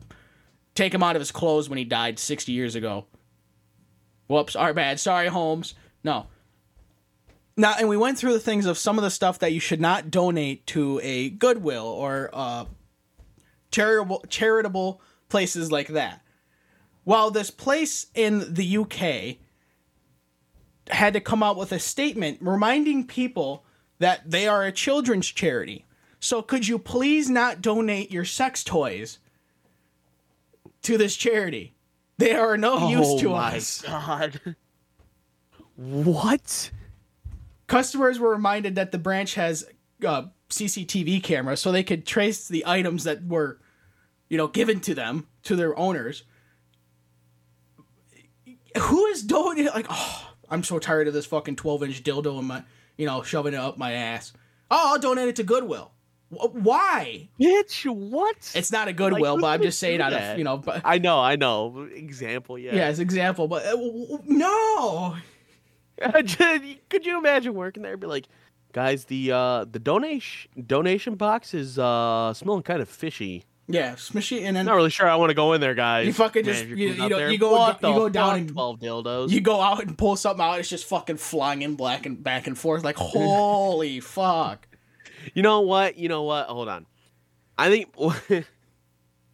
take 0.74 0.94
him 0.94 1.02
out 1.02 1.16
of 1.16 1.20
his 1.20 1.30
clothes 1.30 1.68
when 1.68 1.78
he 1.78 1.84
died 1.84 2.18
sixty 2.18 2.52
years 2.52 2.74
ago. 2.74 3.06
Whoops, 4.26 4.56
our 4.56 4.74
bad. 4.74 5.00
Sorry, 5.00 5.28
Holmes. 5.28 5.74
No. 6.04 6.26
Now, 7.56 7.74
and 7.78 7.88
we 7.88 7.96
went 7.96 8.16
through 8.16 8.32
the 8.32 8.40
things 8.40 8.64
of 8.64 8.78
some 8.78 8.96
of 8.96 9.04
the 9.04 9.10
stuff 9.10 9.40
that 9.40 9.52
you 9.52 9.60
should 9.60 9.80
not 9.80 10.10
donate 10.10 10.66
to 10.68 11.00
a 11.02 11.30
Goodwill 11.30 11.86
or 11.86 12.30
uh, 12.32 12.64
charitable 13.70 14.24
charitable 14.28 15.02
places 15.30 15.72
like 15.72 15.88
that. 15.88 16.22
While 17.04 17.30
this 17.30 17.50
place 17.50 18.06
in 18.14 18.52
the 18.52 18.76
UK 18.76 19.38
had 20.94 21.14
to 21.14 21.20
come 21.20 21.42
out 21.42 21.56
with 21.56 21.72
a 21.72 21.78
statement 21.78 22.38
reminding 22.40 23.06
people 23.06 23.64
that 23.98 24.30
they 24.30 24.46
are 24.46 24.64
a 24.64 24.72
children's 24.72 25.28
charity. 25.28 25.86
So 26.18 26.42
could 26.42 26.68
you 26.68 26.78
please 26.78 27.30
not 27.30 27.62
donate 27.62 28.10
your 28.10 28.24
sex 28.24 28.62
toys 28.62 29.18
to 30.82 30.98
this 30.98 31.16
charity? 31.16 31.74
They 32.18 32.34
are 32.34 32.58
no 32.58 32.90
use 32.90 33.06
oh 33.08 33.18
to 33.20 33.30
my 33.30 33.56
us. 33.56 33.80
God. 33.80 34.40
What? 35.76 36.70
Customers 37.66 38.18
were 38.18 38.30
reminded 38.30 38.74
that 38.74 38.92
the 38.92 38.98
branch 38.98 39.34
has 39.34 39.64
uh, 40.06 40.24
CCTV 40.50 41.22
cameras, 41.22 41.60
so 41.60 41.72
they 41.72 41.82
could 41.82 42.04
trace 42.04 42.48
the 42.48 42.64
items 42.66 43.04
that 43.04 43.24
were, 43.24 43.58
you 44.30 44.38
know, 44.38 44.48
given 44.48 44.80
to 44.80 44.94
them 44.94 45.26
to 45.42 45.56
their 45.56 45.78
owners. 45.78 46.24
Who 48.78 49.06
is 49.06 49.22
doing 49.22 49.58
it? 49.58 49.74
Like, 49.74 49.86
oh, 49.90 50.32
I'm 50.48 50.62
so 50.64 50.78
tired 50.78 51.08
of 51.08 51.12
this 51.14 51.26
fucking 51.26 51.56
12 51.56 51.82
inch 51.82 52.02
dildo 52.02 52.38
in 52.38 52.46
my, 52.46 52.62
you 52.96 53.04
know, 53.04 53.22
shoving 53.22 53.52
it 53.52 53.58
up 53.58 53.76
my 53.76 53.92
ass. 53.92 54.32
Oh, 54.70 54.92
I'll 54.92 54.98
donate 54.98 55.28
it 55.28 55.36
to 55.36 55.42
Goodwill. 55.42 55.90
Wh- 56.30 56.54
Why? 56.54 57.28
Bitch, 57.40 57.84
what? 57.92 58.36
It's 58.54 58.70
not 58.70 58.86
a 58.86 58.92
Goodwill, 58.92 59.34
who's 59.34 59.42
but 59.42 59.48
I'm 59.48 59.62
just 59.62 59.80
saying 59.80 60.00
out 60.00 60.12
of 60.12 60.38
you 60.38 60.44
know, 60.44 60.56
but 60.56 60.82
I 60.84 60.98
know, 60.98 61.18
I 61.18 61.34
know. 61.36 61.88
Example, 61.92 62.56
yeah. 62.56 62.74
yeah, 62.74 62.88
it's 62.88 63.00
example. 63.00 63.48
But 63.48 63.66
uh, 63.66 63.76
no, 64.26 65.16
Could 66.88 67.04
you 67.04 67.18
imagine 67.18 67.54
working 67.54 67.82
there 67.82 67.92
and 67.92 68.00
be 68.00 68.06
like, 68.06 68.26
guys, 68.72 69.06
the 69.06 69.32
uh 69.32 69.64
the 69.64 69.78
donation 69.78 70.50
donation 70.66 71.16
box 71.16 71.52
is 71.54 71.78
uh 71.78 72.32
smelling 72.34 72.62
kind 72.62 72.80
of 72.80 72.88
fishy. 72.88 73.44
Yeah, 73.72 73.92
smushy, 73.94 74.42
and 74.42 74.56
then 74.56 74.66
Not 74.66 74.74
really 74.76 74.90
sure 74.90 75.08
I 75.08 75.16
want 75.16 75.30
to 75.30 75.34
go 75.34 75.52
in 75.54 75.60
there, 75.60 75.74
guys. 75.74 76.06
You 76.06 76.12
fucking 76.12 76.44
just- 76.44 76.64
Manager 76.64 76.76
you- 76.76 76.88
you 76.94 77.02
out 77.02 77.08
don't- 77.10 77.18
there, 77.18 77.30
you 77.32 77.38
go- 77.38 77.52
what 77.52 77.76
you 77.82 77.88
go 77.94 78.08
down 78.08 78.28
fuck, 78.30 78.38
and- 78.38 78.48
twelve 78.50 78.78
dildos. 78.80 79.30
you 79.30 79.40
go 79.40 79.60
out 79.60 79.82
and 79.82 79.96
pull 79.96 80.16
something 80.16 80.44
out, 80.44 80.58
it's 80.58 80.68
just 80.68 80.86
fucking 80.86 81.16
flying 81.16 81.62
in 81.62 81.74
black 81.76 82.06
and 82.06 82.22
back 82.22 82.46
and 82.46 82.56
forth. 82.58 82.84
Like 82.84 82.96
holy 82.96 84.00
fuck. 84.16 84.66
You 85.34 85.42
know 85.42 85.60
what? 85.60 85.96
You 85.96 86.08
know 86.08 86.22
what? 86.22 86.46
Hold 86.46 86.68
on. 86.68 86.86
I 87.58 87.68
think 87.68 87.94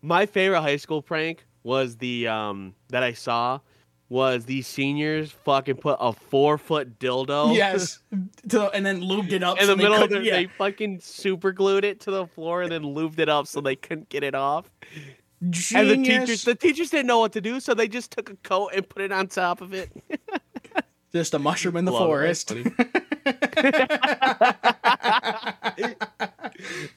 my 0.02 0.26
favorite 0.26 0.60
high 0.62 0.76
school 0.76 1.02
prank 1.02 1.44
was 1.62 1.96
the 1.96 2.28
um 2.28 2.74
that 2.90 3.02
I 3.02 3.12
saw 3.12 3.60
was 4.08 4.44
these 4.44 4.66
seniors 4.68 5.32
fucking 5.44 5.76
put 5.76 5.96
a 6.00 6.12
four 6.12 6.58
foot 6.58 6.98
dildo 7.00 7.54
Yes, 7.56 7.98
to, 8.48 8.70
and 8.70 8.86
then 8.86 9.00
lubed 9.00 9.32
it 9.32 9.42
up 9.42 9.58
in 9.58 9.64
so 9.64 9.70
the 9.74 9.76
middle 9.76 9.94
of 9.94 10.02
couldn't- 10.02 10.22
the, 10.22 10.28
yeah. 10.28 10.36
they 10.36 10.46
fucking 10.46 11.00
super 11.00 11.50
glued 11.52 11.84
it 11.84 12.00
to 12.00 12.10
the 12.12 12.26
floor 12.26 12.62
and 12.62 12.70
then 12.70 12.82
lubed 12.82 13.18
it 13.18 13.28
up 13.28 13.46
so 13.48 13.60
they 13.60 13.74
couldn't 13.76 14.08
get 14.08 14.22
it 14.22 14.34
off. 14.34 14.70
Genius. 15.50 15.72
And 15.74 15.90
the 15.90 15.96
teachers 16.08 16.44
the 16.44 16.54
teachers 16.54 16.90
didn't 16.90 17.06
know 17.08 17.18
what 17.18 17.32
to 17.32 17.40
do, 17.40 17.60
so 17.60 17.74
they 17.74 17.88
just 17.88 18.10
took 18.12 18.30
a 18.30 18.36
coat 18.36 18.70
and 18.74 18.88
put 18.88 19.02
it 19.02 19.12
on 19.12 19.26
top 19.26 19.60
of 19.60 19.74
it. 19.74 19.90
just 21.12 21.34
a 21.34 21.38
mushroom 21.38 21.76
in 21.76 21.84
the 21.84 21.92
Love 21.92 22.06
forest. 22.06 22.52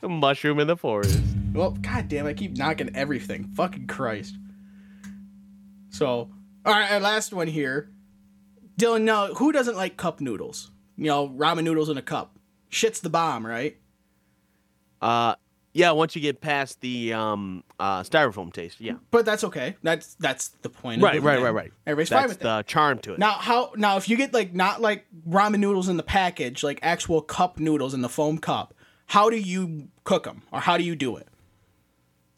a 0.01 0.07
mushroom 0.07 0.59
in 0.59 0.67
the 0.67 0.77
forest. 0.77 1.19
Well, 1.53 1.71
god 1.71 2.07
damn, 2.07 2.25
I 2.27 2.33
keep 2.33 2.55
knocking 2.57 2.95
everything. 2.95 3.45
Fucking 3.55 3.87
Christ. 3.87 4.35
So, 5.89 6.29
all 6.65 6.73
right, 6.73 6.91
our 6.91 6.99
last 6.99 7.33
one 7.33 7.47
here. 7.47 7.89
Dillon, 8.77 9.05
now 9.05 9.33
who 9.33 9.51
doesn't 9.51 9.75
like 9.75 9.97
cup 9.97 10.21
noodles? 10.21 10.71
You 10.97 11.05
know, 11.05 11.29
ramen 11.29 11.63
noodles 11.63 11.89
in 11.89 11.97
a 11.97 12.01
cup. 12.01 12.37
Shit's 12.69 12.99
the 12.99 13.09
bomb, 13.09 13.45
right? 13.45 13.77
Uh 15.01 15.35
yeah, 15.71 15.91
once 15.91 16.15
you 16.15 16.21
get 16.21 16.41
past 16.41 16.81
the 16.81 17.13
um 17.13 17.63
uh 17.79 18.01
styrofoam 18.03 18.51
taste, 18.51 18.81
yeah. 18.81 18.95
But 19.11 19.25
that's 19.25 19.43
okay. 19.43 19.75
That's 19.83 20.15
that's 20.15 20.49
the 20.61 20.69
point. 20.69 21.01
Right, 21.01 21.21
right, 21.21 21.41
right, 21.41 21.53
right. 21.53 21.71
Everybody's 21.85 22.09
fine 22.09 22.21
That's 22.21 22.31
with 22.33 22.39
that. 22.39 22.57
the 22.57 22.63
charm 22.63 22.99
to 22.99 23.13
it. 23.13 23.19
Now, 23.19 23.31
how 23.31 23.71
now 23.75 23.97
if 23.97 24.09
you 24.09 24.17
get 24.17 24.33
like 24.33 24.53
not 24.53 24.81
like 24.81 25.05
ramen 25.27 25.59
noodles 25.59 25.87
in 25.87 25.97
the 25.97 26.03
package, 26.03 26.63
like 26.63 26.79
actual 26.81 27.21
cup 27.21 27.59
noodles 27.59 27.93
in 27.93 28.01
the 28.01 28.09
foam 28.09 28.37
cup, 28.37 28.73
how 29.07 29.29
do 29.29 29.37
you 29.37 29.89
cook 30.03 30.23
them 30.23 30.43
or 30.51 30.59
how 30.59 30.77
do 30.77 30.83
you 30.83 30.95
do 30.95 31.15
it? 31.17 31.27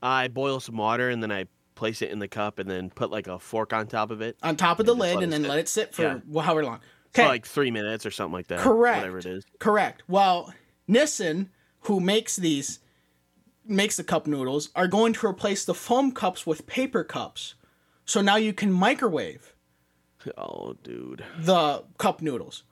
I 0.04 0.28
boil 0.28 0.60
some 0.60 0.78
water 0.78 1.10
and 1.10 1.22
then 1.22 1.32
I 1.32 1.46
place 1.82 2.02
it 2.04 2.12
in 2.12 2.20
the 2.20 2.28
cup 2.28 2.60
and 2.60 2.70
then 2.70 2.92
put 2.92 3.10
like 3.10 3.26
a 3.28 3.40
fork 3.40 3.74
on 3.74 3.88
top 3.88 4.12
of 4.12 4.22
it. 4.22 4.38
On 4.44 4.56
top 4.56 4.80
of 4.80 4.86
the 4.86 4.94
lid 4.94 5.24
and 5.24 5.34
then 5.34 5.42
sit. 5.42 5.50
let 5.50 5.58
it 5.60 5.68
sit 5.68 5.96
for 5.96 6.02
Yeah. 6.32 6.42
however 6.44 6.64
long. 6.64 6.80
For 7.12 7.22
Okay, 7.24 7.28
like 7.28 7.46
three 7.48 7.72
minutes 7.72 8.06
or 8.06 8.12
something 8.12 8.34
like 8.34 8.48
that. 8.48 8.60
Correct. 8.60 9.00
Whatever 9.00 9.18
it 9.18 9.26
is. 9.26 9.44
correct. 9.60 10.04
Well, 10.08 10.54
Nissin, 10.88 11.48
who 11.82 12.00
makes 12.00 12.36
these, 12.36 12.80
makes 13.66 13.98
the 13.98 14.04
cup 14.04 14.28
noodles, 14.28 14.70
are 14.76 14.88
going 14.88 15.14
to 15.14 15.26
replace 15.28 15.66
the 15.66 15.74
foam 15.74 16.12
cups 16.12 16.46
with 16.46 16.68
paper 16.68 17.04
cups. 17.04 17.56
So 18.06 18.22
now 18.22 18.36
you 18.36 18.54
can 18.54 18.72
microwave 18.72 19.56
Oh, 20.38 20.76
dude. 20.84 21.24
the 21.40 21.84
cup 21.98 22.22
noodles. 22.22 22.64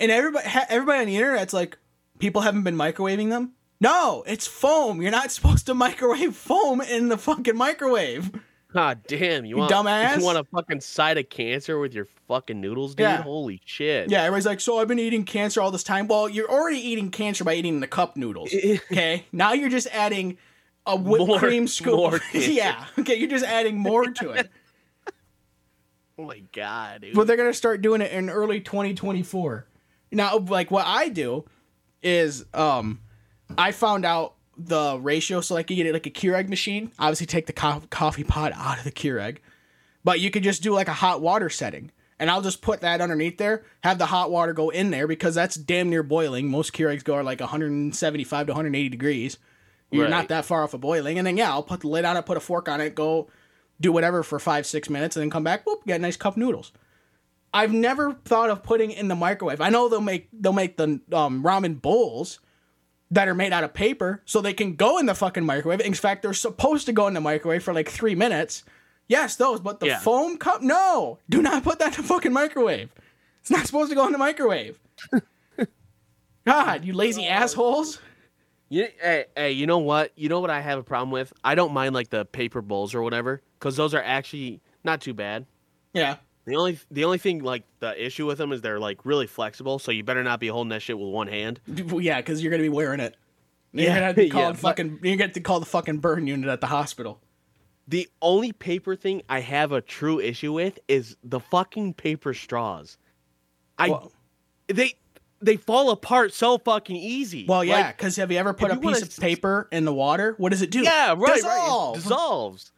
And 0.00 0.10
everybody, 0.10 0.46
everybody 0.68 0.98
on 1.00 1.06
the 1.06 1.16
internet's 1.16 1.52
like, 1.54 1.78
people 2.18 2.42
haven't 2.42 2.64
been 2.64 2.76
microwaving 2.76 3.30
them. 3.30 3.52
No, 3.80 4.24
it's 4.26 4.46
foam. 4.48 5.00
You're 5.00 5.12
not 5.12 5.30
supposed 5.36 5.66
to 5.66 5.74
microwave 5.74 6.34
foam 6.34 6.80
in 6.80 7.08
the 7.08 7.16
fucking 7.16 7.56
microwave. 7.56 8.32
God 8.72 9.00
damn, 9.06 9.44
you 9.44 9.50
You 9.50 9.56
want 9.56 9.72
dumbass. 9.72 10.18
You 10.18 10.24
want 10.24 10.38
a 10.38 10.44
fucking 10.44 10.80
side 10.82 11.16
of 11.16 11.28
cancer 11.30 11.78
with 11.78 11.94
your 11.94 12.06
fucking 12.26 12.60
noodles, 12.60 12.94
dude? 12.94 13.04
Yeah. 13.04 13.22
Holy 13.22 13.60
shit. 13.64 14.10
Yeah, 14.10 14.20
everybody's 14.22 14.46
like, 14.46 14.60
so 14.60 14.78
I've 14.78 14.88
been 14.88 14.98
eating 14.98 15.24
cancer 15.24 15.60
all 15.62 15.70
this 15.70 15.82
time. 15.82 16.06
Well, 16.06 16.28
you're 16.28 16.50
already 16.50 16.78
eating 16.78 17.10
cancer 17.10 17.44
by 17.44 17.54
eating 17.54 17.80
the 17.80 17.86
cup 17.86 18.16
noodles. 18.16 18.52
Okay, 18.92 19.24
now 19.32 19.52
you're 19.54 19.70
just 19.70 19.86
adding 19.88 20.36
a 20.86 20.96
whipped 20.96 21.26
More- 21.26 21.38
cream 21.38 21.66
scoop. 21.66 22.20
yeah, 22.34 22.84
okay, 22.98 23.14
you're 23.16 23.28
just 23.30 23.44
adding 23.44 23.78
more 23.78 24.04
to 24.06 24.30
it. 24.32 24.50
Oh 26.18 26.24
my 26.24 26.42
god, 26.52 27.02
dude. 27.02 27.14
but 27.14 27.26
they're 27.26 27.36
gonna 27.36 27.54
start 27.54 27.80
doing 27.80 28.00
it 28.00 28.10
in 28.12 28.28
early 28.28 28.60
2024. 28.60 29.66
Now, 30.12 30.38
like 30.38 30.70
what 30.70 30.84
I 30.86 31.08
do 31.10 31.44
is, 32.02 32.44
um, 32.54 33.00
I 33.56 33.72
found 33.72 34.04
out 34.04 34.34
the 34.58 34.98
ratio, 35.00 35.40
so 35.40 35.54
like 35.54 35.70
you 35.70 35.76
get 35.76 35.86
it 35.86 35.92
like 35.92 36.06
a 36.06 36.10
Keurig 36.10 36.48
machine. 36.48 36.90
Obviously, 36.98 37.26
take 37.26 37.46
the 37.46 37.52
co- 37.52 37.82
coffee 37.90 38.24
pot 38.24 38.52
out 38.54 38.78
of 38.78 38.84
the 38.84 38.92
Keurig, 38.92 39.38
but 40.04 40.20
you 40.20 40.30
could 40.30 40.42
just 40.42 40.62
do 40.62 40.72
like 40.72 40.88
a 40.88 40.92
hot 40.94 41.20
water 41.20 41.48
setting, 41.48 41.90
and 42.18 42.30
I'll 42.30 42.42
just 42.42 42.60
put 42.60 42.80
that 42.80 43.00
underneath 43.00 43.38
there. 43.38 43.64
Have 43.84 43.98
the 43.98 44.06
hot 44.06 44.30
water 44.30 44.52
go 44.52 44.70
in 44.70 44.90
there 44.90 45.06
because 45.06 45.34
that's 45.34 45.54
damn 45.56 45.88
near 45.90 46.02
boiling. 46.02 46.50
Most 46.50 46.72
Keurigs 46.72 47.04
go 47.04 47.14
are 47.14 47.22
like 47.22 47.40
175 47.40 48.46
to 48.46 48.52
180 48.52 48.88
degrees. 48.88 49.38
You're 49.90 50.02
Right. 50.04 50.10
not 50.10 50.28
that 50.28 50.44
far 50.44 50.64
off 50.64 50.74
of 50.74 50.80
boiling, 50.80 51.18
and 51.18 51.26
then 51.26 51.36
yeah, 51.36 51.50
I'll 51.50 51.62
put 51.62 51.80
the 51.80 51.88
lid 51.88 52.04
on 52.04 52.16
it, 52.16 52.26
put 52.26 52.36
a 52.36 52.40
fork 52.40 52.68
on 52.68 52.80
it, 52.80 52.94
go 52.94 53.28
do 53.80 53.92
whatever 53.92 54.22
for 54.22 54.38
five 54.38 54.66
six 54.66 54.90
minutes, 54.90 55.16
and 55.16 55.22
then 55.22 55.30
come 55.30 55.44
back. 55.44 55.64
Whoop, 55.66 55.86
get 55.86 55.96
a 56.00 56.02
nice 56.02 56.16
cup 56.16 56.34
of 56.34 56.38
noodles. 56.38 56.72
I've 57.54 57.72
never 57.72 58.12
thought 58.24 58.50
of 58.50 58.62
putting 58.62 58.90
in 58.90 59.08
the 59.08 59.14
microwave. 59.14 59.60
I 59.62 59.70
know 59.70 59.88
they'll 59.88 60.00
make 60.02 60.28
they'll 60.32 60.52
make 60.52 60.76
the 60.76 61.00
um, 61.12 61.42
ramen 61.42 61.80
bowls 61.80 62.40
that 63.10 63.26
are 63.28 63.34
made 63.34 63.52
out 63.52 63.64
of 63.64 63.72
paper, 63.72 64.22
so 64.26 64.40
they 64.40 64.52
can 64.52 64.74
go 64.74 64.98
in 64.98 65.06
the 65.06 65.14
fucking 65.14 65.44
microwave. 65.44 65.80
In 65.80 65.94
fact, 65.94 66.22
they're 66.22 66.34
supposed 66.34 66.86
to 66.86 66.92
go 66.92 67.06
in 67.06 67.14
the 67.14 67.20
microwave 67.20 67.62
for 67.62 67.72
like 67.72 67.88
three 67.88 68.14
minutes. 68.14 68.64
Yes, 69.08 69.36
those, 69.36 69.60
but 69.60 69.80
the 69.80 69.86
Yeah. 69.86 69.98
foam 70.00 70.36
cup, 70.36 70.60
no, 70.60 71.18
do 71.30 71.40
not 71.40 71.64
put 71.64 71.78
that 71.78 71.96
in 71.96 72.02
the 72.02 72.08
fucking 72.08 72.32
microwave. 72.32 72.90
It's 73.40 73.50
not 73.50 73.64
supposed 73.66 73.88
to 73.90 73.94
go 73.94 74.04
in 74.06 74.12
the 74.12 74.18
microwave. 74.18 74.78
God, 76.44 76.84
you 76.84 76.92
lazy 76.92 77.26
assholes. 77.26 78.00
You, 78.70 78.88
hey, 79.00 79.24
hey, 79.36 79.52
you 79.52 79.66
know 79.66 79.78
what? 79.78 80.12
You 80.16 80.28
know 80.28 80.40
what 80.40 80.50
I 80.50 80.60
have 80.60 80.78
a 80.78 80.82
problem 80.82 81.10
with? 81.10 81.32
I 81.42 81.54
don't 81.54 81.72
mind 81.72 81.94
like 81.94 82.10
the 82.10 82.24
paper 82.26 82.60
bowls 82.62 82.94
or 82.94 83.02
whatever, 83.02 83.40
because 83.58 83.76
those 83.76 83.94
are 83.94 84.02
actually 84.02 84.60
not 84.84 85.00
too 85.00 85.14
bad. 85.14 85.46
Yeah. 85.94 86.16
The 86.48 86.56
only 86.56 86.78
the 86.90 87.04
only 87.04 87.18
thing 87.18 87.42
like 87.42 87.64
the 87.80 88.04
issue 88.04 88.26
with 88.26 88.38
them 88.38 88.52
is 88.52 88.60
they're 88.62 88.80
like 88.80 89.04
really 89.04 89.26
flexible, 89.26 89.78
so 89.78 89.92
you 89.92 90.02
better 90.02 90.22
not 90.24 90.40
be 90.40 90.48
holding 90.48 90.70
that 90.70 90.82
shit 90.82 90.98
with 90.98 91.08
one 91.08 91.28
hand. 91.28 91.60
Yeah, 91.68 92.16
because 92.16 92.42
you're 92.42 92.50
gonna 92.50 92.62
be 92.62 92.68
wearing 92.68 93.00
it. 93.00 93.16
You're 93.72 93.84
Yeah, 93.88 93.94
gonna 93.94 94.06
have 94.06 94.16
to 94.16 94.28
call 94.30 94.42
yeah, 94.42 94.52
fucking. 94.54 95.00
You 95.02 95.16
get 95.16 95.34
to 95.34 95.40
call 95.40 95.60
the 95.60 95.66
fucking 95.66 95.98
burn 95.98 96.26
unit 96.26 96.48
at 96.48 96.60
the 96.60 96.66
hospital. 96.68 97.20
The 97.86 98.08
only 98.20 98.52
paper 98.52 98.96
thing 98.96 99.22
I 99.28 99.40
have 99.40 99.72
a 99.72 99.80
true 99.80 100.20
issue 100.20 100.52
with 100.52 100.78
is 100.88 101.16
the 101.22 101.40
fucking 101.40 101.94
paper 101.94 102.34
straws. 102.34 102.98
I 103.78 103.90
Well, 103.90 104.12
they 104.68 104.94
they 105.40 105.56
fall 105.56 105.90
apart 105.90 106.32
so 106.34 106.58
fucking 106.58 106.96
easy. 106.96 107.46
well 107.46 107.62
yeah, 107.64 107.76
Like, 107.76 107.96
because 107.96 108.16
have 108.16 108.30
you 108.32 108.38
ever 108.38 108.52
put 108.52 108.70
a 108.70 108.76
piece 108.76 109.02
of 109.02 109.16
paper 109.18 109.68
in 109.70 109.84
the 109.84 109.94
water? 109.94 110.34
What 110.38 110.50
does 110.50 110.62
it 110.62 110.70
do? 110.70 110.80
yeah, 110.80 111.10
right, 111.10 111.18
right. 111.18 111.34
Dissolve. 111.36 111.96
It 111.96 112.02
dissolves. 112.02 112.72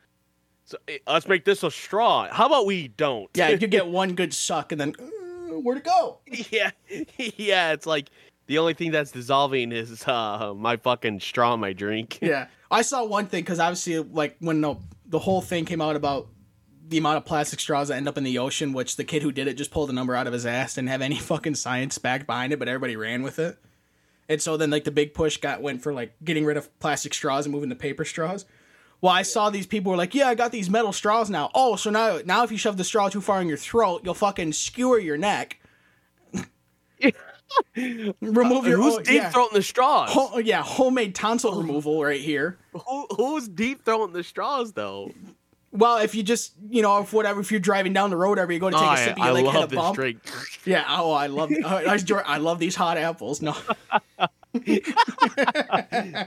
So 0.71 0.79
eh, 0.87 0.99
let's 1.09 1.27
make 1.27 1.45
this 1.45 1.65
a 1.65 1.71
straw. 1.71 2.29
How 2.31 2.47
about 2.47 2.65
we 2.65 2.87
don't? 2.87 3.29
Yeah, 3.35 3.49
you 3.49 3.67
get 3.67 3.87
one 3.89 4.15
good 4.15 4.33
suck 4.33 4.71
and 4.71 4.81
then 4.81 4.95
uh, 5.01 5.59
where'd 5.59 5.79
it 5.79 5.85
go? 5.85 6.21
yeah, 6.51 6.71
yeah. 7.19 7.73
It's 7.73 7.87
like 7.87 8.11
the 8.47 8.59
only 8.59 8.75
thing 8.75 8.93
that's 8.93 9.11
dissolving 9.11 9.73
is 9.73 10.07
uh 10.07 10.55
my 10.57 10.77
fucking 10.77 11.21
straw 11.21 11.55
in 11.55 11.61
my 11.61 11.73
drink. 11.73 12.21
Yeah, 12.23 12.47
I 12.71 12.83
saw 12.83 13.05
one 13.05 13.27
thing 13.27 13.43
because 13.43 13.59
obviously, 13.59 13.99
like 13.99 14.37
when 14.39 14.61
the 14.61 14.77
the 15.07 15.19
whole 15.19 15.41
thing 15.41 15.65
came 15.65 15.81
out 15.81 15.97
about 15.97 16.29
the 16.87 16.99
amount 16.99 17.17
of 17.17 17.25
plastic 17.25 17.59
straws 17.59 17.89
that 17.89 17.97
end 17.97 18.07
up 18.07 18.17
in 18.17 18.23
the 18.23 18.39
ocean, 18.39 18.73
which 18.73 18.95
the 18.95 19.05
kid 19.05 19.23
who 19.23 19.33
did 19.33 19.49
it 19.49 19.55
just 19.55 19.73
pulled 19.73 19.91
a 19.91 19.93
number 19.93 20.15
out 20.15 20.29
of 20.29 20.33
his 20.33 20.47
ass, 20.47 20.75
didn't 20.75 20.89
have 20.89 21.03
any 21.03 21.17
fucking 21.19 21.57
science 21.57 21.99
back 21.99 22.27
behind 22.27 22.53
it, 22.53 22.61
but 22.61 22.69
everybody 22.69 22.95
ran 22.95 23.25
with 23.25 23.41
it. 23.41 23.59
And 24.29 24.41
so 24.41 24.57
then 24.57 24.71
like 24.71 24.85
the 24.85 24.93
big 24.93 25.15
push 25.15 25.39
got 25.39 25.63
went 25.63 25.83
for 25.83 25.93
like 25.93 26.13
getting 26.23 26.45
rid 26.45 26.57
of 26.57 26.79
plastic 26.79 27.13
straws 27.13 27.47
and 27.47 27.53
moving 27.53 27.71
to 27.71 27.75
paper 27.75 28.05
straws. 28.05 28.45
Well, 29.03 29.13
I 29.13 29.23
saw 29.23 29.49
these 29.51 29.67
people 29.67 29.91
were 29.93 29.97
like, 29.99 30.15
"Yeah, 30.15 30.29
I 30.29 30.35
got 30.35 30.53
these 30.53 30.69
metal 30.69 30.93
straws 30.93 31.31
now." 31.31 31.51
Oh, 31.55 31.77
so 31.77 31.91
now 31.91 32.21
now 32.25 32.45
if 32.45 32.53
you 32.53 32.59
shove 32.59 32.77
the 32.77 32.85
straw 32.85 33.09
too 33.09 33.21
far 33.21 33.41
in 33.41 33.49
your 33.49 33.57
throat, 33.57 34.03
you'll 34.05 34.15
fucking 34.15 34.53
skewer 34.53 34.99
your 34.99 35.17
neck. 35.17 35.59
Remove 38.21 38.67
your 38.67 38.77
Who's 38.77 38.95
oh, 38.97 39.01
deep 39.01 39.23
yeah. 39.23 39.33
throating 39.33 39.55
the 39.55 39.63
straws? 39.63 40.11
Ho- 40.13 40.39
yeah, 40.39 40.63
homemade 40.63 41.15
tonsil 41.15 41.55
removal 41.61 42.03
right 42.03 42.21
here. 42.21 42.59
Who, 42.73 43.07
who's 43.17 43.49
deep 43.49 43.85
throwing 43.85 44.13
the 44.13 44.23
straws 44.23 44.73
though? 44.73 45.11
Well, 45.73 45.99
if 45.99 46.15
you 46.17 46.23
just, 46.25 46.55
you 46.69 46.83
know, 46.83 47.01
if 47.01 47.13
whatever, 47.13 47.41
if 47.41 47.51
you're 47.53 47.61
driving 47.61 47.93
down 47.93 48.11
the 48.11 48.17
road, 48.17 48.39
ever 48.39 48.53
you 48.53 48.59
go 48.59 48.71
to 48.71 48.77
take 48.77 48.89
Oh, 48.89 48.93
a 48.93 48.97
sip, 48.97 49.19
you 49.19 49.23
I, 49.23 49.31
like 49.31 49.47
hit 49.47 49.73
a 49.73 49.77
bump. 49.77 49.95
drink. 49.95 50.19
Yeah. 50.65 50.85
Oh, 50.89 51.13
I 51.13 51.29
love, 51.29 51.53
I, 51.65 51.99
I 52.27 52.39
love 52.39 52.59
these 52.59 52.75
hot 52.75 52.99
apples. 52.99 53.41
No. 53.41 53.57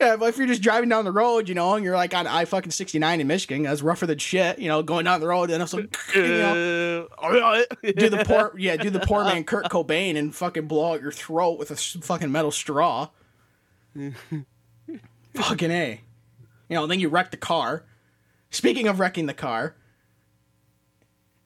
yeah, 0.00 0.16
but 0.16 0.30
if 0.30 0.38
you're 0.38 0.46
just 0.46 0.62
driving 0.62 0.88
down 0.88 1.04
the 1.04 1.12
road, 1.12 1.48
you 1.48 1.54
know, 1.54 1.74
and 1.74 1.84
you're 1.84 1.94
like 1.94 2.14
on 2.14 2.26
I 2.26 2.46
fucking 2.46 2.70
69 2.70 3.20
in 3.20 3.26
Michigan, 3.26 3.64
that's 3.64 3.82
rougher 3.82 4.06
than 4.06 4.18
shit. 4.18 4.58
You 4.58 4.68
know, 4.68 4.82
going 4.82 5.04
down 5.04 5.20
the 5.20 5.26
road, 5.26 5.50
and 5.50 5.72
like, 5.72 5.96
you 6.14 6.22
know, 6.22 7.06
do 7.82 8.08
the 8.08 8.24
poor, 8.26 8.54
yeah, 8.58 8.76
do 8.76 8.88
the 8.88 9.00
poor 9.00 9.24
man 9.24 9.44
Kurt 9.44 9.66
Cobain 9.66 10.16
and 10.16 10.34
fucking 10.34 10.66
blow 10.66 10.94
out 10.94 11.02
your 11.02 11.12
throat 11.12 11.58
with 11.58 11.70
a 11.70 11.76
fucking 11.76 12.32
metal 12.32 12.50
straw. 12.50 13.08
fucking 15.34 15.70
a. 15.70 16.00
You 16.70 16.76
know, 16.76 16.86
then 16.86 17.00
you 17.00 17.08
wreck 17.08 17.30
the 17.30 17.36
car. 17.36 17.84
Speaking 18.50 18.88
of 18.88 18.98
wrecking 18.98 19.26
the 19.26 19.34
car, 19.34 19.76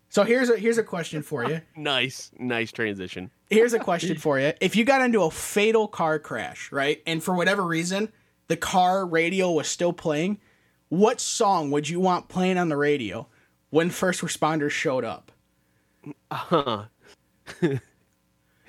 so 0.09 0.23
here's 0.23 0.49
a 0.49 0.57
here's 0.57 0.79
a 0.79 0.85
question 0.85 1.23
for 1.23 1.45
you. 1.45 1.61
nice, 1.77 2.31
nice 2.39 2.71
transition. 2.71 3.33
Here's 3.51 3.73
a 3.73 3.79
question 3.81 4.17
for 4.17 4.39
you. 4.39 4.53
If 4.61 4.77
you 4.77 4.85
got 4.85 5.03
into 5.03 5.23
a 5.23 5.31
fatal 5.31 5.89
car 5.89 6.19
crash, 6.19 6.71
right, 6.71 7.03
and 7.05 7.23
for 7.23 7.35
whatever 7.35 7.63
reason 7.63 8.11
the 8.49 8.57
car 8.57 9.07
radio 9.07 9.51
was 9.53 9.69
still 9.69 9.93
playing, 9.93 10.39
what 10.89 11.21
song 11.21 11.71
would 11.71 11.89
you 11.89 12.01
want 12.01 12.29
playing 12.29 12.59
on 12.59 12.69
the 12.69 12.77
radio 12.77 13.27
when 13.71 13.91
first 13.91 14.21
responders 14.21 14.71
showed 14.71 15.05
up? 15.05 15.33
Uh 16.31 16.35
huh. 16.37 16.85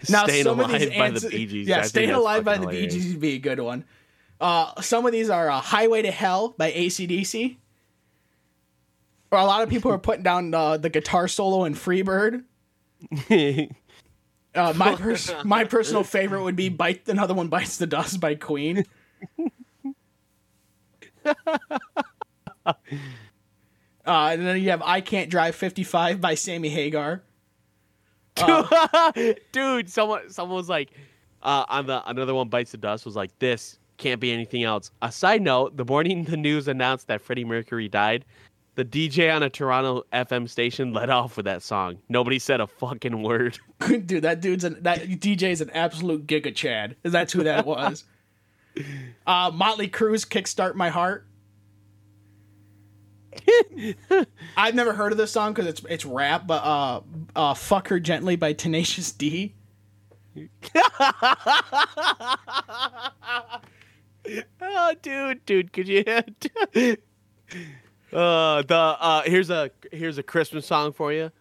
Now, 0.10 0.26
Staying 0.26 0.44
some 0.44 0.60
alive 0.60 0.74
of 0.74 0.80
these 0.82 0.90
by 0.98 1.08
ans- 1.08 1.22
the 1.24 1.30
Bee 1.30 1.46
Gees. 1.46 1.68
Yeah, 1.68 1.78
think 1.78 1.88
staying 1.88 2.10
alive 2.12 2.44
by 2.44 2.58
the 2.58 2.68
Bee. 2.68 2.88
Gees 2.88 3.14
would 3.14 3.22
be 3.22 3.34
a 3.34 3.40
good 3.40 3.60
one. 3.60 3.86
Uh, 4.40 4.80
some 4.82 5.06
of 5.06 5.12
these 5.14 5.30
are 5.30 5.50
uh, 5.50 5.60
"Highway 5.62 6.02
to 6.04 6.12
Hell" 6.12 6.54
by 6.58 6.72
ACDC. 6.72 7.58
Or 9.32 9.40
a 9.40 9.46
lot 9.46 9.64
of 9.64 9.70
people 9.70 9.92
are 9.92 9.98
putting 9.98 10.24
down 10.24 10.54
uh, 10.54 10.78
the 10.78 10.90
guitar 10.90 11.28
solo 11.28 11.64
in 11.64 11.74
"Freebird." 11.74 12.44
Uh, 14.54 14.72
my 14.74 14.96
pers- 14.96 15.34
my 15.44 15.66
personal 15.66 16.02
favorite 16.02 16.42
would 16.44 16.56
be 16.56 16.70
"Bite." 16.70 17.10
Another 17.10 17.34
one, 17.34 17.50
"Bites 17.50 17.78
the 17.78 17.88
Dust" 17.88 18.22
by 18.22 18.36
Queen. 18.36 18.86
Uh, 24.06 24.30
and 24.34 24.46
then 24.46 24.62
you 24.62 24.70
have 24.70 24.84
"I 24.84 25.02
Can't 25.02 25.30
Drive 25.30 25.56
55" 25.56 26.22
by 26.22 26.36
Sammy 26.36 26.70
Hagar. 26.70 27.24
Dude, 29.52 29.90
someone 29.90 30.30
someone 30.30 30.58
was 30.58 30.70
like, 30.70 30.92
uh, 31.42 31.66
on 31.70 31.88
the 31.88 32.08
another 32.08 32.36
one 32.36 32.48
bites 32.48 32.72
the 32.72 32.78
dust 32.78 33.06
was 33.06 33.16
like, 33.16 33.38
this 33.40 33.80
can't 33.98 34.22
be 34.22 34.32
anything 34.32 34.64
else. 34.64 34.92
A 35.02 35.12
side 35.12 35.42
note: 35.42 35.76
the 35.78 35.86
morning 35.86 36.24
the 36.26 36.38
news 36.38 36.68
announced 36.68 37.08
that 37.08 37.22
Freddie 37.22 37.46
Mercury 37.46 37.88
died, 37.88 38.26
the 38.76 38.86
DJ 38.86 39.34
on 39.34 39.42
a 39.42 39.50
Toronto 39.50 40.04
FM 40.14 40.50
station 40.50 40.94
let 40.94 41.10
off 41.10 41.38
with 41.38 41.46
that 41.46 41.64
song. 41.64 41.98
Nobody 42.10 42.40
said 42.40 42.62
a 42.62 42.68
fucking 42.68 43.24
word. 43.24 43.58
Dude, 43.88 44.22
that 44.24 44.42
dude's 44.42 44.64
an 44.64 44.78
that 44.82 45.02
DJ 45.02 45.52
is 45.52 45.62
an 45.62 45.70
absolute 45.72 46.28
giga 46.28 46.54
Chad. 46.54 46.96
That's 47.04 47.34
who 47.34 47.44
that 47.44 47.66
was. 47.66 48.04
uh, 49.28 49.52
Motley 49.54 49.88
Crue's 49.88 50.26
"Kickstart 50.26 50.76
My 50.76 50.90
Heart." 50.90 51.28
I've 54.58 54.76
never 54.76 54.94
heard 54.94 55.12
of 55.12 55.18
this 55.18 55.32
song 55.32 55.54
because 55.54 55.68
it's 55.68 55.82
it's 55.90 56.06
rap, 56.06 56.48
but 56.48 56.64
uh, 56.64 57.02
uh, 57.36 57.54
"Fuck 57.54 57.90
Her 57.90 58.00
Gently" 58.00 58.36
by 58.36 58.54
Tenacious 58.54 59.12
D. 59.12 59.54
oh, 64.62 64.94
dude, 65.02 65.46
dude, 65.46 65.72
could 65.72 65.88
you? 65.88 66.04
uh, 66.08 66.22
the 68.62 68.98
uh, 69.00 69.22
here's 69.26 69.50
a 69.50 69.72
here's 69.92 70.18
a 70.18 70.24
Christmas 70.24 70.66
song 70.66 70.94
for 70.94 71.14
you. 71.14 71.32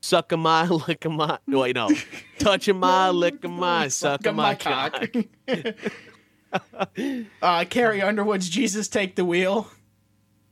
Sucking 0.00 0.40
my, 0.40 0.66
licking 0.66 1.16
my. 1.16 1.38
Wait, 1.46 1.76
no. 1.76 1.90
Touching 2.38 2.78
my, 2.78 3.10
licking 3.10 3.52
my, 3.52 3.86
sucking 3.86 4.34
my 4.34 4.56
cock. 4.56 5.04
Uh, 7.42 7.64
Carrie 7.68 8.02
Underwood's 8.02 8.48
"Jesus 8.48 8.88
Take 8.88 9.16
the 9.16 9.24
Wheel." 9.24 9.68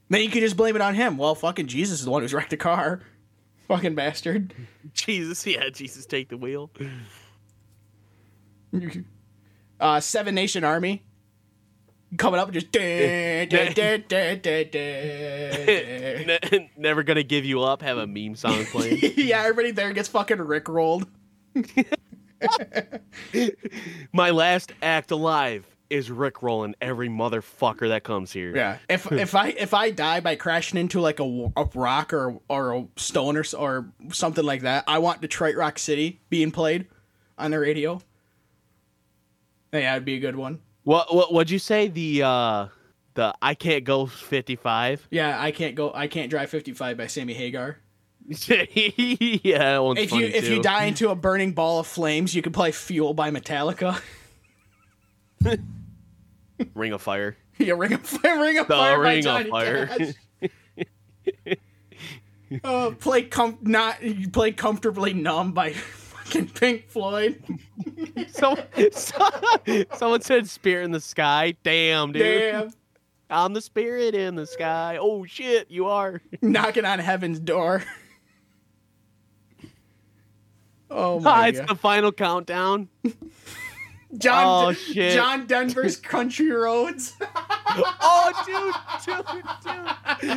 Then 0.08 0.22
you 0.22 0.28
could 0.28 0.40
just 0.40 0.56
blame 0.56 0.74
it 0.74 0.82
on 0.82 0.94
him. 0.94 1.16
Well, 1.16 1.34
fucking 1.34 1.68
Jesus 1.68 2.00
is 2.00 2.04
the 2.04 2.10
one 2.10 2.22
who's 2.22 2.34
wrecked 2.34 2.50
the 2.50 2.56
car. 2.56 3.00
Fucking 3.68 3.94
bastard. 3.94 4.52
Jesus, 4.92 5.46
yeah, 5.46 5.70
Jesus, 5.70 6.04
take 6.04 6.28
the 6.28 6.36
wheel. 6.36 6.70
uh, 9.78 10.00
Seven 10.00 10.34
Nation 10.34 10.64
Army 10.64 11.04
coming 12.16 12.40
up 12.40 12.48
and 12.48 12.54
just 12.54 12.74
Never 16.76 17.04
gonna 17.04 17.22
give 17.22 17.44
you 17.44 17.62
up. 17.62 17.82
Have 17.82 17.98
a 17.98 18.06
meme 18.08 18.34
song 18.34 18.64
playing. 18.66 18.98
yeah, 19.16 19.42
everybody 19.42 19.70
there 19.70 19.92
gets 19.92 20.08
fucking 20.08 20.38
rickrolled. 20.38 21.06
My 24.12 24.30
last 24.30 24.72
act 24.82 25.12
alive 25.12 25.64
is 25.90 26.10
Rick 26.10 26.42
rolling 26.42 26.74
every 26.80 27.08
motherfucker 27.08 27.88
that 27.88 28.04
comes 28.04 28.32
here. 28.32 28.56
Yeah, 28.56 28.78
if 28.88 29.10
if 29.12 29.34
I 29.34 29.48
if 29.48 29.74
I 29.74 29.90
die 29.90 30.20
by 30.20 30.36
crashing 30.36 30.78
into 30.78 31.00
like 31.00 31.20
a, 31.20 31.52
a 31.56 31.64
rock 31.74 32.12
or 32.12 32.40
or 32.48 32.72
a 32.72 32.86
stone 32.96 33.36
or 33.36 33.44
or 33.58 33.92
something 34.12 34.44
like 34.44 34.62
that, 34.62 34.84
I 34.86 34.98
want 34.98 35.20
Detroit 35.20 35.56
Rock 35.56 35.78
City 35.78 36.20
being 36.30 36.50
played 36.50 36.86
on 37.36 37.50
the 37.50 37.58
radio. 37.58 38.00
Yeah, 39.72 39.92
it'd 39.94 40.04
be 40.04 40.14
a 40.14 40.20
good 40.20 40.36
one. 40.36 40.60
What 40.84 41.14
what 41.14 41.32
what'd 41.32 41.50
you 41.50 41.58
say? 41.58 41.88
The 41.88 42.22
uh 42.22 42.66
the 43.14 43.34
I 43.42 43.54
can't 43.54 43.84
go 43.84 44.06
fifty 44.06 44.56
five. 44.56 45.06
Yeah, 45.10 45.40
I 45.40 45.50
can't 45.50 45.74
go. 45.74 45.92
I 45.94 46.06
can't 46.06 46.30
drive 46.30 46.50
55 46.50 46.96
by 46.96 47.06
Sammy 47.06 47.34
Hagar. 47.34 47.78
yeah, 48.28 49.58
that 49.58 49.82
one's 49.82 49.98
If 49.98 50.12
you 50.12 50.24
if 50.24 50.48
you 50.48 50.62
die 50.62 50.84
into 50.84 51.10
a 51.10 51.16
burning 51.16 51.52
ball 51.52 51.80
of 51.80 51.86
flames, 51.86 52.34
you 52.34 52.42
can 52.42 52.52
play 52.52 52.70
Fuel 52.70 53.12
by 53.12 53.30
Metallica. 53.30 54.00
Ring 56.74 56.92
of 56.92 57.02
Fire. 57.02 57.36
yeah, 57.58 57.74
Ring 57.76 57.92
of 57.92 58.00
Fire, 58.02 58.40
Ring 58.40 58.58
of 58.58 58.68
The 58.68 58.74
Fire 58.74 59.00
Ring 59.00 59.26
of 59.26 59.46
Fire. 59.48 59.90
Uh, 62.64 62.90
play 62.98 63.22
com 63.22 63.58
not 63.62 63.96
play 64.32 64.52
comfortably 64.52 65.12
numb 65.12 65.52
by 65.52 65.72
fucking 65.72 66.48
Pink 66.48 66.88
Floyd. 66.88 67.42
So, 68.32 68.56
so, 68.92 69.28
someone 69.96 70.20
said 70.22 70.48
Spirit 70.48 70.84
in 70.84 70.90
the 70.92 71.00
Sky. 71.00 71.54
Damn, 71.62 72.12
dude. 72.12 72.22
Damn, 72.22 72.70
I'm 73.28 73.52
the 73.52 73.60
spirit 73.60 74.14
in 74.14 74.34
the 74.34 74.46
sky. 74.46 74.98
Oh 75.00 75.24
shit, 75.24 75.70
you 75.70 75.86
are. 75.86 76.20
knocking 76.40 76.84
on 76.84 76.98
heaven's 76.98 77.38
door. 77.40 77.82
Oh 80.90 81.18
Ah, 81.18 81.20
my 81.20 81.48
it's 81.48 81.58
god. 81.60 81.68
the 81.68 81.74
final 81.76 82.12
countdown. 82.12 82.88
John 84.18 84.74
Oh. 84.76 84.92
John 84.92 85.46
Denver's 85.46 85.96
Country 86.00 86.50
Roads. 86.50 87.14
oh, 87.20 88.32
dude, 88.46 89.16
dude, 89.16 89.24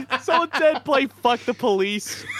dude. 0.09 0.21
Someone 0.21 0.49
said 0.57 0.85
play 0.85 1.07
"Fuck 1.07 1.39
the 1.41 1.53
Police." 1.53 2.23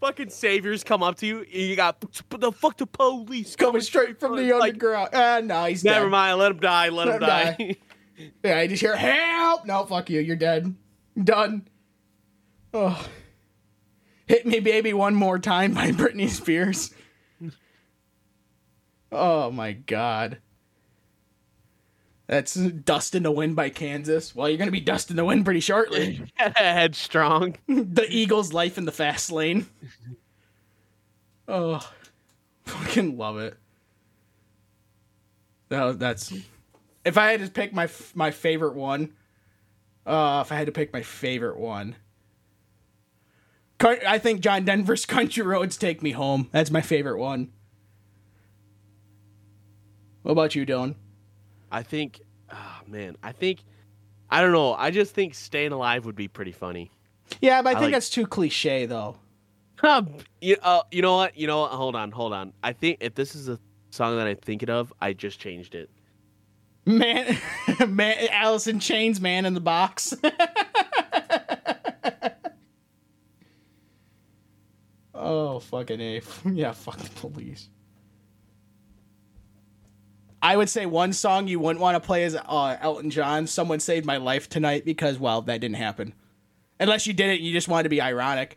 Fucking 0.00 0.30
saviors 0.30 0.82
come 0.82 1.02
up 1.02 1.16
to 1.18 1.26
you, 1.26 1.38
and 1.40 1.48
you 1.52 1.76
got 1.76 2.00
the 2.00 2.52
fuck 2.52 2.78
the 2.78 2.86
police 2.86 3.54
Coming 3.54 3.82
straight 3.82 4.18
from 4.18 4.34
the 4.34 4.50
Like, 4.54 4.70
underground. 4.72 5.10
Ah, 5.12 5.40
no, 5.44 5.66
he's 5.66 5.84
Never 5.84 6.06
dead. 6.06 6.10
mind, 6.10 6.38
let 6.38 6.50
him 6.52 6.58
die. 6.58 6.88
Let, 6.88 7.08
him 7.08 7.20
Let 7.20 7.58
him 7.60 7.66
die. 7.68 7.76
Yeah, 8.42 8.56
I 8.58 8.66
just 8.66 8.80
hear 8.80 8.96
help. 8.96 9.66
No, 9.66 9.84
fuck 9.84 10.08
you. 10.08 10.20
You're 10.20 10.36
dead. 10.36 10.74
Done. 11.22 11.68
Oh. 12.72 13.06
Hit 14.26 14.46
me, 14.46 14.60
baby, 14.60 14.94
one 14.94 15.14
more 15.14 15.38
time 15.38 15.74
by 15.74 15.90
Britney 15.90 16.30
Spears. 16.30 16.94
Oh 19.12 19.50
my 19.50 19.72
god. 19.72 20.38
That's 22.26 22.54
Dust 22.54 23.16
in 23.16 23.24
the 23.24 23.32
Wind 23.32 23.56
by 23.56 23.70
Kansas. 23.70 24.36
Well, 24.36 24.48
you're 24.48 24.58
gonna 24.58 24.70
be 24.70 24.80
Dust 24.80 25.10
in 25.10 25.16
the 25.16 25.24
Wind 25.24 25.44
pretty 25.44 25.58
shortly. 25.60 26.22
Headstrong. 26.36 27.56
the 27.66 28.06
Eagles' 28.08 28.52
life 28.52 28.78
in 28.78 28.84
the 28.84 28.92
fast 28.92 29.32
lane. 29.32 29.66
Oh, 31.48 31.84
fucking 32.64 33.18
love 33.18 33.38
it. 33.38 33.56
No, 35.72 35.92
that's. 35.92 36.32
If 37.04 37.18
I 37.18 37.32
had 37.32 37.40
to 37.40 37.50
pick 37.50 37.72
my 37.72 37.88
my 38.14 38.30
favorite 38.30 38.76
one, 38.76 39.12
uh, 40.06 40.44
if 40.46 40.52
I 40.52 40.54
had 40.54 40.66
to 40.66 40.72
pick 40.72 40.92
my 40.92 41.02
favorite 41.02 41.58
one, 41.58 41.96
I 43.80 44.18
think 44.18 44.40
John 44.40 44.64
Denver's 44.64 45.06
Country 45.06 45.42
Roads 45.42 45.76
Take 45.76 46.02
Me 46.02 46.12
Home. 46.12 46.48
That's 46.52 46.70
my 46.70 46.80
favorite 46.80 47.18
one. 47.18 47.50
What 50.22 50.32
about 50.32 50.54
you, 50.54 50.64
Dillon? 50.64 50.96
I 51.72 51.82
think, 51.82 52.20
oh 52.50 52.80
man, 52.86 53.16
I 53.22 53.32
think, 53.32 53.60
I 54.28 54.40
don't 54.40 54.52
know. 54.52 54.74
I 54.74 54.90
just 54.90 55.14
think 55.14 55.34
staying 55.34 55.72
alive 55.72 56.04
would 56.04 56.16
be 56.16 56.28
pretty 56.28 56.52
funny. 56.52 56.90
Yeah, 57.40 57.62
but 57.62 57.70
I, 57.70 57.72
I 57.72 57.74
think 57.74 57.84
like- 57.84 57.92
that's 57.92 58.10
too 58.10 58.26
cliche, 58.26 58.86
though. 58.86 59.16
You, 60.42 60.56
uh, 60.62 60.82
you 60.90 61.00
know 61.00 61.16
what? 61.16 61.36
You 61.38 61.46
know 61.46 61.62
what? 61.62 61.70
Hold 61.72 61.96
on, 61.96 62.10
hold 62.10 62.34
on. 62.34 62.52
I 62.62 62.74
think 62.74 62.98
if 63.00 63.14
this 63.14 63.34
is 63.34 63.48
a 63.48 63.58
song 63.90 64.16
that 64.16 64.26
I'm 64.26 64.36
thinking 64.36 64.68
of, 64.68 64.92
I 65.00 65.14
just 65.14 65.40
changed 65.40 65.74
it. 65.74 65.88
Man, 66.84 67.38
man, 67.88 68.28
Alice 68.30 68.66
in 68.66 68.78
Chains, 68.80 69.20
man 69.22 69.46
in 69.46 69.54
the 69.54 69.60
box. 69.60 70.14
oh 75.14 75.60
fucking 75.60 76.00
a, 76.00 76.20
yeah, 76.52 76.72
fuck 76.72 76.98
the 76.98 77.08
police. 77.20 77.68
I 80.42 80.56
would 80.56 80.70
say 80.70 80.86
one 80.86 81.12
song 81.12 81.48
you 81.48 81.60
wouldn't 81.60 81.80
want 81.80 81.96
to 81.96 82.06
play 82.06 82.24
is 82.24 82.34
uh, 82.34 82.76
Elton 82.80 83.10
John. 83.10 83.46
Someone 83.46 83.78
saved 83.78 84.06
my 84.06 84.16
life 84.16 84.48
tonight 84.48 84.84
because 84.84 85.18
well, 85.18 85.42
that 85.42 85.60
didn't 85.60 85.76
happen. 85.76 86.14
Unless 86.78 87.06
you 87.06 87.12
did 87.12 87.30
it, 87.30 87.40
you 87.40 87.52
just 87.52 87.68
wanted 87.68 87.84
to 87.84 87.88
be 87.90 88.00
ironic. 88.00 88.56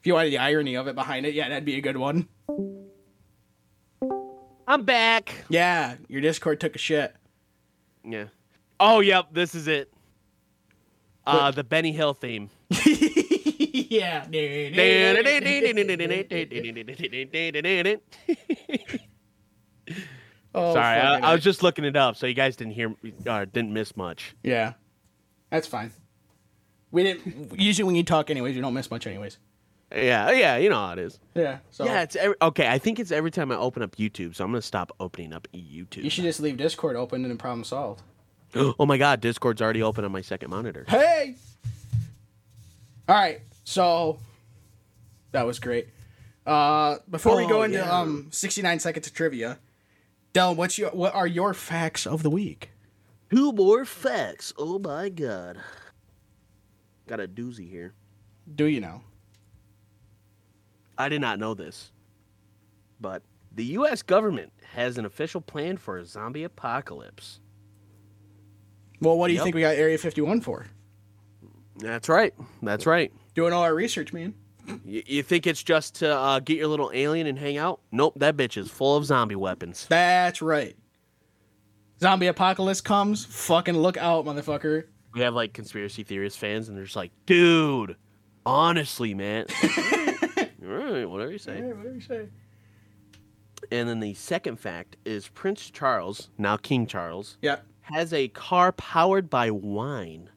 If 0.00 0.06
you 0.06 0.14
wanted 0.14 0.30
the 0.30 0.38
irony 0.38 0.76
of 0.76 0.86
it 0.86 0.94
behind 0.94 1.24
it, 1.24 1.32
yeah, 1.32 1.48
that'd 1.48 1.64
be 1.64 1.76
a 1.76 1.80
good 1.80 1.96
one. 1.96 2.28
I'm 4.68 4.82
back. 4.84 5.44
Yeah, 5.48 5.96
your 6.08 6.20
Discord 6.20 6.60
took 6.60 6.74
a 6.74 6.78
shit. 6.78 7.14
Yeah. 8.04 8.26
Oh, 8.78 9.00
yep. 9.00 9.28
This 9.32 9.54
is 9.54 9.66
it. 9.66 9.90
Uh, 11.26 11.50
the 11.50 11.64
Benny 11.64 11.92
Hill 11.92 12.12
theme. 12.12 12.50
yeah. 12.70 14.26
Oh, 20.54 20.72
Sorry, 20.74 20.98
I, 20.98 21.02
fucking 21.14 21.24
I 21.24 21.30
A. 21.30 21.34
was 21.34 21.42
just 21.44 21.62
looking 21.62 21.84
it 21.84 21.96
up, 21.96 22.16
so 22.16 22.26
you 22.26 22.34
guys 22.34 22.54
didn't 22.56 22.74
hear, 22.74 22.94
uh, 23.26 23.44
didn't 23.44 23.72
miss 23.72 23.96
much. 23.96 24.34
Yeah, 24.42 24.74
that's 25.50 25.66
fine. 25.66 25.90
We 26.92 27.02
didn't. 27.02 27.58
Usually, 27.60 27.84
when 27.84 27.96
you 27.96 28.04
talk, 28.04 28.30
anyways, 28.30 28.54
you 28.54 28.62
don't 28.62 28.74
miss 28.74 28.90
much, 28.90 29.06
anyways. 29.06 29.38
Yeah, 29.94 30.30
yeah, 30.32 30.56
you 30.56 30.68
know 30.70 30.76
how 30.86 30.92
it 30.92 30.98
is. 31.00 31.18
Yeah. 31.34 31.58
So 31.70 31.84
Yeah, 31.84 32.02
it's 32.02 32.16
every, 32.16 32.36
okay. 32.42 32.68
I 32.68 32.78
think 32.78 32.98
it's 32.98 33.10
every 33.12 33.30
time 33.30 33.52
I 33.52 33.56
open 33.56 33.82
up 33.82 33.96
YouTube, 33.96 34.34
so 34.34 34.44
I'm 34.44 34.50
gonna 34.50 34.62
stop 34.62 34.92
opening 35.00 35.32
up 35.32 35.46
YouTube. 35.54 36.02
you 36.04 36.10
should 36.10 36.24
just 36.24 36.40
leave 36.40 36.56
Discord 36.56 36.96
open 36.96 37.22
and 37.22 37.30
then 37.30 37.38
problem 37.38 37.64
solved. 37.64 38.02
oh 38.54 38.86
my 38.86 38.96
God, 38.96 39.20
Discord's 39.20 39.60
already 39.62 39.82
open 39.82 40.04
on 40.04 40.10
my 40.12 40.20
second 40.20 40.50
monitor. 40.50 40.84
Hey. 40.88 41.36
All 43.08 43.14
right. 43.16 43.40
So 43.64 44.18
that 45.32 45.46
was 45.46 45.58
great. 45.58 45.88
Uh, 46.46 46.96
before 47.10 47.36
we 47.36 47.44
Oh, 47.44 47.48
go 47.48 47.62
into 47.62 47.78
yeah. 47.78 47.90
um 48.00 48.28
69 48.30 48.78
seconds 48.80 49.06
of 49.06 49.14
trivia, 49.14 49.58
Dillon, 50.34 50.56
what's 50.56 50.76
your 50.76 50.90
what 50.90 51.14
are 51.14 51.28
your 51.28 51.54
facts 51.54 52.06
of 52.06 52.22
the 52.24 52.28
week? 52.28 52.70
Two 53.30 53.52
more 53.52 53.84
facts. 53.84 54.52
Oh 54.58 54.78
my 54.80 55.08
God. 55.08 55.58
Got 57.06 57.20
a 57.20 57.28
doozy 57.28 57.70
here. 57.70 57.94
Do 58.52 58.64
you 58.66 58.80
know? 58.80 59.02
I 60.98 61.08
did 61.08 61.20
not 61.20 61.38
know 61.38 61.54
this, 61.54 61.92
but 63.00 63.22
the 63.54 63.64
U.S. 63.76 64.02
government 64.02 64.52
has 64.72 64.98
an 64.98 65.04
official 65.04 65.40
plan 65.40 65.76
for 65.76 65.98
a 65.98 66.04
zombie 66.04 66.42
apocalypse. 66.44 67.38
Well, 69.00 69.16
what 69.16 69.28
do 69.28 69.34
you 69.34 69.38
Yep. 69.38 69.44
think 69.44 69.54
we 69.54 69.60
got 69.62 69.76
Area 69.76 69.98
51 69.98 70.40
for? 70.40 70.66
That's 71.76 72.08
right. 72.08 72.34
That's 72.62 72.86
right. 72.86 73.12
Doing 73.34 73.52
all 73.52 73.62
our 73.62 73.74
research, 73.74 74.12
man. 74.12 74.34
You, 74.84 75.02
you 75.06 75.22
think 75.22 75.46
it's 75.46 75.62
just 75.62 75.96
to 75.96 76.14
uh, 76.16 76.40
get 76.40 76.56
your 76.56 76.68
little 76.68 76.90
alien 76.94 77.26
and 77.26 77.38
hang 77.38 77.58
out? 77.58 77.80
Nope, 77.92 78.14
that 78.16 78.36
bitch 78.36 78.56
is 78.56 78.70
full 78.70 78.96
of 78.96 79.04
zombie 79.04 79.34
weapons. 79.36 79.86
That's 79.88 80.40
right. 80.42 80.76
Zombie 82.00 82.26
apocalypse 82.26 82.80
comes. 82.80 83.24
Fucking 83.24 83.76
look 83.76 83.96
out, 83.96 84.24
motherfucker. 84.24 84.84
We 85.12 85.20
have 85.20 85.34
like 85.34 85.52
conspiracy 85.52 86.02
theorist 86.02 86.38
fans, 86.38 86.68
and 86.68 86.76
they're 86.76 86.84
just 86.84 86.96
like, 86.96 87.12
dude, 87.26 87.96
honestly, 88.44 89.14
man. 89.14 89.46
All 89.62 90.70
right, 90.70 91.04
whatever 91.04 91.30
you 91.30 91.38
say. 91.38 91.60
whatever 91.60 91.92
you 91.94 92.00
say. 92.00 92.28
And 93.70 93.88
then 93.88 94.00
the 94.00 94.14
second 94.14 94.56
fact 94.56 94.96
is 95.04 95.28
Prince 95.28 95.70
Charles, 95.70 96.28
now 96.36 96.56
King 96.56 96.86
Charles, 96.86 97.38
Yeah. 97.42 97.58
has 97.82 98.12
a 98.12 98.28
car 98.28 98.72
powered 98.72 99.30
by 99.30 99.50
wine. 99.50 100.30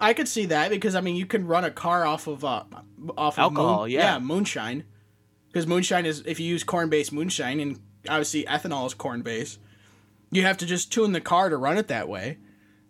I 0.00 0.12
could 0.12 0.28
see 0.28 0.46
that 0.46 0.70
because 0.70 0.94
I 0.94 1.00
mean 1.00 1.16
you 1.16 1.26
can 1.26 1.46
run 1.46 1.64
a 1.64 1.70
car 1.70 2.04
off 2.06 2.26
of 2.26 2.44
uh 2.44 2.64
off 3.16 3.34
of 3.34 3.38
Alcohol, 3.38 3.82
moon- 3.82 3.90
yeah. 3.90 4.18
moonshine. 4.18 4.84
Because 5.48 5.66
moonshine 5.66 6.04
is 6.04 6.22
if 6.26 6.40
you 6.40 6.46
use 6.46 6.64
corn 6.64 6.88
based 6.90 7.12
moonshine 7.12 7.60
and 7.60 7.80
obviously 8.08 8.44
ethanol 8.44 8.86
is 8.86 8.94
corn 8.94 9.22
based, 9.22 9.60
you 10.30 10.42
have 10.42 10.58
to 10.58 10.66
just 10.66 10.92
tune 10.92 11.12
the 11.12 11.20
car 11.20 11.48
to 11.48 11.56
run 11.56 11.78
it 11.78 11.88
that 11.88 12.08
way. 12.08 12.38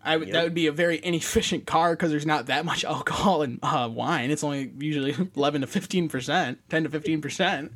I 0.02 0.16
would 0.16 0.32
that 0.32 0.44
would 0.44 0.54
be 0.54 0.66
a 0.66 0.72
very 0.72 1.00
inefficient 1.04 1.66
car 1.66 1.92
because 1.92 2.10
there's 2.10 2.26
not 2.26 2.46
that 2.46 2.64
much 2.64 2.84
alcohol 2.96 3.42
in 3.42 3.58
uh, 3.62 3.88
wine. 3.92 4.30
It's 4.30 4.44
only 4.44 4.72
usually 4.78 5.14
eleven 5.36 5.60
to 5.60 5.66
fifteen 5.66 6.08
percent, 6.08 6.58
ten 6.68 6.84
to 6.84 6.90
fifteen 6.90 7.20
percent. 7.20 7.72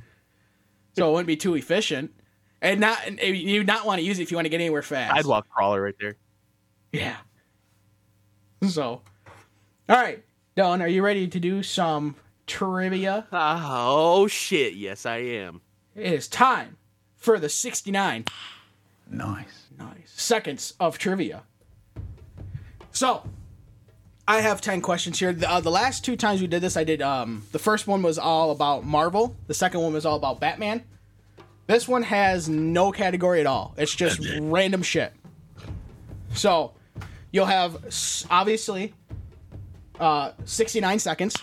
So 0.97 1.09
it 1.09 1.13
wouldn't 1.13 1.29
be 1.29 1.37
too 1.37 1.55
efficient, 1.55 2.13
and 2.61 2.81
not 2.81 2.99
and 3.07 3.21
you 3.21 3.63
not 3.63 3.87
want 3.87 4.01
to 4.01 4.05
use 4.05 4.19
it 4.19 4.23
if 4.23 4.31
you 4.31 4.37
want 4.37 4.47
to 4.47 4.51
get 4.51 4.61
anywhere 4.61 4.83
fast. 4.83 5.15
Sidewalk 5.15 5.47
crawler 5.49 5.83
right 5.83 5.95
there. 6.01 6.17
Yeah. 6.93 7.17
So, 8.69 9.03
all 9.89 9.97
right, 9.97 10.23
Dillon, 10.57 10.83
are 10.83 10.89
you 10.89 11.03
ready 11.03 11.29
to 11.29 11.41
do 11.41 11.63
some 11.63 12.17
trivia? 12.47 13.27
Oh 13.33 14.27
shit! 14.27 14.75
Yes, 14.75 15.07
I 15.07 15.19
am. 15.19 15.61
It 15.95 16.13
is 16.13 16.29
time 16.29 16.77
for 17.17 17.39
the 17.39 17.49
69 17.49 18.25
Nice. 19.11 19.67
nice 19.79 20.13
seconds 20.15 20.75
of 20.79 20.99
trivia. 20.99 21.43
So, 22.93 23.23
I 24.27 24.41
have 24.43 24.61
10 24.61 24.81
questions 24.83 25.19
here. 25.19 25.33
The, 25.33 25.51
uh, 25.51 25.61
the 25.61 25.71
last 25.71 26.05
two 26.05 26.15
times 26.17 26.41
we 26.41 26.47
did 26.47 26.61
this, 26.61 26.77
I 26.77 26.85
did, 26.85 27.01
um, 27.01 27.45
the 27.53 27.59
first 27.59 27.87
one 27.87 28.03
was 28.03 28.19
all 28.19 28.51
about 28.51 28.85
Marvel, 28.85 29.35
the 29.47 29.55
second 29.55 29.81
one 29.81 29.93
was 29.95 30.05
all 30.05 30.17
about 30.17 30.41
Batman. 30.41 30.85
This 31.67 31.89
one 31.89 32.03
has 32.03 32.49
no 32.49 32.93
category 32.93 33.41
at 33.41 33.47
all, 33.47 33.75
it's 33.79 33.95
just 33.95 34.21
random 34.41 34.83
shit. 34.83 35.13
So, 36.35 36.73
you'll 37.33 37.47
have 37.47 37.77
obviously 38.31 38.95
uh, 40.01 40.33
69 40.45 40.99
seconds 40.99 41.37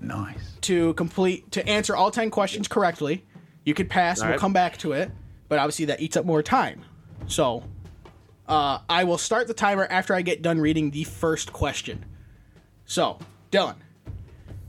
Nice. 0.00 0.56
to 0.62 0.94
complete 0.94 1.50
to 1.52 1.66
answer 1.68 1.94
all 1.96 2.10
10 2.10 2.30
questions 2.30 2.68
correctly. 2.68 3.24
You 3.64 3.74
could 3.74 3.90
pass, 3.90 4.20
All 4.20 4.26
we'll 4.26 4.32
right. 4.32 4.40
come 4.40 4.52
back 4.52 4.76
to 4.78 4.92
it, 4.92 5.10
but 5.48 5.58
obviously 5.58 5.84
that 5.86 6.00
eats 6.00 6.16
up 6.16 6.24
more 6.24 6.42
time. 6.42 6.82
So, 7.26 7.62
uh, 8.48 8.78
I 8.88 9.04
will 9.04 9.18
start 9.18 9.46
the 9.46 9.54
timer 9.54 9.86
after 9.90 10.14
I 10.14 10.22
get 10.22 10.42
done 10.42 10.58
reading 10.60 10.90
the 10.90 11.04
first 11.04 11.52
question. 11.52 12.04
So, 12.86 13.18
Dillon, 13.50 13.76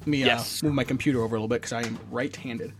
let 0.01 0.07
me 0.07 0.19
Yes. 0.19 0.61
uh, 0.61 0.67
move 0.67 0.75
my 0.75 0.83
computer 0.83 1.21
over 1.23 1.35
a 1.35 1.39
little 1.39 1.47
bit 1.47 1.61
because 1.61 1.73
I 1.73 1.81
am 1.83 1.97
right 2.11 2.35
handed, 2.35 2.73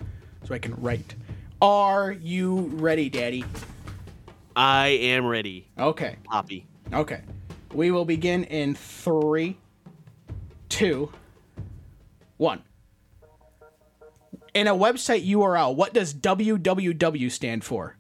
so 0.44 0.54
I 0.54 0.60
can 0.60 0.76
write. 0.76 1.16
Are 1.62 2.12
you 2.12 2.72
ready, 2.74 3.10
Daddy? 3.10 3.46
I 4.56 4.88
am 4.90 5.26
ready, 5.26 5.68
Okay. 5.80 6.18
Poppy. 6.26 6.66
Okay. 6.92 7.22
We 7.74 7.90
will 7.92 8.04
begin 8.06 8.44
in 8.46 8.76
three, 8.76 9.58
two, 10.72 11.12
one. 12.38 12.64
In 14.54 14.68
a 14.68 14.74
website 14.74 15.28
URL, 15.28 15.76
what 15.76 15.94
does 15.94 16.14
www 16.14 17.32
stand 17.32 17.64
for? 17.64 17.98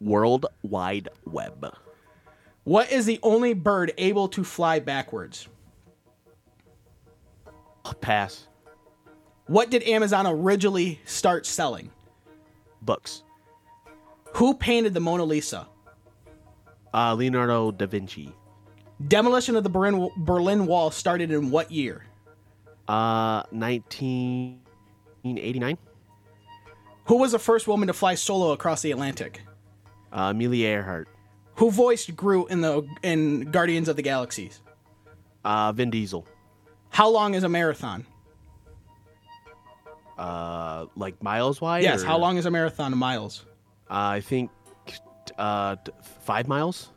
World 0.00 0.46
Wide 0.62 1.08
Web. 1.24 1.72
What 2.64 2.90
is 2.90 3.06
the 3.06 3.20
only 3.22 3.54
bird 3.54 3.92
able 3.96 4.28
to 4.28 4.42
fly 4.42 4.80
backwards? 4.80 5.46
Pass. 8.00 8.48
What 9.46 9.70
did 9.70 9.84
Amazon 9.84 10.26
originally 10.26 11.00
start 11.04 11.46
selling? 11.46 11.90
Books. 12.82 13.22
Who 14.34 14.54
painted 14.54 14.92
the 14.92 15.00
Mona 15.00 15.24
Lisa? 15.24 15.68
Uh, 16.92 17.14
Leonardo 17.14 17.70
da 17.70 17.86
Vinci. 17.86 18.34
Demolition 19.06 19.56
of 19.56 19.62
the 19.64 19.68
Berlin, 19.70 20.10
Berlin 20.16 20.66
Wall 20.66 20.90
started 20.90 21.30
in 21.30 21.50
what 21.50 21.70
year? 21.70 22.04
Uh, 22.88 23.42
1989. 23.50 25.76
Who 27.06 27.16
was 27.18 27.32
the 27.32 27.38
first 27.38 27.68
woman 27.68 27.86
to 27.88 27.92
fly 27.92 28.14
solo 28.14 28.52
across 28.52 28.80
the 28.82 28.90
Atlantic? 28.92 29.42
Uh, 30.12 30.30
Amelia 30.30 30.68
Earhart. 30.68 31.08
Who 31.56 31.70
voiced 31.70 32.14
Groot 32.16 32.50
in 32.50 32.60
the 32.62 32.86
in 33.02 33.50
Guardians 33.50 33.88
of 33.88 33.96
the 33.96 34.02
Galaxies? 34.02 34.60
Uh, 35.44 35.72
Vin 35.72 35.90
Diesel. 35.90 36.26
How 36.90 37.08
long 37.08 37.34
is 37.34 37.42
a 37.44 37.48
marathon? 37.48 38.06
Uh, 40.18 40.86
like 40.96 41.22
miles 41.22 41.60
wide. 41.60 41.82
Yes, 41.82 42.02
or- 42.02 42.06
how 42.06 42.18
long 42.18 42.36
is 42.38 42.46
a 42.46 42.50
marathon 42.50 42.92
in 42.92 42.98
miles? 42.98 43.44
Uh, 43.90 44.18
I 44.18 44.20
think, 44.20 44.50
uh, 45.38 45.76
five 46.22 46.48
miles. 46.48 46.90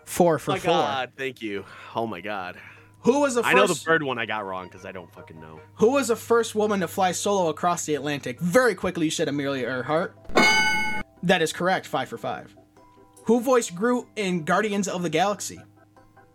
Four 0.04 0.38
for 0.38 0.50
Oh 0.50 0.54
my 0.54 0.58
four. 0.60 0.72
god, 0.72 1.12
thank 1.16 1.40
you. 1.40 1.64
Oh 1.96 2.06
my 2.06 2.20
god. 2.20 2.58
Who 3.00 3.20
was 3.20 3.34
the 3.34 3.42
first? 3.42 3.54
I 3.54 3.58
know 3.58 3.66
the 3.66 3.82
bird 3.84 4.02
one 4.02 4.18
I 4.18 4.26
got 4.26 4.44
wrong 4.44 4.66
because 4.68 4.84
I 4.84 4.92
don't 4.92 5.10
fucking 5.12 5.40
know. 5.40 5.58
Who 5.76 5.92
was 5.92 6.08
the 6.08 6.16
first 6.16 6.54
woman 6.54 6.80
to 6.80 6.88
fly 6.88 7.12
solo 7.12 7.48
across 7.48 7.86
the 7.86 7.94
Atlantic? 7.94 8.38
Very 8.38 8.74
quickly, 8.74 9.06
you 9.06 9.10
said 9.10 9.28
Amelia 9.28 9.66
Earhart. 9.66 10.14
That 11.24 11.40
is 11.40 11.52
correct. 11.52 11.86
Five 11.86 12.08
for 12.10 12.18
five. 12.18 12.54
Who 13.24 13.40
voiced 13.40 13.74
Groot 13.74 14.06
in 14.16 14.44
Guardians 14.44 14.86
of 14.86 15.02
the 15.02 15.08
Galaxy? 15.10 15.60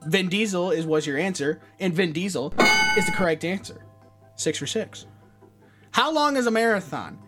Vin 0.07 0.29
Diesel 0.29 0.71
is 0.71 0.85
was 0.85 1.05
your 1.05 1.17
answer, 1.17 1.59
and 1.79 1.93
Vin 1.93 2.11
Diesel 2.13 2.53
is 2.97 3.05
the 3.05 3.11
correct 3.11 3.43
answer. 3.43 3.85
Six 4.35 4.57
for 4.57 4.65
six. 4.67 5.05
How 5.91 6.11
long 6.11 6.38
is 6.38 6.47
a 6.47 6.51
marathon? 6.51 7.19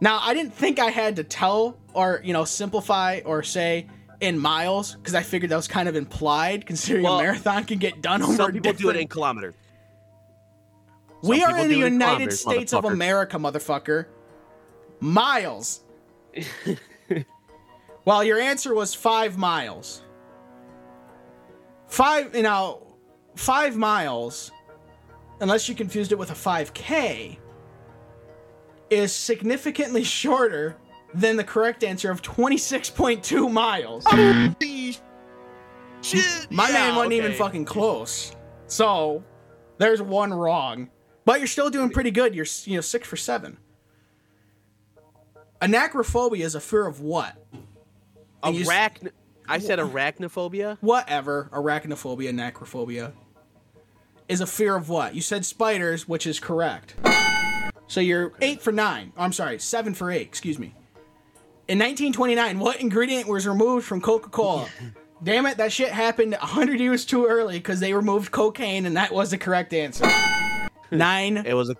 Now, 0.00 0.18
I 0.20 0.34
didn't 0.34 0.52
think 0.54 0.78
I 0.78 0.90
had 0.90 1.16
to 1.16 1.24
tell 1.24 1.78
or 1.94 2.20
you 2.24 2.32
know 2.32 2.44
simplify 2.44 3.20
or 3.24 3.42
say 3.42 3.86
in 4.20 4.38
miles 4.38 4.94
because 4.96 5.14
I 5.14 5.22
figured 5.22 5.50
that 5.50 5.56
was 5.56 5.68
kind 5.68 5.88
of 5.88 5.96
implied, 5.96 6.66
considering 6.66 7.04
Well, 7.04 7.18
a 7.18 7.22
marathon 7.22 7.64
can 7.64 7.78
get 7.78 8.02
done 8.02 8.22
over 8.22 8.34
Some 8.34 8.52
people 8.52 8.72
do 8.72 8.90
it 8.90 8.96
in 8.96 9.08
kilometers. 9.08 9.54
we 11.22 11.40
Some 11.40 11.52
are 11.52 11.58
in 11.58 11.68
the 11.68 11.74
in 11.82 11.92
United 11.94 12.00
kilometers, 12.00 12.40
States 12.40 12.72
of. 12.72 12.84
America, 12.84 13.36
motherfucker. 13.38 14.06
Miles. 15.00 15.80
well, 18.04 18.24
your 18.24 18.40
answer 18.40 18.74
was 18.74 18.94
five 18.94 19.36
miles. 19.36 20.02
Five, 21.94 22.34
you 22.34 22.42
know, 22.42 22.96
five 23.36 23.76
miles, 23.76 24.50
unless 25.40 25.68
you 25.68 25.76
confused 25.76 26.10
it 26.10 26.18
with 26.18 26.32
a 26.32 26.34
5K, 26.34 27.38
is 28.90 29.12
significantly 29.12 30.02
shorter 30.20 30.76
than 31.14 31.36
the 31.36 31.44
correct 31.44 31.84
answer 31.84 32.10
of 32.10 32.20
26.2 32.20 33.48
miles. 33.48 34.04
Shit. 36.02 36.50
My 36.50 36.66
yeah, 36.66 36.72
man 36.72 36.96
wasn't 36.96 37.12
even 37.12 37.32
fucking 37.34 37.64
close. 37.64 38.34
So 38.66 39.22
there's 39.78 40.02
one 40.02 40.34
wrong, 40.34 40.90
but 41.24 41.38
you're 41.38 41.46
still 41.46 41.70
doing 41.70 41.90
pretty 41.90 42.10
good. 42.10 42.34
You're 42.34 42.46
you 42.64 42.74
know 42.74 42.80
six 42.80 43.06
for 43.06 43.16
seven. 43.16 43.56
Anachrophobia 45.62 46.40
is 46.40 46.56
a 46.56 46.60
fear 46.60 46.88
of 46.88 47.00
what? 47.00 47.36
Arachn- 48.42 49.12
I 49.48 49.58
said 49.58 49.78
arachnophobia. 49.78 50.78
Whatever. 50.80 51.48
Arachnophobia, 51.52 52.30
anachrophobia 52.32 53.12
is 54.28 54.40
a 54.40 54.46
fear 54.46 54.74
of 54.76 54.88
what? 54.88 55.14
You 55.14 55.20
said 55.20 55.44
spiders, 55.44 56.08
which 56.08 56.26
is 56.26 56.40
correct. 56.40 56.94
So 57.86 58.00
you're 58.00 58.32
eight 58.40 58.62
for 58.62 58.72
nine. 58.72 59.12
Oh, 59.16 59.22
I'm 59.22 59.32
sorry, 59.32 59.58
seven 59.58 59.92
for 59.94 60.10
eight. 60.10 60.22
Excuse 60.26 60.58
me. 60.58 60.74
In 61.68 61.78
1929, 61.78 62.58
what 62.58 62.80
ingredient 62.80 63.28
was 63.28 63.46
removed 63.46 63.86
from 63.86 64.00
Coca-Cola? 64.00 64.68
Damn 65.22 65.46
it, 65.46 65.56
that 65.58 65.72
shit 65.72 65.88
happened 65.90 66.32
100 66.32 66.80
years 66.80 67.04
too 67.06 67.24
early 67.26 67.58
because 67.58 67.80
they 67.80 67.94
removed 67.94 68.30
cocaine, 68.32 68.84
and 68.84 68.96
that 68.96 69.12
was 69.12 69.30
the 69.30 69.38
correct 69.38 69.72
answer. 69.72 70.04
Nine, 70.90 71.38
It 71.38 71.54
was 71.54 71.70
a 71.70 71.76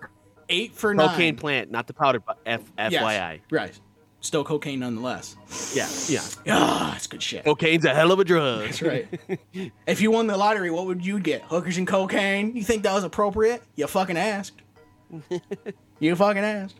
eight 0.49 0.73
for 0.73 0.93
nine. 0.93 1.09
cocaine 1.09 1.35
plant, 1.35 1.69
not 1.71 1.85
the 1.87 1.93
powder. 1.93 2.19
But 2.19 2.39
F 2.45 2.61
Yes, 2.77 2.93
FYI. 3.03 3.41
Right. 3.51 3.79
Still 4.25 4.43
cocaine 4.43 4.79
nonetheless. 4.79 5.35
Yeah, 5.75 5.87
yeah. 6.07 6.23
Ah, 6.51 6.95
it's 6.95 7.05
good 7.05 7.21
shit. 7.21 7.45
Cocaine's 7.45 7.85
a 7.85 7.93
hell 7.93 8.11
of 8.11 8.19
a 8.19 8.23
drug. 8.23 8.63
That's 8.63 8.81
right. 8.81 9.07
if 9.85 10.01
you 10.01 10.09
won 10.09 10.25
the 10.25 10.35
lottery, 10.35 10.71
what 10.71 10.87
would 10.87 11.05
you 11.05 11.19
get? 11.19 11.43
Hookers 11.43 11.77
and 11.77 11.85
cocaine? 11.85 12.55
You 12.55 12.63
think 12.63 12.81
that 12.83 12.93
was 12.95 13.03
appropriate? 13.03 13.61
You 13.75 13.85
fucking 13.85 14.17
asked. 14.17 14.63
you 15.99 16.15
fucking 16.15 16.43
asked. 16.43 16.79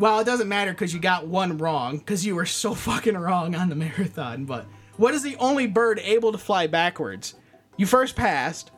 Well, 0.00 0.18
it 0.18 0.24
doesn't 0.24 0.48
matter 0.48 0.72
because 0.72 0.92
you 0.92 0.98
got 0.98 1.28
one 1.28 1.56
wrong 1.56 1.98
because 1.98 2.26
you 2.26 2.34
were 2.34 2.46
so 2.46 2.74
fucking 2.88 3.16
wrong 3.16 3.54
on 3.54 3.68
the 3.68 3.76
marathon. 3.76 4.44
But 4.44 4.66
what 4.96 5.14
is 5.14 5.22
the 5.22 5.36
only 5.36 5.68
bird 5.68 6.00
able 6.00 6.32
to 6.32 6.38
fly 6.38 6.66
backwards? 6.66 7.36
You 7.76 7.86
first 7.86 8.16
passed. 8.16 8.72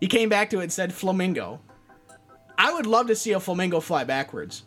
You 0.00 0.06
came 0.06 0.28
back 0.28 0.48
to 0.50 0.60
it 0.60 0.62
and 0.62 0.72
said 0.72 0.94
flamingo. 0.94 1.58
I 2.56 2.72
would 2.72 2.86
love 2.86 3.08
to 3.08 3.16
see 3.16 3.32
a 3.32 3.40
flamingo 3.40 3.80
fly 3.80 4.04
backwards. 4.04 4.62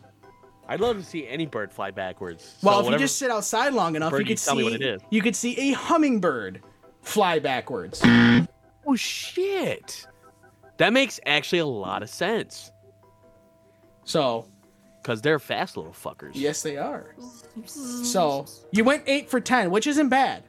I'd 0.68 0.80
love 0.80 0.96
to 0.98 1.04
see 1.04 1.26
any 1.26 1.46
bird 1.46 1.72
fly 1.72 1.90
backwards. 1.90 2.56
Well, 2.62 2.80
So 2.82 2.86
if 2.88 2.92
you 2.92 2.98
just 2.98 3.18
sit 3.18 3.30
outside 3.30 3.74
long 3.74 3.96
enough, 3.96 4.12
you 4.18 4.24
could 4.24 4.38
see 4.38 4.62
what 4.62 4.72
it 4.72 4.82
is. 4.82 5.00
you 5.10 5.20
could 5.20 5.36
see 5.36 5.70
a 5.70 5.72
hummingbird 5.76 6.62
fly 7.02 7.38
backwards. 7.40 8.00
oh 8.04 8.94
shit, 8.96 10.06
that 10.78 10.92
makes 10.92 11.18
actually 11.26 11.58
a 11.58 11.66
lot 11.66 12.02
of 12.02 12.08
sense 12.10 12.70
So 14.04 14.46
because 15.02 15.20
they're 15.20 15.38
fast 15.40 15.76
little 15.76 15.92
fuckers. 15.92 16.30
yes, 16.34 16.62
they 16.62 16.76
are. 16.76 17.14
So 17.66 18.46
you 18.70 18.84
went 18.84 19.02
eight 19.06 19.28
for 19.28 19.40
ten, 19.40 19.70
which 19.70 19.86
isn't 19.86 20.08
bad. 20.08 20.44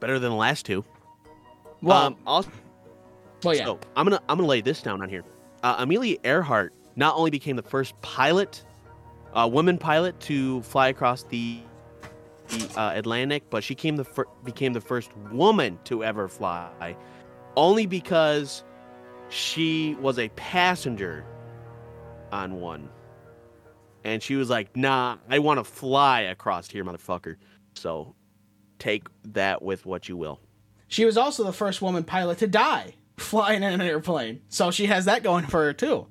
better 0.00 0.18
than 0.18 0.30
the 0.30 0.36
last 0.36 0.66
two. 0.66 0.84
Well, 1.82 1.96
um, 2.08 2.16
also, 2.26 2.50
Well, 3.42 3.54
yeah. 3.56 3.64
So 3.64 3.78
I'm 3.96 4.04
gonna 4.06 4.20
I'm 4.28 4.36
gonna 4.38 4.48
lay 4.48 4.60
this 4.60 4.82
down 4.82 5.02
on 5.02 5.08
here. 5.08 5.24
Uh, 5.62 5.76
Amelia 5.78 6.18
Earhart 6.24 6.72
not 6.96 7.16
only 7.16 7.30
became 7.30 7.56
the 7.56 7.62
first 7.62 7.98
pilot, 8.02 8.62
uh, 9.34 9.48
woman 9.50 9.78
pilot 9.78 10.18
to 10.20 10.62
fly 10.62 10.88
across 10.88 11.24
the, 11.24 11.58
the 12.48 12.80
uh, 12.80 12.92
Atlantic, 12.94 13.44
but 13.50 13.64
she 13.64 13.74
came 13.74 13.96
the 13.96 14.04
fir- 14.04 14.28
became 14.44 14.72
the 14.72 14.80
first 14.80 15.14
woman 15.32 15.78
to 15.84 16.04
ever 16.04 16.28
fly, 16.28 16.96
only 17.56 17.86
because 17.86 18.64
she 19.28 19.96
was 20.00 20.18
a 20.18 20.28
passenger 20.30 21.24
on 22.32 22.60
one, 22.60 22.88
and 24.04 24.22
she 24.22 24.36
was 24.36 24.50
like, 24.50 24.76
"Nah, 24.76 25.18
I 25.28 25.38
want 25.38 25.58
to 25.58 25.64
fly 25.64 26.22
across 26.22 26.70
here, 26.70 26.84
motherfucker." 26.84 27.36
So, 27.74 28.14
take 28.78 29.08
that 29.32 29.62
with 29.62 29.84
what 29.84 30.08
you 30.08 30.16
will. 30.16 30.40
She 30.88 31.04
was 31.04 31.16
also 31.16 31.42
the 31.44 31.52
first 31.52 31.82
woman 31.82 32.04
pilot 32.04 32.38
to 32.38 32.46
die 32.46 32.94
flying 33.16 33.62
in 33.62 33.72
an 33.72 33.80
airplane. 33.80 34.42
So 34.48 34.70
she 34.70 34.86
has 34.86 35.06
that 35.06 35.22
going 35.22 35.46
for 35.46 35.64
her 35.64 35.72
too. 35.72 36.06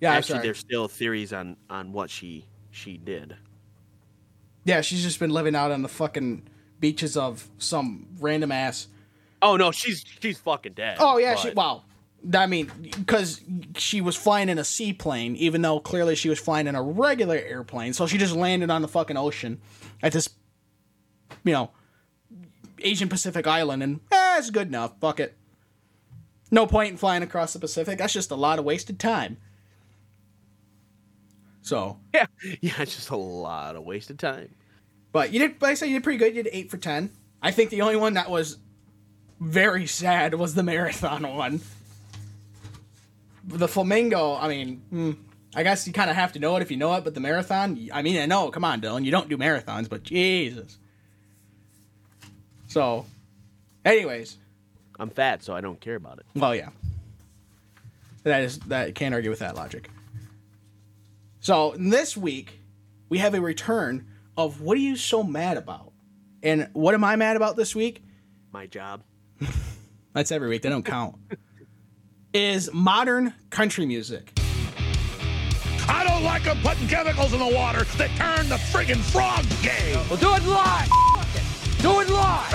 yeah, 0.00 0.12
Actually, 0.12 0.40
there's 0.40 0.58
still 0.58 0.88
theories 0.88 1.32
on 1.32 1.56
on 1.70 1.92
what 1.92 2.10
she 2.10 2.46
she 2.70 2.96
did. 2.96 3.36
Yeah, 4.64 4.80
she's 4.80 5.02
just 5.02 5.20
been 5.20 5.30
living 5.30 5.54
out 5.54 5.70
on 5.70 5.82
the 5.82 5.88
fucking 5.88 6.48
beaches 6.80 7.16
of 7.16 7.48
some 7.58 8.08
random 8.20 8.52
ass. 8.52 8.88
Oh 9.40 9.56
no, 9.56 9.70
she's 9.70 10.04
she's 10.20 10.38
fucking 10.38 10.74
dead. 10.74 10.96
Oh 11.00 11.18
yeah, 11.18 11.34
she 11.36 11.48
but- 11.48 11.56
wow. 11.56 11.82
I 12.34 12.46
mean, 12.46 12.72
because 12.80 13.40
she 13.76 14.00
was 14.00 14.16
flying 14.16 14.48
in 14.48 14.58
a 14.58 14.64
seaplane, 14.64 15.36
even 15.36 15.62
though 15.62 15.78
clearly 15.78 16.16
she 16.16 16.28
was 16.28 16.40
flying 16.40 16.66
in 16.66 16.74
a 16.74 16.82
regular 16.82 17.36
airplane. 17.36 17.92
So 17.92 18.06
she 18.08 18.18
just 18.18 18.34
landed 18.34 18.68
on 18.68 18.82
the 18.82 18.88
fucking 18.88 19.16
ocean 19.16 19.60
at 20.02 20.12
this, 20.12 20.28
you 21.44 21.52
know, 21.52 21.70
Asian 22.80 23.08
Pacific 23.08 23.46
island, 23.46 23.82
and 23.82 24.00
eh, 24.10 24.38
it's 24.38 24.50
good 24.50 24.66
enough. 24.66 24.98
Fuck 25.00 25.20
it. 25.20 25.36
No 26.50 26.66
point 26.66 26.90
in 26.92 26.96
flying 26.96 27.22
across 27.22 27.52
the 27.52 27.58
Pacific. 27.60 27.98
That's 27.98 28.12
just 28.12 28.30
a 28.32 28.36
lot 28.36 28.58
of 28.58 28.64
wasted 28.64 28.98
time. 28.98 29.36
So, 31.66 31.98
Yeah, 32.14 32.26
yeah, 32.60 32.74
it's 32.78 32.94
just 32.94 33.10
a 33.10 33.16
lot 33.16 33.74
of 33.74 33.82
wasted 33.82 34.20
time. 34.20 34.54
but 35.10 35.32
you 35.32 35.40
did. 35.40 35.58
But 35.58 35.70
I 35.70 35.74
said, 35.74 35.86
you 35.86 35.94
did 35.94 36.04
pretty 36.04 36.18
good. 36.18 36.36
You 36.36 36.44
did 36.44 36.50
eight 36.54 36.70
for 36.70 36.76
ten. 36.76 37.10
I 37.42 37.50
think 37.50 37.70
the 37.70 37.82
only 37.82 37.96
one 37.96 38.14
that 38.14 38.30
was 38.30 38.58
very 39.40 39.86
sad 39.86 40.34
was 40.34 40.54
the 40.54 40.62
marathon 40.62 41.22
one. 41.36 41.60
The 43.48 43.66
flamingo. 43.66 44.36
I 44.36 44.46
mean, 44.48 44.76
hmm, 44.90 45.12
I 45.56 45.64
guess 45.64 45.86
you 45.88 45.92
kind 45.92 46.08
of 46.08 46.14
have 46.14 46.32
to 46.34 46.38
know 46.38 46.54
it 46.54 46.62
if 46.62 46.70
you 46.70 46.76
know 46.76 46.94
it. 46.94 47.02
But 47.02 47.14
the 47.14 47.20
marathon. 47.20 47.88
I 47.92 48.00
mean, 48.02 48.16
I 48.18 48.26
know. 48.26 48.48
Come 48.52 48.64
on, 48.64 48.78
Dillon. 48.80 49.04
You 49.04 49.10
don't 49.10 49.28
do 49.28 49.36
marathons, 49.36 49.88
but 49.88 50.04
Jesus. 50.04 50.78
So, 52.68 53.06
anyways, 53.84 54.38
I'm 55.00 55.10
fat, 55.10 55.42
so 55.42 55.52
I 55.54 55.60
don't 55.60 55.80
care 55.80 55.96
about 55.96 56.18
it. 56.20 56.26
well, 56.36 56.54
yeah. 56.54 56.68
That 58.22 58.42
is 58.42 58.58
that 58.60 58.94
can't 58.94 59.14
argue 59.14 59.30
with 59.30 59.40
that 59.40 59.56
logic. 59.56 59.90
So 61.46 61.76
this 61.78 62.16
week 62.16 62.58
we 63.08 63.18
have 63.18 63.34
a 63.34 63.40
return 63.40 64.08
of 64.36 64.62
what 64.62 64.76
are 64.76 64.80
you 64.80 64.96
so 64.96 65.22
mad 65.22 65.56
about? 65.56 65.92
And 66.42 66.68
what 66.72 66.92
am 66.92 67.04
I 67.04 67.14
mad 67.14 67.36
about 67.36 67.54
this 67.54 67.72
week? 67.72 68.02
My 68.50 68.66
job. 68.66 69.04
That's 70.12 70.32
every 70.32 70.48
week. 70.48 70.62
They 70.62 70.70
don't 70.70 70.84
count. 70.84 71.14
is 72.34 72.68
modern 72.72 73.32
country 73.50 73.86
music. 73.86 74.36
I 75.86 76.04
don't 76.08 76.24
like 76.24 76.42
them 76.42 76.58
putting 76.64 76.88
chemicals 76.88 77.32
in 77.32 77.38
the 77.38 77.54
water 77.54 77.84
that 77.96 78.10
turn 78.16 78.48
the 78.48 78.56
friggin' 78.56 78.96
frogs 78.96 79.46
gay. 79.62 79.94
Well, 80.10 80.16
do 80.16 80.34
it 80.34 80.44
live. 80.48 80.88
Do 81.78 82.00
it 82.00 82.10
live. 82.10 82.52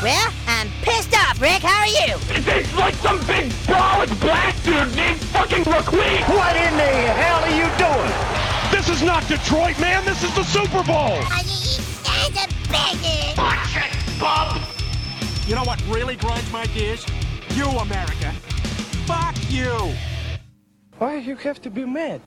Well, 0.00 0.32
I'm 0.46 0.68
pissed 0.82 1.12
off, 1.12 1.42
Rick. 1.42 1.62
How 1.62 1.80
are 1.80 1.88
you? 1.88 2.14
It's 2.28 2.76
like 2.76 2.94
some 2.94 3.18
big 3.26 3.50
brolic 3.66 4.20
black 4.20 4.53
dude 4.64 4.96
named 4.96 5.20
fucking 5.20 5.64
McQueen. 5.64 6.20
What 6.28 6.56
in 6.56 6.76
the 6.76 6.92
hell 7.12 7.44
are 7.44 7.54
you 7.54 7.68
doing? 7.76 8.12
This 8.72 8.88
is 8.88 9.02
not 9.02 9.26
Detroit, 9.28 9.78
man. 9.78 10.04
This 10.04 10.24
is 10.24 10.34
the 10.34 10.42
Super 10.42 10.82
Bowl. 10.82 11.20
That's 11.28 11.78
a 11.78 12.48
biggie. 12.72 13.36
Watch 13.36 13.76
it, 13.76 14.18
bub. 14.18 14.60
You 15.46 15.54
know 15.54 15.64
what 15.64 15.84
really 15.86 16.16
grinds 16.16 16.50
my 16.50 16.64
gears? 16.66 17.04
You, 17.50 17.66
America. 17.66 18.32
Fuck 19.06 19.36
you. 19.50 19.92
Why 20.98 21.20
do 21.20 21.26
you 21.26 21.36
have 21.36 21.60
to 21.62 21.70
be 21.70 21.84
mad? 21.84 22.22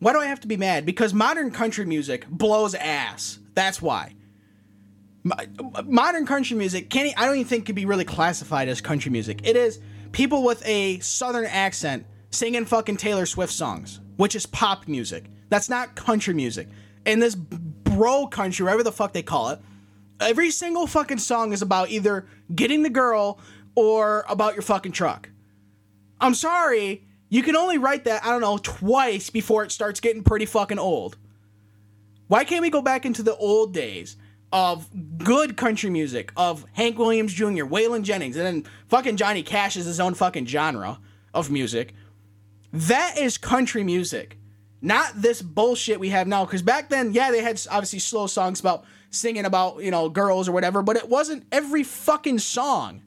Why 0.00 0.12
do 0.12 0.18
I 0.18 0.26
have 0.26 0.40
to 0.40 0.48
be 0.48 0.56
mad? 0.56 0.84
Because 0.84 1.14
modern 1.14 1.52
country 1.52 1.84
music 1.84 2.28
blows 2.28 2.74
ass. 2.74 3.38
That's 3.54 3.80
why. 3.80 4.14
Modern 5.84 6.26
country 6.26 6.56
music 6.56 6.90
can't. 6.90 7.12
I 7.20 7.26
don't 7.26 7.36
even 7.36 7.46
think 7.46 7.66
could 7.66 7.74
be 7.74 7.86
really 7.86 8.04
classified 8.04 8.68
as 8.68 8.80
country 8.80 9.12
music. 9.12 9.40
It 9.44 9.56
is 9.56 9.78
people 10.12 10.42
with 10.42 10.66
a 10.66 10.98
southern 11.00 11.46
accent 11.46 12.06
singing 12.30 12.64
fucking 12.64 12.96
Taylor 12.96 13.26
Swift 13.26 13.52
songs, 13.52 14.00
which 14.16 14.34
is 14.34 14.46
pop 14.46 14.88
music. 14.88 15.24
That's 15.48 15.68
not 15.68 15.94
country 15.94 16.34
music. 16.34 16.68
And 17.06 17.22
this 17.22 17.34
bro 17.34 18.26
country, 18.26 18.64
whatever 18.64 18.82
the 18.82 18.92
fuck 18.92 19.12
they 19.12 19.22
call 19.22 19.50
it, 19.50 19.60
every 20.20 20.50
single 20.50 20.86
fucking 20.86 21.18
song 21.18 21.52
is 21.52 21.62
about 21.62 21.90
either 21.90 22.26
getting 22.54 22.82
the 22.82 22.90
girl 22.90 23.40
or 23.74 24.24
about 24.28 24.54
your 24.54 24.62
fucking 24.62 24.92
truck. 24.92 25.30
I'm 26.20 26.34
sorry, 26.34 27.06
you 27.28 27.42
can 27.42 27.56
only 27.56 27.78
write 27.78 28.04
that, 28.04 28.24
I 28.24 28.30
don't 28.30 28.40
know, 28.40 28.58
twice 28.58 29.30
before 29.30 29.64
it 29.64 29.72
starts 29.72 30.00
getting 30.00 30.24
pretty 30.24 30.46
fucking 30.46 30.78
old. 30.78 31.16
Why 32.26 32.44
can't 32.44 32.62
we 32.62 32.70
go 32.70 32.82
back 32.82 33.06
into 33.06 33.22
the 33.22 33.36
old 33.36 33.72
days 33.72 34.16
of 34.52 34.88
good 35.18 35.56
country 35.56 35.90
music, 35.90 36.32
of 36.36 36.64
Hank 36.72 36.98
Williams 36.98 37.32
Jr., 37.32 37.64
Waylon 37.64 38.02
Jennings, 38.02 38.36
and 38.36 38.46
then 38.46 38.72
fucking 38.88 39.16
Johnny 39.16 39.42
Cash 39.42 39.76
is 39.76 39.86
his 39.86 40.00
own 40.00 40.14
fucking 40.14 40.46
genre 40.46 40.98
of 41.34 41.50
music? 41.50 41.94
That 42.72 43.18
is 43.18 43.38
country 43.38 43.84
music, 43.84 44.38
not 44.80 45.12
this 45.14 45.42
bullshit 45.42 46.00
we 46.00 46.10
have 46.10 46.26
now. 46.26 46.44
Because 46.44 46.62
back 46.62 46.88
then, 46.88 47.12
yeah, 47.12 47.30
they 47.30 47.42
had 47.42 47.60
obviously 47.70 47.98
slow 47.98 48.26
songs 48.26 48.60
about 48.60 48.84
singing 49.10 49.44
about, 49.44 49.82
you 49.82 49.90
know, 49.90 50.08
girls 50.08 50.48
or 50.48 50.52
whatever, 50.52 50.82
but 50.82 50.96
it 50.96 51.08
wasn't 51.08 51.44
every 51.52 51.82
fucking 51.82 52.38
song 52.38 53.02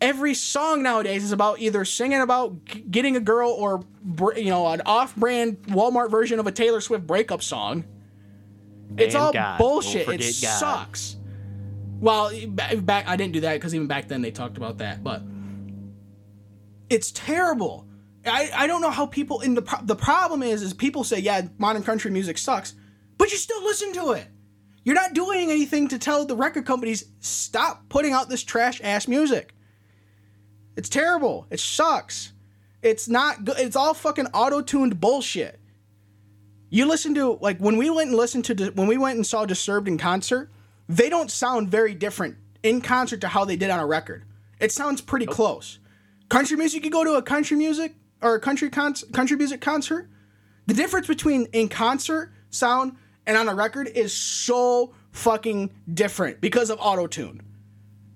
every 0.00 0.34
song 0.34 0.82
nowadays 0.82 1.22
is 1.22 1.32
about 1.32 1.60
either 1.60 1.84
singing 1.84 2.20
about 2.20 2.64
g- 2.64 2.80
getting 2.90 3.16
a 3.16 3.20
girl 3.20 3.50
or 3.50 3.82
you 4.36 4.50
know 4.50 4.66
an 4.68 4.82
off-brand 4.86 5.58
Walmart 5.64 6.10
version 6.10 6.38
of 6.38 6.46
a 6.46 6.52
Taylor 6.52 6.80
Swift 6.80 7.06
breakup 7.06 7.42
song. 7.42 7.84
It's 8.96 9.14
all 9.14 9.32
God. 9.32 9.58
bullshit. 9.58 10.08
It 10.08 10.20
God. 10.42 10.58
sucks. 10.58 11.16
Well, 12.00 12.32
back 12.48 13.06
I 13.08 13.16
didn't 13.16 13.34
do 13.34 13.40
that 13.40 13.54
because 13.54 13.74
even 13.74 13.86
back 13.86 14.08
then 14.08 14.22
they 14.22 14.30
talked 14.30 14.56
about 14.56 14.78
that, 14.78 15.04
but 15.04 15.22
it's 16.88 17.12
terrible. 17.12 17.86
I, 18.26 18.50
I 18.54 18.66
don't 18.66 18.80
know 18.80 18.90
how 18.90 19.06
people 19.06 19.40
in 19.40 19.54
the 19.54 19.62
pro- 19.62 19.82
the 19.82 19.96
problem 19.96 20.42
is 20.42 20.62
is 20.62 20.72
people 20.74 21.04
say 21.04 21.18
yeah 21.18 21.42
modern 21.58 21.82
country 21.82 22.10
music 22.10 22.38
sucks, 22.38 22.74
but 23.18 23.30
you 23.30 23.38
still 23.38 23.62
listen 23.62 23.92
to 23.94 24.12
it. 24.12 24.26
You're 24.82 24.94
not 24.94 25.12
doing 25.12 25.50
anything 25.50 25.88
to 25.88 25.98
tell 25.98 26.24
the 26.24 26.36
record 26.36 26.64
companies 26.64 27.04
stop 27.18 27.88
putting 27.90 28.12
out 28.12 28.30
this 28.30 28.42
trash 28.42 28.80
ass 28.82 29.06
music. 29.06 29.54
It's 30.76 30.88
terrible. 30.88 31.46
It 31.50 31.60
sucks. 31.60 32.32
It's 32.82 33.06
not 33.08 33.44
good. 33.44 33.58
It's 33.58 33.76
all 33.76 33.92
fucking 33.92 34.28
auto-tuned 34.28 34.98
bullshit. 34.98 35.59
You 36.70 36.86
listen 36.86 37.14
to 37.16 37.38
like 37.40 37.58
when 37.58 37.76
we 37.76 37.90
went 37.90 38.10
and 38.10 38.16
listened 38.16 38.44
to 38.46 38.70
when 38.70 38.86
we 38.86 38.96
went 38.96 39.16
and 39.16 39.26
saw 39.26 39.44
Disturbed 39.44 39.88
in 39.88 39.98
concert, 39.98 40.50
they 40.88 41.10
don't 41.10 41.30
sound 41.30 41.68
very 41.68 41.94
different 41.94 42.36
in 42.62 42.80
concert 42.80 43.20
to 43.22 43.28
how 43.28 43.44
they 43.44 43.56
did 43.56 43.70
on 43.70 43.80
a 43.80 43.86
record. 43.86 44.24
It 44.60 44.70
sounds 44.72 45.00
pretty 45.00 45.26
close. 45.26 45.78
Country 46.28 46.56
music, 46.56 46.84
you 46.84 46.90
go 46.90 47.02
to 47.02 47.14
a 47.14 47.22
country 47.22 47.56
music 47.56 47.94
or 48.22 48.36
a 48.36 48.40
country 48.40 48.70
con- 48.70 48.94
country 49.12 49.36
music 49.36 49.60
concert, 49.60 50.08
the 50.66 50.74
difference 50.74 51.08
between 51.08 51.46
in 51.46 51.68
concert 51.68 52.32
sound 52.50 52.96
and 53.26 53.36
on 53.36 53.48
a 53.48 53.54
record 53.54 53.88
is 53.88 54.16
so 54.16 54.94
fucking 55.10 55.70
different 55.92 56.40
because 56.40 56.70
of 56.70 56.78
auto 56.80 57.08
tune. 57.08 57.42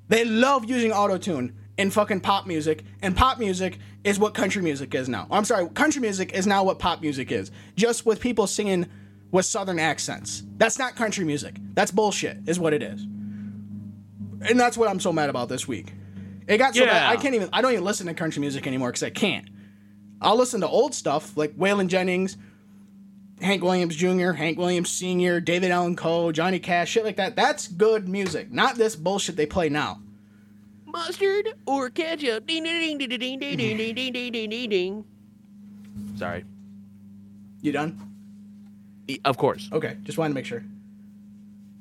They 0.09 0.25
love 0.25 0.69
using 0.69 0.93
auto 0.93 1.19
tune 1.19 1.57
in 1.77 1.91
fucking 1.91 2.21
pop 2.21 2.47
music, 2.47 2.85
and 3.03 3.17
pop 3.17 3.39
music 3.39 3.79
is 4.05 4.19
what 4.19 4.35
country 4.35 4.63
music 4.63 4.95
is 4.95 5.09
now. 5.09 5.27
I'm 5.31 5.45
sorry, 5.45 5.69
country 5.71 6.01
music 6.01 6.33
is 6.33 6.47
now 6.47 6.63
what 6.63 6.79
pop 6.79 7.01
music 7.01 7.33
is, 7.33 7.51
just 7.75 8.05
with 8.07 8.21
people 8.21 8.47
singing 8.47 8.87
with 9.31 9.47
southern 9.47 9.79
accents. 9.79 10.45
That's 10.59 10.79
not 10.79 10.95
country 10.95 11.25
music. 11.25 11.57
That's 11.73 11.91
bullshit, 11.91 12.39
is 12.47 12.61
what 12.61 12.73
it 12.75 12.83
is. 12.83 13.03
And 13.03 14.61
that's 14.61 14.77
what 14.77 14.89
I'm 14.89 15.01
so 15.01 15.13
mad 15.13 15.31
about 15.31 15.49
this 15.49 15.67
week. 15.67 15.93
It 16.47 16.59
got 16.59 16.75
so 16.75 16.85
bad. 16.85 17.11
I 17.11 17.17
can't 17.17 17.35
even. 17.35 17.49
I 17.53 17.63
don't 17.63 17.73
even 17.73 17.85
listen 17.85 18.07
to 18.07 18.15
country 18.15 18.41
music 18.41 18.67
anymore 18.67 18.91
because 18.91 19.03
I 19.03 19.11
can't. 19.11 19.49
I'll 20.21 20.37
listen 20.37 20.61
to 20.61 20.69
old 20.69 20.95
stuff 20.95 21.37
like 21.37 21.57
Waylon 21.57 21.89
Jennings, 21.89 22.37
Hank 23.41 23.63
Williams 23.63 23.97
Jr., 23.97 24.33
Hank 24.33 24.59
Williams 24.59 24.91
Sr., 24.91 25.41
David 25.41 25.71
Allan 25.71 25.97
Coe, 25.97 26.33
Johnny 26.33 26.59
Cash, 26.59 26.91
shit 26.91 27.05
like 27.05 27.17
that. 27.17 27.37
That's 27.37 27.69
good 27.69 28.09
music, 28.09 28.53
not 28.53 28.77
this 28.77 28.97
bullshit 28.97 29.37
they 29.37 29.47
play 29.47 29.69
now. 29.69 30.01
Mustard 30.95 31.49
or 31.67 31.91
ketchup? 31.91 32.47
Ding 32.47 32.63
ding 32.63 32.99
ding 32.99 33.09
ding 33.09 33.19
ding 33.19 33.39
ding 33.39 33.57
ding 33.59 33.95
ding 33.95 34.13
ding 34.13 34.33
ding 34.33 34.51
ding 34.51 34.71
ding. 34.71 35.05
Sorry. 36.17 36.45
You 37.63 37.73
done? 37.73 38.01
E- 39.09 39.19
Of 39.25 39.37
course. 39.37 39.69
Okay, 39.73 39.97
just 40.05 40.19
wanted 40.19 40.31
to 40.31 40.35
make 40.35 40.47
sure. 40.47 40.63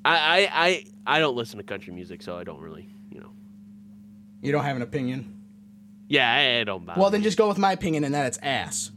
I, 0.03 0.15
I 0.15 0.49
I 0.65 0.85
I 1.15 1.19
don't 1.19 1.35
listen 1.35 1.57
to 1.57 1.63
country 1.63 1.93
music, 1.93 2.21
so 2.23 2.37
I 2.37 2.43
don't 2.43 2.59
really, 2.59 2.89
you 3.11 3.19
know. 3.21 3.29
You 4.41 4.51
don't 4.51 4.63
have 4.63 4.75
an 4.75 4.81
opinion. 4.81 5.29
Yeah, 6.09 6.29
I, 6.29 6.59
I 6.61 6.63
don't 6.63 6.83
bother. 6.85 6.99
Well, 6.99 7.09
then 7.11 7.21
just 7.23 7.37
go 7.37 7.47
with 7.47 7.57
my 7.57 7.71
opinion, 7.71 8.03
and 8.03 8.13
that 8.15 8.25
it's 8.27 8.39
ass. 8.41 8.91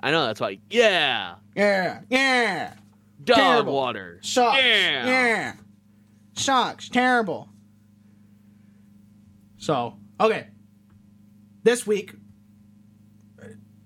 I 0.00 0.10
know 0.10 0.26
that's 0.26 0.40
why. 0.40 0.58
Yeah, 0.68 1.36
Yeah, 1.54 2.00
yeah. 2.10 2.74
dog 3.22 3.36
Terrible. 3.36 3.72
water. 3.72 4.18
Sucks. 4.22 4.58
Yeah. 4.58 5.06
Yeah. 5.06 5.52
Sucks. 6.34 6.88
Terrible. 6.90 7.48
So, 9.64 9.96
okay. 10.20 10.48
This 11.62 11.86
week, 11.86 12.12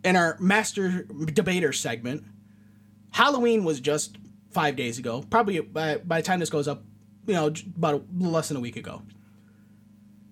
in 0.03 0.17
our 0.17 0.37
Master 0.41 1.05
Debater 1.05 1.73
segment, 1.73 2.25
Halloween 3.11 3.63
was 3.63 3.79
just 3.79 4.19
five 4.51 4.75
days 4.75 4.99
ago. 4.99 5.25
Probably 5.31 5.61
by, 5.61 5.99
by 5.99 6.21
the 6.21 6.27
time 6.27 6.41
this 6.41 6.51
goes 6.51 6.67
up, 6.67 6.83
you 7.29 7.35
know, 7.35 7.53
about 7.77 7.95
a, 7.95 8.03
less 8.19 8.49
than 8.49 8.57
a 8.57 8.61
week 8.61 8.75
ago. 8.75 9.03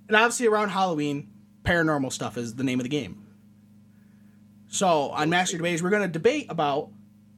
And 0.09 0.17
obviously, 0.17 0.49
around 0.49 0.71
Halloween, 0.71 1.31
paranormal 1.63 2.13
stuff 2.13 2.37
is 2.37 2.57
the 2.57 2.65
name 2.65 2.81
of 2.81 2.85
the 2.85 2.91
game. 2.91 3.25
So, 4.67 5.11
on 5.11 5.31
Master 5.31 5.59
Debaters, 5.59 5.81
we're 5.81 5.91
going 5.91 6.03
to 6.03 6.09
debate 6.09 6.47
about 6.49 6.91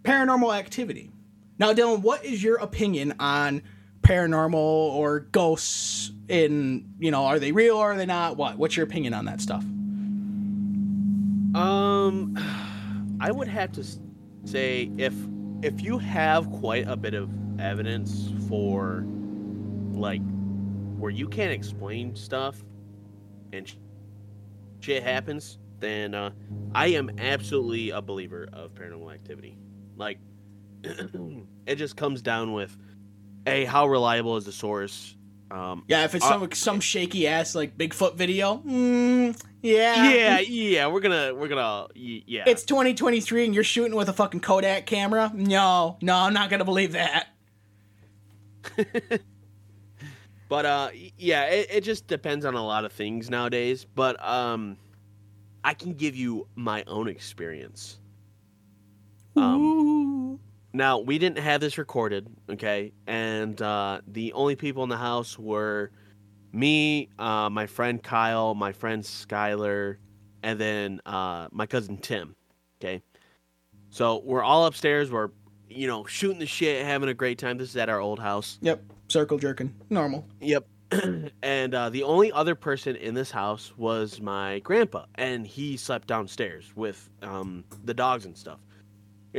paranormal 0.03 0.57
activity. 0.57 1.11
Now, 1.59 1.75
Dillon, 1.75 2.01
what 2.01 2.25
is 2.25 2.43
your 2.43 2.57
opinion 2.57 3.17
on 3.21 3.63
paranormal 4.09 4.55
or 4.55 5.21
ghosts? 5.21 6.13
In 6.29 6.85
you 6.99 7.11
know, 7.11 7.25
are 7.25 7.39
they 7.39 7.53
real 7.53 7.77
or 7.77 7.93
are 7.93 7.97
they 7.97 8.07
not? 8.07 8.37
What? 8.37 8.59
What's 8.59 8.77
your 8.77 8.85
opinion 8.85 9.15
on 9.15 9.25
that 9.27 9.41
stuff? 9.41 9.65
Um, 11.55 12.37
I 13.21 13.31
would 13.31 13.49
have 13.49 13.73
to 13.73 13.85
say 14.45 14.91
if 14.99 15.15
if 15.63 15.83
you 15.83 15.99
have 15.99 16.51
quite 16.51 16.87
a 16.87 16.97
bit 16.97 17.15
of 17.15 17.31
evidence 17.59 18.31
for 18.49 19.05
like 19.93 20.23
where 20.99 21.11
you 21.11 21.29
can't 21.29 21.53
explain 21.53 22.15
stuff 22.15 22.63
and 23.53 23.73
shit 24.81 25.03
happens, 25.03 25.59
then 25.81 26.15
uh, 26.15 26.31
I 26.75 26.89
am 26.89 27.11
absolutely 27.19 27.91
a 27.91 28.01
believer 28.01 28.49
of 28.53 28.75
paranormal 28.75 29.13
activity. 29.13 29.59
Like, 29.97 30.19
it 31.67 31.77
just 31.77 31.97
comes 31.97 32.23
down 32.23 32.53
with 32.53 32.77
a 33.47 33.65
how 33.65 33.89
reliable 33.89 34.37
is 34.37 34.45
the 34.45 34.53
source. 34.53 35.15
Um, 35.51 35.85
Yeah, 35.89 36.05
if 36.05 36.15
it's 36.15 36.25
uh, 36.25 36.31
some 36.41 36.53
some 36.53 36.81
shaky 36.81 37.27
ass 37.27 37.55
like 37.55 37.79
Bigfoot 37.79 38.17
video, 38.17 38.59
mm, 38.59 39.41
yeah, 39.63 40.11
yeah, 40.11 40.41
yeah, 40.41 40.87
we're 40.89 41.01
gonna 41.01 41.35
we're 41.35 41.49
gonna 41.49 41.89
yeah. 41.95 42.45
It's 42.47 42.65
2023 42.65 43.47
and 43.47 43.55
you're 43.55 43.65
shooting 43.65 43.97
with 43.97 44.09
a 44.09 44.13
fucking 44.13 44.41
Kodak 44.41 44.87
camera. 44.87 45.31
No, 45.35 45.97
no, 46.03 46.15
I'm 46.17 46.35
not 46.35 46.51
gonna 46.51 46.65
believe 46.67 46.93
that. 46.93 47.29
But 50.49 50.65
uh, 50.65 50.89
yeah, 51.19 51.45
it, 51.45 51.67
it 51.71 51.81
just 51.83 52.07
depends 52.07 52.45
on 52.47 52.55
a 52.55 52.65
lot 52.65 52.85
of 52.85 52.93
things 52.93 53.29
nowadays. 53.29 53.85
But 53.85 54.23
um, 54.27 54.79
I 55.63 55.75
can 55.75 55.93
give 55.93 56.17
you 56.17 56.49
my 56.55 56.85
own 56.87 57.09
experience. 57.09 57.99
Um, 59.37 60.41
now 60.73 60.99
we 60.99 61.19
didn't 61.19 61.39
have 61.39 61.61
this 61.61 61.79
recorded, 61.79 62.29
okay, 62.51 62.93
and 63.07 63.61
uh, 63.61 64.01
the 64.07 64.33
only 64.35 64.57
people 64.57 64.83
in 64.83 64.89
the 64.89 64.97
house 64.97 65.39
were 65.39 65.91
me, 66.53 67.09
uh, 67.19 67.49
my 67.51 67.67
friend 67.67 68.03
Kyle, 68.03 68.55
my 68.55 68.73
friend 68.73 69.03
Skylar, 69.03 69.97
and 70.43 70.59
then 70.59 71.01
uh, 71.07 71.49
my 71.51 71.67
cousin 71.67 71.97
Tim. 71.99 72.35
Okay, 72.81 73.03
so 73.91 74.23
we're 74.25 74.43
all 74.43 74.67
upstairs. 74.67 75.11
We're 75.11 75.31
you 75.69 75.87
know 75.87 76.05
shooting 76.05 76.39
the 76.39 76.47
shit, 76.47 76.85
having 76.85 77.09
a 77.09 77.15
great 77.15 77.39
time. 77.39 77.59
This 77.59 77.71
is 77.71 77.77
at 77.77 77.89
our 77.89 78.01
old 78.01 78.19
house. 78.19 78.59
Yep, 78.61 78.83
circle 79.09 79.39
jerking, 79.39 79.75
normal. 79.91 80.27
Yep. 80.41 80.67
and 81.43 81.75
uh, 81.75 81.91
the 81.91 82.03
only 82.03 82.33
other 82.33 82.55
person 82.55 82.97
in 82.97 83.13
this 83.13 83.31
house 83.31 83.73
was 83.77 84.21
my 84.21 84.59
grandpa, 84.61 85.05
and 85.17 85.47
he 85.47 85.77
slept 85.77 86.09
downstairs 86.09 86.73
with 86.75 87.11
um, 87.23 87.63
the 87.85 87.93
dogs 87.93 88.25
and 88.25 88.37
stuff. 88.37 88.59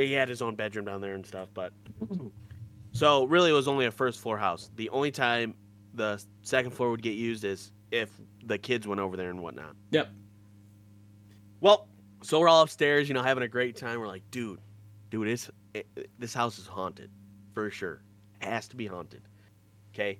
He 0.05 0.13
had 0.13 0.29
his 0.29 0.41
own 0.41 0.55
bedroom 0.55 0.85
down 0.85 1.01
there 1.01 1.13
and 1.13 1.25
stuff, 1.25 1.49
but 1.53 1.73
so 2.91 3.25
really 3.25 3.49
it 3.51 3.53
was 3.53 3.67
only 3.67 3.85
a 3.85 3.91
first 3.91 4.19
floor 4.19 4.37
house. 4.37 4.71
The 4.75 4.89
only 4.89 5.11
time 5.11 5.53
the 5.93 6.23
second 6.41 6.71
floor 6.71 6.91
would 6.91 7.01
get 7.01 7.15
used 7.15 7.43
is 7.43 7.71
if 7.91 8.09
the 8.45 8.57
kids 8.57 8.87
went 8.87 9.01
over 9.01 9.17
there 9.17 9.29
and 9.29 9.41
whatnot. 9.41 9.75
Yep. 9.91 10.09
Well, 11.61 11.87
so 12.23 12.39
we're 12.39 12.49
all 12.49 12.61
upstairs, 12.61 13.07
you 13.07 13.13
know, 13.13 13.23
having 13.23 13.43
a 13.43 13.47
great 13.47 13.75
time. 13.75 13.99
We're 13.99 14.07
like, 14.07 14.23
dude, 14.31 14.59
dude, 15.09 15.27
this 15.27 15.49
it, 15.73 15.87
this 16.17 16.33
house 16.33 16.57
is 16.57 16.67
haunted 16.67 17.11
for 17.53 17.69
sure. 17.69 18.01
It 18.41 18.47
has 18.47 18.67
to 18.69 18.75
be 18.75 18.87
haunted. 18.87 19.23
Okay. 19.93 20.19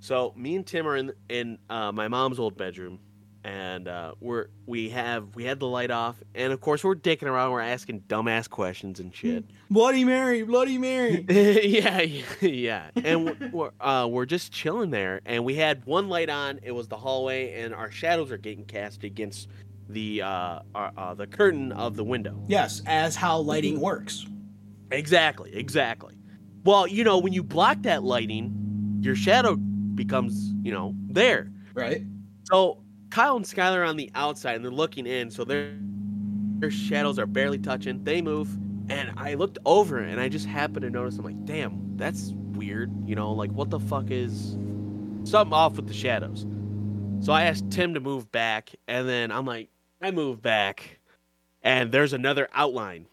So 0.00 0.32
me 0.36 0.56
and 0.56 0.66
Tim 0.66 0.86
are 0.86 0.96
in 0.96 1.12
in 1.28 1.58
uh, 1.68 1.92
my 1.92 2.08
mom's 2.08 2.38
old 2.38 2.56
bedroom, 2.56 3.00
and 3.48 3.88
uh, 3.88 4.12
we're 4.20 4.48
we 4.66 4.90
have 4.90 5.34
we 5.34 5.44
had 5.44 5.58
the 5.58 5.66
light 5.66 5.90
off, 5.90 6.16
and 6.34 6.52
of 6.52 6.60
course 6.60 6.84
we're 6.84 6.94
dicking 6.94 7.28
around. 7.28 7.50
We're 7.50 7.62
asking 7.62 8.02
dumbass 8.02 8.48
questions 8.48 9.00
and 9.00 9.14
shit. 9.14 9.44
Bloody 9.70 10.04
Mary, 10.04 10.42
Bloody 10.42 10.76
Mary. 10.76 11.24
yeah, 11.28 12.00
yeah, 12.02 12.22
yeah. 12.42 12.90
And 13.02 13.24
we're 13.24 13.50
we're, 13.50 13.70
uh, 13.80 14.06
we're 14.06 14.26
just 14.26 14.52
chilling 14.52 14.90
there, 14.90 15.22
and 15.24 15.46
we 15.46 15.54
had 15.54 15.86
one 15.86 16.08
light 16.08 16.28
on. 16.28 16.60
It 16.62 16.72
was 16.72 16.88
the 16.88 16.98
hallway, 16.98 17.62
and 17.62 17.74
our 17.74 17.90
shadows 17.90 18.30
are 18.30 18.36
getting 18.36 18.66
cast 18.66 19.02
against 19.02 19.48
the 19.88 20.20
uh, 20.20 20.60
our, 20.74 20.92
uh, 20.94 21.14
the 21.14 21.26
curtain 21.26 21.72
of 21.72 21.96
the 21.96 22.04
window. 22.04 22.44
yes, 22.48 22.82
as 22.84 23.16
how 23.16 23.38
lighting 23.38 23.80
works. 23.80 24.26
Exactly, 24.90 25.54
exactly. 25.54 26.16
Well, 26.64 26.86
you 26.86 27.02
know, 27.02 27.16
when 27.16 27.32
you 27.32 27.42
block 27.42 27.80
that 27.82 28.02
lighting, 28.02 28.98
your 29.00 29.14
shadow 29.14 29.56
becomes, 29.56 30.52
you 30.62 30.72
know, 30.72 30.94
there. 31.08 31.50
Right. 31.74 32.02
So 32.44 32.82
Kyle 33.18 33.34
and 33.34 33.44
Skylar 33.44 33.78
are 33.78 33.84
on 33.84 33.96
the 33.96 34.08
outside 34.14 34.54
and 34.54 34.64
they're 34.64 34.70
looking 34.70 35.04
in, 35.04 35.28
so 35.28 35.42
their 35.42 35.72
their 36.60 36.70
shadows 36.70 37.18
are 37.18 37.26
barely 37.26 37.58
touching. 37.58 38.04
They 38.04 38.22
move, 38.22 38.56
and 38.88 39.10
I 39.16 39.34
looked 39.34 39.58
over 39.66 39.98
and 39.98 40.20
I 40.20 40.28
just 40.28 40.46
happened 40.46 40.82
to 40.82 40.90
notice. 40.90 41.18
I'm 41.18 41.24
like, 41.24 41.44
damn, 41.44 41.96
that's 41.96 42.32
weird. 42.52 42.92
You 43.08 43.16
know, 43.16 43.32
like 43.32 43.50
what 43.50 43.70
the 43.70 43.80
fuck 43.80 44.12
is 44.12 44.56
something 45.24 45.52
off 45.52 45.74
with 45.74 45.88
the 45.88 45.94
shadows? 45.94 46.46
So 47.18 47.32
I 47.32 47.42
asked 47.42 47.68
Tim 47.72 47.92
to 47.94 47.98
move 47.98 48.30
back, 48.30 48.70
and 48.86 49.08
then 49.08 49.32
I'm 49.32 49.44
like, 49.44 49.68
I 50.00 50.12
move 50.12 50.40
back, 50.40 51.00
and 51.64 51.90
there's 51.90 52.12
another 52.12 52.46
outline, 52.54 53.08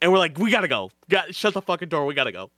and 0.00 0.12
we're 0.12 0.18
like, 0.18 0.38
we 0.38 0.52
gotta 0.52 0.68
go. 0.68 0.92
Got 1.10 1.34
shut 1.34 1.52
the 1.52 1.62
fucking 1.62 1.88
door. 1.88 2.06
We 2.06 2.14
gotta 2.14 2.30
go. 2.30 2.52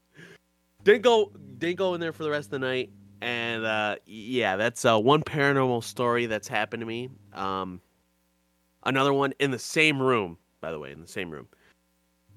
Didn't 0.83 1.01
go. 1.01 1.31
Didn't 1.57 1.77
go 1.77 1.95
in 1.95 1.99
there 1.99 2.13
for 2.13 2.21
the 2.21 2.29
rest 2.29 2.49
of 2.49 2.51
the 2.51 2.59
night. 2.59 2.91
And 3.21 3.65
uh, 3.65 3.95
yeah, 4.05 4.55
that's 4.55 4.85
uh, 4.85 4.97
one 4.99 5.23
paranormal 5.23 5.83
story 5.83 6.25
that's 6.25 6.47
happened 6.47 6.81
to 6.81 6.85
me. 6.87 7.09
Um, 7.33 7.81
another 8.83 9.13
one 9.13 9.33
in 9.39 9.51
the 9.51 9.59
same 9.59 10.01
room, 10.01 10.37
by 10.61 10.71
the 10.71 10.79
way, 10.79 10.91
in 10.91 11.01
the 11.01 11.07
same 11.07 11.29
room. 11.29 11.47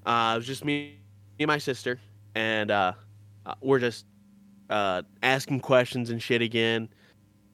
Uh, 0.05 0.33
it 0.35 0.37
was 0.39 0.47
just 0.47 0.65
me, 0.65 0.97
me 1.39 1.43
and 1.43 1.47
my 1.47 1.57
sister, 1.57 1.99
and 2.35 2.69
uh, 2.69 2.93
uh, 3.45 3.53
we're 3.61 3.79
just 3.79 4.05
uh, 4.69 5.01
asking 5.21 5.61
questions 5.61 6.09
and 6.09 6.21
shit 6.21 6.41
again. 6.41 6.89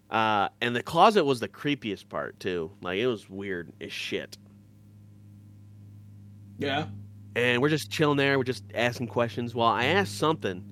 Uh, 0.09 0.49
and 0.61 0.75
the 0.75 0.81
closet 0.81 1.23
was 1.23 1.39
the 1.39 1.47
creepiest 1.47 2.09
part 2.09 2.39
too. 2.39 2.71
Like 2.81 2.97
it 2.97 3.05
was 3.05 3.29
weird 3.29 3.71
as 3.79 3.93
shit. 3.93 4.37
Yeah. 6.57 6.87
and 7.35 7.61
we're 7.61 7.69
just 7.69 7.89
chilling 7.91 8.17
there. 8.17 8.37
We're 8.37 8.43
just 8.43 8.63
asking 8.73 9.07
questions. 9.07 9.55
Well, 9.55 9.67
I 9.67 9.85
asked 9.85 10.17
something, 10.17 10.63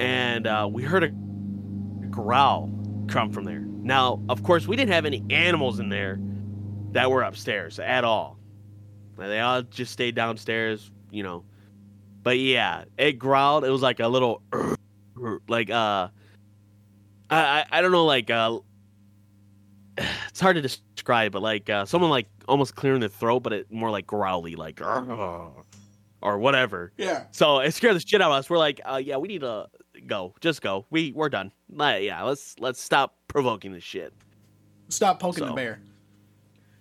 and 0.00 0.46
uh, 0.46 0.68
we 0.70 0.82
heard 0.82 1.04
a 1.04 1.10
growl 2.14 2.70
come 3.08 3.30
from 3.32 3.44
there. 3.44 3.60
Now, 3.60 4.22
of 4.28 4.44
course, 4.44 4.68
we 4.68 4.76
didn't 4.76 4.92
have 4.92 5.04
any 5.04 5.24
animals 5.30 5.80
in 5.80 5.88
there 5.88 6.20
that 6.92 7.10
were 7.10 7.22
upstairs 7.22 7.80
at 7.80 8.04
all. 8.04 8.38
They 9.18 9.40
all 9.40 9.62
just 9.62 9.92
stayed 9.92 10.14
downstairs, 10.14 10.90
you 11.10 11.24
know. 11.24 11.44
But 12.22 12.38
yeah, 12.38 12.84
it 12.96 13.18
growled. 13.18 13.64
It 13.64 13.70
was 13.70 13.82
like 13.82 13.98
a 14.00 14.08
little, 14.08 14.42
like 15.48 15.70
uh, 15.70 16.08
I 17.30 17.36
I, 17.36 17.64
I 17.70 17.82
don't 17.82 17.92
know, 17.92 18.06
like 18.06 18.30
uh, 18.30 18.58
it's 20.28 20.40
hard 20.40 20.56
to 20.56 20.62
describe, 20.62 21.32
but 21.32 21.42
like 21.42 21.68
uh, 21.68 21.84
someone 21.84 22.10
like 22.10 22.28
almost 22.46 22.76
clearing 22.76 23.00
the 23.00 23.08
throat, 23.08 23.40
but 23.40 23.52
it 23.52 23.72
more 23.72 23.90
like 23.90 24.06
growly, 24.06 24.54
like 24.54 24.80
or 26.22 26.38
whatever. 26.38 26.92
Yeah. 26.96 27.24
So 27.32 27.58
it 27.58 27.72
scared 27.72 27.96
the 27.96 28.00
shit 28.00 28.22
out 28.22 28.30
of 28.30 28.36
us. 28.38 28.48
We're 28.48 28.58
like, 28.58 28.80
uh, 28.84 29.00
yeah, 29.04 29.16
we 29.16 29.28
need 29.28 29.42
to 29.42 29.66
go. 30.06 30.34
Just 30.40 30.62
go. 30.62 30.86
We 30.90 31.12
we're 31.12 31.28
done. 31.28 31.52
Like, 31.70 32.04
yeah, 32.04 32.22
let's 32.22 32.56
let's 32.58 32.80
stop 32.80 33.16
provoking 33.28 33.72
this 33.72 33.84
shit. 33.84 34.12
Stop 34.88 35.20
poking 35.20 35.46
the 35.46 35.52
bear. 35.52 35.80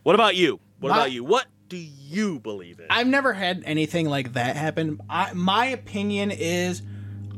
What 0.03 0.15
about 0.15 0.35
you? 0.35 0.59
What 0.79 0.89
My- 0.89 0.97
about 0.97 1.11
you? 1.11 1.23
What 1.23 1.47
do 1.69 1.77
you 1.77 2.39
believe 2.39 2.79
in? 2.79 2.87
I've 2.89 3.07
never 3.07 3.33
had 3.33 3.63
anything 3.65 4.07
like 4.07 4.33
that 4.33 4.55
happen. 4.55 4.99
I, 5.09 5.33
my 5.33 5.67
opinion 5.67 6.29
is, 6.29 6.81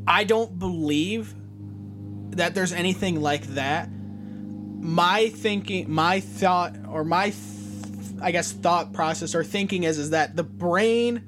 I 0.07 0.23
don't 0.23 0.57
believe 0.59 1.33
that 2.31 2.55
there's 2.55 2.73
anything 2.73 3.21
like 3.21 3.43
that. 3.49 3.89
My 3.89 5.29
thinking, 5.29 5.89
my 5.89 6.19
thought, 6.19 6.75
or 6.89 7.05
my, 7.05 7.29
th- 7.29 8.21
I 8.21 8.31
guess, 8.31 8.51
thought 8.51 8.91
process 8.91 9.35
or 9.35 9.43
thinking 9.43 9.83
is, 9.83 9.97
is 9.97 10.09
that 10.09 10.35
the 10.35 10.43
brain 10.43 11.23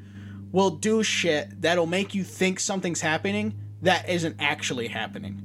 will 0.52 0.72
do 0.72 1.02
shit 1.04 1.62
that'll 1.62 1.86
make 1.86 2.14
you 2.14 2.24
think 2.24 2.60
something's 2.60 3.02
happening 3.02 3.54
that 3.82 4.10
isn't 4.10 4.36
actually 4.40 4.88
happening. 4.88 5.44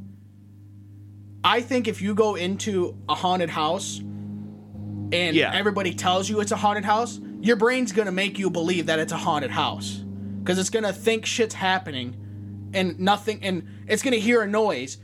I 1.45 1.61
think 1.61 1.89
if 1.89 2.01
you 2.01 2.15
go 2.15 2.35
into 2.37 2.97
a 3.09 3.15
haunted 3.15 3.51
house 3.51 3.99
and 3.99 5.37
Yeah. 5.37 5.53
everybody 5.53 5.93
tells 5.95 6.29
you 6.31 6.41
it's 6.41 6.53
a 6.53 6.57
haunted 6.57 6.85
house, 6.85 7.21
your 7.41 7.57
brain's 7.57 7.93
gonna 7.93 8.13
make 8.13 8.39
you 8.39 8.49
believe 8.49 8.87
that 8.87 8.99
it's 8.99 9.13
a 9.13 9.17
haunted 9.17 9.51
house. 9.51 10.05
Because 10.39 10.59
it's 10.59 10.71
gonna 10.71 10.93
think 10.93 11.27
shit's 11.27 11.55
happening 11.55 12.71
and 12.73 12.99
nothing, 12.99 13.41
and 13.43 13.67
it's 13.87 14.03
gonna 14.03 14.17
hear 14.17 14.43
a 14.43 14.47
noise 14.47 14.99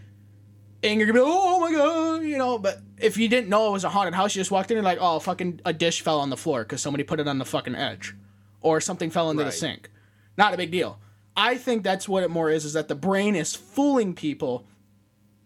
and 0.82 0.98
you're 1.00 1.06
gonna 1.08 1.18
be 1.18 1.24
like, 1.24 1.32
oh, 1.32 1.56
oh 1.56 1.60
my 1.60 1.72
god, 1.72 2.22
you 2.22 2.38
know. 2.38 2.56
But 2.58 2.80
if 2.98 3.16
you 3.16 3.28
didn't 3.28 3.48
know 3.48 3.68
it 3.68 3.72
was 3.72 3.84
a 3.84 3.88
haunted 3.88 4.14
house, 4.14 4.34
you 4.34 4.40
just 4.40 4.50
walked 4.52 4.70
in 4.70 4.76
and 4.78 4.84
like, 4.84 4.98
oh, 5.00 5.18
fucking 5.18 5.60
a 5.64 5.72
dish 5.72 6.00
fell 6.02 6.20
on 6.20 6.30
the 6.30 6.36
floor 6.36 6.62
because 6.62 6.80
somebody 6.80 7.02
put 7.02 7.18
it 7.18 7.26
on 7.26 7.38
the 7.38 7.44
fucking 7.44 7.74
edge, 7.74 8.14
or 8.60 8.80
something 8.80 9.10
fell 9.10 9.30
into 9.30 9.42
the 9.44 9.50
sink. 9.52 9.90
Not 10.36 10.54
a 10.54 10.56
big 10.56 10.70
deal. 10.70 11.00
I 11.38 11.56
think 11.56 11.84
that's 11.84 12.08
what 12.08 12.22
it 12.24 12.30
more 12.30 12.50
is: 12.50 12.64
is 12.64 12.72
that 12.74 12.88
the 12.88 12.94
brain 12.94 13.34
is 13.36 13.54
fooling 13.54 14.14
people 14.14 14.66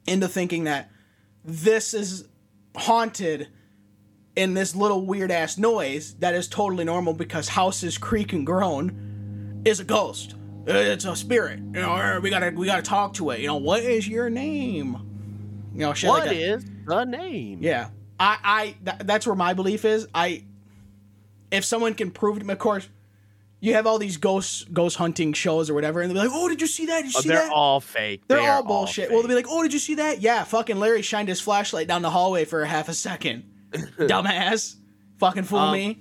into 0.06 0.26
thinking 0.26 0.64
that 0.64 0.90
this 1.44 1.92
is 1.94 2.26
haunted 2.74 3.48
in 4.34 4.54
this 4.54 4.74
little 4.74 5.04
weird 5.04 5.30
ass 5.30 5.58
noise 5.58 6.14
that 6.20 6.34
is 6.34 6.48
totally 6.48 6.84
normal 6.84 7.12
because 7.12 7.48
houses 7.50 7.98
creak 7.98 8.32
and 8.32 8.46
groan 8.46 9.62
is 9.64 9.78
a 9.80 9.84
ghost. 9.84 10.34
Uh, 10.66 10.72
It's 10.72 11.04
a 11.04 11.14
spirit. 11.14 11.58
You 11.58 11.72
know, 11.82 12.20
we 12.22 12.30
gotta 12.30 12.50
we 12.56 12.66
gotta 12.66 12.82
talk 12.82 13.12
to 13.14 13.30
it. 13.30 13.40
You 13.40 13.48
know, 13.48 13.56
what 13.56 13.82
is 13.82 14.08
your 14.08 14.30
name? 14.30 14.96
You 15.74 15.80
know, 15.80 15.92
shit 15.94 16.08
What 16.08 16.20
like 16.20 16.30
that. 16.30 16.36
is 16.36 16.64
the 16.86 17.04
name? 17.04 17.58
Yeah, 17.62 17.88
I, 18.18 18.38
I, 18.42 18.64
th- 18.84 19.06
that's 19.06 19.26
where 19.26 19.36
my 19.36 19.54
belief 19.54 19.84
is. 19.84 20.06
I, 20.14 20.44
if 21.50 21.64
someone 21.64 21.94
can 21.94 22.10
prove 22.10 22.38
to 22.38 22.44
me, 22.44 22.52
of 22.52 22.58
course, 22.58 22.88
you 23.62 23.72
have 23.74 23.86
all 23.86 23.98
these 23.98 24.16
ghost 24.18 24.70
ghost 24.74 24.96
hunting 24.96 25.32
shows 25.32 25.70
or 25.70 25.74
whatever, 25.74 26.02
and 26.02 26.10
they'll 26.10 26.22
be 26.22 26.28
like, 26.28 26.36
"Oh, 26.36 26.48
did 26.48 26.60
you 26.60 26.66
see 26.66 26.84
that? 26.86 27.02
Did 27.04 27.12
you 27.14 27.18
Oh, 27.18 27.20
see 27.22 27.28
they're 27.28 27.38
that?" 27.38 27.52
all 27.52 27.80
fake. 27.80 28.22
They're 28.28 28.38
They 28.38 28.46
all 28.48 28.62
bullshit. 28.64 29.10
well, 29.10 29.20
they'll 29.20 29.28
be 29.28 29.34
like, 29.34 29.46
"Oh, 29.48 29.62
did 29.62 29.72
you 29.72 29.78
see 29.78 29.94
that? 29.94 30.20
Yeah, 30.20 30.44
fucking 30.44 30.78
Larry 30.78 31.00
shined 31.02 31.28
his 31.28 31.40
flashlight 31.40 31.86
down 31.88 32.02
the 32.02 32.10
hallway 32.10 32.44
for 32.44 32.62
a 32.62 32.66
half 32.68 32.88
a 32.88 32.94
second. 32.94 33.44
Dumbass, 33.72 34.74
fucking 35.18 35.44
fool 35.44 35.58
Um, 35.60 35.72
me." 35.72 36.00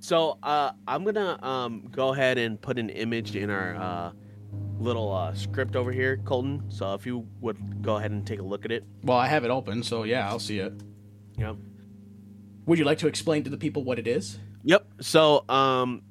So 0.00 0.36
uh, 0.42 0.72
I'm 0.88 1.04
gonna 1.04 1.38
um, 1.42 1.88
go 1.92 2.12
ahead 2.12 2.36
and 2.36 2.60
put 2.60 2.78
an 2.78 2.90
image 2.90 3.36
in 3.36 3.48
our 3.50 3.76
uh, 3.76 4.12
little 4.80 5.12
uh, 5.14 5.32
script 5.34 5.76
over 5.76 5.92
here, 5.92 6.16
Colton. 6.24 6.64
So 6.68 6.94
if 6.94 7.06
you 7.06 7.24
would 7.40 7.82
go 7.82 7.96
ahead 7.96 8.10
and 8.10 8.26
take 8.26 8.40
a 8.40 8.42
look 8.42 8.64
at 8.64 8.72
it. 8.72 8.84
Well, 9.04 9.16
I 9.18 9.28
have 9.28 9.44
it 9.44 9.50
open, 9.52 9.84
so 9.84 10.02
yeah, 10.02 10.28
I'll 10.28 10.40
see 10.40 10.58
it. 10.58 10.72
Yep. 11.38 11.56
Would 12.66 12.78
you 12.80 12.84
like 12.84 12.98
to 12.98 13.06
explain 13.06 13.44
to 13.44 13.50
the 13.50 13.56
people 13.56 13.84
what 13.84 13.98
it 14.00 14.08
is? 14.08 14.38
Yep. 14.64 14.86
So 15.00 15.44
um, 15.48 16.02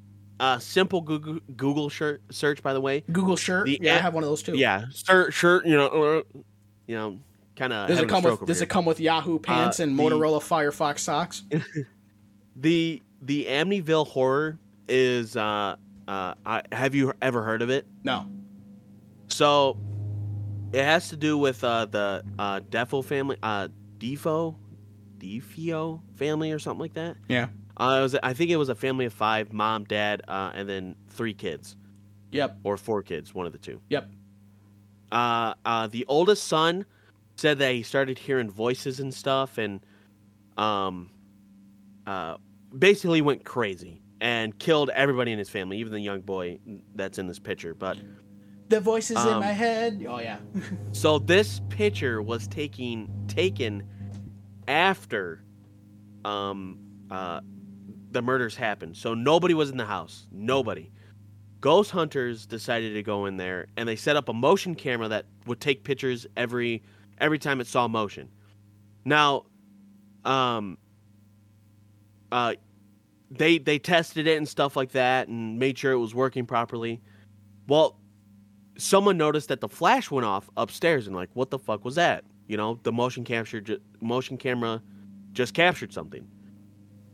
uh, 0.41 0.59
simple 0.59 0.99
Google 1.01 1.39
Google 1.55 1.88
shirt 1.89 2.22
search, 2.31 2.61
by 2.61 2.73
the 2.73 2.81
way. 2.81 3.01
Google 3.11 3.38
shirt. 3.38 3.68
The 3.68 3.80
yeah, 3.81 3.95
I 3.95 3.99
have 3.99 4.13
one 4.13 4.23
of 4.23 4.30
those 4.30 4.43
too. 4.43 4.57
Yeah, 4.57 4.85
shirt, 4.93 5.34
shirt. 5.34 5.65
You 5.65 5.77
know, 5.77 5.88
uh, 5.88 6.22
you 6.88 6.95
know, 6.95 7.19
kind 7.55 7.72
of. 7.72 7.88
Does 7.88 7.99
it 7.99 8.09
come 8.09 8.23
with 8.23 8.45
Does 8.45 8.61
it 8.61 8.68
come 8.68 8.85
with 8.85 8.99
Yahoo 8.99 9.39
pants 9.39 9.80
Uh, 9.80 9.84
and 9.84 9.97
the- 9.97 10.03
Motorola 10.03 10.41
Firefox 10.41 10.99
socks? 10.99 11.43
The 12.57 13.01
the 13.22 13.45
Amityville 13.45 14.07
horror 14.07 14.59
is. 14.89 15.38
Uh, 15.38 15.77
uh, 16.07 16.34
I, 16.45 16.63
have 16.72 16.93
you 16.95 17.13
ever 17.22 17.43
heard 17.43 17.61
of 17.61 17.69
it? 17.69 17.88
No. 18.03 18.26
So, 19.30 19.77
it 20.73 20.84
has 20.84 21.09
to 21.09 21.15
do 21.15 21.38
with 21.38 21.63
uh, 21.63 21.85
the 21.85 22.23
uh, 22.38 22.59
Defo 22.69 23.03
family, 23.05 23.38
uh, 23.41 23.69
Defo, 23.97 24.55
DeFeo 25.19 26.01
family, 26.15 26.51
or 26.51 26.59
something 26.59 26.81
like 26.81 26.95
that. 26.95 27.15
Yeah. 27.30 27.47
Uh, 27.81 27.97
it 27.99 28.01
was, 28.03 28.15
I 28.21 28.33
think 28.33 28.51
it 28.51 28.57
was 28.57 28.69
a 28.69 28.75
family 28.75 29.05
of 29.05 29.13
five: 29.13 29.51
mom, 29.51 29.83
dad, 29.85 30.21
uh, 30.27 30.51
and 30.53 30.69
then 30.69 30.95
three 31.09 31.33
kids, 31.33 31.75
Yep. 32.31 32.59
or 32.63 32.77
four 32.77 33.01
kids, 33.01 33.33
one 33.33 33.45
of 33.47 33.51
the 33.51 33.57
two. 33.57 33.81
Yep. 33.89 34.09
Uh, 35.11 35.53
uh, 35.65 35.87
the 35.87 36.05
oldest 36.07 36.43
son 36.47 36.85
said 37.35 37.57
that 37.59 37.73
he 37.73 37.83
started 37.83 38.17
hearing 38.19 38.49
voices 38.49 38.99
and 38.99 39.13
stuff, 39.13 39.57
and 39.57 39.83
um, 40.57 41.09
uh, 42.05 42.37
basically 42.77 43.21
went 43.21 43.43
crazy 43.43 44.01
and 44.21 44.57
killed 44.59 44.91
everybody 44.91 45.31
in 45.31 45.39
his 45.39 45.49
family, 45.49 45.77
even 45.79 45.91
the 45.91 45.99
young 45.99 46.21
boy 46.21 46.59
that's 46.95 47.17
in 47.17 47.25
this 47.27 47.39
picture. 47.39 47.73
But 47.73 47.97
The 48.69 48.79
voices 48.79 49.17
in 49.25 49.33
Um, 49.33 49.39
my 49.39 49.47
head. 49.51 50.05
Oh 50.07 50.19
yeah. 50.19 50.37
So 50.91 51.17
this 51.19 51.61
picture 51.69 52.21
was 52.21 52.47
taking 52.47 53.09
taken 53.27 53.83
after 54.67 55.43
um 56.23 56.77
uh 57.09 57.39
the 58.11 58.21
murders 58.21 58.55
happened. 58.55 58.97
So 58.97 59.13
nobody 59.13 59.53
was 59.53 59.69
in 59.69 59.77
the 59.77 59.85
house. 59.85 60.27
Nobody. 60.31 60.91
Ghost 61.59 61.91
hunters 61.91 62.45
decided 62.45 62.93
to 62.93 63.03
go 63.03 63.25
in 63.25 63.38
there 63.38 63.67
and 63.77 63.88
they 63.88 63.95
set 63.95 64.15
up 64.15 64.29
a 64.29 64.33
motion 64.33 64.75
camera 64.75 65.07
that 65.07 65.25
would 65.45 65.61
take 65.61 65.83
pictures 65.83 66.25
every 66.35 66.83
every 67.19 67.39
time 67.39 67.61
it 67.61 67.67
saw 67.67 67.88
motion. 67.88 68.29
Now 69.05 69.45
um 70.25 70.77
uh 72.31 72.55
they 73.29 73.57
they 73.59 73.79
tested 73.79 74.27
it 74.27 74.38
and 74.38 74.47
stuff 74.47 74.75
like 74.75 74.91
that 74.91 75.27
and 75.27 75.59
made 75.59 75.77
sure 75.77 75.91
it 75.91 75.99
was 75.99 76.15
working 76.15 76.45
properly. 76.45 77.01
Well, 77.67 77.97
someone 78.77 79.17
noticed 79.17 79.49
that 79.49 79.61
the 79.61 79.69
flash 79.69 80.09
went 80.09 80.25
off 80.25 80.49
upstairs 80.57 81.07
and 81.07 81.15
like 81.15 81.29
what 81.33 81.51
the 81.51 81.59
fuck 81.59 81.85
was 81.85 81.95
that 81.95 82.23
you 82.47 82.57
know 82.57 82.79
the 82.83 82.91
motion 82.91 83.23
capture 83.23 83.61
ju- 83.61 83.79
motion 84.01 84.38
camera 84.38 84.81
just 85.33 85.53
captured 85.53 85.93
something 85.93 86.27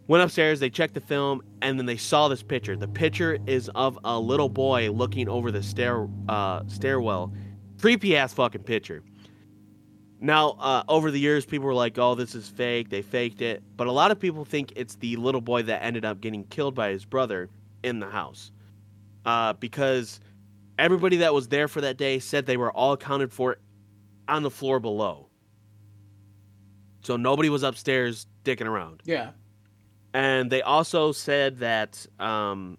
went 0.07 0.23
upstairs 0.23 0.59
they 0.59 0.69
checked 0.69 0.93
the 0.93 1.01
film 1.01 1.41
and 1.61 1.77
then 1.77 1.85
they 1.85 1.97
saw 1.97 2.27
this 2.27 2.43
picture 2.43 2.75
the 2.75 2.87
picture 2.87 3.37
is 3.45 3.69
of 3.75 3.97
a 4.03 4.19
little 4.19 4.49
boy 4.49 4.89
looking 4.91 5.27
over 5.27 5.51
the 5.51 5.63
stair 5.63 6.07
uh, 6.29 6.61
stairwell 6.67 7.33
creepy 7.79 8.15
ass 8.15 8.33
fucking 8.33 8.63
picture 8.63 9.03
now 10.19 10.51
uh, 10.59 10.83
over 10.87 11.11
the 11.11 11.19
years 11.19 11.45
people 11.45 11.65
were 11.65 11.73
like 11.73 11.97
oh 11.97 12.15
this 12.15 12.35
is 12.35 12.47
fake 12.47 12.89
they 12.89 13.01
faked 13.01 13.41
it 13.41 13.61
but 13.75 13.87
a 13.87 13.91
lot 13.91 14.11
of 14.11 14.19
people 14.19 14.45
think 14.45 14.73
it's 14.75 14.95
the 14.95 15.15
little 15.17 15.41
boy 15.41 15.61
that 15.61 15.83
ended 15.83 16.05
up 16.05 16.21
getting 16.21 16.43
killed 16.45 16.73
by 16.73 16.89
his 16.89 17.05
brother 17.05 17.49
in 17.83 17.99
the 17.99 18.09
house 18.09 18.51
uh, 19.27 19.53
because 19.53 20.19
everybody 20.79 21.17
that 21.17 21.33
was 21.33 21.49
there 21.49 21.67
for 21.67 21.81
that 21.81 21.97
day 21.97 22.17
said 22.17 22.45
they 22.45 22.57
were 22.57 22.71
all 22.71 22.93
accounted 22.93 23.31
for 23.31 23.57
on 24.27 24.43
the 24.43 24.51
floor 24.51 24.79
below. 24.79 25.27
So 27.01 27.17
nobody 27.17 27.49
was 27.49 27.63
upstairs 27.63 28.27
dicking 28.43 28.67
around. 28.67 29.01
Yeah. 29.05 29.31
And 30.13 30.49
they 30.49 30.61
also 30.61 31.11
said 31.11 31.59
that 31.59 32.05
um, 32.19 32.77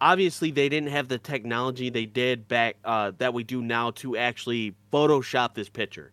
obviously 0.00 0.50
they 0.50 0.68
didn't 0.68 0.90
have 0.90 1.08
the 1.08 1.18
technology 1.18 1.90
they 1.90 2.06
did 2.06 2.48
back 2.48 2.76
uh, 2.84 3.12
that 3.18 3.34
we 3.34 3.44
do 3.44 3.62
now 3.62 3.90
to 3.92 4.16
actually 4.16 4.74
Photoshop 4.92 5.54
this 5.54 5.68
picture. 5.68 6.12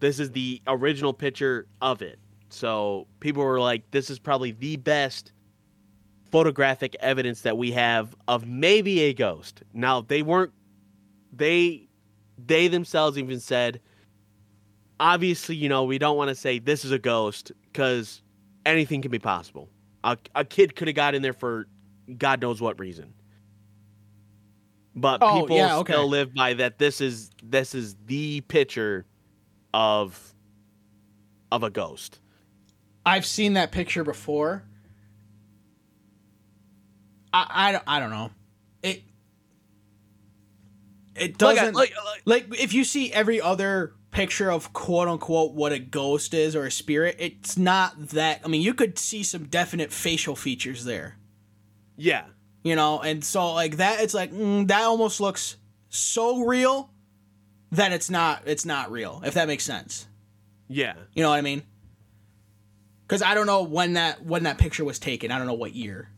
This 0.00 0.18
is 0.18 0.30
the 0.32 0.60
original 0.66 1.12
picture 1.12 1.66
of 1.80 2.02
it. 2.02 2.18
So 2.48 3.06
people 3.20 3.42
were 3.42 3.60
like, 3.60 3.90
this 3.90 4.10
is 4.10 4.18
probably 4.18 4.52
the 4.52 4.76
best 4.76 5.32
photographic 6.30 6.96
evidence 7.00 7.42
that 7.42 7.56
we 7.56 7.72
have 7.72 8.14
of 8.28 8.46
maybe 8.46 9.00
a 9.00 9.14
ghost. 9.14 9.62
Now 9.72 10.00
they 10.02 10.22
weren't 10.22 10.52
they 11.32 11.88
they 12.44 12.68
themselves 12.68 13.16
even 13.16 13.40
said 13.40 13.80
obviously, 14.98 15.56
you 15.56 15.68
know, 15.68 15.84
we 15.84 15.98
don't 15.98 16.16
want 16.16 16.28
to 16.28 16.34
say 16.34 16.58
this 16.58 16.84
is 16.84 16.90
a 16.90 16.98
ghost 16.98 17.52
cuz 17.72 18.22
anything 18.66 19.00
can 19.02 19.10
be 19.10 19.18
possible. 19.18 19.68
A, 20.04 20.18
a 20.34 20.44
kid 20.44 20.76
could 20.76 20.88
have 20.88 20.94
got 20.94 21.14
in 21.14 21.22
there 21.22 21.32
for 21.32 21.66
god 22.18 22.40
knows 22.40 22.60
what 22.60 22.78
reason. 22.78 23.12
But 24.94 25.18
Oh, 25.22 25.40
people 25.42 25.56
yeah, 25.56 25.78
okay. 25.78 25.92
still 25.92 26.08
live 26.08 26.34
by 26.34 26.54
that 26.54 26.78
this 26.78 27.00
is 27.00 27.30
this 27.42 27.74
is 27.74 27.96
the 28.06 28.40
picture 28.42 29.04
of 29.74 30.34
of 31.52 31.62
a 31.62 31.70
ghost. 31.70 32.20
I've 33.04 33.26
seen 33.26 33.54
that 33.54 33.70
picture 33.72 34.02
before. 34.04 34.64
I, 37.32 37.46
I, 37.68 37.72
don't- 37.72 37.84
I 37.86 38.00
don't 38.00 38.10
know. 38.10 38.30
It 38.82 39.02
it 41.14 41.40
Like, 41.40 41.56
doesn't 41.56 41.74
like- 41.74 41.94
like, 42.24 42.46
if 42.60 42.72
you 42.74 42.84
see 42.84 43.12
every 43.12 43.40
other 43.40 43.94
picture 44.16 44.50
of 44.50 44.72
quote 44.72 45.08
unquote 45.08 45.52
what 45.52 45.72
a 45.72 45.78
ghost 45.78 46.34
is 46.34 46.56
or 46.56 46.64
a 46.64 46.70
spirit, 46.70 47.16
it's 47.18 47.56
not 47.56 48.08
that. 48.08 48.40
I 48.44 48.48
mean, 48.48 48.62
you 48.62 48.74
could 48.74 48.98
see 48.98 49.22
some 49.22 49.44
definite 49.44 49.92
facial 49.92 50.34
features 50.34 50.84
there, 50.84 51.18
Yeah. 51.96 52.24
you 52.64 52.74
know, 52.74 53.00
and 53.00 53.22
so 53.24 53.52
like 53.52 53.76
that, 53.76 54.00
it's 54.00 54.14
like 54.14 54.32
mm, 54.32 54.66
that 54.68 54.82
almost 54.82 55.20
looks 55.20 55.56
so 55.88 56.40
real 56.44 56.90
that 57.72 57.92
it's 57.92 58.08
not. 58.10 58.42
It's 58.46 58.64
not 58.64 58.90
real. 58.90 59.22
If 59.24 59.34
that 59.34 59.48
makes 59.48 59.64
sense. 59.64 60.06
Yeah. 60.68 60.94
You 61.12 61.22
know 61.22 61.30
what 61.30 61.36
I 61.36 61.42
mean? 61.42 61.62
Because 63.06 63.22
I 63.22 63.34
don't 63.34 63.46
know 63.46 63.62
when 63.62 63.94
that 63.94 64.24
when 64.24 64.44
that 64.44 64.58
picture 64.58 64.84
was 64.84 64.98
taken. 64.98 65.30
I 65.30 65.38
don't 65.38 65.46
know 65.46 65.54
what 65.54 65.74
year. 65.74 66.08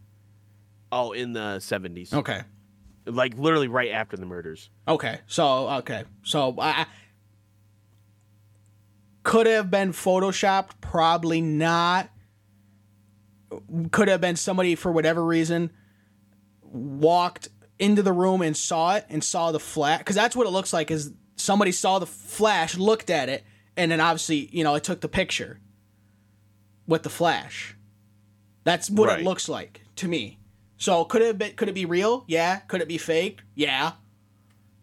Oh, 0.90 1.12
in 1.12 1.32
the 1.34 1.56
70s. 1.58 2.14
Okay. 2.14 2.42
Like 3.06 3.36
literally 3.38 3.68
right 3.68 3.90
after 3.90 4.16
the 4.16 4.24
murders. 4.26 4.70
Okay. 4.86 5.20
So 5.26 5.68
okay. 5.80 6.04
So 6.22 6.54
I- 6.58 6.86
could 9.28 9.46
have 9.46 9.70
been 9.70 9.92
photoshopped. 9.92 10.70
Probably 10.80 11.40
not. 11.40 12.08
Could 13.90 14.08
have 14.08 14.20
been 14.20 14.36
somebody 14.36 14.74
for 14.74 14.90
whatever 14.90 15.24
reason 15.24 15.70
walked 16.62 17.48
into 17.78 18.02
the 18.02 18.12
room 18.12 18.42
and 18.42 18.56
saw 18.56 18.96
it 18.96 19.06
and 19.08 19.22
saw 19.22 19.52
the 19.52 19.60
flash 19.60 19.98
because 19.98 20.16
that's 20.16 20.34
what 20.34 20.46
it 20.46 20.50
looks 20.50 20.72
like. 20.72 20.90
Is 20.90 21.12
somebody 21.36 21.72
saw 21.72 21.98
the 21.98 22.06
flash, 22.06 22.76
looked 22.76 23.10
at 23.10 23.28
it, 23.28 23.44
and 23.76 23.90
then 23.90 24.00
obviously 24.00 24.48
you 24.52 24.64
know 24.64 24.74
it 24.74 24.84
took 24.84 25.00
the 25.00 25.08
picture 25.08 25.60
with 26.86 27.02
the 27.02 27.10
flash. 27.10 27.74
That's 28.64 28.90
what 28.90 29.08
Right. 29.08 29.20
it 29.20 29.24
looks 29.24 29.48
like 29.48 29.82
to 29.96 30.08
me. 30.08 30.38
So 30.78 31.04
could 31.04 31.22
it 31.22 31.38
be, 31.38 31.50
could 31.50 31.68
it 31.68 31.74
be 31.74 31.84
real? 31.86 32.24
Yeah. 32.28 32.56
Could 32.60 32.80
it 32.80 32.88
be 32.88 32.98
fake? 32.98 33.40
Yeah. 33.54 33.92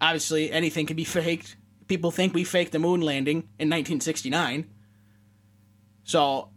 Obviously, 0.02 0.52
anything 0.52 0.86
can 0.86 0.96
be 0.96 1.04
faked. 1.18 1.56
People 1.88 2.12
think 2.12 2.34
we 2.34 2.44
faked 2.44 2.72
the 2.72 2.80
moon 2.80 3.02
landing 3.02 3.38
in 3.60 3.70
1969. 3.70 4.70
So, 6.04 6.50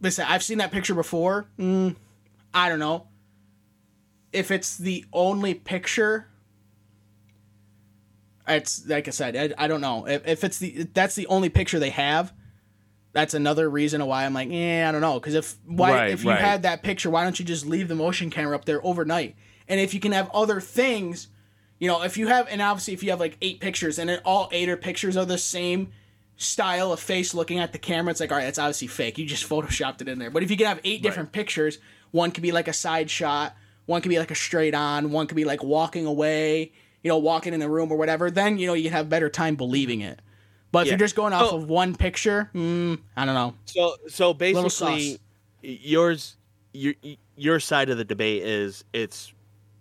listen, 0.00 0.26
I've 0.28 0.42
seen 0.42 0.58
that 0.58 0.70
picture 0.70 0.94
before. 0.94 1.46
Mm, 1.58 1.96
I 2.52 2.68
don't 2.68 2.78
know. 2.78 3.06
If 4.32 4.50
it's 4.50 4.76
the 4.76 5.04
only 5.12 5.54
picture, 5.54 6.28
it's 8.46 8.86
like 8.86 9.08
I 9.08 9.10
said, 9.10 9.36
I, 9.58 9.64
I 9.64 9.68
don't 9.68 9.80
know. 9.80 10.06
If, 10.06 10.26
if 10.26 10.44
it's 10.44 10.58
the 10.58 10.68
if 10.68 10.94
that's 10.94 11.14
the 11.14 11.26
only 11.26 11.48
picture 11.48 11.78
they 11.78 11.90
have, 11.90 12.32
that's 13.12 13.34
another 13.34 13.68
reason 13.68 14.04
why 14.06 14.24
I'm 14.24 14.34
like, 14.34 14.48
yeah, 14.50 14.86
I 14.88 14.92
don't 14.92 15.00
know. 15.00 15.18
Because 15.18 15.34
if 15.34 15.56
why 15.66 15.92
Right, 15.92 16.10
if 16.10 16.24
you 16.24 16.30
right. 16.30 16.40
had 16.40 16.62
that 16.62 16.82
picture, 16.82 17.10
why 17.10 17.24
don't 17.24 17.38
you 17.38 17.44
just 17.44 17.66
leave 17.66 17.88
the 17.88 17.94
motion 17.94 18.30
camera 18.30 18.54
up 18.54 18.64
there 18.64 18.84
overnight? 18.84 19.36
And 19.68 19.80
if 19.80 19.94
you 19.94 20.00
can 20.00 20.12
have 20.12 20.30
other 20.32 20.60
things, 20.60 21.28
you 21.80 21.88
know, 21.88 22.02
if 22.02 22.16
you 22.16 22.28
have 22.28 22.46
and 22.48 22.62
obviously 22.62 22.94
if 22.94 23.02
you 23.02 23.10
have 23.10 23.18
like 23.18 23.36
eight 23.42 23.58
pictures 23.58 23.98
and 23.98 24.08
then 24.08 24.20
all 24.24 24.48
eight 24.52 24.68
are 24.68 24.76
pictures 24.76 25.16
are 25.16 25.24
the 25.24 25.38
same 25.38 25.90
style 26.36 26.92
of 26.92 27.00
face 27.00 27.34
looking 27.34 27.58
at 27.58 27.72
the 27.72 27.78
camera, 27.78 28.10
it's 28.12 28.20
like, 28.20 28.30
all 28.30 28.38
right, 28.38 28.46
it's 28.46 28.58
obviously 28.58 28.86
fake. 28.86 29.18
You 29.18 29.26
just 29.26 29.48
photoshopped 29.48 30.00
it 30.02 30.08
in 30.08 30.18
there. 30.20 30.30
But 30.30 30.42
if 30.44 30.50
you 30.50 30.56
can 30.56 30.66
have 30.66 30.80
eight 30.84 31.02
different 31.02 31.32
pictures, 31.32 31.78
one 32.12 32.30
could 32.30 32.42
be 32.42 32.52
like 32.52 32.68
a 32.68 32.72
side 32.72 33.10
shot, 33.10 33.56
one 33.86 34.02
could 34.02 34.10
be 34.10 34.18
like 34.18 34.30
a 34.30 34.34
straight 34.36 34.74
on, 34.74 35.10
one 35.10 35.26
could 35.26 35.36
be 35.36 35.44
like 35.44 35.62
walking 35.64 36.06
away, 36.06 36.72
you 37.02 37.08
know, 37.08 37.18
walking 37.18 37.54
in 37.54 37.60
the 37.60 37.68
room 37.68 37.90
or 37.90 37.96
whatever, 37.96 38.30
then, 38.30 38.58
you 38.58 38.66
know, 38.66 38.74
you 38.74 38.84
can 38.84 38.92
have 38.92 39.08
better 39.08 39.28
time 39.30 39.56
believing 39.56 40.00
it. 40.02 40.20
But 40.72 40.80
if 40.80 40.86
Yeah. 40.86 40.90
you're 40.92 40.98
just 40.98 41.16
going 41.16 41.32
off 41.32 41.48
So- 41.50 41.56
of 41.56 41.68
one 41.68 41.96
picture, 41.96 42.50
mm, 42.54 42.98
I 43.16 43.24
don't 43.24 43.34
know. 43.34 43.54
So 43.64 43.96
so 44.08 44.32
basically, 44.34 45.18
yours 45.62 46.36
your 46.72 46.94
your 47.36 47.58
side 47.58 47.90
of 47.90 47.98
the 47.98 48.04
debate 48.04 48.42
is 48.44 48.84
it's 48.92 49.32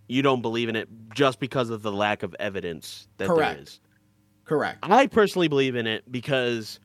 you 0.10 0.22
don't 0.22 0.42
believe 0.42 0.68
in 0.70 0.76
it 0.76 0.90
just 1.14 1.40
because 1.40 1.70
of 1.70 1.82
the 1.84 1.92
lack 1.92 2.24
of 2.24 2.36
evidence 2.40 3.08
that 3.18 3.28
Correct. 3.28 3.54
there 3.56 3.64
is. 3.64 3.80
Correct. 4.44 4.80
I 4.84 5.08
personally 5.08 5.48
believe 5.48 5.76
in 5.76 5.86
it 5.88 6.12
because 6.12 6.80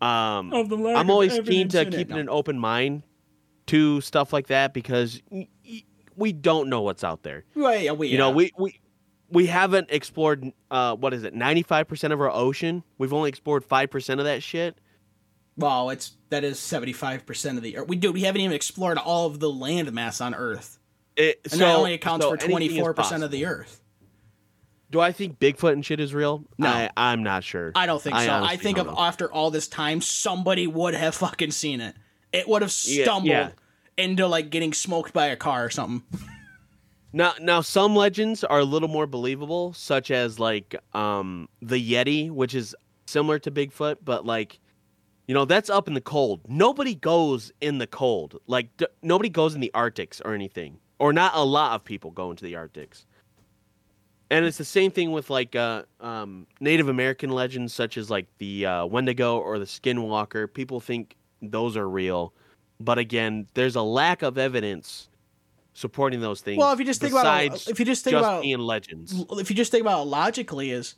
um 0.00 0.52
Of 0.52 0.68
the 0.68 0.76
lack 0.76 0.96
I'm 0.96 1.06
of 1.06 1.10
always 1.10 1.38
keen 1.40 1.68
to 1.68 1.80
in 1.82 1.88
it. 1.88 1.96
keep 1.96 2.08
No. 2.10 2.16
an 2.18 2.28
open 2.28 2.58
mind 2.58 3.02
to 3.66 4.00
stuff 4.02 4.32
like 4.32 4.48
that 4.48 4.74
because 4.74 5.20
y- 5.30 5.48
y- 5.66 5.82
we 6.16 6.32
don't 6.32 6.68
know 6.68 6.82
what's 6.82 7.02
out 7.02 7.22
there. 7.22 7.44
Well, 7.54 7.76
yeah, 7.76 7.92
we, 7.92 8.08
You 8.08 8.18
know, 8.18 8.28
yeah. 8.28 8.34
we 8.34 8.52
we 8.58 8.80
we 9.30 9.46
haven't 9.46 9.88
explored 9.90 10.52
uh 10.70 10.94
what 10.96 11.14
is 11.14 11.24
it? 11.24 11.34
95% 11.34 12.12
of 12.12 12.20
our 12.20 12.30
ocean. 12.30 12.84
We've 12.98 13.12
only 13.14 13.30
explored 13.30 13.66
5% 13.66 14.18
of 14.18 14.24
that 14.26 14.42
shit. 14.42 14.78
Well, 15.56 15.88
it's 15.90 16.16
that 16.30 16.42
is 16.44 16.58
seventy 16.58 16.92
five 16.92 17.24
percent 17.24 17.56
of 17.56 17.62
the 17.62 17.76
Earth. 17.78 17.86
We 17.88 17.94
do. 17.96 18.10
We 18.10 18.22
haven't 18.22 18.40
even 18.40 18.54
explored 18.56 18.98
all 18.98 19.26
of 19.28 19.38
the 19.38 19.48
land 19.50 19.90
mass 19.92 20.20
on 20.20 20.34
Earth, 20.34 20.80
It, 21.16 21.40
and 21.44 21.52
so, 21.52 21.58
that 21.58 21.76
only 21.76 21.94
accounts 21.94 22.24
so 22.24 22.30
for 22.30 22.36
twenty 22.36 22.78
four 22.78 22.94
percent 22.94 23.22
of 23.22 23.30
the. 23.30 23.46
Earth. 23.46 23.80
Do 24.90 25.00
I 25.00 25.10
think 25.10 25.40
Bigfoot 25.40 25.72
and 25.72 25.84
shit 25.84 25.98
is 25.98 26.14
real? 26.14 26.44
No. 26.56 26.68
I, 26.68 26.90
I'm 26.96 27.22
not 27.24 27.42
sure. 27.42 27.72
I 27.74 27.86
don't 27.86 28.00
think 28.00 28.16
so. 28.16 28.42
I 28.44 28.56
think 28.56 28.78
of 28.78 28.86
know. 28.86 28.94
after 28.96 29.32
all 29.32 29.50
this 29.50 29.66
time, 29.66 30.00
somebody 30.00 30.68
would 30.68 30.94
have 30.94 31.16
fucking 31.16 31.50
seen 31.50 31.80
it. 31.80 31.96
It 32.32 32.48
would 32.48 32.62
have 32.62 32.72
Yeah, 32.84 33.02
stumbled 33.04 33.28
yeah. 33.30 33.50
into 33.96 34.28
like 34.28 34.50
getting 34.50 34.72
smoked 34.72 35.12
by 35.12 35.26
a 35.26 35.36
car 35.36 35.64
or 35.64 35.70
something. 35.70 36.02
Now, 37.16 37.32
now 37.40 37.60
some 37.60 37.94
legends 37.94 38.42
are 38.42 38.58
a 38.58 38.64
little 38.64 38.88
more 38.88 39.06
believable, 39.06 39.72
such 39.72 40.10
as 40.10 40.40
like 40.40 40.74
um 40.94 41.48
the 41.62 41.76
Yeti, 41.76 42.28
which 42.28 42.56
is 42.56 42.74
similar 43.06 43.38
to 43.38 43.52
Bigfoot, 43.52 43.98
but 44.04 44.26
like 44.26 44.58
you 45.28 45.34
know 45.34 45.44
that's 45.44 45.70
up 45.70 45.86
in 45.86 45.94
the 45.94 46.00
cold. 46.00 46.40
Nobody 46.48 46.96
goes 46.96 47.52
in 47.60 47.78
the 47.78 47.86
cold. 47.86 48.40
Like 48.48 48.76
d- 48.78 48.88
nobody 49.00 49.28
goes 49.28 49.54
in 49.54 49.60
the 49.60 49.70
Arctics 49.74 50.20
or 50.24 50.34
anything, 50.34 50.80
or 51.04 51.12
not 51.12 51.32
a 51.34 51.44
lot 51.44 51.74
of 51.74 51.84
people 51.84 52.10
go 52.10 52.30
into 52.30 52.44
the 52.44 52.56
Arctics. 52.56 53.04
And 54.30 54.46
it's 54.46 54.56
the 54.56 54.64
same 54.64 54.90
thing 54.90 55.12
with 55.12 55.28
like 55.28 55.54
uh, 55.54 55.82
um, 56.00 56.46
Native 56.60 56.88
American 56.88 57.28
legends, 57.28 57.74
such 57.74 57.98
as 57.98 58.08
like 58.08 58.26
the 58.38 58.64
uh, 58.64 58.86
Wendigo 58.86 59.36
or 59.36 59.58
the 59.58 59.66
Skinwalker. 59.66 60.50
People 60.50 60.80
think 60.80 61.14
those 61.42 61.76
are 61.76 61.86
real, 61.86 62.32
but 62.80 62.96
again, 62.96 63.46
there's 63.52 63.76
a 63.76 63.82
lack 63.82 64.22
of 64.22 64.38
evidence 64.38 65.10
supporting 65.74 66.22
those 66.22 66.40
things. 66.40 66.56
Well, 66.56 66.72
if 66.72 66.78
you 66.78 66.86
just 66.86 67.02
think 67.02 67.12
about 67.12 67.68
if 67.68 67.78
you 67.78 67.84
just 67.84 68.02
think 68.02 68.12
just 68.12 68.24
about- 68.24 68.40
being 68.40 68.60
legends. 68.60 69.26
If 69.32 69.50
you 69.50 69.56
just 69.56 69.70
think 69.70 69.82
about 69.82 70.04
it 70.04 70.08
logically, 70.08 70.70
is 70.70 70.94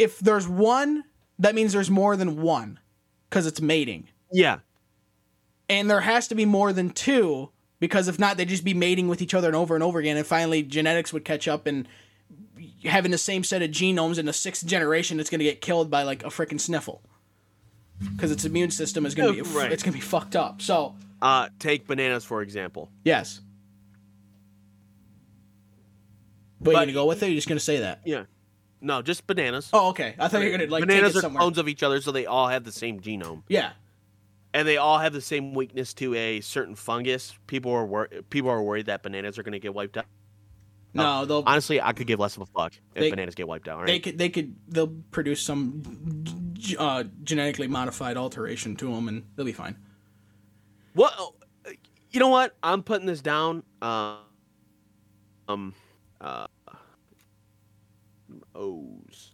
if 0.00 0.18
there's 0.18 0.48
one, 0.48 1.04
that 1.38 1.54
means 1.54 1.72
there's 1.72 1.92
more 1.92 2.16
than 2.16 2.42
one, 2.42 2.80
because 3.30 3.46
it's 3.46 3.60
mating, 3.60 4.08
Yeah, 4.32 4.58
and 5.68 5.88
there 5.88 6.00
has 6.00 6.26
to 6.26 6.34
be 6.34 6.44
more 6.44 6.72
than 6.72 6.90
two, 6.90 7.50
because 7.80 8.08
if 8.08 8.18
not, 8.18 8.36
they'd 8.36 8.48
just 8.48 8.64
be 8.64 8.74
mating 8.74 9.08
with 9.08 9.20
each 9.22 9.34
other 9.34 9.48
and 9.48 9.56
over 9.56 9.74
and 9.74 9.82
over 9.84 9.98
again, 9.98 10.16
and 10.16 10.26
finally 10.26 10.62
genetics 10.62 11.12
would 11.12 11.24
catch 11.24 11.46
up 11.48 11.66
and 11.66 11.86
having 12.84 13.10
the 13.10 13.18
same 13.18 13.42
set 13.44 13.62
of 13.62 13.70
genomes 13.70 14.18
in 14.18 14.26
the 14.26 14.32
sixth 14.32 14.64
generation, 14.66 15.18
it's 15.20 15.30
gonna 15.30 15.44
get 15.44 15.60
killed 15.60 15.90
by 15.90 16.02
like 16.02 16.22
a 16.24 16.28
freaking 16.28 16.60
sniffle. 16.60 17.02
Because 18.14 18.30
its 18.30 18.44
immune 18.44 18.70
system 18.70 19.06
is 19.06 19.14
gonna 19.14 19.32
be 19.32 19.40
Oh, 19.40 19.44
right. 19.44 19.72
it's 19.72 19.82
gonna 19.82 19.94
be 19.94 20.00
fucked 20.00 20.36
up. 20.36 20.60
So 20.62 20.94
uh, 21.22 21.48
take 21.58 21.86
bananas 21.86 22.24
for 22.24 22.42
example. 22.42 22.90
yes. 23.04 23.40
But, 26.60 26.70
you 26.70 26.76
But- 26.76 26.80
gonna 26.82 26.92
go 26.92 27.06
with 27.06 27.22
it? 27.22 27.26
You're 27.26 27.34
just 27.36 27.48
gonna 27.48 27.60
say 27.60 27.78
that? 27.80 28.00
Yeah, 28.04 28.24
no, 28.80 29.02
just 29.02 29.26
bananas. 29.26 29.68
Oh, 29.72 29.88
okay. 29.90 30.14
I 30.18 30.28
thought 30.28 30.42
you 30.42 30.50
were 30.50 30.58
gonna 30.58 30.70
like 30.70 30.86
bananas 30.86 31.16
are 31.16 31.20
somewhere. 31.20 31.40
clones 31.40 31.58
of 31.58 31.68
each 31.68 31.82
other, 31.82 32.00
so 32.00 32.12
they 32.12 32.26
all 32.26 32.48
have 32.48 32.64
the 32.64 32.72
same 32.72 33.00
genome, 33.00 33.42
Yeah. 33.48 33.72
And 34.56 34.66
they 34.66 34.78
all 34.78 34.98
have 34.98 35.12
the 35.12 35.20
same 35.20 35.52
weakness 35.52 35.92
to 35.92 36.14
a 36.14 36.40
certain 36.40 36.74
fungus. 36.74 37.34
People 37.46 37.72
are 37.72 37.84
wor- 37.84 38.08
people 38.30 38.48
are 38.48 38.62
worried 38.62 38.86
that 38.86 39.02
bananas 39.02 39.38
are 39.38 39.42
going 39.42 39.52
to 39.52 39.58
get 39.58 39.74
wiped 39.74 39.98
out. 39.98 40.06
No, 40.94 41.26
they'll 41.26 41.42
Honestly, 41.46 41.78
I 41.78 41.92
could 41.92 42.06
give 42.06 42.18
less 42.18 42.36
of 42.36 42.42
a 42.42 42.46
fuck 42.46 42.72
if 42.94 43.00
They- 43.02 43.10
bananas 43.10 43.34
get 43.34 43.46
wiped 43.46 43.68
out. 43.68 43.80
Right? 43.80 43.86
they 43.86 43.98
could 43.98 44.16
they 44.16 44.30
could 44.30 44.56
they'll 44.66 44.94
produce 45.10 45.42
some 45.42 46.24
uh, 46.78 47.04
genetically 47.22 47.68
modified 47.68 48.16
alteration 48.16 48.76
to 48.76 48.94
them 48.94 49.08
and 49.08 49.26
they'll 49.36 49.44
be 49.44 49.52
fine. 49.52 49.76
Well, 50.94 51.36
you 52.10 52.18
know 52.18 52.28
what? 52.28 52.56
I'm 52.62 52.82
putting 52.82 53.06
this 53.06 53.20
down. 53.20 53.62
Uh, 53.82 54.16
um, 55.48 55.74
uh, 56.18 56.46
O's. 58.54 59.32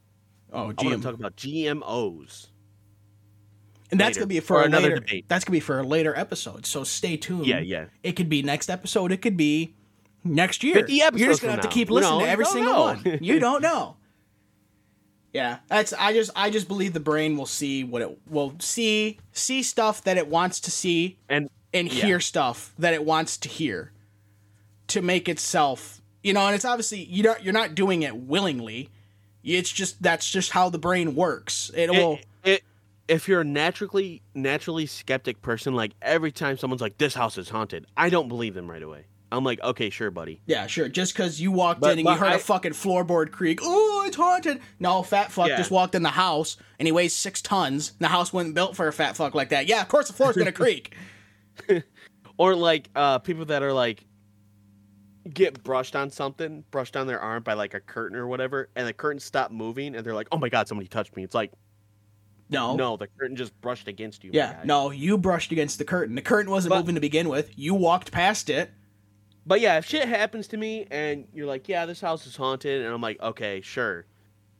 Oh, 0.53 0.73
GM. 0.73 0.75
I 0.79 0.85
want 0.85 0.97
to 0.97 1.03
talk 1.03 1.15
about 1.15 1.37
GMOs. 1.37 2.49
And 3.93 4.01
that's 4.01 4.17
later, 4.17 4.21
gonna 4.21 4.27
be 4.29 4.41
for 4.41 4.63
another 4.65 4.89
later, 4.89 4.95
debate. 5.01 5.27
That's 5.29 5.45
gonna 5.45 5.55
be 5.57 5.61
for 5.61 5.79
a 5.79 5.85
later 5.85 6.13
episode. 6.19 6.67
So 6.67 6.83
stay 6.83 7.17
tuned. 7.17 7.47
Yeah, 7.47 7.61
yeah. 7.61 7.87
It 8.03 8.13
could 8.13 8.29
be 8.29 8.43
next 8.43 8.69
episode. 8.69 9.13
It 9.13 9.19
could 9.23 9.37
be 9.37 9.75
next 10.25 10.65
year. 10.65 10.75
50 10.77 10.93
You're 10.95 11.11
just 11.13 11.41
gonna 11.43 11.53
have 11.53 11.61
to 11.63 11.69
keep 11.69 11.91
listening 11.91 12.19
know, 12.19 12.25
to 12.25 12.31
every 12.31 12.45
single 12.47 12.73
know. 12.73 12.83
one. 12.83 13.19
You 13.21 13.39
don't 13.39 13.63
know. 13.71 13.97
Yeah, 15.33 15.59
that's 15.69 15.93
I 15.95 16.13
just 16.13 16.31
I 16.37 16.51
just 16.51 16.69
believe 16.69 16.93
the 16.93 17.01
brain 17.01 17.37
will 17.37 17.47
see 17.47 17.85
what 17.85 18.03
it 18.03 18.19
will 18.29 18.55
see 18.59 19.19
see 19.33 19.63
stuff 19.63 20.03
that 20.05 20.17
it 20.19 20.27
wants 20.29 20.61
to 20.61 20.71
see 20.71 21.19
And 21.29 21.49
and 21.73 21.91
Yeah. 21.91 22.05
hear 22.05 22.21
stuff 22.21 22.75
that 22.79 22.93
it 22.93 23.05
wants 23.05 23.39
to 23.39 23.49
hear 23.49 23.93
to 24.89 25.01
make 25.01 25.29
itself 25.31 26.03
you 26.23 26.35
know 26.35 26.45
and 26.47 26.55
it's 26.55 26.67
obviously 26.67 27.03
you 27.05 27.23
don't 27.23 27.43
you're 27.43 27.55
not 27.55 27.75
doing 27.75 28.03
it 28.03 28.15
willingly 28.15 28.91
it's 29.43 29.73
just 29.73 30.03
that's 30.03 30.29
just 30.31 30.51
how 30.51 30.69
the 30.69 30.79
brain 30.79 31.15
works 31.15 31.71
it, 31.75 31.89
will 31.91 32.19
it, 32.45 32.51
it, 32.57 32.63
if 33.09 33.29
you're 33.29 33.41
a 33.41 33.45
naturally 33.45 34.23
naturally 34.35 34.87
skeptic 34.87 35.43
person, 35.43 35.75
like 35.75 35.93
every 36.03 36.33
time 36.33 36.57
someone's 36.57 36.81
like, 36.83 36.99
"This 36.99 37.15
house 37.15 37.37
is 37.39 37.49
haunted," 37.49 37.87
I 37.97 38.09
don't 38.11 38.29
believe 38.29 38.55
them 38.55 38.71
right 38.71 38.83
away. 38.83 39.07
I'm 39.31 39.45
like, 39.45 39.63
"Okay, 39.63 39.89
sure, 39.91 40.11
buddy." 40.11 40.43
yeah 40.47 40.67
sure 40.67 40.89
just 40.89 41.15
because 41.15 41.41
you 41.41 41.51
walked 41.51 41.81
But- 41.81 41.93
in 41.99 42.01
and 42.01 42.09
you 42.09 42.15
heard 42.15 42.33
a 42.33 42.35
I- 42.35 42.39
fucking 42.39 42.73
floorboard 42.73 43.31
creak 43.33 43.61
oh 43.63 44.05
it's 44.07 44.17
haunted 44.17 44.61
no 44.79 45.03
fat 45.03 45.33
fuck 45.33 45.49
Yeah. 45.49 45.57
just 45.57 45.71
walked 45.71 45.95
in 45.95 46.03
the 46.03 46.11
house 46.11 46.57
and 46.79 46.87
he 46.87 46.93
weighs 46.93 47.15
six 47.15 47.41
tons 47.41 47.91
and 47.91 48.01
the 48.01 48.09
house 48.09 48.31
wasn't 48.33 48.55
built 48.55 48.77
for 48.77 48.87
a 48.89 48.93
fat 48.93 49.17
fuck 49.17 49.35
like 49.35 49.49
that 49.49 49.67
yeah 49.67 49.81
of 49.81 49.89
course 49.89 50.09
the 50.09 50.13
floor's 50.13 50.37
gonna 50.37 50.53
creak 50.53 50.95
Or 52.39 52.55
like 52.57 52.89
uh, 52.97 53.19
people 53.21 53.45
that 53.47 53.63
are 53.63 53.73
like 53.73 54.05
get 55.33 55.63
brushed 55.63 55.95
on 55.95 56.11
something, 56.11 56.65
brushed 56.71 56.97
on 56.97 57.07
their 57.07 57.21
arm 57.21 57.43
by 57.43 57.53
like 57.55 57.75
a 57.75 57.81
curtain 57.81 58.17
or 58.19 58.27
whatever, 58.27 58.69
and 58.75 58.87
the 58.87 58.93
curtain 58.93 59.21
stopped 59.21 59.53
moving, 59.53 59.95
and 59.95 60.05
they're 60.05 60.15
like, 60.15 60.29
"Oh 60.33 60.39
my 60.39 60.49
god, 60.49 60.67
somebody 60.69 60.89
touched 60.89 61.15
me." 61.17 61.23
It's 61.25 61.35
like, 61.35 61.53
no 62.53 62.77
no, 62.77 62.97
the 62.97 63.07
curtain 63.19 63.35
just 63.37 63.59
brushed 63.61 63.89
against 63.89 64.23
you. 64.25 64.31
yeah 64.33 64.61
no 64.65 64.91
you 64.91 65.19
brushed 65.19 65.51
against 65.53 65.79
the 65.79 65.85
curtain 65.85 66.15
the 66.15 66.23
curtain 66.23 66.51
wasn't 66.51 66.71
But- 66.71 66.79
moving 66.81 66.95
to 66.95 67.01
begin 67.01 67.29
with 67.29 67.51
you 67.59 67.75
walked 67.75 68.13
past 68.13 68.49
it 68.51 68.71
But 69.45 69.61
yeah, 69.61 69.77
if 69.79 69.85
shit 69.87 70.07
happens 70.07 70.47
to 70.49 70.57
me 70.57 70.87
and 70.93 71.27
you're 71.35 71.49
like, 71.49 71.69
yeah, 71.69 71.85
this 71.85 72.01
house 72.01 72.27
is 72.29 72.37
haunted, 72.37 72.85
and 72.85 72.95
I'm 72.95 73.01
like, 73.01 73.21
okay, 73.21 73.61
sure, 73.61 74.07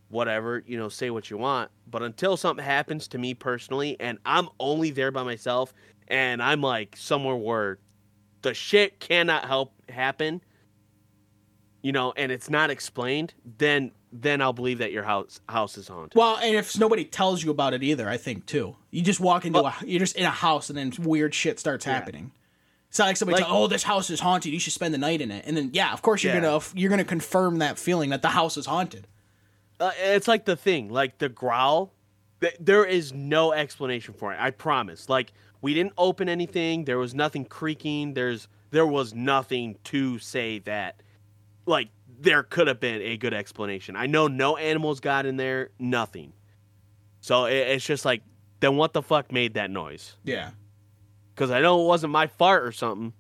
whatever, 0.09 0.61
you 0.67 0.77
know, 0.77 0.89
say 0.89 1.09
what 1.11 1.31
you 1.31 1.39
want. 1.39 1.71
But 1.89 2.03
until 2.03 2.37
something 2.37 2.65
happens 2.65 3.07
to 3.09 3.19
me 3.19 3.33
personally, 3.35 3.97
and 4.01 4.19
I'm 4.27 4.49
only 4.59 4.91
there 4.91 5.13
by 5.13 5.23
myself, 5.23 5.73
and 6.09 6.43
I'm 6.43 6.61
like 6.63 6.97
somewhere 6.97 7.37
where 7.37 7.79
the 8.43 8.55
shit 8.55 8.99
cannot 8.99 9.45
help 9.45 9.73
happen, 9.89 10.41
you 11.83 11.93
know, 11.93 12.13
and 12.17 12.33
it's 12.33 12.51
not 12.51 12.69
explained, 12.71 13.35
then 13.59 13.93
then 14.13 14.43
I'll 14.43 14.53
believe 14.53 14.79
that 14.79 14.93
your 14.93 15.05
house 15.05 15.41
house 15.49 15.79
is 15.79 15.89
haunted. 15.89 16.15
Well, 16.15 16.37
and 16.37 16.55
if 16.55 16.79
nobody 16.79 17.05
tells 17.05 17.43
you 17.43 17.51
about 17.51 17.73
it 17.75 17.83
either, 17.83 18.09
I 18.09 18.17
think 18.19 18.47
too. 18.47 18.77
You 18.91 19.03
just 19.03 19.21
walk 19.21 19.45
into 19.47 19.61
a 19.61 19.75
you're 19.85 20.01
just 20.01 20.17
in 20.17 20.25
a 20.25 20.31
house 20.31 20.69
and 20.69 20.77
then 20.79 20.93
weird 21.01 21.35
shit 21.35 21.59
starts 21.59 21.85
happening. 21.85 22.33
It's 22.91 22.99
not 22.99 23.07
like 23.07 23.17
somebody 23.17 23.43
Like- 23.43 23.51
oh, 23.51 23.69
this 23.69 23.85
house 23.85 24.11
is 24.11 24.21
haunted. 24.21 24.53
You 24.53 24.61
should 24.61 24.75
spend 24.75 24.93
the 24.93 24.99
night 24.99 25.23
in 25.23 25.31
it, 25.31 25.45
and 25.47 25.57
then 25.57 25.71
yeah, 25.73 25.93
of 25.95 26.03
course 26.03 26.23
you're 26.23 26.35
Yeah. 26.35 26.41
gonna 26.43 26.61
you're 26.75 26.91
gonna 26.91 27.05
confirm 27.05 27.59
that 27.61 27.79
feeling 27.79 28.11
that 28.11 28.21
the 28.23 28.29
house 28.29 28.57
is 28.59 28.67
haunted. 28.67 29.07
Uh, 29.81 29.93
it's 30.03 30.29
like 30.29 30.45
the 30.45 30.57
thing, 30.57 30.91
like 30.91 31.19
the 31.19 31.29
growl. 31.31 31.93
th- 32.43 32.57
There 32.61 32.85
is 32.85 33.13
no 33.13 33.53
explanation 33.53 34.13
for 34.15 34.33
it. 34.33 34.39
I 34.41 34.51
promise. 34.51 35.09
Like 35.09 35.33
we 35.63 35.73
didn't 35.75 35.95
open 35.97 36.29
anything. 36.29 36.85
There 36.85 36.99
was 36.99 37.15
nothing 37.15 37.45
creaking. 37.47 38.13
There's 38.15 38.47
there 38.73 38.87
was 38.87 39.15
nothing 39.15 39.79
to 39.85 40.19
say 40.19 40.59
that, 40.61 41.03
like 41.67 41.89
there 42.23 42.43
could 42.43 42.69
have 42.69 42.81
been 42.81 43.01
a 43.03 43.17
good 43.17 43.35
explanation. 43.35 43.97
I 43.97 44.07
know 44.07 44.29
no 44.29 44.57
animals 44.57 45.01
got 45.01 45.27
in 45.27 45.37
there. 45.37 45.71
Nothing. 45.79 46.33
So 47.21 47.45
it, 47.47 47.55
it's 47.57 47.85
just 47.85 48.05
like, 48.05 48.23
then 48.61 48.77
what 48.77 48.93
the 48.93 49.03
fuck 49.03 49.33
made 49.33 49.55
that 49.55 49.71
noise? 49.71 50.17
Yeah, 50.25 50.51
Because 51.35 51.51
I 51.51 51.61
know 51.61 51.83
it 51.83 51.87
wasn't 51.87 52.13
my 52.13 52.27
fart 52.29 52.63
or 52.65 52.73
something. 52.73 53.13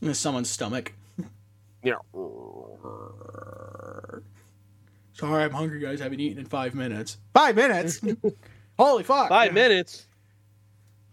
in 0.00 0.14
someone's 0.14 0.50
stomach. 0.50 0.92
You 1.82 1.92
know. 1.92 2.02
Sorry, 5.14 5.44
I'm 5.44 5.50
hungry, 5.50 5.80
guys. 5.80 6.00
I 6.00 6.04
haven't 6.04 6.20
eaten 6.20 6.38
in 6.38 6.44
five 6.44 6.74
minutes. 6.74 7.16
Five 7.32 7.56
minutes? 7.56 8.00
Holy 8.78 9.02
fuck! 9.02 9.28
Five 9.30 9.48
Yeah. 9.48 9.52
minutes. 9.68 10.06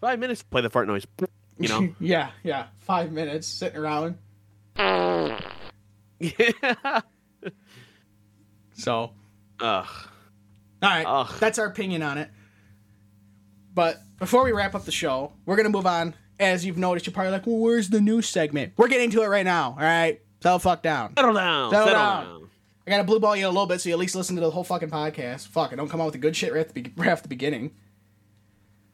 Five 0.01 0.19
minutes. 0.19 0.43
Play 0.43 0.61
the 0.61 0.69
fart 0.69 0.87
noise. 0.87 1.05
You 1.59 1.69
know. 1.69 1.89
yeah, 1.99 2.29
yeah. 2.43 2.67
Five 2.81 3.11
minutes 3.11 3.47
sitting 3.47 3.79
around. 3.79 4.17
yeah. 4.77 5.39
So, 8.77 9.11
Ugh. 9.59 9.85
all 10.81 10.89
right, 10.89 11.05
Ugh. 11.05 11.33
that's 11.39 11.59
our 11.59 11.65
opinion 11.65 12.01
on 12.03 12.17
it. 12.17 12.29
But 13.73 13.97
before 14.19 14.43
we 14.43 14.51
wrap 14.51 14.75
up 14.75 14.85
the 14.85 14.91
show, 14.91 15.33
we're 15.45 15.55
gonna 15.57 15.69
move 15.69 15.85
on. 15.87 16.13
As 16.39 16.63
you've 16.65 16.77
noticed, 16.77 17.05
you're 17.07 17.13
probably 17.13 17.31
like, 17.31 17.45
"Well, 17.47 17.57
where's 17.57 17.89
the 17.89 17.99
news 18.01 18.27
segment?" 18.29 18.73
We're 18.77 18.87
getting 18.87 19.09
to 19.11 19.23
it 19.23 19.27
right 19.27 19.45
now. 19.45 19.71
All 19.71 19.83
right, 19.83 20.21
settle 20.41 20.59
fuck 20.59 20.83
down. 20.83 21.13
Settle 21.17 21.33
down. 21.33 21.71
Settle 21.71 21.87
Settle, 21.87 21.99
down. 21.99 22.23
down. 22.25 22.49
I 22.85 22.89
gotta 22.91 23.03
blue 23.03 23.19
ball 23.19 23.35
you 23.35 23.47
a 23.47 23.49
little 23.49 23.65
bit 23.65 23.81
so 23.81 23.89
you 23.89 23.95
at 23.95 23.99
least 23.99 24.15
listen 24.15 24.35
to 24.35 24.41
the 24.41 24.51
whole 24.51 24.63
fucking 24.63 24.89
podcast. 24.89 25.47
Fuck, 25.47 25.73
I 25.73 25.75
don't 25.75 25.89
come 25.89 25.99
out 25.99 26.05
with 26.05 26.13
the 26.13 26.19
good 26.19 26.35
shit 26.35 26.53
right 26.53 26.61
at 26.61 26.73
the, 26.73 26.81
be- 26.81 26.93
right 26.95 27.09
off 27.09 27.21
the 27.23 27.27
beginning. 27.27 27.71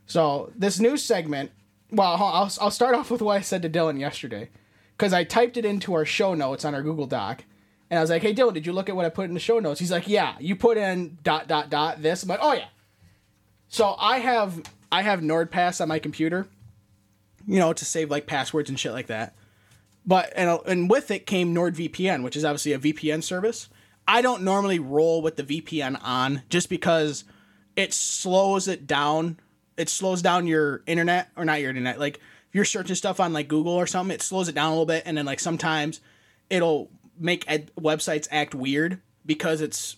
So 0.06 0.52
this 0.56 0.80
news 0.80 1.04
segment, 1.04 1.52
well, 1.92 2.14
I'll, 2.14 2.52
I'll 2.60 2.72
start 2.72 2.96
off 2.96 3.12
with 3.12 3.22
what 3.22 3.38
I 3.38 3.42
said 3.42 3.62
to 3.62 3.70
Dillon 3.70 3.98
yesterday, 4.00 4.50
because 4.98 5.14
I 5.14 5.24
typed 5.24 5.58
it 5.58 5.66
into 5.66 5.94
our 5.94 6.06
show 6.06 6.34
notes 6.34 6.66
on 6.66 6.74
our 6.74 6.82
Google 6.82 7.06
Doc, 7.06 7.44
and 7.94 8.00
I 8.00 8.02
was 8.02 8.10
like, 8.10 8.24
"Hey 8.24 8.34
Dillon, 8.34 8.56
did 8.56 8.66
you 8.66 8.74
look 8.74 8.90
at 8.90 8.96
what 8.96 9.06
I 9.06 9.10
put 9.10 9.26
in 9.26 9.36
the 9.36 9.40
show 9.40 9.60
notes?" 9.60 9.80
He's 9.80 9.92
like, 9.92 10.08
"Yeah, 10.08 10.34
you 10.40 10.56
put 10.56 10.80
in 10.80 11.20
dot 11.22 11.48
dot 11.48 11.70
dot 11.70 12.02
this." 12.02 12.24
I'm 12.24 12.30
like, 12.30 12.40
"Oh 12.42 12.54
yeah." 12.54 12.70
So 13.68 13.96
I 14.00 14.18
have 14.18 14.64
I 14.92 15.04
have 15.04 15.20
NordPass 15.20 15.80
on 15.80 15.90
my 15.90 16.00
computer, 16.00 16.48
you 17.48 17.60
know, 17.60 17.72
to 17.72 17.86
save 17.86 18.10
like 18.10 18.26
passwords 18.26 18.68
and 18.68 18.80
shit 18.80 18.94
like 18.94 19.06
that. 19.08 19.36
But 20.08 20.34
and 20.36 20.60
and 20.66 20.90
with 20.90 21.12
it 21.12 21.28
came 21.28 21.54
NordVPN, 21.54 22.24
which 22.24 22.36
is 22.36 22.44
obviously 22.44 22.74
a 22.74 22.80
VPN 22.80 23.22
service. 23.22 23.70
I 24.08 24.24
don't 24.24 24.42
normally 24.42 24.80
roll 24.80 25.22
with 25.22 25.36
the 25.36 25.44
VPN 25.44 26.00
on 26.04 26.42
just 26.50 26.70
because 26.70 27.26
it 27.76 27.94
slows 27.94 28.68
it 28.68 28.88
down. 28.88 29.40
It 29.78 29.88
slows 29.88 30.24
down 30.24 30.48
your 30.48 30.82
internet 30.88 31.30
or 31.38 31.46
not 31.46 31.62
your 31.62 31.70
internet. 31.70 32.00
Like 32.00 32.16
if 32.16 32.56
you're 32.56 32.66
searching 32.66 32.96
stuff 32.96 33.20
on 33.20 33.34
like 33.34 33.48
Google 33.48 33.74
or 33.74 33.86
something, 33.86 34.16
it 34.16 34.24
slows 34.24 34.48
it 34.48 34.56
down 34.56 34.70
a 34.70 34.72
little 34.72 34.88
bit, 34.88 35.04
and 35.06 35.16
then 35.16 35.28
like 35.28 35.40
sometimes 35.40 36.02
it'll 36.50 36.90
make 37.18 37.44
ed- 37.48 37.72
websites 37.80 38.28
act 38.32 38.56
weird 38.56 39.02
because 39.26 39.62
it's 39.62 39.98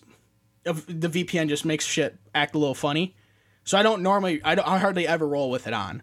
the 0.64 1.08
VPN 1.08 1.48
just 1.48 1.64
makes 1.64 1.84
shit 1.84 2.16
act 2.34 2.54
a 2.54 2.58
little 2.58 2.74
funny. 2.74 3.14
So 3.64 3.78
I 3.78 3.82
don't 3.82 4.02
normally, 4.02 4.40
I, 4.44 4.54
don't, 4.54 4.66
I 4.66 4.78
hardly 4.78 5.06
ever 5.06 5.26
roll 5.26 5.50
with 5.50 5.66
it 5.66 5.74
on 5.74 6.02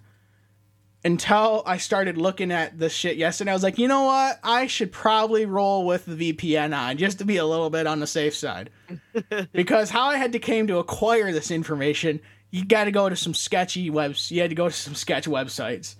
until 1.05 1.63
I 1.65 1.77
started 1.77 2.17
looking 2.17 2.51
at 2.51 2.77
the 2.79 2.89
shit 2.89 3.17
yesterday. 3.17 3.51
I 3.51 3.53
was 3.53 3.63
like, 3.63 3.77
you 3.77 3.87
know 3.87 4.03
what? 4.03 4.39
I 4.43 4.67
should 4.67 4.91
probably 4.91 5.45
roll 5.45 5.85
with 5.85 6.05
the 6.05 6.33
VPN 6.33 6.77
on 6.77 6.97
just 6.97 7.19
to 7.19 7.25
be 7.25 7.37
a 7.37 7.45
little 7.45 7.69
bit 7.69 7.87
on 7.87 7.99
the 7.99 8.07
safe 8.07 8.35
side. 8.35 8.69
because 9.51 9.89
how 9.89 10.07
I 10.07 10.17
had 10.17 10.31
to 10.33 10.39
came 10.39 10.67
to 10.67 10.77
acquire 10.77 11.31
this 11.31 11.51
information, 11.51 12.21
you 12.51 12.63
got 12.65 12.85
to 12.85 12.91
go 12.91 13.09
to 13.09 13.15
some 13.15 13.33
sketchy 13.33 13.89
webs. 13.89 14.31
You 14.31 14.41
had 14.41 14.51
to 14.51 14.55
go 14.55 14.69
to 14.69 14.73
some 14.73 14.95
sketch 14.95 15.25
websites, 15.25 15.95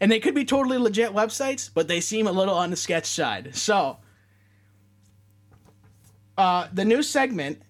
and 0.00 0.12
they 0.12 0.20
could 0.20 0.34
be 0.34 0.44
totally 0.44 0.78
legit 0.78 1.12
websites, 1.12 1.70
but 1.72 1.88
they 1.88 2.00
seem 2.00 2.26
a 2.26 2.32
little 2.32 2.54
on 2.54 2.70
the 2.70 2.76
sketch 2.76 3.06
side. 3.06 3.56
So, 3.56 3.98
uh, 6.38 6.68
the 6.72 6.84
new 6.84 7.02
segment 7.02 7.60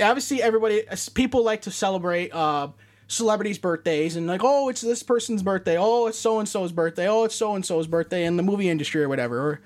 obviously 0.00 0.42
everybody 0.42 0.82
people 1.14 1.44
like 1.44 1.62
to 1.62 1.70
celebrate 1.70 2.30
uh 2.34 2.68
celebrities 3.08 3.58
birthdays 3.58 4.16
and 4.16 4.26
like 4.26 4.40
oh 4.42 4.70
it's 4.70 4.80
this 4.80 5.02
person's 5.02 5.42
birthday 5.42 5.76
oh 5.78 6.06
it's 6.06 6.18
so 6.18 6.38
and 6.38 6.48
so's 6.48 6.72
birthday 6.72 7.06
oh 7.08 7.24
it's 7.24 7.34
so 7.34 7.54
and 7.54 7.66
so's 7.66 7.86
birthday 7.86 8.24
in 8.24 8.36
the 8.38 8.42
movie 8.42 8.70
industry 8.70 9.02
or 9.02 9.08
whatever 9.08 9.38
or 9.38 9.60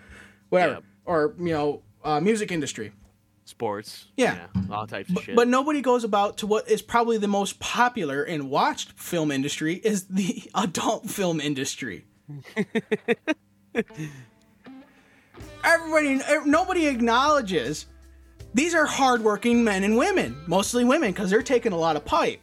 whatever 0.49 0.73
Yeah. 0.73 0.81
or 1.05 1.35
you 1.39 1.53
know 1.53 1.83
uh, 2.05 2.19
music 2.21 2.51
industry 2.51 2.93
Sports. 3.45 4.07
Yeah. 4.17 4.47
all 4.73 4.89
types 4.89 5.09
of 5.11 5.23
shit. 5.23 5.37
but 5.37 5.47
nobody 5.47 5.81
goes 5.81 6.03
about 6.03 6.39
to 6.39 6.49
what 6.49 6.69
is 6.69 6.83
probably 6.83 7.17
the 7.19 7.29
most 7.29 7.61
popular 7.61 8.25
and 8.25 8.51
watched 8.51 8.99
film 8.99 9.31
industry 9.31 9.75
is 9.77 10.07
the 10.09 10.43
adult 10.57 11.09
film 11.09 11.41
industry 11.41 12.05
everybody 15.65 16.21
nobody 16.45 16.87
acknowledges 16.89 17.87
these 18.57 18.75
are 18.75 18.87
hardworking 18.87 19.63
men 19.63 19.85
and 19.85 19.97
women 19.97 20.37
mostly 20.47 20.85
women 20.85 21.11
because 21.13 21.29
they're 21.31 21.43
taking 21.43 21.73
a 21.73 21.77
lot 21.77 21.95
of 21.97 22.05
pipe 22.05 22.41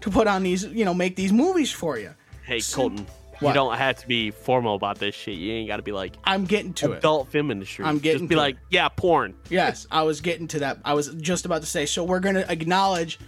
to 0.00 0.10
put 0.10 0.26
on 0.26 0.42
these 0.42 0.64
you 0.64 0.84
know 0.84 0.94
make 0.94 1.14
these 1.16 1.32
movies 1.32 1.70
for 1.70 1.98
you 1.98 2.10
hey, 2.44 2.60
Colton, 2.72 3.06
What? 3.40 3.48
you 3.50 3.54
don't 3.54 3.76
have 3.76 3.96
to 3.98 4.06
be 4.06 4.30
formal 4.30 4.76
about 4.76 4.98
this 5.00 5.14
shit. 5.14 5.34
You 5.36 5.52
ain't 5.52 5.68
got 5.68 5.76
to 5.78 5.82
be 5.82 5.92
like 5.92 6.14
i'm 6.24 6.44
getting 6.44 6.72
to 6.74 6.92
it 6.92 6.98
adult 6.98 7.28
film 7.30 7.50
industry. 7.50 7.84
I'm 7.84 7.98
getting 7.98 8.20
Just 8.22 8.28
be 8.30 8.34
to 8.36 8.40
like, 8.40 8.54
it. 8.54 8.60
yeah, 8.70 8.88
porn. 8.88 9.34
yes 9.50 9.86
i 9.90 10.02
was 10.02 10.20
getting 10.20 10.48
to 10.48 10.58
that 10.60 10.78
i 10.84 10.94
was 10.94 11.08
just 11.16 11.44
about 11.44 11.60
to 11.62 11.66
say 11.66 11.86
so 11.86 12.02
we're 12.04 12.20
gonna 12.20 12.46
acknowledge 12.48 13.18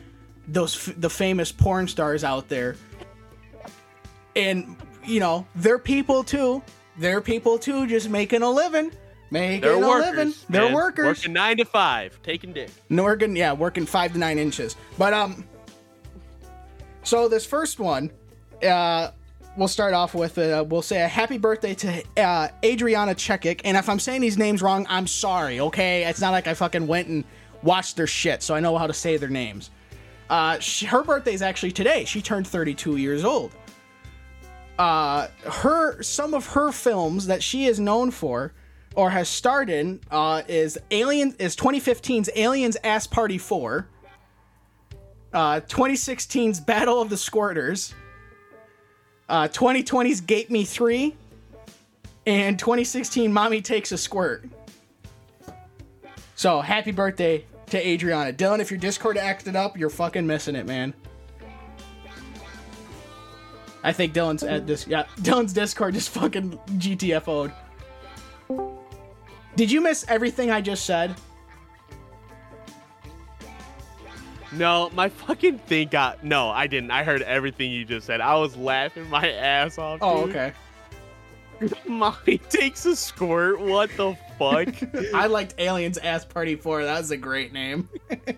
those 0.48 0.88
f- 0.88 0.94
the 0.98 1.10
famous 1.10 1.52
porn 1.52 1.86
stars 1.88 2.24
out 2.24 2.48
there 2.48 2.76
and 4.36 4.76
you 5.04 5.20
know 5.20 5.46
they're 5.56 5.78
people 5.78 6.22
too 6.24 6.62
they're 6.98 7.20
people 7.20 7.58
too 7.58 7.86
just 7.86 8.08
making 8.08 8.42
a 8.42 8.50
living 8.50 8.90
making 9.30 9.60
They're 9.60 9.72
a 9.74 9.78
workers. 9.78 10.16
living 10.16 10.34
they're 10.48 10.62
man. 10.64 10.72
workers 10.74 11.06
Working 11.18 11.32
nine 11.32 11.56
to 11.58 11.64
five, 11.64 12.18
taking 12.22 12.52
dick. 12.52 12.70
No, 12.88 13.04
working, 13.04 13.36
yeah, 13.36 13.52
working 13.52 13.86
five 13.86 14.12
to 14.12 14.18
nine 14.18 14.38
inches. 14.38 14.76
But 14.96 15.12
um, 15.12 15.44
so 17.02 17.28
this 17.28 17.46
first 17.46 17.78
one, 17.78 18.10
uh, 18.62 19.10
we'll 19.56 19.68
start 19.68 19.94
off 19.94 20.14
with 20.14 20.38
uh, 20.38 20.64
we'll 20.68 20.82
say 20.82 21.02
a 21.02 21.08
happy 21.08 21.38
birthday 21.38 21.74
to 21.74 22.02
uh, 22.16 22.48
Adriana 22.64 23.14
Chechik. 23.14 23.60
And 23.64 23.76
if 23.76 23.88
I'm 23.88 23.98
saying 23.98 24.20
these 24.20 24.38
names 24.38 24.62
wrong, 24.62 24.86
I'm 24.88 25.06
sorry. 25.06 25.60
Okay, 25.60 26.04
it's 26.04 26.20
not 26.20 26.32
like 26.32 26.46
I 26.46 26.54
fucking 26.54 26.86
went 26.86 27.08
and 27.08 27.24
watched 27.62 27.96
their 27.96 28.06
shit, 28.06 28.42
so 28.42 28.54
I 28.54 28.60
know 28.60 28.76
how 28.78 28.86
to 28.86 28.94
say 28.94 29.16
their 29.16 29.28
names. 29.28 29.70
Uh, 30.30 30.58
she, 30.58 30.86
her 30.86 31.02
birthday 31.02 31.32
is 31.32 31.42
actually 31.42 31.72
today. 31.72 32.04
She 32.04 32.20
turned 32.20 32.46
32 32.46 32.96
years 32.96 33.24
old. 33.24 33.52
Uh, 34.78 35.26
her 35.44 36.00
some 36.02 36.34
of 36.34 36.46
her 36.46 36.70
films 36.70 37.26
that 37.26 37.42
she 37.42 37.66
is 37.66 37.80
known 37.80 38.10
for 38.10 38.52
or 38.98 39.10
has 39.10 39.28
starred 39.28 39.70
in 39.70 40.00
uh, 40.10 40.42
is 40.48 40.76
Alien 40.90 41.32
is 41.38 41.54
2015's 41.54 42.28
Aliens 42.34 42.76
Ass 42.82 43.06
Party 43.06 43.38
4, 43.38 43.86
uh, 45.32 45.60
2016's 45.60 46.58
Battle 46.58 47.00
of 47.00 47.08
the 47.08 47.14
Squirters, 47.14 47.94
uh, 49.28 49.46
2020's 49.46 50.20
Gate 50.20 50.50
Me 50.50 50.64
3, 50.64 51.14
and 52.26 52.58
2016 52.58 53.32
Mommy 53.32 53.62
Takes 53.62 53.92
a 53.92 53.96
Squirt. 53.96 54.48
So 56.34 56.60
happy 56.60 56.90
birthday 56.90 57.44
to 57.66 57.78
Adriana. 57.78 58.32
Dillon, 58.32 58.60
if 58.60 58.68
your 58.68 58.80
Discord 58.80 59.16
acted 59.16 59.54
up, 59.54 59.78
you're 59.78 59.90
fucking 59.90 60.26
missing 60.26 60.56
it, 60.56 60.66
man. 60.66 60.92
I 63.84 63.92
think 63.92 64.12
Dillon's 64.12 64.42
at 64.42 64.66
this. 64.66 64.88
Yeah, 64.88 65.04
Dillon's 65.22 65.52
Discord 65.52 65.94
just 65.94 66.08
fucking 66.10 66.58
GTFO'd. 66.78 67.52
Did 69.58 69.72
you 69.72 69.80
miss 69.80 70.04
everything 70.06 70.52
I 70.52 70.60
just 70.60 70.86
said? 70.86 71.16
No, 74.52 74.88
my 74.94 75.08
fucking 75.08 75.58
thing 75.58 75.88
got. 75.88 76.22
No, 76.22 76.48
I 76.50 76.68
didn't. 76.68 76.92
I 76.92 77.02
heard 77.02 77.22
everything 77.22 77.72
you 77.72 77.84
just 77.84 78.06
said. 78.06 78.20
I 78.20 78.36
was 78.36 78.56
laughing 78.56 79.10
my 79.10 79.28
ass 79.32 79.76
off. 79.76 79.98
Oh, 80.00 80.28
okay. 80.28 80.52
Mommy 81.88 82.38
takes 82.38 82.86
a 82.86 82.94
squirt. 82.94 83.58
What 83.60 83.90
the 83.96 84.16
fuck? 84.38 84.68
I 85.12 85.26
liked 85.26 85.56
Aliens 85.58 85.98
Ass 85.98 86.24
Party 86.24 86.54
4. 86.54 86.84
That 86.84 86.98
was 86.98 87.10
a 87.10 87.16
great 87.16 87.52
name. 87.52 87.88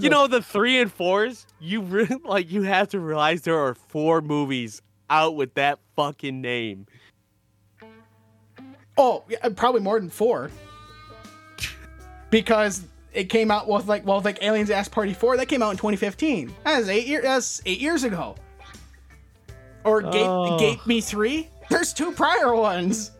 you 0.00 0.10
know 0.10 0.26
the 0.26 0.42
three 0.42 0.80
and 0.80 0.92
fours. 0.92 1.46
You 1.60 1.82
really 1.82 2.16
like. 2.24 2.50
You 2.50 2.62
have 2.62 2.88
to 2.88 2.98
realize 2.98 3.42
there 3.42 3.60
are 3.60 3.76
four 3.76 4.22
movies 4.22 4.82
out 5.08 5.36
with 5.36 5.54
that 5.54 5.78
fucking 5.94 6.40
name. 6.40 6.88
Oh, 8.98 9.24
yeah, 9.28 9.48
probably 9.56 9.80
more 9.80 9.98
than 9.98 10.10
four. 10.10 10.50
Because 12.30 12.82
it 13.12 13.24
came 13.24 13.50
out 13.50 13.66
with 13.68 13.86
like 13.86 14.06
well, 14.06 14.20
like 14.20 14.42
Aliens 14.42 14.70
Ass 14.70 14.88
Party 14.88 15.14
Four. 15.14 15.36
That 15.36 15.46
came 15.46 15.62
out 15.62 15.70
in 15.70 15.76
2015. 15.76 16.54
That 16.64 16.80
is 16.80 16.88
eight 16.88 17.06
years. 17.06 17.24
That's 17.24 17.62
eight 17.66 17.80
years 17.80 18.04
ago. 18.04 18.36
Or 19.84 20.02
Gate 20.02 20.26
Oh. 20.26 20.58
Gate 20.58 20.86
Me 20.86 21.00
Three. 21.00 21.48
There's 21.70 21.92
two 21.92 22.12
prior 22.12 22.54
ones. 22.54 23.10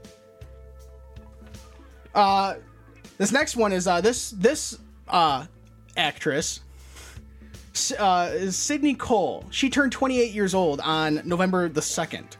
Uh, 2.15 2.55
this 3.19 3.33
next 3.33 3.57
one 3.57 3.73
is 3.73 3.87
uh 3.87 4.01
this 4.01 4.31
this 4.31 4.79
uh 5.09 5.47
actress 5.97 6.61
uh, 7.99 8.51
Sydney 8.51 8.95
Cole. 8.95 9.45
She 9.51 9.71
turned 9.71 9.93
28 9.93 10.33
years 10.33 10.55
old 10.55 10.81
on 10.81 11.23
November 11.25 11.69
the 11.69 11.81
2nd. 11.81 12.37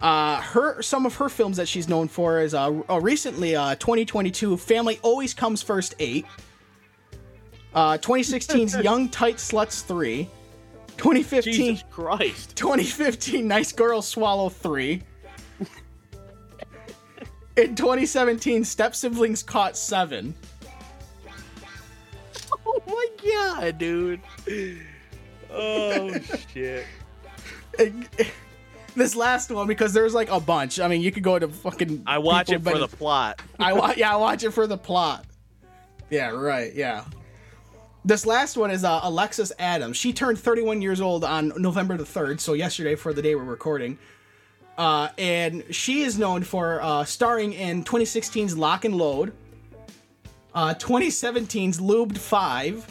Uh, 0.00 0.40
her 0.40 0.82
some 0.82 1.06
of 1.06 1.14
her 1.16 1.28
films 1.28 1.56
that 1.56 1.66
she's 1.66 1.88
known 1.88 2.08
for 2.08 2.40
is 2.40 2.52
uh, 2.52 2.82
uh 2.90 3.00
recently 3.00 3.56
uh 3.56 3.74
2022 3.76 4.56
Family 4.56 4.98
Always 5.02 5.32
Comes 5.32 5.62
First 5.62 5.94
8. 5.98 6.26
Uh 7.74 7.98
2016's 7.98 8.76
Young 8.84 9.08
Tight 9.08 9.36
Sluts 9.36 9.82
3. 9.82 10.28
2015 10.96 11.52
Jesus 11.52 11.84
Christ. 11.90 12.54
2015 12.56 13.48
Nice 13.48 13.72
Girls 13.72 14.06
Swallow 14.06 14.48
3. 14.48 15.02
In 17.56 17.74
2017 17.74 18.64
Step 18.64 18.94
Siblings 18.94 19.42
Caught 19.42 19.76
7. 19.76 20.34
Oh 22.66 22.82
my 22.86 23.08
god, 23.30 23.78
dude. 23.78 24.20
Oh 25.50 26.18
shit. 26.52 26.84
This 28.96 29.16
last 29.16 29.50
one 29.50 29.66
because 29.66 29.92
there's 29.92 30.14
like 30.14 30.30
a 30.30 30.38
bunch. 30.38 30.78
I 30.78 30.88
mean, 30.88 31.00
you 31.02 31.10
could 31.10 31.22
go 31.24 31.38
to 31.38 31.48
fucking 31.48 32.04
I 32.06 32.18
watch 32.18 32.48
people, 32.48 32.68
it 32.68 32.72
for 32.72 32.78
the 32.78 32.88
plot. 32.88 33.42
I 33.58 33.72
watch. 33.72 33.96
Yeah, 33.98 34.12
I 34.12 34.16
watch 34.16 34.44
it 34.44 34.52
for 34.52 34.66
the 34.66 34.78
plot. 34.78 35.24
Yeah, 36.10 36.30
right. 36.30 36.72
Yeah. 36.74 37.04
This 38.04 38.26
last 38.26 38.56
one 38.56 38.70
is 38.70 38.84
uh, 38.84 39.00
Alexis 39.02 39.50
Adams. 39.58 39.96
She 39.96 40.12
turned 40.12 40.38
31 40.38 40.82
years 40.82 41.00
old 41.00 41.24
on 41.24 41.52
November 41.56 41.96
the 41.96 42.04
3rd, 42.04 42.38
so 42.38 42.52
yesterday 42.52 42.94
for 42.94 43.14
the 43.14 43.22
day 43.22 43.34
we're 43.34 43.44
recording. 43.44 43.98
Uh, 44.76 45.08
and 45.16 45.64
she 45.70 46.02
is 46.02 46.18
known 46.18 46.42
for 46.42 46.82
uh, 46.82 47.04
starring 47.04 47.52
in 47.54 47.82
2016's 47.82 48.58
Lock 48.58 48.84
and 48.84 48.94
Load, 48.94 49.32
uh, 50.54 50.74
2017's 50.74 51.80
Lubed 51.80 52.18
5, 52.18 52.86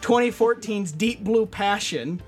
2014's 0.00 0.92
Deep 0.92 1.24
Blue 1.24 1.46
Passion, 1.46 2.22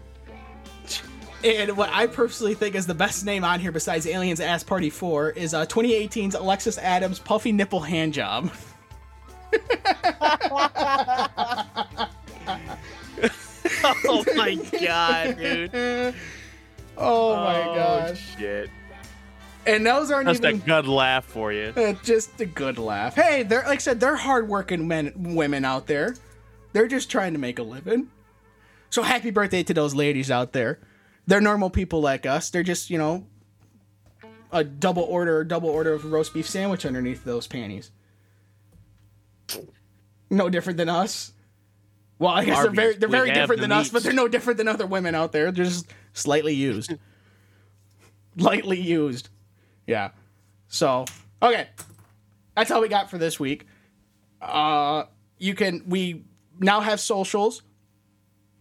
and 1.45 1.77
what 1.77 1.91
I 1.93 2.07
personally 2.07 2.55
think 2.55 2.75
is 2.75 2.87
the 2.87 2.95
best 2.95 3.25
name 3.25 3.45
on 3.45 3.61
here 3.61 3.73
besides 3.73 4.07
Aliens 4.07 4.41
Ass 4.41 4.63
Party 4.63 4.91
4 4.91 5.31
is 5.31 5.55
uh, 5.55 5.67
2018's 5.67 6.35
Alexis 6.35 6.79
Adams 6.79 7.19
Puffy 7.19 7.53
Nipple 7.53 7.81
Hand 7.81 8.13
Job. 8.15 8.51
oh 14.05 14.25
my 14.37 14.55
god, 14.81 15.37
dude. 15.39 16.15
Oh 17.03 17.35
my 17.35 17.63
Oh, 17.63 17.75
gosh. 17.75 18.37
Shit. 18.37 18.69
And 19.67 19.87
those 19.87 20.11
aren't 20.11 20.29
Just 20.29 20.45
a 20.45 20.53
good 20.53 20.87
laugh 20.87 21.25
for 21.25 21.51
you. 21.51 21.73
uh, 21.75 21.95
just 22.03 22.39
a 22.43 22.47
good 22.47 22.77
laugh. 22.79 23.15
Hey, 23.15 23.43
they're 23.43 23.63
like 23.63 23.77
I 23.79 23.79
said, 23.79 24.01
they're 24.01 24.17
hardworking 24.17 24.87
men 24.87 25.13
women 25.17 25.65
out 25.65 25.87
there. 25.87 26.15
They're 26.75 26.89
just 26.89 27.11
trying 27.11 27.33
to 27.33 27.39
make 27.39 27.59
a 27.59 27.63
living. 27.63 28.11
So 28.91 29.03
happy 29.03 29.31
birthday 29.31 29.63
to 29.63 29.73
those 29.73 29.95
ladies 29.95 30.31
out 30.31 30.53
there. 30.53 30.79
They're 31.31 31.41
normal 31.41 31.71
people 31.71 32.01
like 32.01 32.27
us. 32.27 32.51
They're 32.51 32.65
just, 32.65 32.91
you 32.91 32.99
know, 32.99 33.25
a 34.51 34.65
double 34.65 35.05
order, 35.05 35.45
double 35.45 35.69
order 35.69 35.93
of 35.93 36.05
roast 36.11 36.35
beef 36.35 36.49
sandwich 36.49 36.85
underneath 36.85 37.23
those 37.23 37.47
panties. 37.47 37.93
No 40.29 40.49
different 40.49 40.77
than 40.77 40.89
us. 40.89 41.33
Well, 42.19 42.33
I 42.33 42.45
guess 42.45 42.61
they're 42.61 42.73
very 42.73 42.97
they're 42.97 43.09
we 43.09 43.13
very 43.13 43.31
different 43.31 43.61
than 43.61 43.71
us, 43.71 43.91
but 43.91 44.03
they're 44.03 44.13
no 44.13 44.27
different 44.27 44.59
than 44.59 44.67
other 44.67 44.87
women 44.87 45.15
out 45.15 45.31
there. 45.31 45.53
They're 45.53 45.65
just 45.65 45.87
slightly 46.15 46.53
used. 46.53 46.95
Lightly 48.37 48.81
used. 48.81 49.29
Yeah. 49.87 50.11
So, 50.67 51.05
okay. 51.41 51.69
That's 52.57 52.73
all 52.73 52.81
we 52.81 52.89
got 52.89 53.09
for 53.09 53.19
this 53.19 53.39
week. 53.39 53.69
Uh 54.43 55.05
you 55.39 55.55
can 55.55 55.85
we 55.87 56.25
now 56.59 56.81
have 56.81 56.99
socials. 56.99 57.63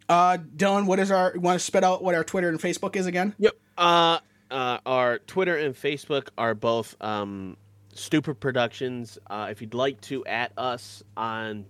Uh 0.10 0.38
Dillon, 0.56 0.88
what 0.88 1.00
is 1.00 1.12
our 1.12 1.32
you 1.36 1.40
want 1.40 1.60
to 1.60 1.64
spit 1.64 1.84
out 1.84 2.04
what 2.04 2.16
our 2.16 2.24
Twitter 2.24 2.50
and 2.50 2.60
Facebook 2.60 2.96
is 2.96 3.06
again? 3.06 3.36
Yep. 3.38 3.54
Uh, 3.78 4.20
uh, 4.52 4.80
our 4.86 5.20
Twitter 5.20 5.58
and 5.58 5.76
Facebook 5.76 6.30
are 6.38 6.56
both 6.56 6.96
um, 7.02 7.56
Stupid 7.94 8.40
Productions. 8.40 9.20
Uh, 9.30 9.48
if 9.52 9.62
you'd 9.62 9.74
like 9.76 10.02
to 10.02 10.26
at 10.26 10.52
us 10.58 11.04
on 11.16 11.66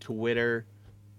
Twitter, 0.00 0.66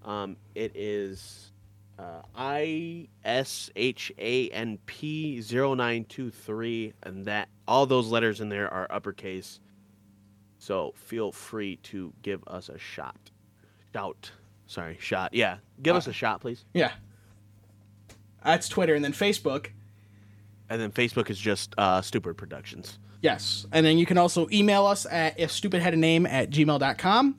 um, 0.04 0.36
it 0.54 0.74
is 0.76 1.52
uh, 1.98 2.22
I 2.36 3.08
S 3.24 3.70
H 3.76 4.12
A 4.18 4.50
N 4.50 4.78
P 4.86 5.42
0923 5.42 6.94
and 7.04 7.26
that 7.26 7.48
all 7.68 7.86
those 7.86 8.08
letters 8.10 8.42
in 8.42 8.50
there 8.50 8.72
are 8.72 8.88
uppercase. 8.90 9.60
So 10.60 10.94
feel 10.96 11.32
free 11.32 11.78
to 11.78 12.12
give 12.22 12.44
us 12.48 12.70
a 12.70 12.78
shot. 12.78 13.32
Shout. 13.94 14.32
Sorry, 14.68 14.98
shot. 15.00 15.34
Yeah, 15.34 15.58
give 15.82 15.96
us 15.96 16.08
a 16.08 16.14
shot, 16.14 16.42
please. 16.42 16.66
Yeah. 16.74 16.92
That's 18.44 18.70
Twitter 18.70 18.94
and 18.96 19.04
then 19.04 19.14
Facebook. 19.14 19.68
And 20.70 20.82
then 20.82 20.92
Facebook 20.92 21.30
is 21.30 21.40
just 21.40 21.74
uh, 21.78 22.02
Stupid 22.02 22.38
Productions. 22.38 23.00
Yes. 23.22 23.66
And 23.72 23.86
then 23.86 23.98
you 23.98 24.06
can 24.06 24.18
also 24.18 24.48
email 24.52 24.86
us 24.86 25.06
at 25.06 25.40
if 25.40 25.52
stupid 25.52 25.82
had 25.82 25.94
a 25.94 25.98
name 25.98 26.26
at 26.26 26.50
gmail.com. 26.52 27.38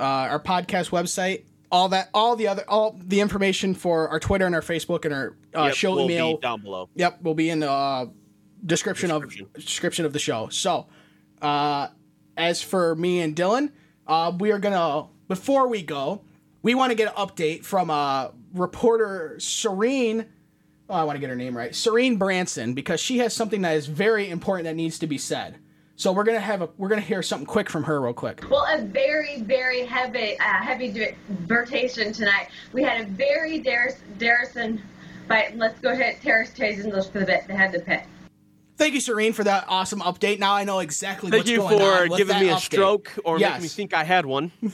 Uh, 0.00 0.02
our 0.02 0.40
podcast 0.40 0.90
website, 0.90 1.44
all 1.70 1.88
that, 1.90 2.08
all 2.14 2.34
the 2.36 2.48
other, 2.48 2.64
all 2.68 2.98
the 2.98 3.20
information 3.20 3.74
for 3.74 4.08
our 4.08 4.18
Twitter 4.20 4.46
and 4.46 4.54
our 4.54 4.60
Facebook 4.62 5.04
and 5.04 5.12
our 5.14 5.36
uh, 5.54 5.64
Yep, 5.66 5.74
show 5.74 5.94
will 5.94 6.04
email. 6.10 6.38
down 6.38 6.62
below. 6.62 6.88
Yep, 6.94 7.22
will 7.22 7.34
be 7.34 7.50
in 7.50 7.60
the 7.60 7.70
uh, 7.70 8.06
description, 8.64 9.10
of 9.10 9.24
description 9.54 10.04
of 10.06 10.12
the 10.12 10.18
show. 10.18 10.48
So, 10.50 10.86
uh, 11.40 11.88
as 12.36 12.62
for 12.62 12.94
me 12.96 13.20
and 13.20 13.36
Dillon, 13.36 13.72
uh, 14.06 14.32
we 14.38 14.50
are 14.50 14.58
gonna 14.58 15.08
before 15.28 15.68
we 15.68 15.82
go, 15.82 16.22
we 16.62 16.74
want 16.74 16.90
to 16.90 16.94
get 16.96 17.08
an 17.08 17.14
update 17.14 17.64
from 17.64 17.90
uh, 17.90 18.28
reporter 18.54 19.36
Serene. 19.38 20.26
Oh, 20.88 20.94
I 20.94 21.04
want 21.04 21.16
to 21.16 21.20
get 21.20 21.30
her 21.30 21.36
name 21.36 21.56
right, 21.56 21.74
Serene 21.74 22.16
Branson, 22.16 22.74
because 22.74 23.00
she 23.00 23.18
has 23.18 23.34
something 23.34 23.62
that 23.62 23.76
is 23.76 23.86
very 23.86 24.28
important 24.30 24.64
that 24.64 24.76
needs 24.76 24.98
to 25.00 25.06
be 25.06 25.18
said. 25.18 25.58
So 25.96 26.10
we're 26.12 26.24
gonna 26.24 26.40
have 26.40 26.62
a 26.62 26.68
we're 26.78 26.88
gonna 26.88 27.00
hear 27.00 27.22
something 27.22 27.46
quick 27.46 27.68
from 27.70 27.84
her 27.84 28.00
real 28.00 28.14
quick. 28.14 28.42
Well, 28.50 28.66
a 28.68 28.82
very, 28.82 29.42
very 29.42 29.84
heavy, 29.84 30.38
uh, 30.38 30.42
heavy 30.42 30.90
divertation 30.90 32.12
tonight. 32.12 32.48
We 32.72 32.82
had 32.82 33.02
a 33.02 33.04
very 33.04 33.58
Dar- 33.58 33.94
Darrison 34.18 34.80
fight. 35.28 35.56
Let's 35.56 35.78
go 35.80 35.90
ahead, 35.90 36.16
Terrace 36.20 36.52
Chase 36.54 36.82
and 36.82 36.92
for 36.92 37.20
the 37.20 37.26
bit. 37.26 37.46
They 37.46 37.54
had 37.54 37.72
the 37.72 37.80
pit. 37.80 38.04
Thank 38.78 38.94
you, 38.94 39.00
Serene, 39.00 39.32
for 39.32 39.44
that 39.44 39.66
awesome 39.68 40.00
update. 40.00 40.38
Now 40.40 40.54
I 40.54 40.64
know 40.64 40.80
exactly 40.80 41.30
Thank 41.30 41.42
what's 41.42 41.50
you 41.50 41.58
going 41.58 41.78
for 41.78 41.84
on 41.84 42.08
with 42.08 42.18
giving 42.18 42.40
me 42.40 42.48
a 42.48 42.54
update. 42.54 42.60
stroke 42.60 43.12
or 43.24 43.38
Yes. 43.38 43.50
making 43.50 43.62
me 43.62 43.68
think 43.68 43.94
I 43.94 44.04
had 44.04 44.26
one. 44.26 44.50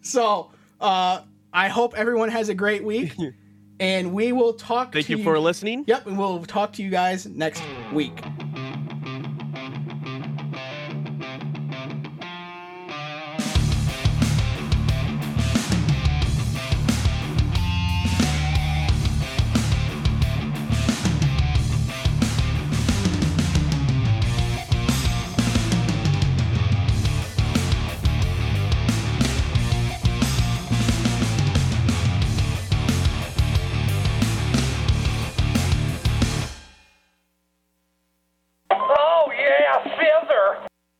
So, 0.00 0.50
uh, 0.80 1.22
I 1.52 1.68
hope 1.68 1.94
everyone 1.96 2.28
has 2.30 2.48
a 2.48 2.54
great 2.54 2.84
week, 2.84 3.16
and 3.80 4.12
we 4.12 4.32
will 4.32 4.54
talk. 4.54 4.92
To 4.92 4.98
you. 4.98 5.04
Thank 5.04 5.18
you 5.18 5.24
for 5.24 5.38
listening. 5.38 5.84
Yep, 5.86 6.06
and 6.06 6.18
we'll 6.18 6.44
talk 6.44 6.72
to 6.74 6.82
you 6.82 6.90
guys 6.90 7.26
next 7.26 7.62
week. 7.92 8.22